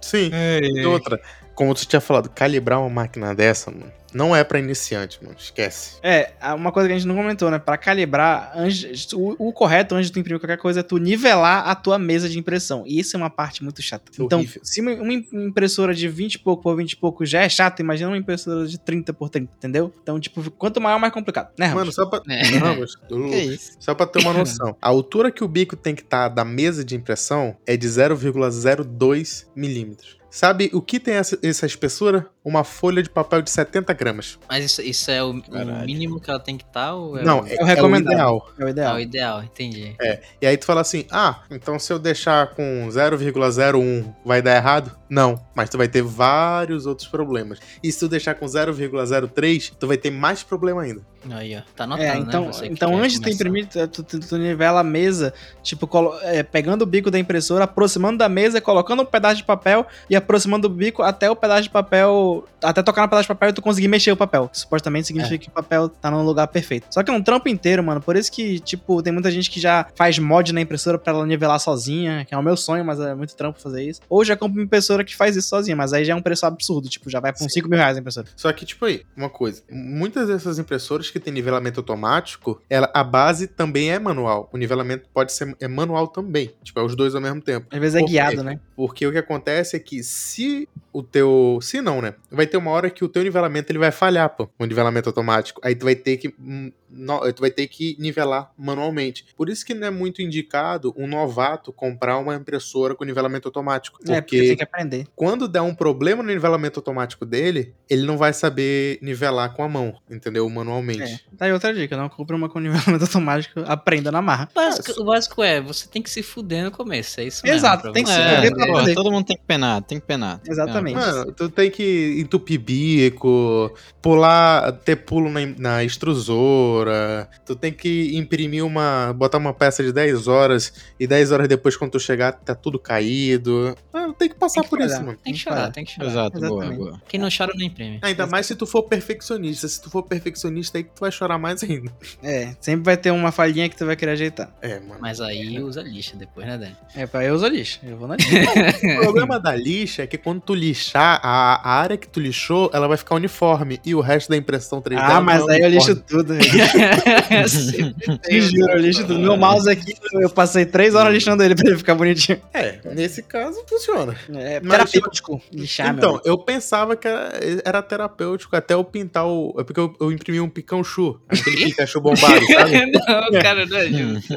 Sim. 0.00 0.30
E 0.62 0.84
outra, 0.86 1.20
como 1.56 1.74
tu 1.74 1.84
tinha 1.86 2.00
falado, 2.00 2.28
calibrar 2.30 2.78
uma 2.80 2.88
máquina 2.90 3.34
dessa, 3.34 3.70
mano, 3.70 3.90
não 4.14 4.34
é 4.34 4.42
pra 4.44 4.58
iniciante, 4.58 5.18
mano. 5.22 5.36
Esquece. 5.38 5.96
É, 6.02 6.30
uma 6.54 6.70
coisa 6.72 6.88
que 6.88 6.94
a 6.94 6.98
gente 6.98 7.06
não 7.08 7.16
comentou, 7.16 7.50
né? 7.50 7.58
Pra 7.58 7.76
calibrar, 7.76 8.50
antes, 8.54 9.12
o, 9.12 9.34
o 9.38 9.52
correto 9.52 9.94
antes 9.94 10.06
de 10.06 10.12
tu 10.12 10.18
imprimir 10.20 10.40
qualquer 10.40 10.56
coisa 10.56 10.80
é 10.80 10.82
tu 10.82 10.96
nivelar 10.96 11.68
a 11.68 11.74
tua 11.74 11.98
mesa 11.98 12.26
de 12.28 12.38
impressão. 12.38 12.84
E 12.86 12.98
isso 12.98 13.14
é 13.14 13.18
uma 13.18 13.28
parte 13.28 13.62
muito 13.62 13.82
chata. 13.82 14.10
É 14.18 14.22
então, 14.22 14.38
horrível. 14.38 14.60
se 14.64 14.80
uma, 14.80 14.92
uma 14.92 15.12
impressora 15.12 15.94
de 15.94 16.08
20 16.08 16.34
e 16.34 16.38
pouco 16.38 16.62
por 16.62 16.76
20 16.76 16.92
e 16.92 16.96
pouco 16.96 17.26
já 17.26 17.42
é 17.42 17.48
chata, 17.48 17.82
imagina 17.82 18.08
uma 18.08 18.16
impressora 18.16 18.66
de 18.66 18.78
30 18.78 19.12
por 19.12 19.28
30, 19.28 19.52
entendeu? 19.58 19.92
Então, 20.02 20.18
tipo, 20.20 20.50
quanto 20.52 20.80
maior, 20.80 20.98
mais 20.98 21.12
complicado, 21.12 21.50
né, 21.58 21.66
Ramos? 21.66 21.80
Mano, 21.80 21.92
só 21.92 22.06
pra. 22.06 22.22
É. 22.32 22.42
Ramos, 22.58 22.94
do- 23.08 23.28
Que 23.28 23.36
isso? 23.36 23.72
Só 23.80 23.94
pra 23.94 24.06
ter 24.06 24.20
uma 24.22 24.32
noção. 24.34 24.76
A 24.80 24.88
altura 24.88 25.30
que 25.30 25.44
o 25.44 25.48
bico 25.48 25.76
tem 25.76 25.94
que 25.94 26.02
estar 26.02 26.28
da 26.28 26.44
mesa 26.44 26.82
de 26.84 26.94
impressão 26.94 27.56
é 27.66 27.76
de 27.76 27.86
0,02 27.86 29.46
milímetros. 29.54 30.16
Sabe 30.36 30.70
o 30.74 30.82
que 30.82 31.00
tem 31.00 31.14
essa, 31.14 31.38
essa 31.42 31.64
espessura? 31.64 32.26
Uma 32.44 32.62
folha 32.62 33.02
de 33.02 33.08
papel 33.08 33.40
de 33.40 33.48
70 33.48 33.90
gramas. 33.94 34.38
Mas 34.46 34.66
isso, 34.66 34.82
isso 34.82 35.10
é 35.10 35.24
o, 35.24 35.30
o 35.30 35.86
mínimo 35.86 36.20
que 36.20 36.28
ela 36.28 36.38
tem 36.38 36.58
que 36.58 36.64
estar 36.64 36.92
ou 36.92 37.16
é 37.16 37.24
Não, 37.24 37.40
o, 37.40 37.46
é, 37.46 37.54
é 37.54 37.56
o 37.56 37.62
é 37.62 37.64
recomendado. 37.64 38.42
É 38.58 38.64
o 38.64 38.66
é 38.66 38.70
ideal. 38.70 38.96
o 38.96 39.00
ideal? 39.00 39.42
Entendi. 39.42 39.96
E 40.38 40.46
aí 40.46 40.58
tu 40.58 40.66
fala 40.66 40.82
assim, 40.82 41.06
ah, 41.10 41.42
então 41.50 41.78
se 41.78 41.90
eu 41.90 41.98
deixar 41.98 42.48
com 42.48 42.86
0,01 42.86 44.14
vai 44.26 44.42
dar 44.42 44.56
errado? 44.56 44.94
Não, 45.08 45.42
mas 45.54 45.70
tu 45.70 45.78
vai 45.78 45.88
ter 45.88 46.02
vários 46.02 46.84
outros 46.84 47.08
problemas. 47.08 47.58
E 47.82 47.90
se 47.90 47.98
tu 47.98 48.06
deixar 48.06 48.34
com 48.34 48.44
0,03, 48.44 49.72
tu 49.80 49.86
vai 49.86 49.96
ter 49.96 50.10
mais 50.10 50.42
problema 50.42 50.82
ainda. 50.82 51.00
Aí, 51.32 51.56
ó. 51.56 51.60
Tá 51.74 51.84
anotando, 51.84 52.08
É, 52.08 52.16
então, 52.18 52.46
né? 52.46 52.52
Você 52.52 52.66
então 52.66 52.96
antes 52.96 53.18
de 53.20 53.30
imprimir, 53.32 53.66
tu, 53.68 54.02
tu, 54.02 54.20
tu 54.20 54.36
nivela 54.36 54.80
a 54.80 54.84
mesa, 54.84 55.32
tipo, 55.62 55.86
colo- 55.86 56.14
é, 56.22 56.42
pegando 56.42 56.82
o 56.82 56.86
bico 56.86 57.10
da 57.10 57.18
impressora, 57.18 57.64
aproximando 57.64 58.18
da 58.18 58.28
mesa, 58.28 58.60
colocando 58.60 59.02
um 59.02 59.06
pedaço 59.06 59.36
de 59.36 59.44
papel 59.44 59.86
e 60.08 60.16
aproximando 60.16 60.66
o 60.66 60.70
bico 60.70 61.02
até 61.02 61.30
o 61.30 61.36
pedaço 61.36 61.62
de 61.64 61.70
papel, 61.70 62.46
até 62.62 62.82
tocar 62.82 63.02
no 63.02 63.08
pedaço 63.08 63.24
de 63.24 63.28
papel 63.28 63.50
e 63.50 63.52
tu 63.52 63.62
conseguir 63.62 63.88
mexer 63.88 64.12
o 64.12 64.16
papel. 64.16 64.48
Supostamente 64.52 65.06
significa 65.08 65.38
que 65.38 65.48
o 65.48 65.52
papel 65.52 65.88
tá 65.88 66.10
no 66.10 66.22
lugar 66.22 66.46
perfeito. 66.48 66.86
Só 66.90 67.02
que 67.02 67.10
é 67.10 67.14
um 67.14 67.22
trampo 67.22 67.48
inteiro, 67.48 67.82
mano. 67.82 68.00
Por 68.00 68.16
isso 68.16 68.30
que, 68.30 68.60
tipo, 68.60 69.02
tem 69.02 69.12
muita 69.12 69.30
gente 69.30 69.50
que 69.50 69.60
já 69.60 69.86
faz 69.94 70.18
mod 70.18 70.52
na 70.52 70.60
impressora 70.60 70.98
pra 70.98 71.12
ela 71.12 71.26
nivelar 71.26 71.58
sozinha, 71.60 72.24
que 72.24 72.34
é 72.34 72.38
o 72.38 72.42
meu 72.42 72.56
sonho, 72.56 72.84
mas 72.84 73.00
é 73.00 73.14
muito 73.14 73.34
trampo 73.36 73.60
fazer 73.60 73.82
isso. 73.84 74.00
Ou 74.08 74.24
já 74.24 74.36
compra 74.36 74.58
uma 74.60 74.64
impressora 74.64 75.04
que 75.04 75.14
faz 75.16 75.36
isso 75.36 75.48
sozinha, 75.48 75.76
mas 75.76 75.92
aí 75.92 76.04
já 76.04 76.12
é 76.12 76.16
um 76.16 76.22
preço 76.22 76.46
absurdo, 76.46 76.88
tipo, 76.88 77.08
já 77.10 77.20
vai 77.20 77.32
uns 77.40 77.52
5 77.52 77.68
mil 77.68 77.78
reais 77.78 77.96
a 77.96 78.00
impressora. 78.00 78.26
Só 78.36 78.52
que, 78.52 78.64
tipo 78.64 78.84
aí, 78.84 79.02
uma 79.16 79.28
coisa. 79.30 79.62
Muitas 79.70 80.28
dessas 80.28 80.58
impressoras 80.58 81.10
que 81.18 81.24
tem 81.24 81.32
nivelamento 81.32 81.80
automático, 81.80 82.60
ela, 82.68 82.90
a 82.94 83.02
base 83.02 83.46
também 83.46 83.90
é 83.90 83.98
manual. 83.98 84.48
O 84.52 84.56
nivelamento 84.56 85.08
pode 85.12 85.32
ser 85.32 85.56
é 85.60 85.68
manual 85.68 86.08
também. 86.08 86.52
Tipo, 86.62 86.80
é 86.80 86.82
os 86.82 86.94
dois 86.94 87.14
ao 87.14 87.20
mesmo 87.20 87.40
tempo. 87.40 87.66
Às 87.70 87.78
vezes 87.78 88.02
é 88.02 88.04
guiado, 88.04 88.42
né? 88.42 88.60
Porque 88.74 89.06
o 89.06 89.12
que 89.12 89.18
acontece 89.18 89.76
é 89.76 89.78
que 89.78 90.02
se 90.02 90.68
o 90.98 91.02
teu. 91.02 91.58
Se 91.62 91.80
não, 91.80 92.00
né? 92.00 92.14
Vai 92.30 92.46
ter 92.46 92.56
uma 92.56 92.70
hora 92.70 92.88
que 92.90 93.04
o 93.04 93.08
teu 93.08 93.22
nivelamento 93.22 93.70
ele 93.72 93.78
vai 93.78 93.90
falhar, 93.90 94.28
pô. 94.30 94.48
O 94.58 94.64
nivelamento 94.64 95.08
automático. 95.08 95.60
Aí 95.64 95.74
tu 95.74 95.84
vai 95.84 95.94
ter 95.94 96.16
que. 96.16 96.28
hum, 96.40 96.72
no- 96.88 97.20
tu 97.32 97.40
vai 97.40 97.50
ter 97.50 97.66
que 97.66 97.96
nivelar 97.98 98.52
manualmente. 98.56 99.26
Por 99.36 99.48
isso 99.48 99.66
que 99.66 99.74
não 99.74 99.86
é 99.88 99.90
muito 99.90 100.22
indicado 100.22 100.94
um 100.96 101.06
novato 101.06 101.72
comprar 101.72 102.16
uma 102.18 102.34
impressora 102.36 102.94
com 102.94 103.04
nivelamento 103.04 103.48
automático. 103.48 103.98
É, 104.08 104.20
porque 104.20 104.36
Porque 104.36 104.48
tem 104.48 104.56
que 104.56 104.62
aprender. 104.62 105.06
quando 105.16 105.48
der 105.48 105.60
um 105.62 105.74
problema 105.74 106.22
no 106.22 106.28
nivelamento 106.30 106.78
automático 106.78 107.26
dele, 107.26 107.74
ele 107.90 108.06
não 108.06 108.16
vai 108.16 108.32
saber 108.32 108.98
nivelar 109.02 109.52
com 109.54 109.62
a 109.64 109.68
mão, 109.68 109.94
entendeu? 110.10 110.48
Manualmente. 110.48 111.02
É. 111.02 111.36
Tá 111.36 111.44
aí 111.46 111.52
outra 111.52 111.74
dica, 111.74 111.96
não 111.96 112.08
compre 112.08 112.36
uma 112.36 112.48
com 112.48 112.58
nivelamento 112.60 113.04
automático, 113.04 113.60
aprenda 113.66 114.12
na 114.12 114.22
marra. 114.22 114.48
O 114.52 114.54
básico, 114.54 115.00
o 115.00 115.04
básico 115.04 115.42
é, 115.42 115.60
você 115.60 115.88
tem 115.88 116.00
que 116.00 116.08
se 116.10 116.22
fuder 116.22 116.64
no 116.64 116.70
começo, 116.70 117.20
é 117.20 117.24
isso 117.24 117.42
mesmo. 117.44 117.56
Exato, 117.58 117.92
tem 117.92 118.04
que 118.04 118.10
se 118.10 118.16
É, 118.18 118.36
fuder 118.36 118.54
pra 118.54 118.66
porra, 118.66 118.80
poder. 118.80 118.94
todo 118.94 119.10
mundo 119.10 119.26
tem 119.26 119.36
que 119.36 119.44
penar, 119.44 119.82
tem 119.82 119.98
que 120.00 120.06
penar. 120.06 120.38
tem 120.38 120.54
que 120.54 120.60
Exatamente. 120.92 121.18
Mano, 121.18 121.32
tu 121.32 121.48
tem 121.48 121.70
que 121.70 122.16
entupir 122.20 122.60
bico, 122.60 123.72
pular, 124.02 124.72
ter 124.72 124.96
pulo 124.96 125.30
na, 125.30 125.40
na 125.58 125.84
extrusora, 125.84 127.28
tu 127.44 127.54
tem 127.56 127.72
que 127.72 128.16
imprimir 128.16 128.64
uma, 128.64 129.12
botar 129.12 129.38
uma 129.38 129.52
peça 129.52 129.82
de 129.82 129.92
10 129.92 130.28
horas 130.28 130.72
e 130.98 131.06
10 131.06 131.32
horas 131.32 131.48
depois 131.48 131.76
quando 131.76 131.92
tu 131.92 132.00
chegar 132.00 132.32
tá 132.32 132.54
tudo 132.54 132.78
caído. 132.78 133.74
Ah, 133.92 134.12
tem 134.18 134.28
que 134.28 134.34
passar 134.34 134.60
Tem 134.60 134.62
que 134.64 134.68
por 134.70 134.80
isso, 134.80 134.88
falhar. 134.90 135.04
mano. 135.06 135.18
Tem 135.22 135.32
que 135.32 135.38
chorar, 135.38 135.70
tem 135.72 135.84
que 135.84 135.92
chorar. 135.92 136.08
Exato, 136.10 136.38
boa, 136.40 136.46
Exatamente. 136.64 136.78
boa. 136.78 137.02
Quem 137.08 137.20
não 137.20 137.28
chora 137.36 137.52
não 137.54 137.64
imprime. 137.64 137.98
Ainda 138.02 138.26
mais 138.26 138.46
se 138.46 138.54
tu 138.54 138.66
for 138.66 138.82
perfeccionista. 138.84 139.68
Se 139.68 139.80
tu 139.80 139.90
for 139.90 140.02
perfeccionista 140.02 140.78
aí 140.78 140.84
tu 140.84 141.00
vai 141.00 141.10
chorar 141.12 141.38
mais 141.38 141.62
ainda. 141.62 141.90
É, 142.22 142.54
sempre 142.60 142.84
vai 142.84 142.96
ter 142.96 143.10
uma 143.10 143.32
falhinha 143.32 143.68
que 143.68 143.76
tu 143.76 143.84
vai 143.86 143.96
querer 143.96 144.12
ajeitar. 144.12 144.54
É, 144.62 144.78
mano. 144.80 144.98
Mas 145.00 145.20
aí 145.20 145.58
usa 145.60 145.82
lixa 145.82 146.16
depois, 146.16 146.46
né, 146.46 146.56
Dani? 146.58 146.76
É, 146.94 147.06
pra 147.06 147.24
eu 147.24 147.34
uso 147.34 147.46
lixo. 147.46 147.80
Eu 147.82 147.96
vou 147.96 148.08
na 148.08 148.16
lixa. 148.20 148.98
O 148.98 149.02
problema 149.02 149.38
da 149.40 149.54
lixa 149.54 150.02
é 150.02 150.06
que 150.06 150.18
quando 150.18 150.40
tu 150.40 150.54
lixar, 150.76 151.20
a, 151.22 151.70
a 151.70 151.80
área 151.80 151.96
que 151.96 152.06
tu 152.06 152.20
lixou, 152.20 152.70
ela 152.72 152.86
vai 152.86 152.96
ficar 152.96 153.14
uniforme. 153.14 153.80
E 153.84 153.94
o 153.94 154.00
resto 154.00 154.28
da 154.28 154.36
impressão 154.36 154.80
3D. 154.80 154.98
ah, 154.98 155.10
ela 155.12 155.20
mas 155.20 155.40
não 155.40 155.50
é 155.50 155.56
aí 155.56 155.62
eu 155.62 155.70
lixo 155.70 155.96
tudo. 155.96 156.34
Te 158.22 158.40
juro, 158.40 158.72
eu 158.72 158.78
lixo 158.78 159.06
tudo. 159.06 159.18
Meu 159.18 159.36
mouse 159.36 159.68
aqui, 159.68 159.94
eu 160.14 160.30
passei 160.30 160.66
três 160.66 160.94
horas 160.94 161.12
lixando 161.12 161.42
ele 161.42 161.54
pra 161.54 161.68
ele 161.68 161.78
ficar 161.78 161.94
bonitinho. 161.94 162.40
É, 162.52 162.78
nesse 162.94 163.22
caso 163.22 163.62
funciona. 163.68 164.14
É 164.34 164.60
Mas, 164.60 164.90
terapêutico. 164.90 165.40
Lixar, 165.52 165.94
então, 165.94 166.12
meu. 166.12 166.22
eu 166.24 166.38
pensava 166.38 166.96
que 166.96 167.08
era, 167.08 167.32
era 167.64 167.82
terapêutico 167.82 168.54
até 168.54 168.74
eu 168.74 168.84
pintar 168.84 169.26
o. 169.26 169.54
É 169.58 169.64
porque 169.64 169.80
eu, 169.80 169.94
eu 170.00 170.12
imprimi 170.12 170.40
um 170.40 170.48
Pikachu. 170.48 171.18
Aquele 171.28 171.56
Pikachu 171.66 172.00
bombado, 172.00 172.44
sabe? 172.52 172.86
não, 172.92 173.40
cara, 173.40 173.66
não 173.66 173.76
é 173.78 173.88
justo. 173.88 174.34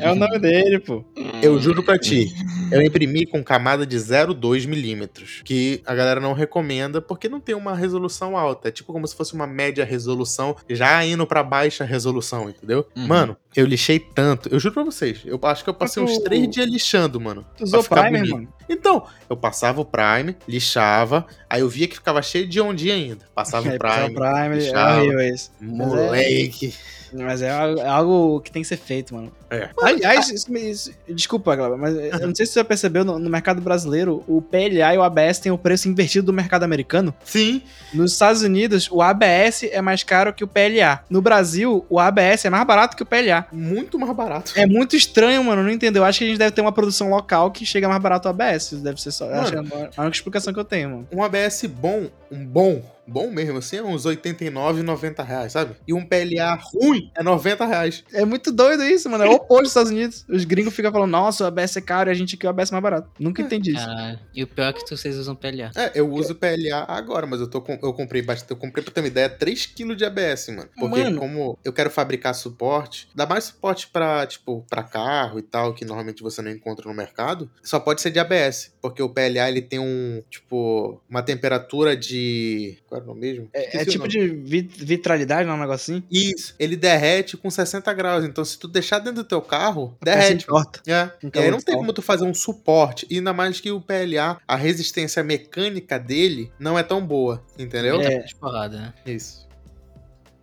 É 0.00 0.10
o 0.10 0.14
nome 0.14 0.38
dele, 0.38 0.78
pô. 0.80 1.04
Eu 1.42 1.60
juro 1.60 1.82
pra 1.82 1.98
ti, 1.98 2.32
eu 2.70 2.82
imprimi 2.82 3.26
com 3.26 3.42
camada 3.42 3.86
de 3.86 3.96
0,2 3.96 4.66
milímetros, 4.66 5.09
que 5.44 5.82
a 5.86 5.94
galera 5.94 6.20
não 6.20 6.32
recomenda 6.32 7.00
porque 7.00 7.28
não 7.28 7.40
tem 7.40 7.54
uma 7.54 7.74
resolução 7.74 8.36
alta. 8.36 8.68
É 8.68 8.70
tipo 8.70 8.92
como 8.92 9.06
se 9.06 9.14
fosse 9.14 9.34
uma 9.34 9.46
média 9.46 9.84
resolução, 9.84 10.56
já 10.68 11.04
indo 11.04 11.26
pra 11.26 11.42
baixa 11.42 11.84
resolução, 11.84 12.48
entendeu? 12.50 12.86
Uhum. 12.96 13.06
Mano, 13.06 13.36
eu 13.56 13.66
lixei 13.66 13.98
tanto. 13.98 14.48
Eu 14.48 14.58
juro 14.60 14.74
pra 14.74 14.82
vocês, 14.84 15.20
eu 15.24 15.38
acho 15.42 15.64
que 15.64 15.70
eu 15.70 15.74
passei 15.74 16.02
Mas 16.02 16.12
uns 16.12 16.18
tu- 16.18 16.24
três 16.24 16.48
dias 16.48 16.66
lixando, 16.68 17.20
mano. 17.20 17.44
Tu 17.56 17.64
usou 17.64 17.82
pra 17.84 17.98
ficar 17.98 18.02
primer, 18.10 18.18
bonito. 18.20 18.34
mano? 18.34 18.54
Então, 18.68 19.06
eu 19.28 19.36
passava 19.36 19.80
o 19.80 19.84
Prime, 19.84 20.36
lixava, 20.46 21.26
aí 21.48 21.60
eu 21.60 21.68
via 21.68 21.88
que 21.88 21.94
ficava 21.96 22.22
cheio 22.22 22.46
de 22.46 22.60
ondinha 22.60 22.94
ainda. 22.94 23.24
Passava 23.34 23.68
o 23.68 23.70
É, 23.72 23.78
Prime, 23.78 24.10
o 24.10 24.14
Prime, 24.14 24.54
é 24.54 24.58
lixava. 24.58 24.98
horrível 25.00 25.20
isso. 25.34 25.50
moleque. 25.60 26.74
Mas 27.12 27.42
é 27.42 27.50
algo, 27.50 27.80
é 27.80 27.86
algo 27.86 28.40
que 28.40 28.50
tem 28.50 28.62
que 28.62 28.68
ser 28.68 28.76
feito, 28.76 29.14
mano. 29.14 29.32
É. 29.50 29.68
Aliás, 29.82 30.28
isso 30.30 30.50
me- 30.52 30.70
isso- 30.70 30.92
desculpa, 31.08 31.56
Glauber, 31.56 31.76
mas 31.76 31.94
eu 31.96 32.26
não 32.28 32.34
sei 32.34 32.46
se 32.46 32.52
você 32.52 32.60
já 32.60 32.64
percebeu, 32.64 33.04
no, 33.04 33.18
no 33.18 33.28
mercado 33.28 33.60
brasileiro, 33.60 34.22
o 34.28 34.40
PLA 34.40 34.94
e 34.94 34.98
o 34.98 35.02
ABS 35.02 35.38
têm 35.40 35.50
o 35.50 35.58
preço 35.58 35.88
invertido 35.88 36.26
do 36.26 36.32
mercado 36.32 36.62
americano. 36.62 37.12
Sim, 37.24 37.62
Nos 37.92 38.12
Estados 38.12 38.42
Unidos, 38.42 38.88
o 38.92 39.02
ABS 39.02 39.64
é 39.64 39.80
mais 39.80 40.04
caro 40.04 40.32
que 40.32 40.44
o 40.44 40.46
PLA. 40.48 41.00
No 41.10 41.20
Brasil, 41.20 41.84
o 41.88 41.98
ABS 41.98 42.44
é 42.44 42.50
mais 42.50 42.64
barato 42.66 42.96
que 42.96 43.02
o 43.02 43.06
PLA. 43.06 43.46
muito 43.52 43.98
mais 43.98 44.14
barato. 44.14 44.52
É 44.54 44.64
muito 44.66 44.94
estranho, 44.94 45.42
mano, 45.42 45.62
não 45.64 45.70
entendeu? 45.70 46.04
Acho 46.04 46.20
que 46.20 46.24
a 46.24 46.28
gente 46.28 46.38
deve 46.38 46.52
ter 46.52 46.60
uma 46.60 46.70
produção 46.72 47.10
local 47.10 47.50
que 47.50 47.66
chega 47.66 47.88
mais 47.88 48.00
barato 48.00 48.28
o 48.28 48.30
ABS. 48.30 48.74
Deve 48.74 49.00
ser 49.02 49.10
só. 49.10 49.28
Acho 49.30 49.50
que 49.52 49.58
é 49.58 49.90
a 49.96 50.02
única 50.02 50.16
explicação 50.16 50.52
que 50.52 50.60
eu 50.60 50.64
tenho, 50.64 50.90
mano. 50.90 51.08
Um 51.12 51.22
ABS 51.24 51.64
bom, 51.66 52.06
um 52.30 52.44
bom, 52.44 52.82
bom 53.10 53.30
mesmo, 53.30 53.58
assim, 53.58 53.76
é 53.78 53.82
uns 53.82 54.04
89, 54.06 54.82
90 54.82 55.22
reais, 55.22 55.52
sabe? 55.52 55.74
E 55.86 55.92
um 55.92 56.04
PLA 56.06 56.54
ruim 56.54 57.10
é 57.16 57.22
90 57.22 57.66
reais. 57.66 58.04
É 58.12 58.24
muito 58.24 58.52
doido 58.52 58.84
isso, 58.84 59.08
mano. 59.10 59.24
É 59.24 59.28
o 59.28 59.32
oposto 59.32 59.62
dos 59.62 59.70
Estados 59.70 59.90
Unidos. 59.90 60.24
Os 60.28 60.44
gringos 60.44 60.74
ficam 60.74 60.92
falando, 60.92 61.10
nossa, 61.10 61.44
o 61.44 61.46
ABS 61.46 61.76
é 61.76 61.80
caro 61.80 62.10
e 62.10 62.12
a 62.12 62.14
gente 62.14 62.36
quer 62.36 62.46
o 62.46 62.50
ABS 62.50 62.70
mais 62.70 62.82
barato. 62.82 63.10
Nunca 63.18 63.42
entendi 63.42 63.72
isso. 63.74 63.84
Caralho. 63.84 64.18
E 64.34 64.42
o 64.42 64.46
pior 64.46 64.68
é 64.68 64.72
que 64.72 64.88
vocês 64.88 65.16
usam 65.16 65.34
PLA. 65.34 65.70
É, 65.74 65.92
eu 65.94 66.08
uso 66.10 66.34
PLA 66.34 66.84
agora, 66.88 67.26
mas 67.26 67.40
eu, 67.40 67.48
tô 67.48 67.60
com- 67.60 67.78
eu 67.82 67.92
comprei 67.92 68.22
bastante. 68.22 68.50
Eu 68.50 68.56
comprei, 68.56 68.84
pra 68.84 68.92
ter 68.92 69.00
uma 69.00 69.08
ideia, 69.08 69.28
3kg 69.28 69.94
de 69.94 70.04
ABS, 70.04 70.48
mano. 70.48 70.68
Porque 70.78 71.02
Mano. 71.02 71.18
como 71.18 71.58
eu 71.64 71.72
quero 71.72 71.90
fabricar 71.90 72.34
suporte, 72.34 73.08
dá 73.14 73.26
mais 73.26 73.44
suporte 73.44 73.88
pra, 73.88 74.26
tipo, 74.26 74.64
pra 74.68 74.82
carro 74.82 75.38
e 75.38 75.42
tal, 75.42 75.74
que 75.74 75.84
normalmente 75.84 76.22
você 76.22 76.40
não 76.42 76.50
encontra 76.50 76.88
no 76.88 76.94
mercado, 76.94 77.50
só 77.62 77.78
pode 77.80 78.00
ser 78.00 78.10
de 78.10 78.18
ABS. 78.18 78.72
Porque 78.80 79.02
o 79.02 79.08
PLA, 79.08 79.48
ele 79.48 79.60
tem 79.62 79.78
um, 79.78 80.22
tipo, 80.30 81.00
uma 81.08 81.22
temperatura 81.22 81.96
de... 81.96 82.78
É 83.06 83.10
o 83.10 83.14
mesmo? 83.14 83.48
É, 83.52 83.78
é 83.78 83.84
tipo 83.84 84.06
de 84.08 84.28
vi- 84.28 84.70
vitralidade, 84.76 85.46
não 85.46 85.54
é 85.54 85.56
um 85.56 85.60
negócio 85.60 85.94
assim? 85.94 86.02
Isso, 86.10 86.54
ele 86.58 86.76
derrete 86.76 87.36
com 87.36 87.50
60 87.50 87.92
graus. 87.94 88.24
Então, 88.24 88.44
se 88.44 88.58
tu 88.58 88.68
deixar 88.68 88.98
dentro 88.98 89.22
do 89.22 89.24
teu 89.24 89.40
carro, 89.42 89.96
A 90.00 90.04
derrete. 90.04 90.44
entorta. 90.44 90.80
É, 90.86 91.10
e 91.34 91.38
aí 91.38 91.50
não 91.50 91.60
tem 91.60 91.74
como 91.74 91.92
tu 91.92 92.02
fazer 92.02 92.24
um 92.24 92.34
suporte. 92.34 93.06
E 93.10 93.16
ainda 93.16 93.32
mais 93.32 93.60
que 93.60 93.70
o 93.70 93.80
PLA, 93.80 94.40
a 94.46 94.56
resistência 94.56 95.22
mecânica 95.22 95.98
dele 95.98 96.50
não 96.58 96.78
é 96.78 96.82
tão 96.82 97.04
boa, 97.04 97.42
entendeu? 97.58 98.00
É. 98.00 98.18
De 98.20 98.34
porrada, 98.34 98.76
né? 98.78 98.94
Isso. 99.06 99.48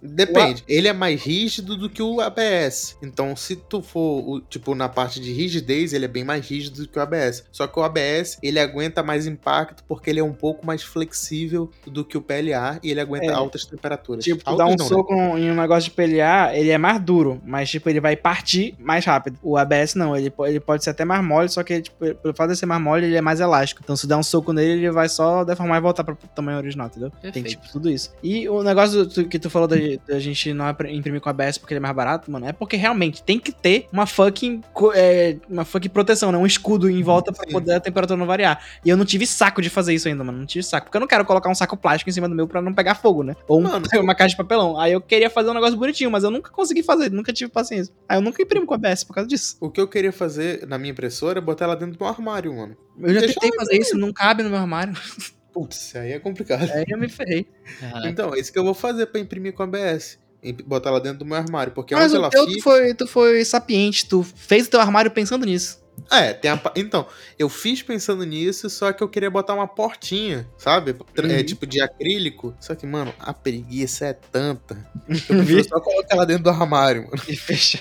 Depende. 0.01 0.63
Ele 0.67 0.87
é 0.87 0.93
mais 0.93 1.21
rígido 1.21 1.75
do 1.75 1.89
que 1.89 2.01
o 2.01 2.21
ABS. 2.21 2.97
Então, 3.01 3.35
se 3.35 3.55
tu 3.55 3.81
for, 3.81 4.23
o- 4.27 4.41
tipo, 4.41 4.75
na 4.75 4.87
parte 4.87 5.19
de 5.19 5.31
rigidez, 5.33 5.93
ele 5.93 6.05
é 6.05 6.07
bem 6.07 6.23
mais 6.23 6.47
rígido 6.47 6.83
do 6.83 6.87
que 6.87 6.97
o 6.99 7.01
ABS. 7.01 7.45
Só 7.51 7.65
que 7.67 7.79
o 7.79 7.83
ABS, 7.83 8.37
ele 8.43 8.59
aguenta 8.59 9.01
mais 9.01 9.25
impacto 9.27 9.83
porque 9.87 10.09
ele 10.09 10.19
é 10.19 10.23
um 10.23 10.33
pouco 10.33 10.65
mais 10.65 10.83
flexível 10.83 11.71
do 11.85 12.05
que 12.05 12.17
o 12.17 12.21
PLA 12.21 12.79
e 12.83 12.91
ele 12.91 12.99
aguenta 12.99 13.25
É. 13.25 13.33
altas 13.33 13.65
temperaturas. 13.65 14.23
Tipo, 14.23 14.41
Altas 14.45 14.57
dá 14.57 14.65
um 14.65 14.75
não, 14.75 14.85
né? 14.85 14.89
soco 14.89 15.13
em 15.37 15.51
um 15.51 15.55
negócio 15.55 15.89
de 15.89 15.95
PLA, 15.95 16.55
ele 16.55 16.69
é 16.69 16.77
mais 16.77 17.01
duro, 17.01 17.41
mas, 17.45 17.69
tipo, 17.69 17.89
ele 17.89 17.99
vai 17.99 18.15
partir 18.15 18.75
mais 18.79 19.03
rápido. 19.05 19.39
O 19.41 19.57
ABS 19.57 19.95
não, 19.95 20.15
ele, 20.15 20.31
ele 20.45 20.59
pode 20.59 20.83
ser 20.83 20.91
até 20.91 21.03
mais 21.05 21.23
mole, 21.23 21.49
só 21.49 21.63
que, 21.63 21.81
tipo, 21.81 21.97
pelo 22.15 22.33
fato 22.35 22.51
de 22.51 22.57
ser 22.57 22.65
mais 22.65 22.81
mole, 22.81 23.05
ele 23.05 23.15
é 23.15 23.21
mais 23.21 23.39
elástico. 23.39 23.81
Então, 23.83 23.95
se 23.95 24.05
der 24.07 24.15
um 24.15 24.23
soco 24.23 24.53
nele, 24.53 24.73
ele 24.85 24.91
vai 24.91 25.09
só 25.09 25.43
deformar 25.43 25.77
e 25.77 25.81
voltar 25.81 26.03
pro 26.03 26.15
tamanho 26.35 26.57
original, 26.57 26.87
entendeu? 26.87 27.09
Tem, 27.21 27.31
Perfeito. 27.31 27.49
tipo, 27.61 27.71
tudo 27.71 27.89
isso. 27.89 28.11
E 28.21 28.47
o 28.49 28.61
negócio 28.63 29.07
que 29.27 29.39
tu 29.39 29.49
falou 29.49 29.67
da, 29.67 29.75
da 30.07 30.19
gente 30.19 30.53
não 30.53 30.69
imprimir 30.89 31.21
com 31.21 31.29
ABS 31.29 31.57
porque 31.57 31.73
ele 31.73 31.79
é 31.79 31.81
mais 31.81 31.95
barato, 31.95 32.29
mano, 32.31 32.45
é 32.47 32.51
porque 32.53 32.75
realmente 32.75 33.23
tem 33.23 33.39
que 33.39 33.51
ter 33.51 33.87
uma 33.91 34.05
fucking, 34.05 34.61
é, 34.93 35.37
uma 35.49 35.63
fucking 35.63 35.89
proteção, 35.89 36.31
né? 36.31 36.37
Um 36.37 36.45
escudo 36.45 36.89
em 36.89 37.01
volta 37.03 37.31
pra 37.31 37.45
Sim. 37.45 37.51
poder 37.53 37.73
a 37.73 37.79
temperatura 37.79 38.17
não 38.17 38.25
variar. 38.25 38.61
E 38.83 38.89
eu 38.89 38.97
não 38.97 39.05
tive 39.05 39.25
saco 39.25 39.61
de 39.61 39.69
fazer 39.69 39.93
isso 39.93 40.07
ainda, 40.07 40.23
mano. 40.23 40.39
Não 40.39 40.45
tive 40.45 40.63
saco. 40.63 40.87
Porque 40.87 40.97
eu 40.97 41.01
não 41.01 41.07
quero 41.07 41.23
colocar 41.25 41.49
um 41.49 41.55
saco 41.55 41.77
plástico 41.77 42.09
em 42.09 42.13
cima 42.13 42.27
do 42.27 42.35
meu 42.35 42.47
pra 42.47 42.61
não 42.61 42.73
pegar 42.73 42.95
fogo, 42.95 43.23
né? 43.23 43.35
Ou 43.47 43.59
um- 43.59 43.63
Mano. 43.63 43.85
uma 44.01 44.15
caixa 44.15 44.31
de 44.31 44.37
papelão. 44.37 44.79
Aí 44.79 44.91
eu 44.91 45.01
queria 45.01 45.29
fazer 45.29 45.49
um 45.49 45.53
negócio 45.53 45.77
bonitinho, 45.77 46.11
mas 46.11 46.23
eu 46.23 46.31
nunca 46.31 46.51
consegui 46.51 46.83
fazer, 46.83 47.11
nunca 47.11 47.31
tive 47.31 47.51
paciência. 47.51 47.93
Aí 48.09 48.17
eu 48.17 48.21
nunca 48.21 48.41
imprimo 48.41 48.65
com 48.65 48.73
ABS 48.73 49.03
por 49.03 49.13
causa 49.13 49.27
disso. 49.29 49.57
O 49.59 49.69
que 49.69 49.79
eu 49.79 49.87
queria 49.87 50.11
fazer 50.11 50.65
na 50.67 50.77
minha 50.77 50.91
impressora 50.91 51.39
é 51.39 51.41
botar 51.41 51.65
ela 51.65 51.75
dentro 51.75 51.97
do 51.97 51.99
meu 52.03 52.07
armário, 52.11 52.55
mano. 52.55 52.75
Eu 52.99 53.13
já 53.13 53.19
Deixa 53.19 53.39
tentei 53.39 53.57
fazer 53.57 53.77
isso, 53.77 53.97
não 53.97 54.11
cabe 54.11 54.41
no 54.43 54.49
meu 54.49 54.59
armário. 54.59 54.93
Putz, 55.59 55.95
aí 55.95 56.11
é 56.11 56.19
complicado. 56.19 56.69
Aí 56.71 56.85
eu 56.87 56.97
me 56.99 57.09
ferrei. 57.09 57.47
Ah, 57.81 58.07
Então, 58.07 58.33
é 58.35 58.39
isso 58.39 58.51
que 58.53 58.59
eu 58.59 58.63
vou 58.63 58.73
fazer 58.75 59.07
pra 59.07 59.19
imprimir 59.19 59.53
com 59.53 59.63
ABS. 59.63 60.19
Imp- 60.43 60.61
Botar 60.61 60.89
ela 60.89 61.01
dentro 61.01 61.19
do 61.19 61.25
meu 61.25 61.35
armário. 61.35 61.73
Porque 61.73 61.95
mas 61.95 62.11
onde 62.11 62.15
o 62.15 62.19
ela 62.19 62.29
teu, 62.29 62.45
fica. 62.45 62.57
tu 62.59 62.63
foi, 62.63 62.93
tu 62.93 63.07
foi 63.07 63.43
sapiente, 63.43 64.07
tu 64.07 64.21
fez 64.23 64.67
o 64.67 64.69
teu 64.69 64.79
armário 64.79 65.09
pensando 65.09 65.45
nisso. 65.47 65.81
É, 66.11 66.33
tem 66.33 66.49
a... 66.51 66.61
Então, 66.75 67.05
eu 67.37 67.49
fiz 67.49 67.81
pensando 67.81 68.23
nisso, 68.25 68.69
só 68.69 68.91
que 68.93 69.03
eu 69.03 69.09
queria 69.09 69.29
botar 69.29 69.53
uma 69.53 69.67
portinha, 69.67 70.47
sabe? 70.57 70.95
É 71.15 71.21
Uhum. 71.37 71.43
tipo 71.43 71.65
de 71.65 71.81
acrílico. 71.81 72.55
Só 72.59 72.73
que, 72.75 72.85
mano, 72.85 73.13
a 73.19 73.33
preguiça 73.33 74.05
é 74.07 74.13
tanta. 74.13 74.77
Eu 75.07 75.35
prefiro 75.37 75.63
só 75.67 75.79
colocar 75.79 76.15
ela 76.15 76.25
dentro 76.25 76.43
do 76.43 76.49
armário, 76.49 77.03
mano. 77.03 77.21
E 77.27 77.35
fecha. 77.35 77.79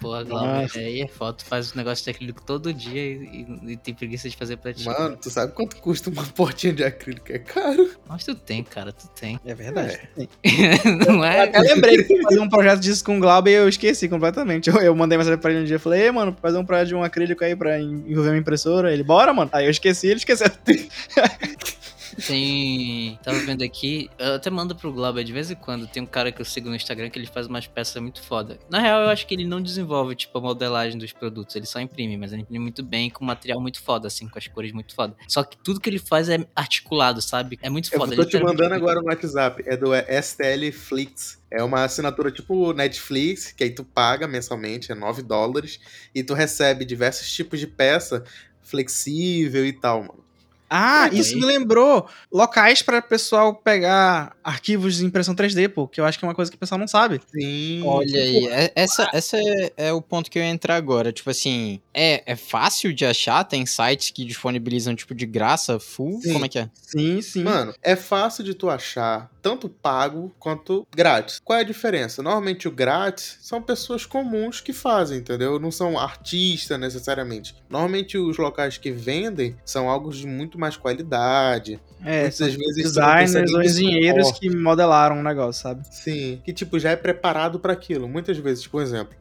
porra, 0.00 0.24
Glauber. 0.24 0.70
Aí 0.76 1.02
é 1.02 1.08
foda. 1.08 1.34
Tu 1.38 1.44
faz 1.44 1.72
o 1.72 1.76
negócio 1.76 2.04
de 2.04 2.10
acrílico 2.10 2.42
todo 2.42 2.72
dia 2.72 3.00
e, 3.02 3.46
e- 3.66 3.72
e 3.72 3.76
tem 3.76 3.94
preguiça 3.94 4.28
de 4.28 4.36
fazer 4.36 4.56
pra 4.56 4.72
ti. 4.72 4.84
Mano, 4.84 5.16
tu 5.16 5.30
sabe 5.30 5.52
quanto 5.52 5.76
custa 5.76 6.10
uma 6.10 6.24
portinha 6.34 6.72
de 6.72 6.84
acrílico? 6.84 7.32
É 7.32 7.38
caro. 7.38 7.90
Mas 8.08 8.24
tu 8.24 8.34
tem, 8.34 8.62
cara, 8.64 8.92
tu 8.92 9.08
tem. 9.08 9.38
É 9.44 9.54
verdade. 9.54 9.98
Não 11.06 11.16
Eu 11.16 11.24
é? 11.24 11.42
até 11.42 11.58
lembrei 11.60 12.02
que 12.04 12.14
ia 12.14 12.22
fazer 12.22 12.40
um 12.40 12.48
projeto 12.48 12.80
disso 12.80 13.04
com 13.04 13.16
o 13.16 13.20
Glauber 13.20 13.50
e 13.50 13.54
eu 13.54 13.68
esqueci 13.68 14.08
completamente. 14.08 14.68
Eu, 14.70 14.76
eu 14.78 14.94
mandei 14.94 15.16
mensagem 15.18 15.38
pra 15.38 15.50
ele 15.50 15.60
um 15.62 15.64
dia 15.64 15.76
e 15.76 15.78
falei, 15.78 16.02
ei, 16.02 16.10
mano, 16.10 16.36
fazer 16.40 16.58
um 16.58 16.64
projeto 16.64 16.88
de 16.88 16.94
um 16.94 17.02
acrílico 17.02 17.19
aí 17.44 17.56
pra 17.56 17.80
en- 17.80 18.04
envolver 18.06 18.30
uma 18.30 18.38
impressora. 18.38 18.92
Ele, 18.92 19.02
bora, 19.02 19.32
mano. 19.32 19.50
Aí 19.52 19.64
eu 19.66 19.70
esqueci, 19.70 20.06
ele 20.08 20.18
esqueceu. 20.18 20.46
Tem. 22.26 23.18
Tava 23.22 23.38
vendo 23.40 23.62
aqui. 23.62 24.10
Eu 24.18 24.34
até 24.34 24.50
mando 24.50 24.74
pro 24.74 24.92
Glauber 24.92 25.24
de 25.24 25.32
vez 25.32 25.50
em 25.50 25.54
quando. 25.54 25.86
Tem 25.86 26.02
um 26.02 26.06
cara 26.06 26.30
que 26.32 26.40
eu 26.40 26.44
sigo 26.44 26.68
no 26.68 26.76
Instagram 26.76 27.10
que 27.10 27.18
ele 27.18 27.26
faz 27.26 27.46
umas 27.46 27.66
peças 27.66 28.00
muito 28.00 28.22
foda. 28.22 28.58
Na 28.68 28.78
real, 28.80 29.02
eu 29.02 29.08
acho 29.08 29.26
que 29.26 29.34
ele 29.34 29.44
não 29.44 29.60
desenvolve, 29.60 30.14
tipo, 30.14 30.36
a 30.38 30.40
modelagem 30.40 30.98
dos 30.98 31.12
produtos. 31.12 31.56
Ele 31.56 31.66
só 31.66 31.80
imprime, 31.80 32.16
mas 32.16 32.32
ele 32.32 32.42
imprime 32.42 32.60
muito 32.60 32.82
bem, 32.82 33.10
com 33.10 33.24
material 33.24 33.60
muito 33.60 33.82
foda, 33.82 34.08
assim, 34.08 34.28
com 34.28 34.38
as 34.38 34.46
cores 34.46 34.72
muito 34.72 34.94
foda. 34.94 35.14
Só 35.28 35.42
que 35.42 35.56
tudo 35.56 35.80
que 35.80 35.88
ele 35.88 35.98
faz 35.98 36.28
é 36.28 36.38
articulado, 36.54 37.20
sabe? 37.22 37.58
É 37.62 37.70
muito 37.70 37.92
Eu 37.92 37.98
foda. 37.98 38.16
tô 38.16 38.24
te 38.24 38.38
mandando 38.38 38.74
agora 38.74 39.00
no 39.00 39.06
WhatsApp. 39.06 39.62
É 39.66 39.76
do 39.76 39.90
STL 39.94 40.72
Flix. 40.72 41.40
É 41.50 41.62
uma 41.64 41.84
assinatura 41.84 42.30
tipo 42.30 42.72
Netflix, 42.72 43.52
que 43.52 43.64
aí 43.64 43.70
tu 43.70 43.82
paga 43.82 44.28
mensalmente, 44.28 44.92
é 44.92 44.94
9 44.94 45.22
dólares, 45.22 45.80
e 46.14 46.22
tu 46.22 46.32
recebe 46.32 46.84
diversos 46.84 47.32
tipos 47.32 47.58
de 47.58 47.66
peça 47.66 48.24
flexível 48.62 49.66
e 49.66 49.72
tal, 49.72 50.02
mano. 50.02 50.29
Ah, 50.70 51.08
isso 51.12 51.36
me 51.36 51.44
lembrou 51.44 52.06
locais 52.32 52.80
pra 52.80 53.02
pessoal 53.02 53.54
pegar 53.54 54.36
arquivos 54.44 54.96
de 54.96 55.04
impressão 55.04 55.34
3D, 55.34 55.68
pô, 55.68 55.88
que 55.88 56.00
eu 56.00 56.04
acho 56.04 56.16
que 56.18 56.24
é 56.24 56.28
uma 56.28 56.34
coisa 56.34 56.48
que 56.50 56.56
o 56.56 56.60
pessoal 56.60 56.78
não 56.78 56.86
sabe. 56.86 57.20
Sim. 57.34 57.82
Olha 57.84 58.20
aí, 58.22 58.46
é- 58.46 58.72
essa, 58.76 59.08
essa 59.12 59.36
é, 59.36 59.72
é 59.76 59.92
o 59.92 60.00
ponto 60.00 60.30
que 60.30 60.38
eu 60.38 60.42
ia 60.42 60.48
entrar 60.48 60.76
agora. 60.76 61.12
Tipo 61.12 61.30
assim, 61.30 61.80
é, 61.92 62.22
é 62.24 62.36
fácil 62.36 62.92
de 62.92 63.04
achar? 63.04 63.42
Tem 63.42 63.66
sites 63.66 64.10
que 64.10 64.24
disponibilizam, 64.24 64.94
tipo, 64.94 65.12
de 65.14 65.26
graça, 65.26 65.80
full? 65.80 66.20
Sim. 66.22 66.32
Como 66.32 66.44
é 66.44 66.48
que 66.48 66.58
é? 66.60 66.70
Sim, 66.74 67.20
sim. 67.20 67.42
Mano, 67.42 67.74
é 67.82 67.96
fácil 67.96 68.44
de 68.44 68.54
tu 68.54 68.70
achar, 68.70 69.28
tanto 69.40 69.68
pago 69.68 70.34
quanto 70.38 70.86
grátis. 70.94 71.40
Qual 71.44 71.58
é 71.58 71.62
a 71.62 71.64
diferença? 71.64 72.22
Normalmente 72.22 72.68
o 72.68 72.70
grátis 72.70 73.38
são 73.40 73.62
pessoas 73.62 74.04
comuns 74.06 74.60
que 74.60 74.72
fazem, 74.72 75.18
entendeu? 75.18 75.58
Não 75.58 75.70
são 75.70 75.98
artistas 75.98 76.78
necessariamente. 76.78 77.54
Normalmente 77.68 78.18
os 78.18 78.36
locais 78.38 78.78
que 78.78 78.90
vendem 78.90 79.56
são 79.64 79.88
algo 79.88 80.10
de 80.10 80.26
muito 80.26 80.58
mais 80.58 80.76
qualidade. 80.76 81.80
é, 82.04 82.22
muitas 82.22 82.54
vezes 82.54 82.82
designers 82.94 83.52
ou 83.52 83.62
engenheiros 83.62 84.32
que 84.32 84.54
modelaram 84.54 85.16
um 85.16 85.22
negócio, 85.22 85.62
sabe? 85.62 85.86
Sim, 85.90 86.40
que 86.44 86.52
tipo 86.52 86.78
já 86.78 86.90
é 86.90 86.96
preparado 86.96 87.58
para 87.58 87.72
aquilo. 87.72 88.08
Muitas 88.08 88.36
vezes, 88.38 88.68
um 88.72 88.80
exemplo. 88.80 89.20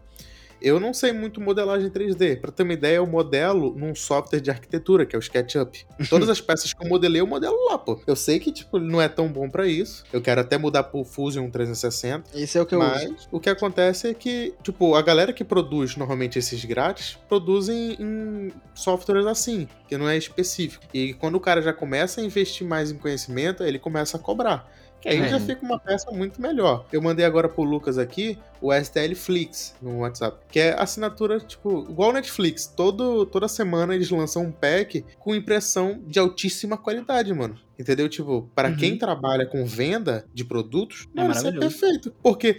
Eu 0.61 0.79
não 0.79 0.93
sei 0.93 1.11
muito 1.11 1.41
modelagem 1.41 1.89
3D. 1.89 2.39
Pra 2.39 2.51
ter 2.51 2.63
uma 2.63 2.73
ideia, 2.73 2.97
eu 2.97 3.07
modelo 3.07 3.73
num 3.75 3.95
software 3.95 4.39
de 4.39 4.49
arquitetura, 4.49 5.05
que 5.05 5.15
é 5.15 5.19
o 5.19 5.21
SketchUp. 5.21 5.85
Todas 6.09 6.29
as 6.29 6.39
peças 6.41 6.73
que 6.73 6.83
eu 6.83 6.89
modelei, 6.89 7.21
eu 7.21 7.27
modelo 7.27 7.55
lá, 7.69 7.77
pô. 7.77 7.99
Eu 8.05 8.15
sei 8.15 8.39
que, 8.39 8.51
tipo, 8.51 8.79
não 8.79 9.01
é 9.01 9.07
tão 9.07 9.27
bom 9.27 9.49
pra 9.49 9.67
isso. 9.67 10.03
Eu 10.11 10.21
quero 10.21 10.41
até 10.41 10.57
mudar 10.57 10.83
pro 10.83 11.03
Fusion 11.03 11.49
360. 11.49 12.37
Esse 12.37 12.57
é 12.57 12.61
o 12.61 12.65
que 12.65 12.75
eu 12.75 12.79
uso. 12.79 12.89
Mas 12.89 13.27
o 13.31 13.39
que 13.39 13.49
acontece 13.49 14.09
é 14.09 14.13
que, 14.13 14.53
tipo, 14.63 14.95
a 14.95 15.01
galera 15.01 15.33
que 15.33 15.43
produz 15.43 15.95
normalmente 15.95 16.39
esses 16.39 16.63
grátis, 16.65 17.17
produzem 17.27 17.95
em 17.99 18.51
softwares 18.73 19.25
assim, 19.25 19.67
que 19.87 19.97
não 19.97 20.07
é 20.07 20.17
específico. 20.17 20.83
E 20.93 21.13
quando 21.13 21.35
o 21.35 21.39
cara 21.39 21.61
já 21.61 21.73
começa 21.73 22.21
a 22.21 22.23
investir 22.23 22.65
mais 22.65 22.91
em 22.91 22.97
conhecimento, 22.97 23.63
ele 23.63 23.79
começa 23.79 24.17
a 24.17 24.19
cobrar. 24.19 24.69
Que 25.01 25.09
aí 25.09 25.19
É. 25.19 25.29
já 25.29 25.39
fica 25.39 25.65
uma 25.65 25.79
peça 25.79 26.11
muito 26.11 26.41
melhor. 26.41 26.85
Eu 26.91 27.01
mandei 27.01 27.25
agora 27.25 27.47
pro 27.47 27.63
Lucas 27.63 27.97
aqui 27.97 28.37
o 28.61 28.73
STL 28.73 29.15
Flix 29.15 29.73
no 29.81 29.99
WhatsApp, 29.99 30.37
que 30.51 30.59
é 30.59 30.75
assinatura, 30.79 31.39
tipo, 31.39 31.87
igual 31.89 32.11
Netflix. 32.11 32.65
Todo, 32.67 33.25
toda 33.25 33.47
semana 33.47 33.95
eles 33.95 34.09
lançam 34.09 34.43
um 34.43 34.51
pack 34.51 35.05
com 35.17 35.33
impressão 35.33 36.01
de 36.05 36.19
altíssima 36.19 36.77
qualidade, 36.77 37.33
mano. 37.33 37.57
Entendeu? 37.79 38.09
Tipo, 38.09 38.49
para 38.53 38.69
Uhum. 38.69 38.75
quem 38.75 38.97
trabalha 38.97 39.45
com 39.45 39.65
venda 39.65 40.25
de 40.33 40.43
produtos, 40.43 41.07
É 41.15 41.21
mano, 41.21 41.31
isso 41.33 41.47
é 41.47 41.51
perfeito. 41.53 42.13
Porque 42.21 42.57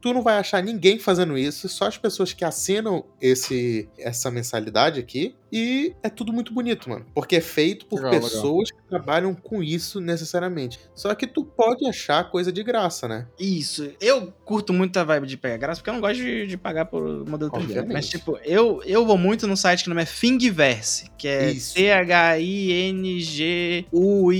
tu 0.00 0.14
não 0.14 0.22
vai 0.22 0.38
achar 0.38 0.62
ninguém 0.62 0.98
fazendo 0.98 1.36
isso, 1.36 1.68
só 1.68 1.86
as 1.86 1.98
pessoas 1.98 2.32
que 2.32 2.44
assinam 2.44 3.04
esse, 3.20 3.88
essa 3.98 4.30
mensalidade 4.30 4.98
aqui. 4.98 5.34
E 5.52 5.94
é 6.02 6.08
tudo 6.10 6.32
muito 6.32 6.52
bonito, 6.52 6.90
mano. 6.90 7.06
Porque 7.14 7.36
é 7.36 7.40
feito 7.40 7.86
por 7.86 7.96
Legal, 7.96 8.14
legal. 8.14 8.28
pessoas 8.28 8.70
que 8.70 8.82
trabalham 8.88 9.32
com 9.34 9.62
isso 9.62 10.00
necessariamente. 10.00 10.80
Só 10.94 11.14
que 11.14 11.26
tu 11.26 11.44
pode 11.44 11.86
achar 11.88 12.28
coisa 12.30 12.50
de 12.52 12.62
graça, 12.64 13.06
né? 13.06 13.26
Isso. 13.38 13.92
Eu 14.00 14.32
curto 14.44 14.72
muito 14.72 14.96
a 14.98 15.04
vibe 15.04 15.26
de 15.26 15.36
pegar 15.36 15.56
graça, 15.56 15.80
porque 15.80 15.90
eu 15.90 15.94
não 15.94 16.00
gosto 16.00 16.16
de, 16.16 16.46
de 16.48 16.56
pagar 16.56 16.86
por 16.86 17.24
modelo 17.28 17.50
3D. 17.52 17.62
Obviamente. 17.62 17.92
Mas, 17.92 18.08
tipo, 18.08 18.36
eu, 18.44 18.82
eu 18.84 19.06
vou 19.06 19.16
muito 19.16 19.46
no 19.46 19.56
site 19.56 19.84
que 19.84 19.88
o 19.88 19.90
nome 19.90 20.02
é 20.02 20.06
Thingiverse, 20.06 21.10
que 21.16 21.28
é 21.28 21.50
Isso. 21.52 21.78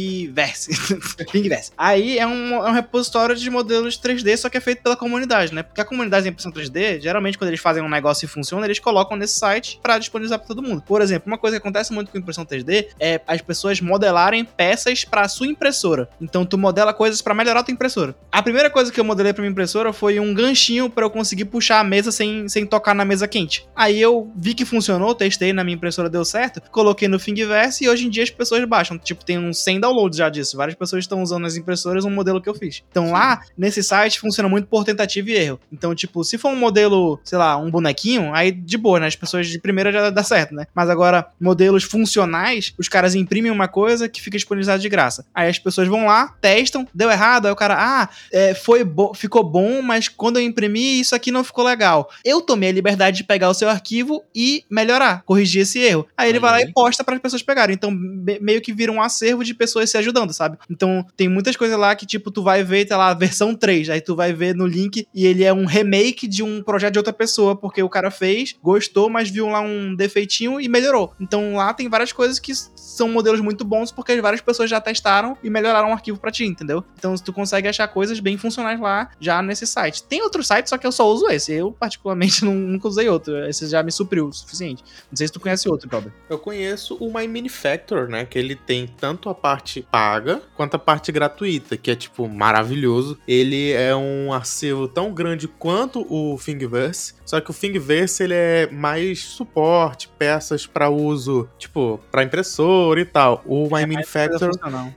Thingiverse. 0.06 1.72
Aí 1.76 2.18
é 2.18 2.26
um, 2.26 2.54
é 2.54 2.70
um 2.70 2.72
repositório 2.72 3.34
de 3.34 3.48
modelos 3.50 3.98
3D, 3.98 4.36
só 4.36 4.48
que 4.48 4.56
é 4.56 4.60
feito 4.60 4.82
pela 4.82 4.96
comunidade, 4.96 5.54
né? 5.54 5.62
Porque 5.62 5.80
a 5.80 5.84
comunidade 5.84 6.24
de 6.24 6.30
impressão 6.30 6.52
3D, 6.52 7.00
geralmente 7.00 7.38
quando 7.38 7.48
eles 7.48 7.60
fazem 7.60 7.82
um 7.82 7.88
negócio 7.88 8.24
e 8.24 8.28
funciona, 8.28 8.66
eles 8.66 8.78
colocam 8.78 9.16
nesse 9.16 9.38
site 9.38 9.78
pra 9.82 9.98
disponibilizar 9.98 10.38
pra 10.38 10.48
todo 10.48 10.62
mundo. 10.62 10.82
Por 10.82 11.00
exemplo, 11.00 11.26
uma 11.26 11.38
coisa 11.38 11.56
que 11.56 11.62
acontece 11.62 11.92
muito 11.92 12.10
com 12.10 12.18
impressão 12.18 12.44
3D 12.44 12.88
é 12.98 13.20
as 13.26 13.40
pessoas 13.40 13.80
modelarem 13.80 14.44
peças 14.44 15.04
para 15.04 15.28
sua 15.28 15.46
impressora. 15.46 16.08
Então 16.20 16.44
tu 16.44 16.56
modela 16.56 16.92
coisas 16.92 17.20
para 17.22 17.34
melhorar 17.34 17.60
a 17.60 17.62
tua 17.62 17.72
impressora. 17.72 18.14
A 18.30 18.42
primeira 18.42 18.70
coisa 18.70 18.92
que 18.92 19.00
eu 19.00 19.04
modelei 19.04 19.32
para 19.32 19.42
minha 19.42 19.50
impressora 19.50 19.92
foi 19.92 20.20
um 20.20 20.34
ganchinho 20.34 20.88
para 20.88 21.04
eu 21.04 21.10
conseguir 21.10 21.46
puxar 21.46 21.80
a 21.80 21.84
mesa 21.84 22.12
sem, 22.12 22.48
sem 22.48 22.66
tocar 22.66 22.94
na 22.94 23.04
mesa 23.04 23.26
quente. 23.26 23.66
Aí 23.74 24.00
eu 24.00 24.30
vi 24.36 24.54
que 24.54 24.64
funcionou, 24.64 25.14
testei 25.14 25.52
na 25.52 25.64
minha 25.64 25.76
impressora, 25.76 26.08
deu 26.08 26.24
certo, 26.24 26.60
coloquei 26.70 27.08
no 27.08 27.18
Thingiverse 27.18 27.84
e 27.84 27.88
hoje 27.88 28.06
em 28.06 28.10
dia 28.10 28.22
as 28.22 28.30
pessoas 28.30 28.64
baixam. 28.64 28.98
Tipo, 28.98 29.24
tem 29.24 29.38
uns 29.38 29.58
100 29.58 29.80
downloads 29.80 29.95
já 30.16 30.28
disso. 30.28 30.56
Várias 30.56 30.76
pessoas 30.76 31.04
estão 31.04 31.22
usando 31.22 31.42
nas 31.42 31.56
impressoras 31.56 32.04
um 32.04 32.10
modelo 32.10 32.40
que 32.40 32.48
eu 32.48 32.54
fiz. 32.54 32.82
Então 32.90 33.12
lá, 33.12 33.40
nesse 33.56 33.82
site, 33.82 34.20
funciona 34.20 34.48
muito 34.48 34.68
por 34.68 34.84
tentativa 34.84 35.30
e 35.30 35.34
erro. 35.34 35.60
Então, 35.72 35.94
tipo, 35.94 36.22
se 36.24 36.38
for 36.38 36.50
um 36.50 36.56
modelo, 36.56 37.18
sei 37.24 37.38
lá, 37.38 37.56
um 37.56 37.70
bonequinho, 37.70 38.34
aí 38.34 38.50
de 38.50 38.76
boa, 38.76 39.00
né? 39.00 39.06
As 39.06 39.16
pessoas 39.16 39.48
de 39.48 39.58
primeira 39.58 39.92
já 39.92 40.10
dá 40.10 40.22
certo, 40.22 40.54
né? 40.54 40.66
Mas 40.74 40.88
agora, 40.88 41.26
modelos 41.40 41.84
funcionais, 41.84 42.74
os 42.78 42.88
caras 42.88 43.14
imprimem 43.14 43.50
uma 43.50 43.68
coisa 43.68 44.08
que 44.08 44.20
fica 44.20 44.36
disponibilizada 44.36 44.78
de 44.78 44.88
graça. 44.88 45.24
Aí 45.34 45.48
as 45.48 45.58
pessoas 45.58 45.88
vão 45.88 46.06
lá, 46.06 46.34
testam, 46.40 46.86
deu 46.94 47.10
errado, 47.10 47.46
aí 47.46 47.52
o 47.52 47.56
cara, 47.56 47.76
ah, 47.78 48.08
é, 48.32 48.54
foi 48.54 48.84
bo 48.84 49.14
ficou 49.14 49.44
bom, 49.44 49.82
mas 49.82 50.08
quando 50.08 50.38
eu 50.38 50.42
imprimi, 50.42 51.00
isso 51.00 51.14
aqui 51.14 51.30
não 51.30 51.44
ficou 51.44 51.64
legal. 51.64 52.10
Eu 52.24 52.40
tomei 52.40 52.68
a 52.68 52.72
liberdade 52.72 53.18
de 53.18 53.24
pegar 53.24 53.48
o 53.48 53.54
seu 53.54 53.68
arquivo 53.68 54.22
e 54.34 54.64
melhorar, 54.70 55.22
corrigir 55.24 55.62
esse 55.62 55.78
erro. 55.78 56.06
Aí 56.16 56.28
ele 56.28 56.38
vai 56.38 56.50
lá 56.50 56.62
e 56.62 56.72
posta 56.72 57.04
para 57.04 57.14
as 57.14 57.20
pessoas 57.20 57.42
pegarem. 57.42 57.74
Então, 57.74 57.90
meio 57.90 58.60
que 58.60 58.72
vira 58.72 58.92
um 58.92 59.02
acervo 59.02 59.44
de 59.44 59.54
pessoas 59.54 59.85
se 59.86 59.96
ajudando, 59.98 60.32
sabe? 60.32 60.58
Então, 60.70 61.04
tem 61.16 61.28
muitas 61.28 61.56
coisas 61.56 61.78
lá 61.78 61.94
que, 61.94 62.06
tipo, 62.06 62.30
tu 62.30 62.42
vai 62.42 62.62
ver, 62.62 62.84
tá 62.86 62.96
lá, 62.96 63.14
versão 63.14 63.54
3, 63.54 63.90
aí 63.90 64.00
tu 64.00 64.14
vai 64.14 64.32
ver 64.32 64.54
no 64.54 64.66
link 64.66 65.06
e 65.14 65.26
ele 65.26 65.44
é 65.44 65.52
um 65.52 65.66
remake 65.66 66.26
de 66.26 66.42
um 66.42 66.62
projeto 66.62 66.94
de 66.94 66.98
outra 66.98 67.12
pessoa, 67.12 67.56
porque 67.56 67.82
o 67.82 67.88
cara 67.88 68.10
fez, 68.10 68.54
gostou, 68.62 69.08
mas 69.08 69.30
viu 69.30 69.48
lá 69.48 69.60
um 69.60 69.94
defeitinho 69.94 70.60
e 70.60 70.68
melhorou. 70.68 71.12
Então, 71.20 71.56
lá 71.56 71.72
tem 71.72 71.88
várias 71.88 72.12
coisas 72.12 72.38
que 72.38 72.52
são 72.54 73.08
modelos 73.08 73.40
muito 73.40 73.64
bons 73.64 73.90
porque 73.90 74.20
várias 74.20 74.40
pessoas 74.40 74.70
já 74.70 74.80
testaram 74.80 75.36
e 75.42 75.50
melhoraram 75.50 75.90
o 75.90 75.92
arquivo 75.92 76.18
para 76.18 76.30
ti, 76.30 76.44
entendeu? 76.44 76.84
Então, 76.98 77.14
tu 77.16 77.32
consegue 77.32 77.68
achar 77.68 77.86
coisas 77.88 78.20
bem 78.20 78.36
funcionais 78.36 78.80
lá 78.80 79.10
já 79.20 79.42
nesse 79.42 79.66
site. 79.66 80.02
Tem 80.02 80.22
outro 80.22 80.42
site, 80.42 80.68
só 80.68 80.78
que 80.78 80.86
eu 80.86 80.92
só 80.92 81.08
uso 81.08 81.28
esse. 81.28 81.52
Eu, 81.52 81.72
particularmente, 81.72 82.44
nunca 82.44 82.88
usei 82.88 83.08
outro. 83.08 83.36
Esse 83.46 83.66
já 83.68 83.82
me 83.82 83.92
supriu 83.92 84.28
o 84.28 84.32
suficiente. 84.32 84.82
Não 85.10 85.16
sei 85.16 85.26
se 85.26 85.32
tu 85.32 85.40
conhece 85.40 85.68
outro, 85.68 85.88
Robert. 85.90 86.12
Eu 86.28 86.38
conheço 86.38 86.96
o 86.96 87.12
My 87.12 87.26
Manufacturer, 87.26 88.08
né? 88.08 88.24
Que 88.24 88.38
ele 88.38 88.54
tem 88.54 88.86
tanto 88.86 89.28
a 89.28 89.34
parte 89.34 89.75
paga 89.82 90.40
quanto 90.56 90.74
a 90.74 90.78
parte 90.78 91.10
gratuita, 91.12 91.76
que 91.76 91.90
é, 91.90 91.94
tipo, 91.94 92.28
maravilhoso. 92.28 93.18
Ele 93.26 93.72
é 93.72 93.94
um 93.94 94.32
acervo 94.32 94.88
tão 94.88 95.12
grande 95.12 95.46
quanto 95.48 96.00
o 96.12 96.38
Thingiverse, 96.38 97.14
só 97.24 97.40
que 97.40 97.50
o 97.50 97.54
Thingiverse, 97.54 98.22
ele 98.22 98.34
é 98.34 98.68
mais 98.70 99.20
suporte, 99.20 100.08
peças 100.18 100.66
para 100.66 100.88
uso, 100.88 101.48
tipo, 101.58 102.00
para 102.10 102.22
impressora 102.22 103.00
e 103.00 103.04
tal. 103.04 103.42
O 103.46 103.64
My 103.74 103.82
É 103.82 103.86
Manufacturer 103.86 104.50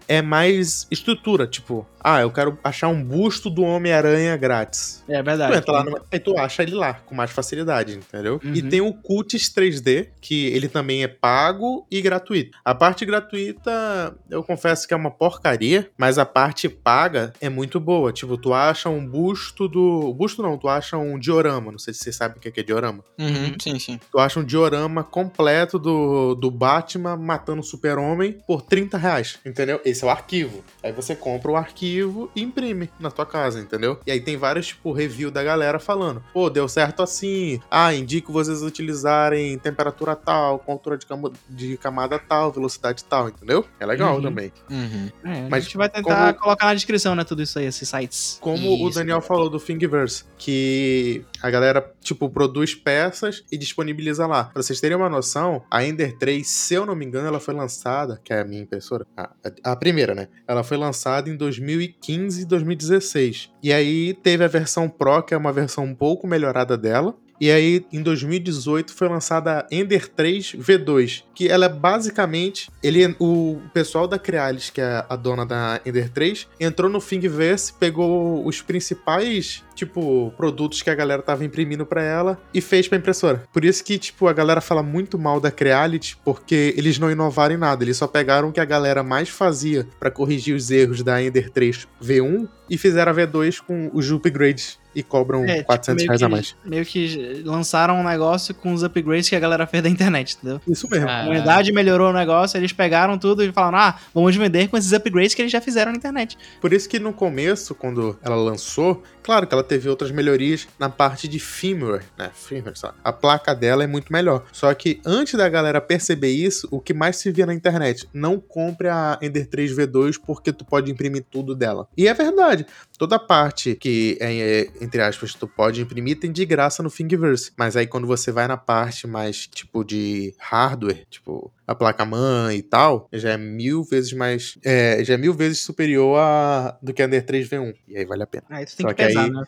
é 0.08 0.22
mais 0.22 0.88
estrutura, 0.92 1.48
tipo, 1.48 1.86
ah, 2.02 2.22
eu 2.22 2.32
quero 2.32 2.58
achar 2.64 2.88
um 2.88 3.04
busto 3.04 3.50
do 3.50 3.62
Homem-Aranha 3.64 4.36
grátis. 4.38 5.04
É 5.08 5.22
Tu 5.22 5.26
verdade. 5.26 5.58
entra 5.58 5.72
lá 5.74 5.84
no... 5.84 6.00
Aí 6.12 6.20
tu 6.20 6.38
acha 6.38 6.64
ele 6.64 6.74
lá, 6.76 6.94
com 6.94 7.14
mais 7.14 7.32
facilidade, 7.32 7.94
entendeu? 7.96 8.40
E 8.44 8.62
Uhum. 8.62 8.70
tem 8.70 8.82
o 8.82 8.94
Cutis 8.94 9.50
3D, 9.54 10.08
que 10.22 10.48
ele 10.48 10.68
também 10.70 11.04
é 11.04 11.08
pago 11.08 11.86
e 11.92 12.02
gratuito. 12.02 12.58
A 12.64 12.74
parte 12.74 13.06
gratuita, 13.06 14.16
eu 14.30 14.44
confesso 14.44 14.59
que 14.88 14.94
é 14.94 14.98
uma 14.98 15.12
porcaria, 15.12 15.90
mas 15.98 16.18
a 16.18 16.26
parte 16.26 16.68
paga 16.70 17.34
é 17.40 17.50
muito 17.50 17.80
boa. 17.80 18.12
Tipo, 18.12 18.38
tu 18.38 18.54
acha 18.54 18.90
um 18.90 19.06
busto 19.06 19.68
do. 19.68 20.14
Busto 20.14 20.42
não, 20.42 20.58
tu 20.58 20.68
acha 20.68 20.98
um 20.98 21.18
diorama. 21.18 21.72
Não 21.72 21.80
sei 21.80 21.94
se 21.94 22.02
você 22.02 22.12
sabe 22.14 22.38
o 22.38 22.40
que 22.40 22.60
é 22.60 22.64
diorama. 22.64 23.04
Uhum, 23.18 23.56
sim, 23.62 23.80
sim. 23.80 24.00
Tu 24.12 24.20
acha 24.20 24.40
um 24.40 24.44
diorama 24.44 25.04
completo 25.04 25.78
do, 25.80 26.36
do 26.36 26.52
Batman 26.52 27.16
matando 27.18 27.62
o 27.62 27.64
Super-Homem 27.64 28.34
por 28.48 28.62
30 28.62 28.98
reais, 28.98 29.40
entendeu? 29.46 29.80
Esse 29.86 30.04
é 30.04 30.08
o 30.08 30.10
arquivo. 30.10 30.64
Aí 30.84 30.92
você 30.92 31.16
compra 31.16 31.52
o 31.52 31.56
arquivo 31.56 32.30
e 32.36 32.42
imprime 32.42 32.90
na 33.00 33.10
tua 33.12 33.26
casa, 33.26 33.60
entendeu? 33.60 34.00
E 34.06 34.12
aí 34.12 34.20
tem 34.20 34.38
vários, 34.38 34.68
tipo, 34.68 34.92
review 34.92 35.32
da 35.32 35.44
galera 35.44 35.80
falando, 35.80 36.24
pô, 36.34 36.50
deu 36.50 36.68
certo 36.68 37.02
assim, 37.04 37.60
ah, 37.70 37.94
indico 37.94 38.32
vocês 38.32 38.62
utilizarem 38.62 39.58
temperatura 39.58 40.16
tal, 40.16 40.64
altura 40.68 40.98
de, 40.98 41.06
cama- 41.06 41.32
de 41.48 41.78
camada 41.78 42.20
tal, 42.20 42.52
velocidade 42.52 43.04
tal, 43.04 43.30
entendeu? 43.30 43.66
É 43.80 43.86
legal 43.86 44.16
Uhum. 44.16 44.22
também. 44.22 44.49
Uhum. 44.70 45.10
É, 45.24 45.40
a 45.46 45.50
Mas 45.50 45.64
gente 45.66 45.78
vai 45.78 45.90
tentar 45.90 46.34
como- 46.34 46.44
colocar 46.46 46.66
na 46.68 46.74
descrição, 46.74 47.16
né, 47.16 47.24
tudo 47.24 47.42
isso 47.44 47.58
aí, 47.60 47.66
esses 47.66 47.88
sites. 47.88 48.38
Como 48.42 48.84
o 48.84 48.88
Isso, 48.90 48.98
Daniel 49.00 49.22
falou 49.22 49.50
do 49.50 49.60
Thingiverse, 49.60 50.24
que 50.38 51.24
a 51.42 51.50
galera, 51.50 51.94
tipo, 52.02 52.30
produz 52.30 52.74
peças 52.76 53.44
e 53.52 53.58
disponibiliza 53.58 54.26
lá. 54.28 54.46
Pra 54.46 54.62
vocês 54.62 54.80
terem 54.80 54.98
uma 54.98 55.10
noção, 55.10 55.64
a 55.70 55.84
Ender 55.84 56.18
3, 56.18 56.48
se 56.48 56.74
eu 56.74 56.86
não 56.86 56.96
me 56.96 57.06
engano, 57.06 57.28
ela 57.28 57.40
foi 57.40 57.54
lançada, 57.54 58.20
que 58.24 58.34
é 58.34 58.42
a 58.42 58.46
minha 58.46 58.62
impressora, 58.62 59.06
a, 59.16 59.30
a 59.64 59.76
primeira, 59.76 60.14
né? 60.16 60.28
Ela 60.48 60.64
foi 60.64 60.78
lançada 60.78 61.30
em 61.30 61.36
2015 61.38 62.42
e 62.42 62.46
2016. 62.46 63.50
E 63.62 63.72
aí 63.74 64.14
teve 64.14 64.44
a 64.44 64.48
versão 64.48 64.90
Pro, 64.90 65.22
que 65.24 65.34
é 65.34 65.38
uma 65.38 65.52
versão 65.54 65.84
um 65.86 65.96
pouco 65.96 66.28
melhorada 66.28 66.78
dela. 66.78 67.16
E 67.40 67.50
aí, 67.50 67.86
em 67.92 68.02
2018, 68.02 68.94
foi 68.94 69.08
lançada 69.08 69.60
a 69.60 69.68
Ender 69.72 70.10
3 70.10 70.56
V2, 70.56 71.24
que 71.34 71.48
ela 71.48 71.66
é 71.66 71.70
basicamente. 71.70 72.70
Ele, 72.84 73.16
o 73.20 73.62
pessoal 73.74 74.08
da 74.08 74.20
Crealis, 74.20 74.70
que 74.70 74.82
é 74.82 75.06
a 75.08 75.16
dona 75.16 75.46
da 75.46 75.80
Ender 75.86 76.10
3, 76.10 76.48
entrou 76.60 76.90
no 76.90 77.00
Thingiverse, 77.00 77.74
pegou 77.74 78.46
os 78.46 78.62
principais, 78.62 79.64
tipo, 79.74 80.34
produtos 80.36 80.82
que 80.82 80.90
a 80.90 80.96
galera 80.96 81.22
tava 81.22 81.46
imprimindo 81.46 81.86
pra 81.86 82.04
ela 82.04 82.42
e 82.54 82.60
fez 82.60 82.88
pra 82.88 82.98
impressora. 82.98 83.44
Por 83.54 83.64
isso 83.64 83.84
que, 83.84 83.98
tipo, 83.98 84.28
a 84.28 84.34
galera 84.34 84.60
fala 84.60 84.84
muito 84.84 85.18
mal 85.18 85.40
da 85.40 85.50
Creality, 85.50 86.18
porque 86.26 86.74
eles 86.78 87.00
não 87.00 87.10
inovaram 87.10 87.56
em 87.56 87.58
nada. 87.58 87.84
Eles 87.84 87.98
só 87.98 88.08
pegaram 88.08 88.50
o 88.50 88.52
que 88.52 88.60
a 88.60 88.66
galera 88.66 89.02
mais 89.02 89.30
fazia 89.30 89.88
pra 89.98 90.12
corrigir 90.12 90.56
os 90.56 90.70
erros 90.70 91.02
da 91.02 91.22
Ender 91.24 91.50
3 91.50 91.88
V1 92.04 92.50
e 92.70 92.78
fizeram 92.78 93.12
a 93.12 93.16
V2 93.16 93.62
com 93.66 93.90
os 93.94 94.12
upgrades 94.12 94.78
e 94.96 95.04
cobram 95.04 95.44
É, 95.46 95.56
tipo, 95.58 95.66
400 95.66 95.96
meio 96.04 96.08
reais 96.10 96.20
que- 96.20 96.26
a 96.26 96.30
mais. 96.30 96.56
Meio 96.66 96.86
que 96.86 97.42
lançaram 97.46 98.00
um 98.00 98.04
negócio 98.04 98.54
com 98.56 98.74
os 98.74 98.82
upgrades 98.84 99.30
que 99.30 99.36
a 99.36 99.40
galera 99.40 99.68
fez 99.68 99.84
da 99.84 99.90
internet, 99.90 100.36
entendeu? 100.38 100.60
Isso 100.68 100.88
mesmo. 100.90 101.08
A 101.08 101.20
Ah. 101.20 101.24
comunidade 101.26 101.72
melhorou 101.72 102.10
o 102.10 102.14
negócio, 102.14 102.58
eles 102.58 102.74
pegaram 102.74 103.18
tudo 103.18 103.44
e 103.44 103.52
falaram: 103.52 103.78
ah, 103.78 103.96
vamos 104.14 104.36
vender 104.36 104.68
com 104.68 104.78
esses 104.78 104.92
upgrades 104.92 105.34
que 105.36 105.42
eles 105.42 105.52
já 105.52 105.62
fizeram 105.62 105.92
na 105.92 105.98
internet. 105.98 106.38
Por 106.60 106.74
isso 106.74 106.90
que 106.90 107.00
no 107.00 107.14
começo, 107.14 107.76
quando 107.76 108.18
ela 108.24 108.36
lançou, 108.36 109.04
claro 109.30 109.46
que 109.46 109.54
ela 109.54 109.64
teve 109.64 109.88
outras 109.88 110.10
melhorias 110.10 110.68
na 110.80 110.90
parte 110.90 111.28
de 111.28 111.38
firmware, 111.38 112.04
né? 112.18 112.32
Firmware, 112.34 112.76
só. 112.76 112.96
A 113.04 113.14
placa 113.14 113.54
dela 113.54 113.84
é 113.84 113.88
muito 113.88 114.12
melhor. 114.12 114.44
Só 114.52 114.74
que 114.74 115.00
antes 115.06 115.36
da 115.36 115.48
galera 115.48 115.80
perceber 115.80 116.32
isso, 116.32 116.68
o 116.72 116.80
que 116.80 116.96
mais 116.96 117.18
se 117.18 117.32
via 117.32 117.46
na 117.46 117.54
internet, 117.54 118.10
não 118.12 118.40
compre 118.40 118.88
a 118.88 119.20
Ender 119.22 119.48
3 119.48 119.72
V2 119.78 120.20
porque 120.26 120.52
tu 120.52 120.66
pode 120.66 120.92
imprimir 120.92 121.24
tudo 121.30 121.54
dela. 121.54 121.88
E 121.96 122.08
é 122.08 122.14
verdade. 122.16 122.66
Toda 122.98 123.20
parte 123.20 123.76
que 123.76 124.18
é, 124.20 124.34
é, 124.34 124.72
entre 124.82 125.00
aspas, 125.00 125.36
tu 125.36 125.48
pode 125.48 125.80
imprimir 125.80 126.20
tem 126.20 126.32
de 126.32 126.44
graça 126.44 126.82
no 126.82 126.90
Thingiverse. 126.90 127.52
Mas 127.56 127.78
aí 127.78 127.86
quando 127.86 128.08
você 128.08 128.32
vai 128.32 128.48
na 128.48 128.58
parte 128.58 129.06
mais, 129.06 129.46
tipo, 129.46 129.84
de 129.84 130.34
hardware, 130.40 131.06
tipo, 131.08 131.54
a 131.72 131.76
placa-mãe 131.76 132.58
e 132.58 132.62
tal, 132.62 133.08
já 133.14 133.32
é 133.32 133.38
mil 133.38 133.84
vezes 133.84 134.12
mais. 134.14 134.58
É, 134.66 135.02
já 135.04 135.14
é 135.14 135.18
mil 135.18 135.34
vezes 135.34 135.60
superior 135.62 136.18
a, 136.20 136.78
do 136.82 136.94
que 136.94 137.02
a 137.02 137.06
Ender 137.06 137.26
3 137.26 137.48
V1. 137.48 137.74
E 137.88 137.98
aí 137.98 138.06
vale 138.06 138.24
a 138.24 138.28
pena. 138.28 138.44
Aí 138.50 138.66
tu 138.66 138.76
tem 138.76 138.86
Só 138.86 138.94
que 138.94 139.02
que 139.02 139.08
pesar, 139.08 139.24
aí- 139.26 139.32
né? 139.32 139.44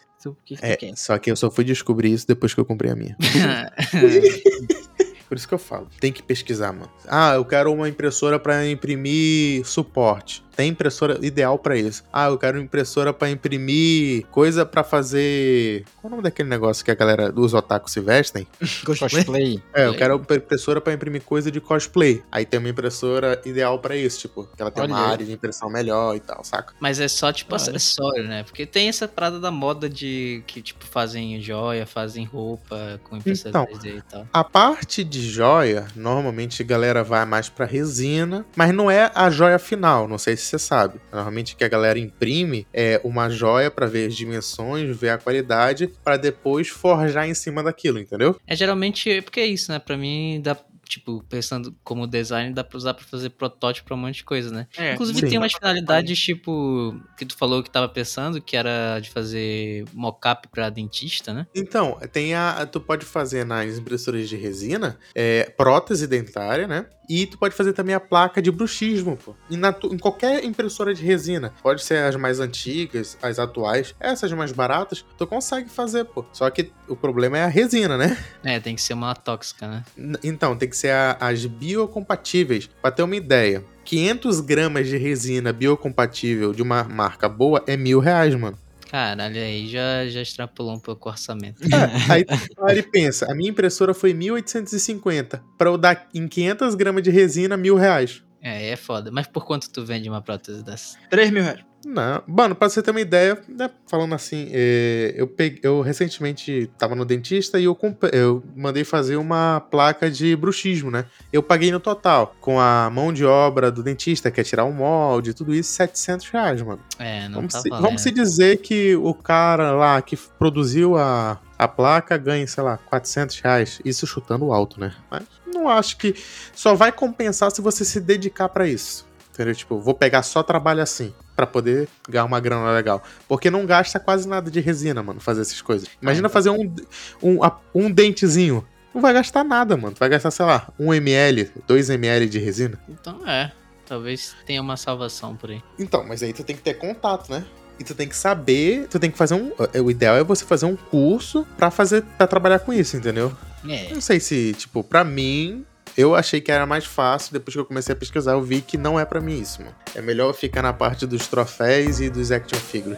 Que, 0.46 0.56
que 0.56 0.64
É, 0.64 0.78
só 0.96 1.18
que 1.18 1.32
eu 1.32 1.36
só 1.36 1.50
fui 1.50 1.64
descobrir 1.64 2.14
isso 2.14 2.28
depois 2.28 2.54
que 2.54 2.60
eu 2.60 2.66
comprei 2.66 2.92
a 2.92 2.96
minha. 2.96 3.18
Por 5.28 5.38
isso 5.38 5.48
que 5.48 5.54
eu 5.54 5.58
falo. 5.60 5.88
Tem 6.00 6.12
que 6.12 6.22
pesquisar, 6.22 6.74
mano. 6.74 6.92
Ah, 7.08 7.36
eu 7.36 7.46
quero 7.46 7.72
uma 7.74 7.88
impressora 7.88 8.38
pra 8.38 8.68
imprimir 8.68 9.66
suporte. 9.66 10.44
Tem 10.62 10.70
impressora 10.70 11.18
ideal 11.26 11.58
pra 11.58 11.76
isso. 11.76 12.04
Ah, 12.14 12.28
eu 12.28 12.38
quero 12.38 12.62
impressora 12.62 13.12
pra 13.12 13.28
imprimir 13.32 14.28
coisa 14.28 14.64
pra 14.64 14.84
fazer. 14.84 15.84
Qual 16.00 16.04
é 16.04 16.08
o 16.08 16.10
nome 16.12 16.22
daquele 16.22 16.48
negócio 16.50 16.86
que 16.86 16.92
a 16.92 16.94
galera 16.94 17.32
dos 17.32 17.56
otakus 17.56 17.92
se 17.94 18.00
vestem? 18.00 18.46
Cosplay? 18.86 19.60
É, 19.74 19.88
eu 19.88 19.96
quero 19.96 20.18
uma 20.18 20.36
impressora 20.36 20.80
pra 20.80 20.94
imprimir 20.94 21.24
coisa 21.24 21.50
de 21.52 21.60
cosplay. 21.60 22.22
Aí 22.32 22.46
tem 22.46 22.60
uma 22.60 22.70
impressora 22.70 23.42
ideal 23.44 23.80
pra 23.80 23.96
isso, 23.96 24.20
tipo, 24.20 24.44
que 24.56 24.62
ela 24.62 24.70
tem 24.70 24.84
uma 24.84 24.96
Olha 24.96 25.06
aí. 25.08 25.12
área 25.14 25.26
de 25.26 25.32
impressão 25.32 25.68
melhor 25.68 26.16
e 26.16 26.20
tal, 26.20 26.44
saca? 26.44 26.76
Mas 26.80 27.00
é 27.00 27.08
só, 27.08 27.34
tipo, 27.34 27.56
Olha. 27.56 27.62
acessório, 27.64 28.26
né? 28.28 28.44
Porque 28.44 28.64
tem 28.68 28.88
essa 28.88 29.08
parada 29.08 29.40
da 29.40 29.50
moda 29.50 29.90
de 29.90 30.44
que, 30.46 30.62
tipo, 30.62 30.86
fazem 30.86 31.42
joia, 31.42 31.88
fazem 31.88 32.24
roupa 32.26 33.02
com 33.06 33.18
impressora 33.18 33.50
Então. 33.50 33.66
3D 33.66 33.98
e 33.98 34.02
tal. 34.04 34.28
A 34.32 34.44
parte 34.44 35.04
de 35.04 35.28
joia, 35.28 35.88
normalmente 35.96 36.62
a 36.62 36.66
galera 36.66 37.04
vai 37.04 37.26
mais 37.26 37.50
pra 37.50 37.66
resina, 37.66 38.46
mas 38.56 38.72
não 38.74 38.92
é 38.92 39.12
a 39.16 39.28
joia 39.32 39.58
final, 39.58 40.08
não 40.08 40.20
sei 40.20 40.38
se 40.38 40.51
você 40.52 40.60
sabe. 40.60 41.00
Normalmente 41.12 41.56
que 41.56 41.64
a 41.64 41.70
galera 41.70 41.98
imprime 42.00 42.68
é 42.74 43.00
uma 43.04 43.30
joia 43.30 43.72
pra 43.72 43.88
ver 43.88 44.08
as 44.08 44.16
dimensões, 44.16 44.96
ver 44.96 45.10
a 45.10 45.18
qualidade, 45.18 45.92
pra 46.04 46.18
depois 46.18 46.68
forjar 46.68 47.28
em 47.28 47.34
cima 47.34 47.64
daquilo, 47.64 48.00
entendeu? 48.00 48.40
É 48.46 48.56
geralmente, 48.56 49.22
porque 49.22 49.40
é 49.40 49.46
isso, 49.46 49.72
né? 49.72 49.80
Pra 49.80 49.98
mim, 49.98 50.42
dá, 50.44 50.58
tipo, 50.88 51.24
pensando 51.30 51.74
como 51.84 52.06
design, 52.06 52.54
dá 52.54 52.64
pra 52.64 52.78
usar 52.78 52.94
pra 52.94 53.06
fazer 53.06 53.30
protótipo 53.30 53.88
pra 53.88 53.96
um 53.96 54.00
monte 54.00 54.16
de 54.16 54.24
coisa, 54.26 54.52
né? 54.52 54.68
É, 54.78 54.94
Inclusive 54.94 55.20
sim. 55.22 55.28
tem 55.30 55.38
umas 55.38 55.54
finalidades, 55.54 56.20
tipo, 56.20 57.00
que 57.18 57.26
tu 57.26 57.38
falou 57.38 57.64
que 57.64 57.70
tava 57.70 57.88
pensando, 57.88 58.42
que 58.42 58.58
era 58.58 59.00
de 59.00 59.10
fazer 59.10 59.86
mockup 59.94 60.50
pra 60.50 60.70
dentista, 60.70 61.34
né? 61.34 61.48
Então, 61.56 61.98
tem 62.12 62.34
a. 62.36 62.66
Tu 62.66 62.80
pode 62.82 63.06
fazer 63.06 63.46
nas 63.46 63.78
impressoras 63.78 64.28
de 64.28 64.36
resina 64.36 65.00
é, 65.16 65.46
prótese 65.56 66.08
dentária, 66.08 66.68
né? 66.68 66.86
E 67.14 67.26
tu 67.26 67.38
pode 67.38 67.54
fazer 67.54 67.74
também 67.74 67.94
a 67.94 68.00
placa 68.00 68.42
de 68.42 68.50
bruxismo, 68.50 69.18
pô. 69.18 69.36
E 69.50 69.58
na 69.58 69.76
em 69.92 69.98
qualquer 69.98 70.46
impressora 70.46 70.94
de 70.94 71.04
resina. 71.04 71.54
Pode 71.62 71.84
ser 71.84 71.98
as 71.98 72.16
mais 72.16 72.40
antigas, 72.40 73.18
as 73.22 73.38
atuais. 73.38 73.94
Essas 74.00 74.32
mais 74.32 74.54
baratas, 74.54 75.04
tu 75.18 75.28
consegue 75.28 75.70
fazer, 75.70 76.06
pô. 76.06 76.24
Só 76.32 76.50
que 76.50 76.72
o 76.88 76.96
problema 76.96 77.38
é 77.38 77.44
a 77.44 77.48
resina, 77.48 77.98
né? 77.98 78.18
É, 78.46 78.62
tem 78.62 78.76
que 78.76 78.82
ser 78.82 78.94
uma 78.94 79.14
tóxica, 79.14 79.68
né? 79.68 79.84
Então, 80.24 80.56
tem 80.56 80.70
que 80.70 80.78
ser 80.78 80.92
a- 80.92 81.18
as 81.20 81.46
biocompatíveis. 81.46 82.70
Pra 82.82 82.92
ter 82.92 83.04
uma 83.04 83.16
ideia, 83.16 83.64
500 83.84 84.40
gramas 84.40 84.88
de 84.88 84.96
resina 84.98 85.52
biocompatível 85.52 86.54
de 86.54 86.62
uma 86.62 86.84
marca 86.86 87.28
boa 87.28 87.62
é 87.68 87.76
mil 87.76 88.00
reais, 88.00 88.34
mano. 88.36 88.58
Caralho, 88.92 89.38
aí 89.38 89.70
já, 89.70 90.06
já 90.10 90.22
extrapolou 90.22 90.76
um 90.76 90.80
pouco 90.80 91.08
o 91.08 91.12
orçamento. 91.14 91.64
É, 91.64 91.68
aí, 92.12 92.26
aí 92.28 92.78
ele 92.78 92.84
pensa, 92.84 93.32
a 93.32 93.34
minha 93.34 93.50
impressora 93.50 93.94
foi 93.94 94.14
1850. 94.14 95.42
Pra 95.58 95.70
eu 95.70 95.78
dar 95.78 96.10
em 96.14 96.28
500 96.28 96.76
gramas 96.76 97.02
de 97.02 97.10
resina, 97.10 97.56
mil 97.56 97.78
reais. 97.78 98.22
É, 98.42 98.72
é 98.72 98.76
foda. 98.76 99.10
Mas 99.10 99.28
por 99.28 99.46
quanto 99.46 99.70
tu 99.70 99.86
vende 99.86 100.10
uma 100.10 100.22
prótese 100.22 100.62
dessa? 100.62 100.98
3 101.10 101.32
mil 101.32 101.42
reais. 101.42 101.71
Não, 101.86 102.22
mano, 102.28 102.54
pra 102.56 102.70
você 102.70 102.82
ter 102.82 102.92
uma 102.92 103.02
ideia, 103.02 103.40
né, 103.48 103.70
falando 103.88 104.14
assim, 104.14 104.50
é, 104.52 105.14
eu, 105.18 105.26
peguei, 105.28 105.60
eu 105.64 105.82
recentemente 105.82 106.70
tava 106.78 106.94
no 106.96 107.04
dentista 107.04 107.60
e 107.60 107.64
eu, 107.64 107.74
comp- 107.74 108.04
eu 108.14 108.44
mandei 108.56 108.84
fazer 108.84 109.16
uma 109.16 109.60
placa 109.60 110.10
de 110.10 110.36
bruxismo, 110.36 110.92
né? 110.92 111.06
Eu 111.34 111.42
paguei 111.42 111.72
no 111.72 111.80
total, 111.80 112.36
com 112.40 112.60
a 112.60 112.90
mão 112.94 113.12
de 113.12 113.26
obra 113.26 113.72
do 113.72 113.82
dentista, 113.82 114.30
que 114.30 114.40
é 114.40 114.44
tirar 114.44 114.64
o 114.66 114.72
molde, 114.72 115.34
tudo 115.34 115.54
isso, 115.56 115.72
700 115.72 116.30
reais, 116.30 116.62
mano. 116.62 116.80
É, 117.00 117.28
não 117.28 117.36
Vamos, 117.38 117.54
tá 117.54 117.62
se, 117.62 117.70
valendo. 117.70 117.86
vamos 117.86 118.02
se 118.02 118.12
dizer 118.12 118.58
que 118.58 118.96
o 118.96 119.14
cara 119.14 119.72
lá 119.72 120.02
que 120.02 120.16
produziu 120.16 120.98
a, 120.98 121.40
a 121.58 121.68
placa 121.68 122.16
ganha, 122.18 122.46
sei 122.46 122.64
lá, 122.64 122.78
400 122.78 123.40
reais. 123.40 123.82
Isso 123.84 124.06
chutando 124.06 124.52
alto, 124.54 124.80
né? 124.80 124.94
Mas 125.10 125.24
não 125.52 125.68
acho 125.68 125.98
que 125.98 126.14
só 126.54 126.76
vai 126.76 126.92
compensar 126.92 127.52
se 127.52 127.60
você 127.62 127.84
se 127.84 128.00
dedicar 128.00 128.50
pra 128.50 128.68
isso. 128.68 129.10
Entendeu? 129.34 129.56
Tipo, 129.56 129.80
vou 129.80 129.94
pegar 129.94 130.24
só 130.24 130.44
trabalho 130.44 130.82
assim, 130.82 131.14
pra 131.42 131.48
poder 131.48 131.90
ganhar 132.08 132.26
uma 132.26 132.40
grana 132.40 132.72
legal. 132.72 133.04
Porque 133.28 133.50
não 133.50 133.66
gasta 133.66 134.00
quase 134.00 134.28
nada 134.28 134.52
de 134.52 134.60
resina, 134.60 135.02
mano, 135.02 135.20
fazer 135.20 135.42
essas 135.42 135.62
coisas. 135.62 135.88
Imagina 136.02 136.30
fazer 136.30 136.52
um, 136.52 136.74
um, 137.22 137.40
um 137.74 137.90
dentezinho. 137.92 138.64
Não 138.94 139.02
vai 139.02 139.12
gastar 139.14 139.44
nada, 139.44 139.76
mano. 139.76 139.96
Tu 139.96 140.00
vai 140.00 140.10
gastar, 140.10 140.30
sei 140.32 140.46
lá, 140.46 140.68
1 140.80 140.94
ml, 140.94 141.50
2 141.66 141.90
ml 141.90 142.28
de 142.28 142.38
resina. 142.40 142.80
Então 142.88 143.28
é. 143.28 143.52
Talvez 143.88 144.36
tenha 144.46 144.62
uma 144.62 144.78
salvação 144.78 145.36
por 145.36 145.50
aí. 145.50 145.62
Então, 145.80 146.06
mas 146.08 146.22
aí 146.22 146.32
tu 146.32 146.44
tem 146.44 146.56
que 146.56 146.62
ter 146.62 146.76
contato, 146.76 147.32
né? 147.32 147.44
E 147.80 147.84
tu 147.84 147.96
tem 147.96 148.08
que 148.08 148.16
saber, 148.16 148.88
tu 148.88 149.00
tem 149.00 149.10
que 149.10 149.18
fazer 149.18 149.34
um. 149.34 149.52
é, 149.74 149.82
O 149.82 149.90
ideal 149.90 150.16
é 150.16 150.24
você 150.24 150.46
fazer 150.46 150.66
um 150.68 150.76
curso 150.76 151.46
pra 151.58 151.72
fazer 151.72 152.04
para 152.18 152.28
trabalhar 152.28 152.60
com 152.60 152.72
isso, 152.72 152.96
entendeu? 152.96 153.36
É. 153.68 153.92
Não 153.94 154.00
sei 154.02 154.20
se, 154.20 154.54
tipo, 154.54 154.84
pra 154.84 155.04
mim, 155.04 155.66
eu 155.98 156.16
achei 156.16 156.42
que 156.42 156.52
era 156.52 156.66
mais 156.66 156.86
fácil, 156.86 157.34
depois 157.34 157.54
que 157.54 157.60
eu 157.60 157.66
comecei 157.66 157.94
a 157.94 157.96
pesquisar, 157.96 158.34
eu 158.34 158.42
vi 158.42 158.62
que 158.62 158.78
não 158.78 159.00
é 159.00 159.06
pra 159.06 159.22
mim 159.22 159.40
isso, 159.40 159.62
mano. 159.62 159.76
É 159.96 160.02
melhor 160.02 160.34
ficar 160.34 160.62
na 160.62 160.74
parte 160.74 161.06
dos 161.06 161.28
troféus 161.28 162.00
e 162.00 162.10
dos 162.10 162.32
action 162.32 162.60
figures. 162.60 162.98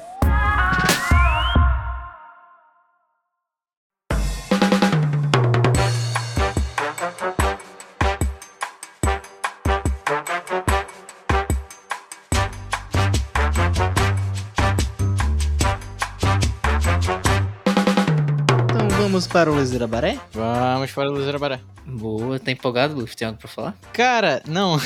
Para 19.34 19.51
o 19.51 19.55
Luiz 19.55 19.76
Baré? 19.76 20.19
Vamos 20.31 20.91
para 20.91 21.10
o 21.10 21.11
Luzeira 21.11 21.39
Baré. 21.39 21.60
Boa, 21.88 22.39
tá 22.39 22.51
empolgado, 22.51 22.93
Luffy? 22.93 23.18
Tem 23.18 23.26
algo 23.26 23.39
pra 23.39 23.47
falar? 23.47 23.76
Cara, 23.91 24.43
não. 24.47 24.80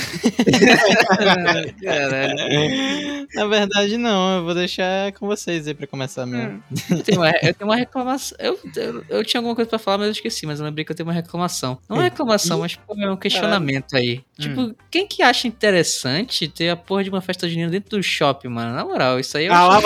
Caralho. 1.83 3.27
Na 3.35 3.45
verdade, 3.45 3.97
não. 3.97 4.37
Eu 4.37 4.45
vou 4.45 4.55
deixar 4.55 5.11
com 5.11 5.27
vocês 5.27 5.67
aí 5.67 5.73
pra 5.73 5.85
começar 5.85 6.25
mesmo. 6.25 6.63
Eu 6.89 7.03
tenho 7.03 7.19
uma, 7.19 7.29
eu 7.29 7.53
tenho 7.53 7.69
uma 7.69 7.75
reclamação. 7.75 8.37
Eu, 8.39 8.57
eu, 8.73 9.05
eu 9.09 9.25
tinha 9.25 9.39
alguma 9.39 9.53
coisa 9.53 9.69
pra 9.69 9.77
falar, 9.77 9.97
mas 9.97 10.07
eu 10.07 10.11
esqueci. 10.13 10.45
Mas 10.45 10.59
eu 10.59 10.65
lembrei 10.65 10.85
que 10.85 10.91
eu 10.93 10.95
tenho 10.95 11.07
uma 11.07 11.13
reclamação. 11.13 11.77
Não 11.89 11.99
é 11.99 12.05
reclamação, 12.05 12.59
mas 12.59 12.77
pô, 12.77 12.95
é 12.97 13.11
um 13.11 13.17
questionamento 13.17 13.97
aí. 13.97 14.23
Tipo, 14.39 14.73
quem 14.89 15.05
que 15.05 15.21
acha 15.21 15.45
interessante 15.45 16.47
ter 16.47 16.69
a 16.69 16.77
porra 16.77 17.03
de 17.03 17.09
uma 17.09 17.19
festa 17.19 17.49
junina 17.49 17.69
dentro 17.69 17.97
do 17.97 18.01
shopping, 18.01 18.47
mano? 18.47 18.73
Na 18.73 18.85
moral, 18.85 19.19
isso 19.19 19.37
aí 19.37 19.47
eu 19.47 19.53
Ah, 19.53 19.67
lá, 19.67 19.81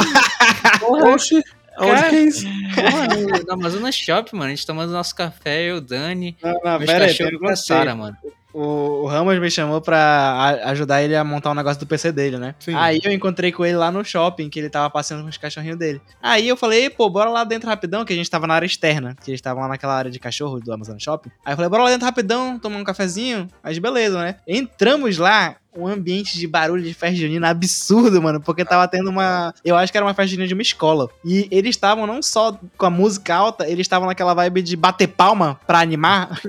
Porra, 0.80 1.10
Oxi, 1.16 1.42
onde 1.78 1.92
Cara, 1.92 2.10
que 2.10 2.16
é 2.16 2.24
isso? 2.24 2.46
porra, 2.76 3.08
no 3.48 3.54
Amazonas 3.54 3.96
Shopping, 3.96 4.36
mano. 4.36 4.48
A 4.48 4.56
gente 4.56 4.66
tomando 4.66 4.92
nosso 4.92 5.16
café, 5.16 5.64
eu, 5.64 5.78
o 5.78 5.82
Dani, 5.82 6.38
não, 6.42 6.54
não, 6.64 6.80
pera 6.86 7.06
aí, 7.06 7.14
tem 7.14 7.38
um 7.42 7.56
Sara, 7.56 7.96
mano. 7.96 8.18
O, 8.54 9.04
o 9.04 9.08
Ramos 9.08 9.40
me 9.40 9.50
chamou 9.50 9.80
pra 9.82 10.60
ajudar 10.66 11.02
ele 11.02 11.16
a 11.16 11.24
montar 11.24 11.52
um 11.52 11.56
negócio 11.56 11.80
do 11.80 11.88
PC 11.88 12.12
dele, 12.12 12.38
né? 12.38 12.54
Sim. 12.60 12.76
Aí 12.76 13.00
eu 13.04 13.12
encontrei 13.12 13.52
com 13.52 13.66
ele 13.66 13.78
lá 13.78 13.92
no 13.92 14.04
shopping, 14.04 14.50
que 14.50 14.60
ele 14.60 14.70
tava 14.70 14.90
passeando 14.90 15.24
com 15.24 15.30
os 15.30 15.38
cachorrinhos 15.38 15.78
dele. 15.78 16.02
Aí 16.22 16.48
eu 16.48 16.58
falei, 16.58 16.90
pô, 16.90 17.10
bora 17.10 17.30
lá 17.30 17.44
dentro 17.44 17.70
rapidão, 17.70 18.04
que 18.04 18.14
a 18.14 18.16
gente 18.16 18.30
tava 18.30 18.48
na 18.48 18.54
área 18.54 18.66
externa, 18.66 19.16
que 19.24 19.32
eles 19.32 19.38
estavam 19.38 19.64
lá 19.64 19.70
naquela 19.70 19.96
área 19.96 20.12
de 20.12 20.20
cachorro 20.20 20.60
do 20.60 20.74
Amazon 20.74 20.98
Shopping. 21.00 21.32
Aí 21.46 21.54
eu 21.54 21.56
falei, 21.56 21.70
bora 21.70 21.84
lá 21.84 21.90
dentro 21.90 22.06
rapidão, 22.06 22.60
tomar 22.60 22.78
um 22.78 22.84
cafezinho. 22.84 23.48
Mas 23.64 23.78
beleza, 23.80 24.20
né? 24.22 24.36
Entramos 24.46 25.18
lá, 25.18 25.56
um 25.76 25.88
ambiente 25.88 26.38
de 26.38 26.46
barulho 26.48 26.84
de 26.84 26.94
festa 26.94 27.16
junina 27.16 27.50
absurdo, 27.50 28.22
mano, 28.22 28.42
porque 28.42 28.66
tava 28.66 28.88
tendo 28.88 29.10
uma. 29.10 29.54
Eu 29.64 29.76
acho 29.78 29.92
que 29.92 29.98
era 29.98 30.06
uma 30.06 30.14
festa 30.14 30.30
junina 30.32 30.48
de 30.48 30.54
uma 30.54 30.62
escola. 30.62 31.10
E 31.24 31.48
eles 31.50 31.76
estavam 31.76 32.06
não 32.06 32.22
só 32.22 32.60
com 32.78 32.86
a 32.86 32.90
música 32.90 33.34
alta, 33.36 33.68
eles 33.68 33.82
estavam 33.86 34.08
naquela 34.08 34.34
vibe 34.34 34.62
de 34.62 34.76
bater 34.76 35.08
palma 35.08 35.60
pra 35.66 35.80
animar. 35.80 36.40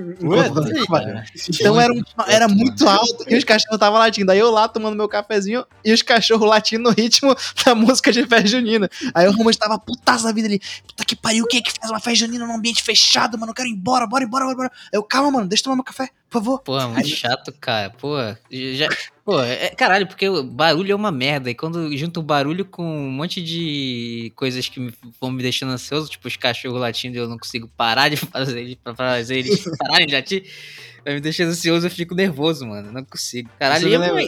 cara. 0.87 1.23
então 1.49 1.79
era, 1.79 1.93
um- 1.93 2.03
era 2.27 2.47
muito 2.47 2.87
alto 2.87 3.25
e 3.27 3.35
os 3.35 3.43
cachorros 3.43 3.75
estavam 3.75 3.99
latindo. 3.99 4.31
Aí 4.31 4.39
eu 4.39 4.51
lá 4.51 4.67
tomando 4.67 4.95
meu 4.95 5.07
cafezinho 5.07 5.65
e 5.83 5.93
os 5.93 6.01
cachorros 6.01 6.47
latindo 6.47 6.83
no 6.83 6.89
ritmo 6.91 7.35
da 7.65 7.73
música 7.75 8.11
de 8.11 8.25
festa 8.25 8.47
junina. 8.47 8.89
Aí 9.13 9.27
o 9.27 9.31
Ramos 9.31 9.55
tava 9.57 9.79
putaço 9.79 10.23
da 10.23 10.31
vida 10.31 10.47
ali. 10.47 10.59
Puta 10.87 11.05
que 11.05 11.15
pariu, 11.15 11.45
quem 11.47 11.59
é 11.59 11.63
que 11.63 11.71
faz 11.71 11.89
uma 11.89 11.99
festa 11.99 12.25
junina 12.25 12.45
num 12.45 12.55
ambiente 12.55 12.83
fechado, 12.83 13.37
mano? 13.37 13.51
Eu 13.51 13.55
quero 13.55 13.69
ir 13.69 13.71
embora, 13.71 14.05
bora, 14.05 14.27
bora, 14.27 14.45
bora. 14.45 14.55
bora. 14.55 14.71
Eu, 14.91 15.03
calma, 15.03 15.31
mano, 15.31 15.47
deixa 15.47 15.61
eu 15.61 15.65
tomar 15.65 15.75
meu 15.75 15.83
café, 15.83 16.09
por 16.33 16.39
favor. 16.39 16.59
Pô, 16.61 16.79
é 16.79 16.87
muito 16.87 17.07
chato, 17.07 17.53
cara. 17.59 17.91
Pô, 17.91 18.15
já. 18.49 18.89
Pô, 19.25 19.41
é, 19.41 19.69
caralho, 19.69 20.05
porque 20.05 20.27
o 20.27 20.43
barulho 20.43 20.91
é 20.91 20.95
uma 20.95 21.11
merda. 21.11 21.49
E 21.49 21.55
quando 21.55 21.95
junto 21.95 22.19
o 22.19 22.23
barulho 22.23 22.65
com 22.65 22.83
um 22.83 23.09
monte 23.09 23.41
de 23.41 24.33
coisas 24.35 24.67
que 24.67 24.79
me- 24.81 24.93
vão 25.21 25.31
me 25.31 25.41
deixando 25.41 25.71
ansioso, 25.71 26.09
tipo 26.09 26.27
os 26.27 26.35
cachorros 26.35 26.79
latindo 26.81 27.15
e 27.15 27.19
eu 27.19 27.27
não 27.29 27.37
consigo 27.37 27.69
parar 27.77 28.09
de 28.09 28.17
fazer 28.57 28.77
pra 28.83 28.93
fazer 28.93 29.37
eles 29.39 29.63
pararem 29.79 30.07
de 30.07 30.13
latir, 30.13 30.43
vai 31.05 31.13
me 31.13 31.21
deixando 31.21 31.49
ansioso, 31.51 31.87
eu 31.87 31.91
fico 31.91 32.13
nervoso, 32.13 32.65
mano. 32.67 32.91
Não 32.91 33.03
consigo. 33.05 33.49
Caralho, 33.57 33.87
e 33.87 33.93
é, 33.93 33.97
uma, 33.97 34.21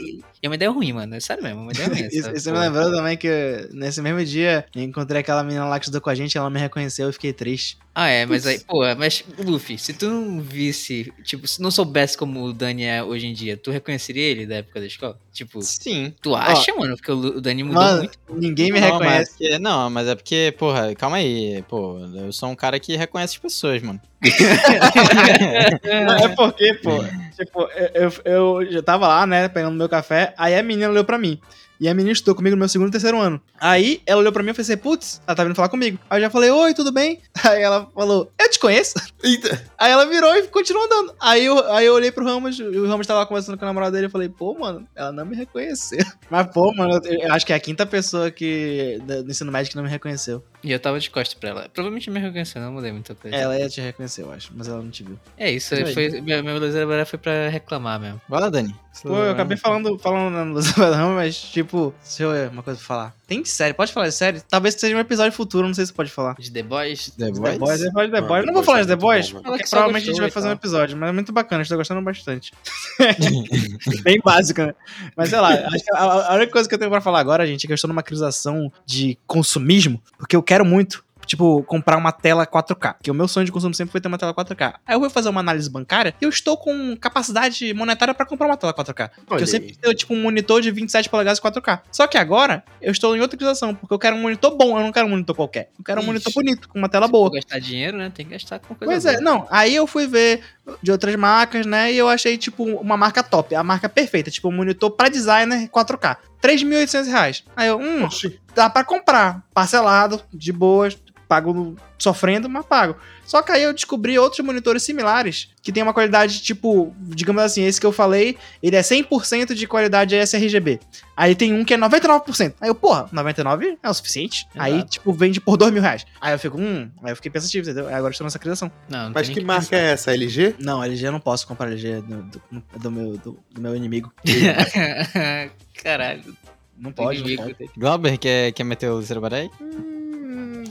é 0.44 0.48
uma 0.48 0.56
ideia 0.56 0.72
ruim, 0.72 0.94
mano. 0.94 1.14
É 1.16 1.20
sério 1.20 1.44
mesmo, 1.44 1.60
é 1.60 1.64
uma 1.64 1.72
ideia 1.74 1.90
ruim. 1.90 2.00
Essa 2.08 2.32
isso 2.32 2.52
me 2.54 2.58
lembrou 2.60 2.90
também 2.90 3.18
que 3.18 3.68
nesse 3.74 4.02
mesmo 4.02 4.24
dia 4.24 4.66
eu 4.74 4.82
encontrei 4.82 5.20
aquela 5.20 5.44
menina 5.44 5.66
lá 5.66 5.78
que 5.78 5.84
estudou 5.86 6.00
com 6.00 6.10
a 6.10 6.16
gente, 6.16 6.38
ela 6.38 6.50
me 6.50 6.60
reconheceu 6.60 7.10
e 7.10 7.14
fiquei 7.14 7.34
triste. 7.34 7.78
Ah, 7.98 8.10
é, 8.10 8.26
mas 8.26 8.46
aí, 8.46 8.60
pô, 8.60 8.82
mas, 8.98 9.24
Luffy, 9.40 9.78
se 9.78 9.94
tu 9.94 10.10
não 10.10 10.42
visse, 10.42 11.14
tipo, 11.24 11.48
se 11.48 11.62
não 11.62 11.72
soubesse 11.72 12.18
como 12.18 12.44
o 12.44 12.52
Dani 12.52 12.84
é 12.84 13.02
hoje 13.02 13.26
em 13.26 13.34
dia, 13.34 13.56
tu 13.56 13.72
reconheceria 13.72 14.22
ele 14.22 14.46
da 14.46 14.56
época 14.56 14.82
da 14.86 14.88
escola? 14.88 15.20
Tipo, 15.32 15.62
Sim. 15.62 16.14
tu 16.22 16.36
acha, 16.36 16.74
mano? 16.76 16.96
Porque 16.96 17.12
o 17.12 17.42
Dani 17.42 17.64
mudou 17.64 17.82
Mano, 17.82 17.98
muito. 18.00 18.18
ninguém 18.30 18.72
me 18.72 18.80
não, 18.80 18.94
reconhece. 18.94 19.36
Mas 19.40 19.60
não, 19.60 19.90
mas 19.90 20.08
é 20.08 20.16
porque, 20.16 20.54
porra, 20.58 20.94
calma 20.96 21.18
aí. 21.18 21.64
Pô, 21.68 22.00
eu 22.16 22.32
sou 22.32 22.50
um 22.50 22.56
cara 22.56 22.80
que 22.80 22.96
reconhece 22.96 23.36
as 23.36 23.40
pessoas, 23.42 23.82
mano. 23.82 24.00
Não, 26.08 26.16
é 26.16 26.30
porque, 26.30 26.74
pô, 26.76 27.04
tipo, 27.36 27.62
eu, 27.94 28.12
eu, 28.24 28.62
eu 28.62 28.72
já 28.72 28.82
tava 28.82 29.08
lá, 29.08 29.28
né, 29.28 29.48
pegando 29.48 29.76
meu 29.76 29.88
café, 29.88 30.34
aí 30.38 30.56
a 30.56 30.64
menina 30.64 30.90
olhou 30.90 31.04
pra 31.04 31.18
mim. 31.18 31.40
E 31.80 31.88
a 31.90 31.94
menina 31.94 32.14
estudou 32.14 32.36
comigo 32.36 32.56
no 32.56 32.60
meu 32.60 32.70
segundo 32.70 32.90
e 32.90 32.92
terceiro 32.92 33.20
ano. 33.20 33.42
Aí 33.60 34.02
ela 34.06 34.22
olhou 34.22 34.32
pra 34.32 34.44
mim 34.44 34.52
e 34.52 34.54
falei 34.54 34.64
assim, 34.64 34.78
putz, 34.78 35.22
ela 35.28 35.36
tá 35.36 35.44
vindo 35.44 35.56
falar 35.56 35.70
comigo. 35.70 36.00
Aí 36.10 36.20
eu 36.20 36.26
já 36.26 36.30
falei, 36.30 36.50
oi, 36.52 36.74
tudo 36.74 36.92
bem? 36.92 37.20
Aí 37.44 37.62
ela 37.62 37.90
falou, 37.94 38.32
eu 38.40 38.50
te 38.50 38.60
conheço. 38.60 38.94
Eita. 39.24 39.62
Aí 39.78 39.92
ela 39.92 40.06
virou 40.06 40.36
e 40.36 40.44
continuou 40.48 40.86
andando. 40.86 41.14
Aí 41.20 41.46
eu, 41.46 41.72
aí 41.72 41.86
eu 41.86 41.94
olhei 41.94 42.12
pro 42.12 42.26
Ramos, 42.26 42.60
e 42.60 42.64
o 42.64 42.88
Ramos 42.88 43.08
tava 43.08 43.22
lá 43.22 43.26
conversando 43.26 43.58
com 43.58 43.66
a 43.66 43.68
namorada 43.68 43.92
dele. 43.92 44.08
Eu 44.08 44.12
falei, 44.12 44.30
pô, 44.30 44.54
mano, 44.58 44.88
ela 44.96 45.12
não 45.12 45.26
me 45.26 45.36
reconheceu. 45.36 46.04
Mas, 46.30 46.48
pô, 46.48 46.74
mano, 46.74 47.00
eu, 47.04 47.20
eu 47.22 47.34
acho 47.34 47.46
que 47.46 47.54
é 47.54 47.56
a 47.56 47.60
quinta 47.60 47.86
pessoa 47.86 48.32
que 48.32 49.00
do 49.06 49.30
ensino 49.30 49.52
médio 49.52 49.72
que 49.72 49.76
não 49.76 49.84
me 49.84 49.90
reconheceu. 49.90 50.44
E 50.64 50.72
eu 50.72 50.80
tava 50.80 51.00
de 51.00 51.10
costas 51.10 51.34
pra 51.36 51.50
ela. 51.50 51.70
Provavelmente 51.70 52.10
me 52.10 52.20
reconheceu, 52.20 52.62
não 52.62 52.72
mudei 52.72 52.92
muita 52.92 53.14
coisa. 53.14 53.36
Ela 53.36 53.60
ia 53.60 53.70
te 53.70 53.82
reconhecer, 53.82 54.24
eu 54.24 54.32
acho, 54.32 54.52
mas 54.56 54.68
ela 54.68 54.82
não 54.82 54.90
te 54.90 55.04
viu. 55.04 55.20
É 55.38 55.52
isso, 55.52 55.76
Aí. 55.76 55.94
foi, 55.94 56.22
meu, 56.22 56.44
meu 56.44 56.60
Luzeiro 56.60 56.88
agora 56.88 57.06
foi 57.06 57.20
pra 57.20 57.50
reclamar 57.50 58.00
mesmo. 58.00 58.22
Vai 58.28 58.42
lá, 58.42 58.50
Dani. 58.50 58.76
Pô, 59.04 59.16
eu 59.18 59.32
acabei 59.32 59.58
falando, 59.58 59.98
falando 60.00 60.34
na 60.34 60.44
Luz 60.44 60.70
Ramos, 60.70 61.16
mas, 61.16 61.38
tipo, 61.38 61.65
deixa 61.66 62.24
eu 62.24 62.32
ver 62.32 62.50
uma 62.50 62.64
coisa 62.64 62.78
pra 62.78 62.88
falar. 62.88 63.16
Tem 63.28 63.42
de 63.42 63.50
série, 63.50 63.74
pode 63.74 63.92
falar 63.92 64.08
de 64.08 64.14
série? 64.14 64.42
Talvez 64.42 64.76
seja 64.76 64.96
um 64.96 65.00
episódio 65.00 65.32
futuro, 65.32 65.68
não 65.68 65.74
sei 65.74 65.86
se 65.86 65.94
pode 65.94 66.12
falar. 66.12 66.36
De 66.40 66.52
The 66.52 66.64
Boys, 66.64 67.12
The 67.18 67.32
The 67.32 67.40
Boys? 67.40 67.82
The 67.82 67.92
Boys, 67.92 68.12
The 68.12 68.18
Ah, 68.18 68.22
Boys, 68.22 68.42
Eu 68.42 68.46
não 68.48 68.54
vou 68.54 68.64
falar 68.64 68.82
de 68.82 68.88
The 68.88 68.96
Boys, 68.96 69.32
bom, 69.32 69.42
porque 69.42 69.64
provavelmente 69.70 70.04
a 70.04 70.08
gente 70.08 70.22
vai 70.22 70.32
fazer 70.32 70.48
um 70.48 70.52
episódio, 70.52 70.98
mas 70.98 71.10
é 71.10 71.12
muito 71.12 71.32
bacana, 71.32 71.62
a 71.62 71.64
gente 71.64 71.70
tá 71.70 71.76
gostando 71.76 72.02
bastante. 72.02 72.52
Bem 74.04 74.20
básica, 74.24 74.68
né? 74.68 74.76
Mas 75.16 75.30
sei 75.30 75.40
lá, 75.40 75.50
acho 75.50 75.86
que 75.86 75.96
a, 75.96 76.32
a 76.32 76.36
única 76.36 76.52
coisa 76.52 76.68
que 76.68 76.76
eu 76.76 76.80
tenho 76.80 76.92
pra 76.92 77.02
falar 77.02 77.20
agora, 77.20 77.46
gente, 77.46 77.64
é 77.64 77.68
que 77.68 77.74
eu 77.74 77.76
estou 77.76 77.88
numa 77.88 78.04
crisação 78.04 78.72
de 78.86 79.18
consumismo, 79.28 80.02
porque 80.18 80.36
eu 80.36 80.44
quero 80.44 80.66
muito. 80.66 81.05
Tipo, 81.26 81.64
comprar 81.64 81.98
uma 81.98 82.12
tela 82.12 82.46
4K. 82.46 82.94
Porque 82.96 83.12
o 83.12 83.14
meu 83.14 83.28
sonho 83.28 83.46
de 83.46 83.52
consumo 83.52 83.74
sempre 83.74 83.92
foi 83.92 84.00
ter 84.02 84.08
uma 84.08 84.18
tela 84.18 84.34
4K. 84.34 84.76
Aí 84.86 84.96
eu 84.96 85.00
vou 85.00 85.10
fazer 85.10 85.30
uma 85.30 85.40
análise 85.40 85.70
bancária 85.70 86.14
e 86.22 86.24
eu 86.24 86.30
estou 86.30 86.58
com 86.58 86.96
capacidade 86.98 87.74
monetária 87.74 88.14
pra 88.14 88.26
comprar 88.26 88.48
uma 88.48 88.58
tela 88.58 88.74
4K. 88.74 89.10
Porque 89.26 89.44
eu 89.44 89.48
sempre 89.48 89.76
tenho, 89.76 89.94
tipo, 89.96 90.14
um 90.14 90.22
monitor 90.22 90.62
de 90.62 90.72
27 90.72 91.10
polegadas 91.10 91.40
4K. 91.40 91.82
Só 91.92 92.08
que 92.08 92.18
agora, 92.18 92.64
eu 92.82 92.92
estou 92.92 93.16
em 93.16 93.22
outra 93.22 93.38
criação, 93.38 93.74
porque 93.74 93.94
eu 93.94 94.00
quero 94.00 94.16
um 94.16 94.22
monitor 94.22 94.56
bom, 94.56 94.78
eu 94.78 94.84
não 94.84 94.92
quero 94.92 95.08
um 95.08 95.10
monitor 95.10 95.36
qualquer. 95.36 95.70
Eu 95.78 95.84
quero 95.84 96.00
um 96.00 96.04
Ixi. 96.04 96.08
monitor 96.08 96.34
bonito, 96.34 96.70
com 96.70 96.78
uma 96.78 96.90
tela 96.90 97.06
Se 97.08 97.12
boa. 97.12 97.28
for 97.30 97.36
gastar 97.36 97.60
dinheiro, 97.60 97.98
né? 97.98 98.12
Tem 98.14 98.26
que 98.26 98.32
gastar 98.32 98.60
com 98.60 98.76
coisa 98.76 98.86
Pois 98.92 99.06
é, 99.06 99.14
boa. 99.14 99.22
não. 99.24 99.48
Aí 99.50 99.74
eu 99.76 99.88
fui 99.88 100.08
ver 100.08 100.42
de 100.82 100.92
outras 100.92 101.16
marcas, 101.16 101.66
né? 101.66 101.92
E 101.92 101.98
eu 101.98 102.08
achei, 102.10 102.38
tipo, 102.38 102.64
uma 102.64 102.98
marca 102.98 103.24
top. 103.24 103.56
A 103.56 103.64
marca 103.64 103.88
perfeita. 103.90 104.30
Tipo, 104.32 104.50
um 104.50 104.52
monitor 104.52 104.92
pra 104.92 105.10
designer 105.10 105.68
4K. 105.70 106.18
3.800 106.42 107.08
reais. 107.08 107.44
Aí 107.56 107.68
eu, 107.68 107.78
hum, 107.80 108.04
Oxi. 108.04 108.40
dá 108.54 108.70
pra 108.70 108.84
comprar. 108.84 109.44
Parcelado, 109.54 110.22
de 110.34 110.52
boas. 110.52 110.98
Pago 111.28 111.54
no- 111.54 111.76
sofrendo, 111.98 112.48
mas 112.50 112.66
pago. 112.66 112.96
Só 113.26 113.42
que 113.42 113.52
aí 113.52 113.64
eu 113.64 113.74
descobri 113.74 114.20
outros 114.20 114.46
monitores 114.46 114.84
similares 114.84 115.50
que 115.64 115.72
tem 115.72 115.82
uma 115.82 115.94
qualidade, 115.94 116.42
tipo, 116.44 116.94
digamos 117.00 117.42
assim, 117.42 117.64
esse 117.64 117.80
que 117.80 117.86
eu 117.88 117.92
falei, 117.92 118.38
ele 118.62 118.76
é 118.76 118.82
100% 118.82 119.56
de 119.56 119.66
qualidade 119.66 120.16
sRGB. 120.16 120.80
Aí 121.18 121.34
tem 121.34 121.52
um 121.54 121.66
que 121.66 121.74
é 121.74 121.78
99%. 121.78 122.54
Aí 122.62 122.70
eu, 122.70 122.76
porra, 122.76 123.10
99 123.12 123.78
é 123.82 123.90
o 123.90 123.94
suficiente? 123.94 124.46
Aí, 124.56 124.74
Exato. 124.76 124.90
tipo, 124.92 125.12
vende 125.14 125.42
por 125.42 125.58
2 125.58 125.72
mil 125.74 125.82
reais. 125.82 126.06
Aí 126.22 126.34
eu 126.34 126.40
fico, 126.40 126.60
hum, 126.62 126.90
aí 127.04 127.12
eu 127.12 127.16
fiquei 127.16 127.32
pensativo, 127.32 127.66
entendeu? 127.68 127.88
Aí 127.88 127.94
agora 127.96 128.10
eu 128.10 128.12
estou 128.12 128.26
nessa 128.26 128.38
criação. 128.38 128.72
Não, 128.88 129.06
não 129.06 129.12
Mas 129.16 129.26
tem 129.28 129.34
que 129.34 129.40
nem 129.40 129.48
marca 129.48 129.64
pensar. 129.70 129.78
é 129.78 129.92
essa? 129.92 130.14
LG? 130.14 130.56
Não, 130.60 130.84
LG 130.84 131.08
eu 131.08 131.12
não 131.12 131.20
posso 131.20 131.48
comprar 131.48 131.68
LG 131.68 132.02
do, 132.02 132.22
do, 132.24 132.42
do 132.80 132.92
meu, 132.92 133.18
do, 133.18 133.40
do 133.52 133.62
meu 133.62 133.76
inimigo. 133.76 134.14
Caralho. 135.82 136.36
Não 136.78 136.92
pode, 136.92 137.24
não 137.38 137.46
pode. 137.48 137.70
Glauber, 137.78 138.18
quer, 138.18 138.52
quer 138.52 138.64
meter 138.66 138.90
o 138.92 139.02
Zerabarei? 139.02 139.50
Hum, 139.62 140.05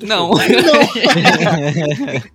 deixa 0.04 0.16
Não. 0.16 0.30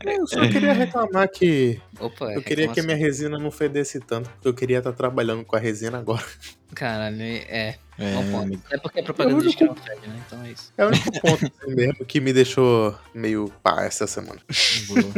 Eu, 0.05 0.11
eu 0.19 0.27
só 0.27 0.41
queria 0.49 0.73
reclamar 0.73 1.29
que 1.29 1.79
Opa, 1.99 2.33
eu 2.33 2.41
queria 2.41 2.67
que 2.67 2.79
a 2.79 2.83
minha 2.83 2.97
resina 2.97 3.37
não 3.37 3.51
fedesse 3.51 3.99
tanto, 3.99 4.29
porque 4.29 4.47
eu 4.47 4.53
queria 4.53 4.77
estar 4.79 4.93
trabalhando 4.93 5.43
com 5.43 5.55
a 5.55 5.59
resina 5.59 5.97
agora. 5.99 6.25
Caralho, 6.73 7.21
é. 7.21 7.77
É, 7.97 8.15
amigo. 8.15 8.63
É 8.71 8.77
porque 8.77 9.01
a 9.01 9.03
propaganda 9.03 9.41
diz 9.43 9.55
que 9.55 9.65
não 9.65 9.75
fede, 9.75 10.07
né? 10.07 10.23
Então 10.25 10.41
é 10.43 10.51
isso. 10.51 10.71
É 10.77 10.85
o 10.85 10.87
único 10.87 11.11
ponto 11.19 11.45
assim 11.61 11.75
mesmo 11.75 12.05
que 12.05 12.21
me 12.21 12.31
deixou 12.31 12.97
meio 13.13 13.51
pá 13.61 13.83
essa 13.83 14.07
semana. 14.07 14.39
Boa. 14.87 15.13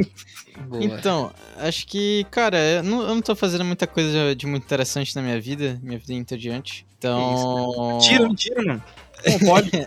Boa. 0.68 0.84
Então, 0.84 1.32
acho 1.57 1.86
que, 1.86 2.26
cara, 2.32 2.57
eu 2.57 2.84
não, 2.84 3.02
eu 3.02 3.15
não 3.15 3.22
tô 3.22 3.36
fazendo 3.36 3.64
muita 3.64 3.86
coisa 3.86 4.36
de 4.36 4.48
muito 4.48 4.64
interessante 4.64 5.15
na 5.15 5.22
minha 5.22 5.40
vida, 5.40 5.80
minha 5.84 5.99
vida 5.99 6.14
inteira 6.14 6.64
Então. 6.98 7.99
Tira, 8.02 8.28
mentira, 8.28 8.64
mano. 8.64 8.84
Não 9.28 9.40
pode. 9.40 9.72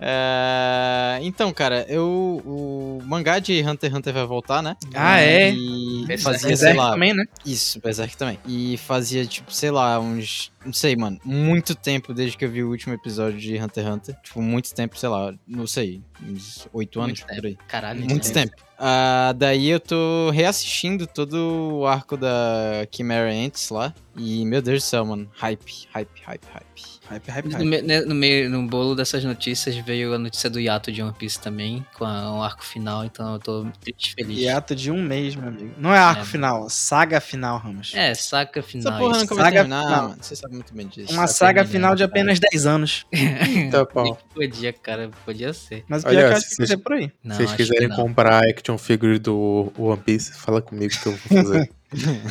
É, 0.00 0.99
Então, 1.22 1.52
cara, 1.52 1.86
eu. 1.88 2.42
O 2.44 3.00
mangá 3.04 3.38
de 3.38 3.60
Hunter 3.62 3.90
x 3.90 3.98
Hunter 3.98 4.14
vai 4.14 4.26
voltar, 4.26 4.62
né? 4.62 4.76
Ah, 4.94 5.20
é? 5.20 5.52
E 6.14 6.16
Berserk 6.16 6.40
fazia, 6.40 6.56
sei 6.56 6.72
lá. 6.74 6.92
também, 6.92 7.14
né? 7.14 7.24
Isso, 7.44 7.80
Berserk 7.80 8.16
também. 8.16 8.38
E 8.46 8.76
fazia, 8.78 9.24
tipo, 9.26 9.52
sei 9.52 9.70
lá, 9.70 9.98
uns. 10.00 10.52
Não 10.64 10.72
sei, 10.72 10.94
mano. 10.94 11.18
Muito 11.24 11.74
tempo 11.74 12.12
desde 12.12 12.36
que 12.36 12.44
eu 12.44 12.50
vi 12.50 12.62
o 12.62 12.68
último 12.68 12.92
episódio 12.94 13.38
de 13.40 13.56
Hunter 13.56 13.84
x 13.84 13.94
Hunter. 13.94 14.16
Tipo, 14.22 14.42
muito 14.42 14.74
tempo, 14.74 14.98
sei 14.98 15.08
lá, 15.08 15.32
não 15.46 15.66
sei. 15.66 16.02
Uns 16.22 16.68
oito 16.72 17.00
anos 17.00 17.20
Muito 17.20 17.34
por 17.36 17.46
aí. 17.46 17.56
Caralho, 17.66 18.00
Muito 18.04 18.30
tempo. 18.32 18.54
Ah, 18.82 19.34
daí 19.36 19.68
eu 19.68 19.78
tô 19.80 20.30
reassistindo 20.30 21.06
todo 21.06 21.34
o 21.80 21.86
arco 21.86 22.16
da 22.16 22.86
Chimera 22.94 23.30
Ants 23.30 23.68
lá. 23.70 23.94
E, 24.16 24.44
meu 24.44 24.60
Deus 24.62 24.82
do 24.82 24.86
céu, 24.86 25.04
mano. 25.04 25.30
Hype, 25.34 25.86
hype, 25.92 26.10
hype, 26.24 26.44
hype. 26.52 27.00
Hype, 27.08 27.28
hype, 27.30 27.46
No, 27.48 27.52
hype. 27.52 27.64
me- 27.66 27.82
né, 27.82 28.00
no 28.02 28.14
meio, 28.14 28.48
no 28.48 28.66
bolo 28.66 28.94
dessas 28.94 29.24
notícias 29.24 29.76
veio 29.76 30.14
a 30.14 30.18
notícia 30.18 30.48
do 30.48 30.60
hiato 30.60 30.92
de 30.92 31.02
One 31.02 31.12
Piece 31.12 31.40
também, 31.40 31.84
com 31.98 32.04
a- 32.04 32.32
um 32.32 32.42
arco 32.42 32.64
final, 32.64 33.04
então 33.04 33.34
eu 33.34 33.38
tô 33.38 33.66
triste 33.80 34.10
e 34.12 34.14
feliz. 34.14 34.38
Hiato 34.38 34.74
de 34.76 34.90
um 34.90 35.02
mês, 35.02 35.34
meu 35.34 35.48
amigo. 35.48 35.74
Não 35.78 35.92
é 35.94 35.98
arco 36.08 36.22
É. 36.22 36.24
final, 36.24 36.68
saga 36.70 37.20
final, 37.20 37.58
Ramos. 37.58 37.92
É, 37.94 38.14
saca 38.14 38.62
final. 38.62 38.92
Essa 38.92 38.98
porra 39.02 39.18
nunca 39.18 39.34
vai 39.34 39.44
saga 39.44 39.56
terminar, 39.58 39.84
final. 39.84 40.02
mano. 40.08 40.16
Você 40.20 40.36
sabe 40.36 40.54
muito 40.54 40.74
bem 40.74 40.86
disso. 40.88 41.12
Uma 41.12 41.26
saga 41.26 41.64
final 41.64 41.94
de 41.94 42.02
cara. 42.02 42.10
apenas 42.12 42.38
10 42.40 42.66
anos. 42.66 43.06
Então, 43.70 43.86
pau. 43.86 44.18
Podia, 44.34 44.72
cara, 44.72 45.10
podia 45.24 45.52
ser. 45.52 45.84
Mas 45.88 46.02
o 46.04 46.08
Olha, 46.08 46.18
pior 46.18 46.24
é 46.24 46.28
que 46.28 46.32
eu 46.34 46.38
acho 46.38 46.56
que 46.56 46.66
ser 46.66 46.76
por 46.78 46.92
aí. 46.94 47.12
Se 47.22 47.28
vocês 47.36 47.52
quiserem 47.52 47.88
não. 47.88 47.96
comprar 47.96 48.42
action 48.48 48.76
figure 48.78 49.18
do 49.18 49.72
One 49.78 50.00
Piece, 50.04 50.32
fala 50.32 50.60
comigo 50.62 50.92
que 50.92 51.06
eu 51.06 51.12
vou 51.16 51.42
fazer. 51.42 51.70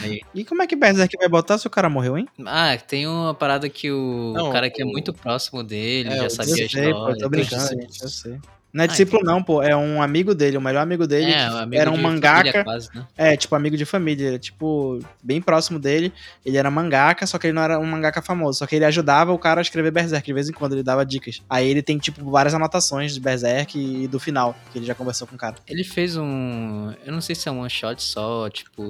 Aí. 0.02 0.22
E 0.34 0.46
como 0.46 0.62
é 0.62 0.68
que 0.68 0.74
Berserk 0.76 1.14
vai 1.18 1.28
botar 1.28 1.58
se 1.58 1.68
o 1.68 1.70
cara 1.70 1.90
morreu, 1.90 2.18
hein? 2.18 2.26
Ah, 2.46 2.78
tem 2.78 3.06
uma 3.08 3.34
parada 3.34 3.68
que 3.68 3.92
o 3.92 4.32
Não, 4.34 4.52
cara 4.54 4.70
que 4.70 4.82
é 4.82 4.86
muito 4.86 5.14
próximo 5.14 5.62
dele, 5.64 6.08
É, 6.10 6.16
já 6.16 6.30
sabia 6.30 6.56
a 6.56 6.60
eu 6.60 6.70
sei, 6.70 6.84
pô, 6.84 6.98
história. 6.98 7.18
tô 7.18 7.30
brincando, 7.30 7.74
eu 8.02 8.08
sei. 8.10 8.38
Não 8.72 8.84
é 8.84 8.88
discípulo, 8.88 9.24
não, 9.24 9.42
pô. 9.42 9.64
É 9.64 9.76
um 9.76 10.02
amigo 10.02 10.36
dele, 10.36 10.56
o 10.58 10.62
melhor 10.62 10.82
amigo 10.82 11.08
dele. 11.08 11.32
É, 11.32 11.50
um 11.52 11.58
amigo 11.58 11.82
era 11.82 11.90
um 11.90 11.96
de 11.96 12.02
mangaka. 12.04 12.38
família 12.38 12.64
quase, 12.64 12.90
né? 12.94 13.08
É, 13.18 13.36
tipo, 13.36 13.56
amigo 13.56 13.76
de 13.76 13.86
família. 13.86 14.38
Tipo, 14.38 15.00
bem 15.24 15.42
próximo 15.42 15.80
dele. 15.80 16.14
Ele 16.46 16.56
era 16.58 16.70
mangaka, 16.70 17.26
só 17.26 17.38
que 17.40 17.48
ele 17.48 17.54
não 17.54 17.64
era 17.64 17.80
um 17.80 17.86
mangaka 17.86 18.22
famoso. 18.22 18.60
Só 18.60 18.68
que 18.68 18.76
ele 18.76 18.86
ajudava 18.86 19.32
o 19.34 19.40
cara 19.40 19.60
a 19.60 19.64
escrever 19.64 19.90
Berserk. 19.92 20.26
De 20.26 20.34
vez 20.34 20.50
em 20.50 20.54
quando 20.54 20.74
ele 20.74 20.84
dava 20.84 21.04
dicas. 21.06 21.42
Aí 21.50 21.68
ele 21.68 21.82
tem, 21.82 21.98
tipo, 21.98 22.30
várias 22.30 22.54
anotações 22.54 23.14
de 23.14 23.20
Berserk 23.20 23.78
e 23.80 24.08
do 24.08 24.20
final, 24.20 24.56
que 24.72 24.78
ele 24.78 24.86
já 24.86 24.94
conversou 24.94 25.28
com 25.28 25.36
o 25.36 25.38
cara. 25.38 25.56
Ele 25.68 25.84
fez 25.84 26.16
um. 26.16 26.94
Eu 27.06 27.12
não 27.12 27.22
sei 27.22 27.34
se 27.36 27.50
é 27.50 27.52
um 27.52 27.62
one 27.62 27.70
shot 27.70 28.02
só, 28.04 28.50
tipo, 28.50 28.84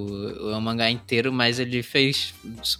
é 0.51 0.55
um 0.57 0.61
mangá 0.61 0.89
inteiro, 0.89 1.31
mas 1.31 1.57
ele 1.59 1.81
fez 1.81 2.33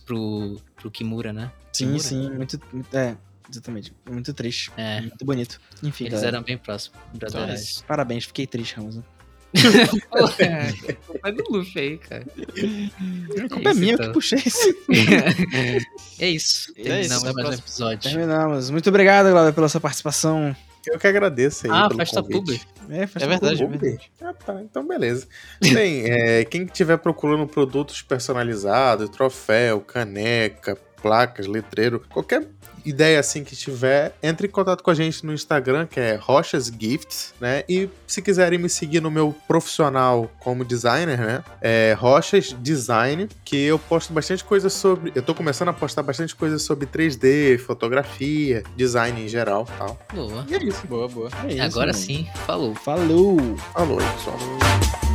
pro, 0.06 0.58
pro 0.76 0.92
Kimura, 0.92 1.32
né? 1.32 1.50
Sim, 1.72 1.86
Kimura? 1.86 2.04
sim. 2.04 2.30
Muito- 2.32 2.60
É, 2.94 3.16
exatamente. 3.50 3.94
Muito 4.10 4.34
triste. 4.34 4.72
É, 4.78 5.02
Muito 5.02 5.26
bonito. 5.26 5.60
Enfim, 5.84 6.06
eles 6.06 6.20
galera. 6.20 6.38
eram 6.38 6.46
bem 6.46 6.58
próximos. 6.58 7.00
Então 7.14 7.44
é 7.46 7.54
isso. 7.56 7.84
Parabéns, 7.86 8.26
fiquei 8.26 8.46
triste, 8.48 8.76
Ramos. 8.76 9.00
Vai 11.22 11.32
do 11.34 11.44
Luffy 11.50 11.82
aí, 11.82 11.98
cara. 11.98 12.24
A 12.24 13.50
culpa 13.50 13.70
é 13.70 13.72
isso, 13.72 13.80
minha 13.80 13.94
então. 13.94 14.08
que 14.08 14.14
puxei 14.14 14.40
isso. 14.46 14.76
É 16.20 16.28
isso. 16.30 16.72
É 16.78 16.84
Terminamos 16.84 17.12
isso, 17.16 17.28
até 17.28 17.34
mais 17.34 17.50
um 17.50 17.60
episódio. 17.60 18.12
Terminamos. 18.12 18.70
Muito 18.70 18.90
obrigado, 18.90 19.30
Glauber, 19.32 19.54
pela 19.54 19.70
sua 19.70 19.80
participação. 19.82 20.56
Eu 20.86 21.00
que 21.00 21.08
agradeço 21.08 21.66
aí 21.66 21.72
Ah, 21.74 21.88
pelo 21.88 22.00
festa 22.00 22.22
publi. 22.24 22.60
É, 22.90 23.06
faz 23.08 23.24
É 23.24 23.28
verdade, 23.28 23.62
é 23.62 23.66
Publi? 23.66 23.78
verdade. 23.80 24.12
Ah, 24.22 24.34
tá. 24.34 24.62
Então, 24.62 24.88
beleza. 24.88 25.28
Bem, 25.62 26.04
é, 26.06 26.44
quem 26.46 26.64
estiver 26.64 26.98
procurando 26.98 27.46
produtos 27.48 28.02
personalizados, 28.02 29.10
troféu, 29.10 29.82
caneca, 29.82 30.76
placas, 31.02 31.48
letreiro, 31.48 32.04
qualquer 32.10 32.48
ideia 32.86 33.20
assim 33.20 33.44
que 33.44 33.56
tiver, 33.56 34.16
entre 34.24 34.48
em 34.48 34.50
contato 34.50 34.84
com 34.84 34.90
a 34.90 34.94
gente 34.94 35.26
no 35.26 35.34
Instagram, 35.34 35.86
que 35.86 36.00
é 36.00 36.16
Rochas 36.16 36.68
Gifts, 36.68 37.34
né? 37.40 37.64
E 37.68 37.90
se 38.08 38.22
quiserem 38.22 38.58
me 38.58 38.70
seguir 38.70 39.02
no 39.02 39.12
meu 39.12 39.36
profissional 39.48 40.32
como 40.40 40.64
designer, 40.64 41.20
né? 41.20 41.44
É 41.62 41.96
Rochas 41.98 42.56
Design, 42.60 43.28
que 43.44 43.58
eu 43.58 43.78
posto 43.78 44.14
bastante 44.14 44.44
coisa 44.44 44.70
sobre. 44.70 45.12
Eu 45.14 45.22
tô 45.22 45.36
começando 45.36 45.70
a 45.70 45.74
postar 45.74 46.04
bastante 46.04 46.36
coisa 46.36 46.58
sobre 46.58 46.88
3D, 46.88 47.60
fotografia, 47.60 48.64
design 48.76 49.24
em 49.24 49.28
geral 49.28 49.68
tal. 49.78 50.00
Boa. 50.14 50.46
E 50.50 50.56
é 50.56 50.64
isso. 50.64 50.88
Boa, 50.88 51.08
boa. 51.08 51.30
É 51.44 51.54
isso, 51.54 51.62
Agora 51.64 51.88
mano. 51.92 51.98
sim, 51.98 52.28
falou. 52.46 52.74
Falou. 52.76 53.38
Falou 53.74 53.98
pessoal. 53.98 55.09